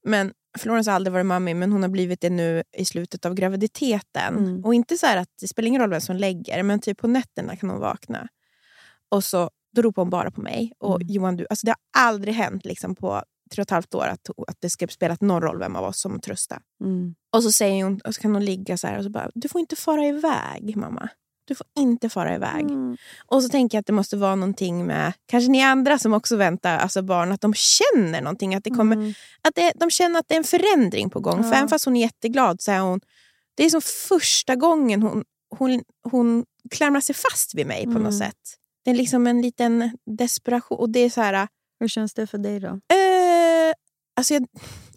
Men 0.07 0.33
Florence 0.59 0.91
har 0.91 0.97
aldrig 0.97 1.13
varit 1.13 1.27
mamma 1.27 1.55
men 1.55 1.73
hon 1.73 1.83
har 1.83 1.89
blivit 1.89 2.21
det 2.21 2.31
nu 2.31 2.63
i 2.79 2.85
slutet 2.85 3.25
av 3.27 3.35
graviditeten. 3.35 4.39
Mm. 4.39 4.65
Och 4.65 4.75
inte 4.75 4.97
så 4.97 5.07
att 5.07 5.29
Det 5.41 5.49
spelar 5.49 5.67
ingen 5.67 5.81
roll 5.81 5.91
vem 5.91 6.01
som 6.01 6.17
lägger, 6.17 6.63
men 6.63 6.81
typ 6.81 6.99
på 6.99 7.07
nätterna 7.09 7.57
kan 7.57 7.71
hon 7.71 7.81
vakna. 7.81 8.29
Och 9.11 9.25
så 9.25 9.51
då 9.75 9.83
ropar 9.83 10.03
hon 10.03 10.11
bara 10.11 10.31
på 10.31 10.41
mig. 10.41 10.73
Och 10.79 10.97
Mm. 11.03 11.09
Johan, 11.15 11.37
du, 11.37 11.47
alltså 11.51 11.67
det 11.67 11.71
har 11.93 12.03
aldrig 12.07 12.35
hänt 12.35 12.65
liksom 12.65 12.95
på 12.95 13.23
tre 13.55 13.61
och 13.63 13.67
ett 13.67 13.71
halvt 13.71 13.95
år 13.95 14.07
att, 14.07 14.31
att 14.49 14.57
det 14.61 14.71
ska 14.71 14.87
spela 14.87 15.17
någon 15.21 15.43
roll 15.43 15.59
vem 15.59 15.77
av 15.77 15.85
oss 15.85 16.01
som 16.01 16.21
tröstar. 16.21 16.59
Mm. 16.85 17.15
Och 17.33 17.43
så 17.43 17.53
säger 17.53 17.85
hon, 17.85 18.01
och 18.05 18.15
så 18.15 18.21
kan 18.21 18.35
hon 18.35 18.45
ligga 18.45 18.79
så 18.79 18.87
här 18.87 18.99
och 18.99 19.05
så 19.05 19.11
bara, 19.11 19.31
du 19.35 19.49
får 19.49 19.61
inte 19.61 19.77
fara 19.77 20.07
iväg 20.07 20.77
mamma. 20.77 21.09
Du 21.47 21.55
får 21.55 21.67
inte 21.79 22.09
fara 22.09 22.35
iväg. 22.35 22.61
Mm. 22.65 22.97
Och 23.27 23.43
så 23.43 23.49
tänker 23.49 23.77
jag 23.77 23.81
att 23.81 23.87
det 23.87 23.93
måste 23.93 24.17
vara 24.17 24.35
någonting 24.35 24.87
med, 24.87 25.13
kanske 25.27 25.51
ni 25.51 25.63
andra 25.63 25.99
som 25.99 26.13
också 26.13 26.37
väntar 26.37 26.79
alltså 26.79 27.03
barn, 27.03 27.33
att 27.33 27.41
de 27.41 27.55
känner 27.55 28.21
någonting. 28.21 28.55
Att, 28.55 28.65
det 28.65 28.71
kommer, 28.71 28.97
Mm. 28.97 29.13
att 29.43 29.55
det, 29.55 29.73
de 29.77 29.91
känner 29.91 30.21
att 30.21 30.29
det 30.29 30.35
är 30.35 30.39
en 30.39 30.45
förändring 30.45 31.11
på 31.11 31.21
gång. 31.21 31.43
För 31.43 31.51
Ja. 31.51 31.57
även 31.57 31.69
fast 31.69 31.85
hon 31.85 31.97
är 31.97 32.01
jätteglad 32.01 32.61
så 32.61 32.71
är 32.73 32.81
hon, 32.81 33.01
det 33.55 33.65
är 33.65 33.71
som 33.71 33.81
första 33.83 34.57
gången 34.57 35.03
hon, 35.03 35.25
hon, 35.59 35.83
hon 36.11 36.45
klamrar 36.71 37.01
sig 37.01 37.15
fast 37.15 37.55
vid 37.55 37.67
mig 37.67 37.85
på 37.85 37.91
Mm. 37.91 38.03
något 38.03 38.19
sätt. 38.19 38.57
Det 38.85 38.91
är 38.91 38.95
liksom 38.95 39.27
en 39.27 39.43
liten 39.43 39.99
desperation. 40.19 40.79
Och 40.79 40.91
det 40.91 41.01
är 41.01 41.11
så 41.11 41.21
här, 41.21 41.49
Hur 41.81 41.89
känns 41.89 42.15
det 42.15 42.27
för 42.27 42.39
dig 42.39 42.61
då? 42.61 42.69
Eh, 42.69 43.75
alltså 44.17 44.35
jag, 44.35 44.47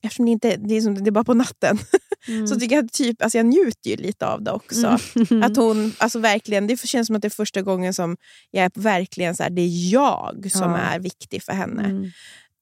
eftersom 0.01 0.25
det 0.25 0.31
inte 0.31 0.55
det 0.57 0.75
är, 0.75 0.81
som, 0.81 0.95
det 1.03 1.09
är 1.09 1.11
bara 1.11 1.23
på 1.23 1.33
natten 1.33 1.77
Mm. 2.27 2.47
så 2.47 2.59
tycker 2.59 2.75
jag 2.75 2.91
typ, 2.91 3.21
alltså 3.21 3.37
jag 3.37 3.45
njuter 3.45 3.89
ju 3.89 3.95
lite 3.95 4.27
av 4.27 4.41
det 4.43 4.51
också. 4.51 4.97
Mm. 5.31 5.43
Att 5.43 5.57
hon, 5.57 5.93
alltså 5.97 6.19
verkligen, 6.19 6.67
det 6.67 6.79
känns 6.79 7.07
som 7.07 7.15
att 7.15 7.21
det 7.21 7.27
är 7.27 7.29
första 7.29 7.61
gången 7.61 7.93
som 7.93 8.17
jag 8.51 8.65
är 8.65 8.71
verkligen 8.81 9.35
så 9.35 9.43
här, 9.43 9.49
det 9.49 9.61
är 9.61 9.91
jag 9.93 10.51
som 10.51 10.71
Ja. 10.71 10.77
är 10.77 10.99
viktig 10.99 11.43
för 11.43 11.53
henne. 11.53 11.83
Mm. 11.83 12.11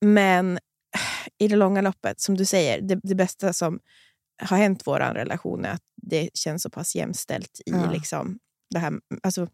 Men 0.01 0.59
i 1.39 1.47
det 1.47 1.55
långa 1.55 1.81
loppet, 1.81 2.21
som 2.21 2.37
du 2.37 2.45
säger, 2.45 2.81
det, 2.81 2.99
det 3.03 3.15
bästa 3.15 3.53
som 3.53 3.79
har 4.43 4.57
hänt 4.57 4.81
vår 4.85 4.99
relation 4.99 5.65
är 5.65 5.69
att 5.71 5.81
det 6.01 6.29
känns 6.33 6.63
så 6.63 6.69
pass 6.69 6.95
jämställt 6.95 7.61
i 7.65 7.71
Ja. 7.71 7.91
liksom, 7.91 8.39
det 8.69 8.79
här. 8.79 8.93
Alltså, 9.23 9.47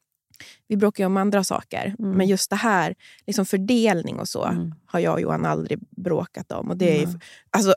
Vi 0.68 0.77
bråkar 0.77 1.03
ju 1.03 1.05
om 1.05 1.18
andra 1.18 1.43
saker, 1.43 1.95
Mm. 1.99 2.11
men 2.18 2.27
just 2.27 2.49
det 2.49 2.55
här, 2.55 2.95
liksom 3.27 3.45
fördelning 3.45 4.19
och 4.19 4.27
så, 4.27 4.72
har 4.85 4.99
jag 4.99 5.13
och 5.13 5.22
Johan 5.22 5.45
aldrig 5.45 5.80
bråkat 6.03 6.51
om. 6.51 6.69
Och 6.69 6.77
det, 6.77 6.97
är, 6.99 7.03
Mm. 7.03 7.19
alltså, 7.51 7.73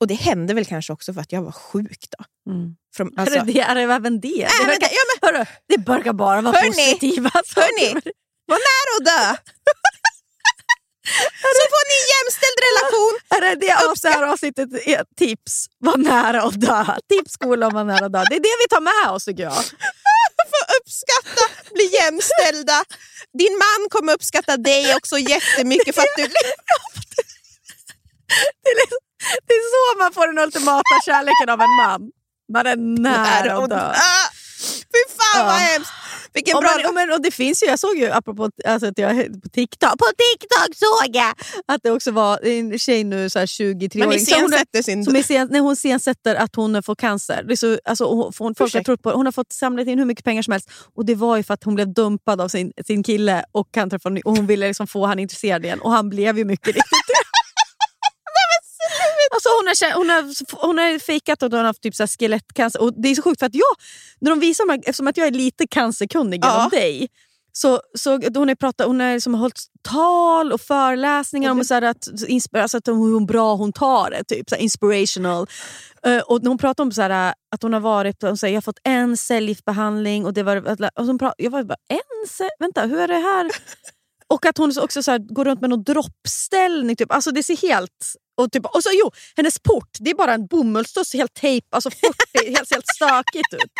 och 0.00 0.06
det 0.06 0.14
hände 0.14 0.54
väl 0.54 0.64
kanske 0.64 0.92
också 0.92 1.14
för 1.14 1.20
att 1.20 1.32
jag 1.32 1.42
var 1.42 1.52
sjuk 1.52 2.04
då. 2.18 2.24
Från, 2.96 3.18
alltså, 3.18 3.38
är, 3.38 3.44
det, 3.44 3.60
är 3.60 3.74
det 3.74 3.80
även 3.80 4.20
det? 4.20 4.28
Nej, 4.28 4.48
det, 4.60 4.66
men 4.66 4.66
verkar, 4.66 4.88
hörru, 5.38 5.44
det 5.68 5.76
verkar 5.76 6.12
bara 6.12 6.40
vara 6.42 6.56
Hörni, 6.56 6.70
positiva 6.70 7.30
hörni, 7.34 7.88
saker. 7.90 8.12
var 8.46 8.58
nära 8.70 8.90
att 8.98 9.04
dö! 9.04 9.36
så 11.58 11.62
får 11.72 11.84
ni 11.90 11.94
en 12.02 12.08
jämställd 12.14 12.58
relation. 12.68 13.14
Är 13.34 13.40
det 13.40 13.66
det 13.66 13.72
av 13.88 13.94
det 14.02 14.08
här 14.08 14.32
avsnittet 14.32 14.68
är 14.88 15.04
tips? 15.16 15.66
Var 15.78 15.96
nära 15.96 16.42
att 16.42 16.60
dö. 16.60 16.84
Tips 17.08 17.32
skola 17.32 17.66
om 17.66 17.74
var 17.74 17.84
nära 17.84 18.06
att 18.06 18.12
dö. 18.12 18.24
Det 18.30 18.36
är 18.36 18.40
det 18.40 18.56
vi 18.62 18.68
tar 18.70 18.80
med 18.80 19.14
oss 19.14 19.24
tycker 19.24 19.42
jag. 19.42 19.52
Uppskatta, 20.80 21.44
bli 21.74 21.86
jämställda. 21.98 22.84
Din 23.38 23.52
man 23.64 23.88
kommer 23.90 24.12
uppskatta 24.12 24.56
dig 24.56 24.94
också 24.96 25.18
jättemycket 25.18 25.94
för 25.94 26.02
att 26.02 26.16
du... 26.16 26.22
Det 28.62 28.70
är, 28.70 28.76
liksom, 28.76 28.98
så 29.74 29.98
man 29.98 30.12
får 30.12 30.26
den 30.26 30.38
ultimata 30.38 30.94
kärleken 31.06 31.48
av 31.48 31.60
en 31.60 31.74
man. 31.76 32.00
Man 32.52 32.66
är 32.66 32.76
nära 32.76 33.56
att 33.58 33.70
dö. 33.70 33.92
Ah, 33.94 34.28
Fy 34.92 35.00
fan 35.18 35.46
vad 35.46 35.54
hemskt! 35.54 35.92
Vilken 36.34 36.60
bra... 36.60 36.70
men, 36.76 36.86
och, 36.86 36.94
men, 36.94 37.12
och 37.12 37.22
det 37.22 37.30
finns 37.30 37.62
ju, 37.62 37.66
jag 37.66 37.78
såg 37.78 37.96
ju 37.96 38.10
apropå 38.10 38.50
alltså, 38.64 38.88
att 38.88 38.98
jag, 38.98 39.42
på 39.42 39.48
TikTok, 39.48 39.90
på 39.90 40.06
TikTok 40.06 40.76
såg 40.76 41.16
jag 41.16 41.34
att 41.66 41.82
det 41.82 41.90
också 41.90 42.10
var 42.10 42.46
en 42.46 42.78
tjej 42.78 43.04
nu, 43.04 43.30
så 43.30 43.38
här 43.38 43.46
23 43.46 43.98
Man 43.98 44.08
år. 44.08 44.14
Iscensätter 44.14 44.82
sin- 44.82 45.04
som 45.04 45.16
isen, 45.16 45.48
när 45.50 45.60
hon 45.60 45.72
iscensätter 45.72 46.34
att 46.34 46.56
hon 46.56 46.82
får 46.82 46.94
cancer. 46.94 47.42
Det 47.48 47.56
så, 47.56 47.78
alltså, 47.84 48.04
hon, 48.04 48.32
hon, 48.38 48.54
folk 48.54 48.74
har 48.74 48.80
trott 48.82 49.02
på, 49.02 49.10
hon 49.10 49.26
har 49.26 49.32
fått 49.32 49.52
samlat 49.52 49.86
in 49.86 49.98
hur 49.98 50.06
mycket 50.06 50.24
pengar 50.24 50.42
som 50.42 50.52
helst. 50.52 50.70
Och 50.94 51.04
det 51.06 51.14
var 51.14 51.36
ju 51.36 51.42
för 51.42 51.54
att 51.54 51.64
hon 51.64 51.74
blev 51.74 51.94
dumpad 51.94 52.40
av 52.40 52.48
sin, 52.48 52.72
sin 52.86 53.02
kille 53.02 53.44
och, 53.52 53.72
kan 53.72 53.90
träffa, 53.90 54.08
och 54.24 54.36
hon 54.36 54.46
ville 54.46 54.66
liksom 54.66 54.86
få 54.86 55.06
han 55.06 55.18
intresserad 55.18 55.64
igen. 55.64 55.80
Och 55.80 55.90
han 55.90 56.08
blev 56.10 56.38
ju 56.38 56.44
mycket 56.44 56.66
riktigt 56.66 56.84
Alltså 59.68 59.86
hon, 59.86 60.08
har, 60.08 60.18
hon, 60.18 60.26
har, 60.58 60.66
hon 60.66 60.78
har 60.78 60.98
fejkat 60.98 61.42
att 61.42 61.52
hon 61.52 61.58
har 61.58 61.66
haft 61.66 61.82
typ 61.82 61.94
så 61.94 62.06
skelettcancer. 62.06 62.82
Och 62.82 63.02
det 63.02 63.08
är 63.08 63.14
så 63.14 63.22
sjukt 63.22 63.38
för 63.38 63.46
att 63.46 63.54
jag, 63.54 63.74
när 64.20 64.30
de 64.30 64.40
visar 64.40 64.66
mig, 64.66 64.78
eftersom 64.78 65.06
att 65.06 65.16
jag 65.16 65.26
är 65.26 65.30
lite 65.30 65.66
cancerkunnig 65.66 66.44
genom 66.44 66.68
dig, 66.70 67.08
så, 67.52 67.80
så 67.94 68.10
hon 68.10 68.48
har 68.48 68.54
pratat, 68.54 68.86
hon 68.86 69.00
har 69.00 69.14
liksom 69.14 69.34
hållit 69.34 69.60
tal 69.82 70.52
och 70.52 70.60
föreläsningar 70.60 71.50
om 71.50 71.64
så 71.64 71.74
att, 71.74 72.08
alltså 72.52 72.76
att 72.76 72.88
hur 72.88 73.26
bra 73.26 73.54
hon 73.54 73.72
tar 73.72 74.10
det. 74.10 74.24
Typ, 74.24 74.50
så 74.50 74.56
inspirational. 74.56 75.46
Eh, 76.06 76.18
och 76.18 76.40
hon 76.42 76.58
pratar 76.58 76.84
om 76.84 76.92
så 76.92 77.02
här, 77.02 77.34
att 77.54 77.62
hon 77.62 77.72
har 77.72 77.80
varit 77.80 78.22
hon 78.22 78.36
säger, 78.36 78.54
jag 78.54 78.56
har 78.56 78.62
fått 78.62 78.80
en 78.84 79.16
cellgiftsbehandling. 79.16 80.26
Och 80.26 80.34
det 80.34 80.42
var, 80.42 80.56
och 80.98 81.06
hon 81.06 81.18
pratar, 81.18 81.34
jag 81.38 81.50
var 81.50 81.62
bara, 81.62 81.76
en 81.88 82.28
cell? 82.28 82.50
Vänta, 82.58 82.86
hur 82.86 82.98
är 82.98 83.08
det 83.08 83.14
här? 83.14 83.50
Och 84.28 84.46
att 84.46 84.58
hon 84.58 84.72
också 84.80 85.02
så 85.02 85.10
här, 85.10 85.18
går 85.18 85.44
runt 85.44 85.60
med 85.60 85.70
någon 85.70 85.82
droppställning. 85.82 86.96
Typ. 86.96 87.12
Alltså 87.12 87.30
det 87.30 87.42
ser 87.42 87.56
helt... 87.56 88.14
Och, 88.36 88.52
typ, 88.52 88.66
och 88.66 88.82
så, 88.82 88.90
jo, 88.92 89.10
hennes 89.36 89.58
port, 89.58 89.90
det 90.00 90.10
är 90.10 90.14
bara 90.14 90.34
en 90.34 90.46
bomullstuss, 90.46 91.14
helt 91.14 91.34
tejp, 91.34 91.66
alltså 91.70 91.90
40, 91.90 92.06
helt, 92.56 92.70
helt 92.70 92.86
stökigt 92.94 93.54
ut. 93.54 93.72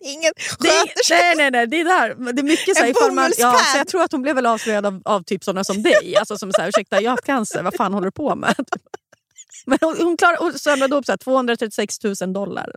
Ingen 0.00 0.32
Det 0.58 0.68
är, 0.68 1.10
nej, 1.10 1.34
nej, 1.36 1.50
nej, 1.50 1.66
det 1.66 1.80
är 1.80 1.84
där. 1.84 2.32
Det 2.32 2.40
är 2.40 2.44
mycket 2.44 2.76
så 2.76 2.84
här, 2.84 3.08
En 3.08 3.14
man, 3.14 3.32
ja, 3.38 3.60
så 3.72 3.78
Jag 3.78 3.88
tror 3.88 4.02
att 4.02 4.12
hon 4.12 4.22
blev 4.22 4.34
väl 4.34 4.46
avslöjad 4.46 4.86
av, 4.86 5.02
av 5.04 5.22
typ 5.22 5.44
sådana 5.44 5.64
som 5.64 5.82
dig. 5.82 6.16
Alltså 6.16 6.38
som 6.38 6.52
så 6.52 6.60
här, 6.60 6.68
ursäkta, 6.68 7.00
jag 7.00 7.10
har 7.10 7.16
haft 7.16 7.24
cancer, 7.24 7.62
vad 7.62 7.74
fan 7.74 7.94
håller 7.94 8.06
du 8.06 8.12
på 8.12 8.34
med? 8.34 8.54
Men 9.66 9.78
hon, 9.80 9.96
hon, 9.98 10.16
klar, 10.16 10.36
hon 10.38 10.58
samlade 10.58 10.96
upp 10.96 11.06
så 11.06 11.12
här, 11.12 11.16
236 11.16 11.96
000 12.04 12.32
dollar. 12.32 12.70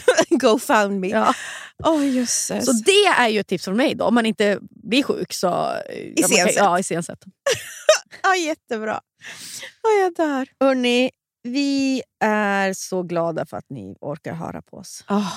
Go 0.30 0.58
found 0.58 1.00
me. 1.00 1.08
Ja. 1.08 1.34
Oh. 1.84 2.24
Så 2.24 2.72
det 2.84 3.06
är 3.18 3.28
ju 3.28 3.40
ett 3.40 3.46
tips 3.48 3.64
från 3.64 3.76
mig 3.76 3.94
då, 3.94 4.04
om 4.04 4.14
man 4.14 4.26
inte 4.26 4.58
blir 4.70 5.02
sjuk. 5.02 5.32
Så, 5.32 5.48
kan- 5.48 6.02
Iscensätt. 6.16 6.56
Ja, 6.56 6.78
iscensätt. 6.78 7.24
Ja, 8.22 8.36
jättebra. 8.36 9.00
Oh, 9.82 10.00
jag 10.00 10.14
dör. 10.14 10.48
Hörni, 10.60 11.10
vi 11.42 12.02
är 12.24 12.72
så 12.72 13.02
glada 13.02 13.46
för 13.46 13.56
att 13.56 13.70
ni 13.70 13.96
orkar 14.00 14.34
höra 14.34 14.62
på 14.62 14.76
oss. 14.76 15.04
Oh, 15.08 15.32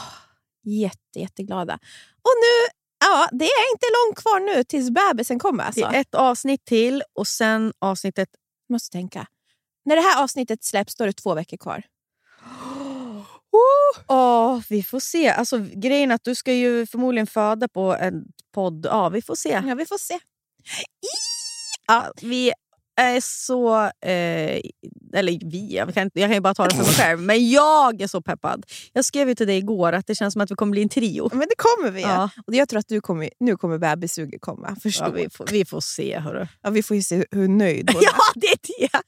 jätte, 0.64 1.19
jätteglada. 1.19 1.73
Och 2.22 2.32
nu, 2.41 2.73
ja, 3.06 3.30
det 3.32 3.45
är 3.45 3.72
inte 3.73 3.86
långt 4.06 4.18
kvar 4.19 4.40
nu 4.56 4.64
tills 4.64 4.90
bebisen 4.90 5.40
kommer. 5.40 5.64
Alltså. 5.64 5.82
Det 5.90 5.98
är 5.98 6.02
ett 6.02 6.15
avsnitt 6.15 6.65
till 6.65 7.03
och 7.14 7.27
sen 7.27 7.73
avsnittet... 7.80 8.30
Måste 8.69 8.91
tänka. 8.91 9.27
När 9.86 9.95
det 9.95 10.02
här 10.02 10.23
avsnittet 10.23 10.64
släpps 10.64 10.95
då 10.95 11.03
är 11.03 11.07
det 11.07 11.14
två 11.14 11.34
veckor 11.34 11.57
kvar. 11.57 11.84
Åh, 14.07 14.61
vi 14.69 14.84
får 14.84 14.99
se. 14.99 15.30
Alltså, 15.30 15.65
grejen 15.73 16.11
är 16.11 16.15
att 16.15 16.23
du 16.23 16.35
ska 16.35 16.53
ju 16.53 16.85
förmodligen 16.85 17.27
föda 17.27 17.67
på 17.67 17.95
en 17.95 18.23
podd. 18.53 18.85
Ja, 18.89 19.09
vi 19.09 19.22
får 19.22 19.35
se. 19.35 19.61
Ja, 19.67 19.76
vi 19.76 19.85
får 19.85 19.97
se. 19.97 20.19
Ja, 21.88 22.11
vi 22.22 22.51
är 22.95 23.22
så... 23.22 23.84
Eh, 23.84 24.61
eller 25.13 25.51
vi, 25.51 25.76
jag 25.76 25.93
kan, 25.93 26.11
jag 26.13 26.30
kan 26.30 26.34
ju 26.34 26.39
bara 26.39 26.53
ta 26.53 26.67
det 26.67 26.76
för 26.76 26.84
mig 26.84 26.93
själv. 26.93 27.19
Men 27.19 27.49
jag 27.49 28.01
är 28.01 28.07
så 28.07 28.22
peppad. 28.22 28.65
Jag 28.93 29.05
skrev 29.05 29.30
ju 29.30 29.35
till 29.35 29.47
dig 29.47 29.57
igår 29.57 29.93
att 29.93 30.07
det 30.07 30.15
känns 30.15 30.34
som 30.34 30.41
att 30.41 30.51
vi 30.51 30.55
kommer 30.55 30.72
bli 30.72 30.81
en 30.81 30.89
trio. 30.89 31.30
Men 31.31 31.47
det 31.49 31.55
kommer 31.57 31.91
vi. 31.91 32.01
Ja. 32.01 32.30
Och 32.47 32.55
jag 32.55 32.69
tror 32.69 32.80
att 32.80 32.88
du 32.88 33.01
kommer, 33.01 33.30
nu 33.39 33.57
kommer 33.57 33.77
bebissuget 33.77 34.41
komma. 34.41 34.76
Förstår. 34.84 35.07
Ja, 35.07 35.13
vi, 35.13 35.30
får, 35.30 35.47
vi 35.51 35.65
får 35.65 35.81
se. 35.81 36.19
Hörru. 36.19 36.47
Ja, 36.61 36.69
vi 36.69 36.84
får 36.84 36.95
ju 36.95 37.03
se 37.03 37.26
hur, 37.31 37.47
nöjd 37.47 37.89
hon 37.89 38.01
är. 38.01 38.05
Ja, 38.05 38.13
det 38.35 38.47
är 38.47 38.57
det! 38.80 39.01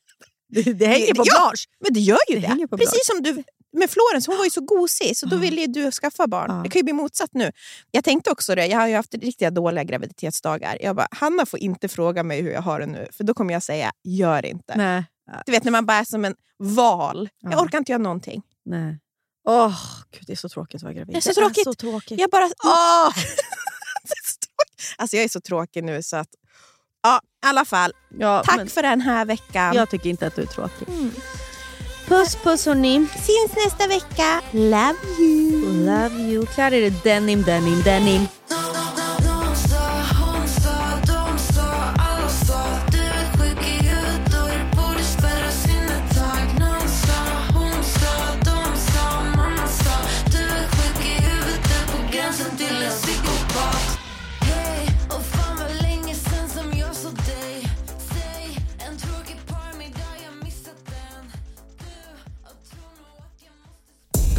Det, 0.50 0.74
det 0.74 0.86
hänger 0.86 1.14
på 1.14 1.24
ja, 1.26 1.40
Blanche. 1.40 1.66
Men 1.80 1.94
det 1.94 2.00
gör 2.00 2.18
ju 2.30 2.40
Det 2.40 2.68
det. 2.70 2.78
Precis 2.78 3.08
som 3.08 3.24
du 3.24 3.44
med 3.78 3.90
Florence, 3.90 4.32
hon 4.32 4.38
var 4.38 4.46
ju 4.46 4.52
så 4.52 4.62
gosig 4.62 5.18
så 5.18 5.26
då 5.26 5.36
Ja. 5.36 5.40
ville 5.40 5.62
ju 5.62 5.68
du 5.68 5.92
skaffa 5.92 6.28
barn. 6.28 6.46
Ja. 6.50 6.56
Det 6.64 6.70
kan 6.70 6.80
ju 6.80 6.84
bli 6.84 6.94
motsatt 6.94 7.30
nu. 7.34 7.52
Jag 7.92 8.04
tänkte 8.04 8.32
också 8.32 8.56
det, 8.56 8.66
jag 8.66 8.80
har 8.80 8.88
ju 8.88 8.96
haft 8.96 9.14
riktigt 9.14 9.54
dåliga 9.56 9.84
graviditetsdagar. 9.84 10.78
Jag 10.82 10.96
bara, 10.96 11.08
Hanna 11.12 11.46
får 11.46 11.60
inte 11.60 11.88
fråga 11.88 12.24
mig 12.24 12.42
hur 12.42 12.52
jag 12.52 12.62
har 12.62 12.80
det 12.80 12.86
nu 12.86 13.08
för 13.12 13.24
då 13.24 13.34
kommer 13.34 13.54
jag 13.54 13.64
säga, 13.64 13.92
gör 14.04 14.46
inte. 14.46 14.74
Nej. 14.78 15.04
Du 15.46 15.52
vet 15.52 15.64
när 15.64 15.72
man 15.72 15.86
bara 15.86 15.98
är 15.98 16.04
som 16.04 16.26
en 16.26 16.36
val. 16.60 17.30
Jag 17.42 17.54
Ja. 17.54 17.62
orkar 17.64 17.78
inte 17.78 17.92
göra 17.92 18.02
någonting. 18.02 18.42
Nej. 18.66 19.00
Åh, 19.48 19.80
Gud, 20.12 20.24
det 20.28 20.34
är 20.34 20.38
så 20.38 20.50
tråkigt 20.50 20.76
att 20.76 20.84
vara 20.84 20.94
gravid. 20.94 21.16
Det 21.16 21.18
är 21.18 21.22
så 21.22 21.34
tråkigt. 21.34 21.64
så 21.64 21.74
tråkigt. 21.74 22.20
Jag 22.20 22.30
bara... 22.30 22.50
Åh! 22.66 23.14
Är 24.98 25.02
alltså 25.02 25.16
jag 25.16 25.24
är 25.26 25.30
så 25.30 25.42
tråkig 25.42 25.84
nu 25.84 26.04
så 26.04 26.18
att... 26.18 26.28
Ja, 27.04 27.22
i 27.46 27.48
alla 27.48 27.66
fall. 27.66 27.94
Ja, 28.20 28.44
Tack 28.46 28.58
men 28.58 28.68
för 28.68 28.82
den 28.82 29.02
här 29.02 29.26
veckan. 29.26 29.76
Jag 29.76 29.90
tycker 29.90 30.10
inte 30.10 30.28
att 30.28 30.36
du 30.36 30.42
är 30.42 30.46
tråkig. 30.46 30.88
Puss 32.08 32.36
puss 32.36 32.66
hörni. 32.66 33.06
Syns 33.16 33.66
nästa 33.66 33.88
vecka. 33.88 34.42
Love 34.52 34.96
you. 35.20 35.62
Love 35.86 36.16
you. 36.16 36.46
Klär 36.46 36.72
er 36.72 36.82
i 36.82 36.94
denim, 37.04 37.44
denim, 37.44 37.84
denim. 37.84 38.28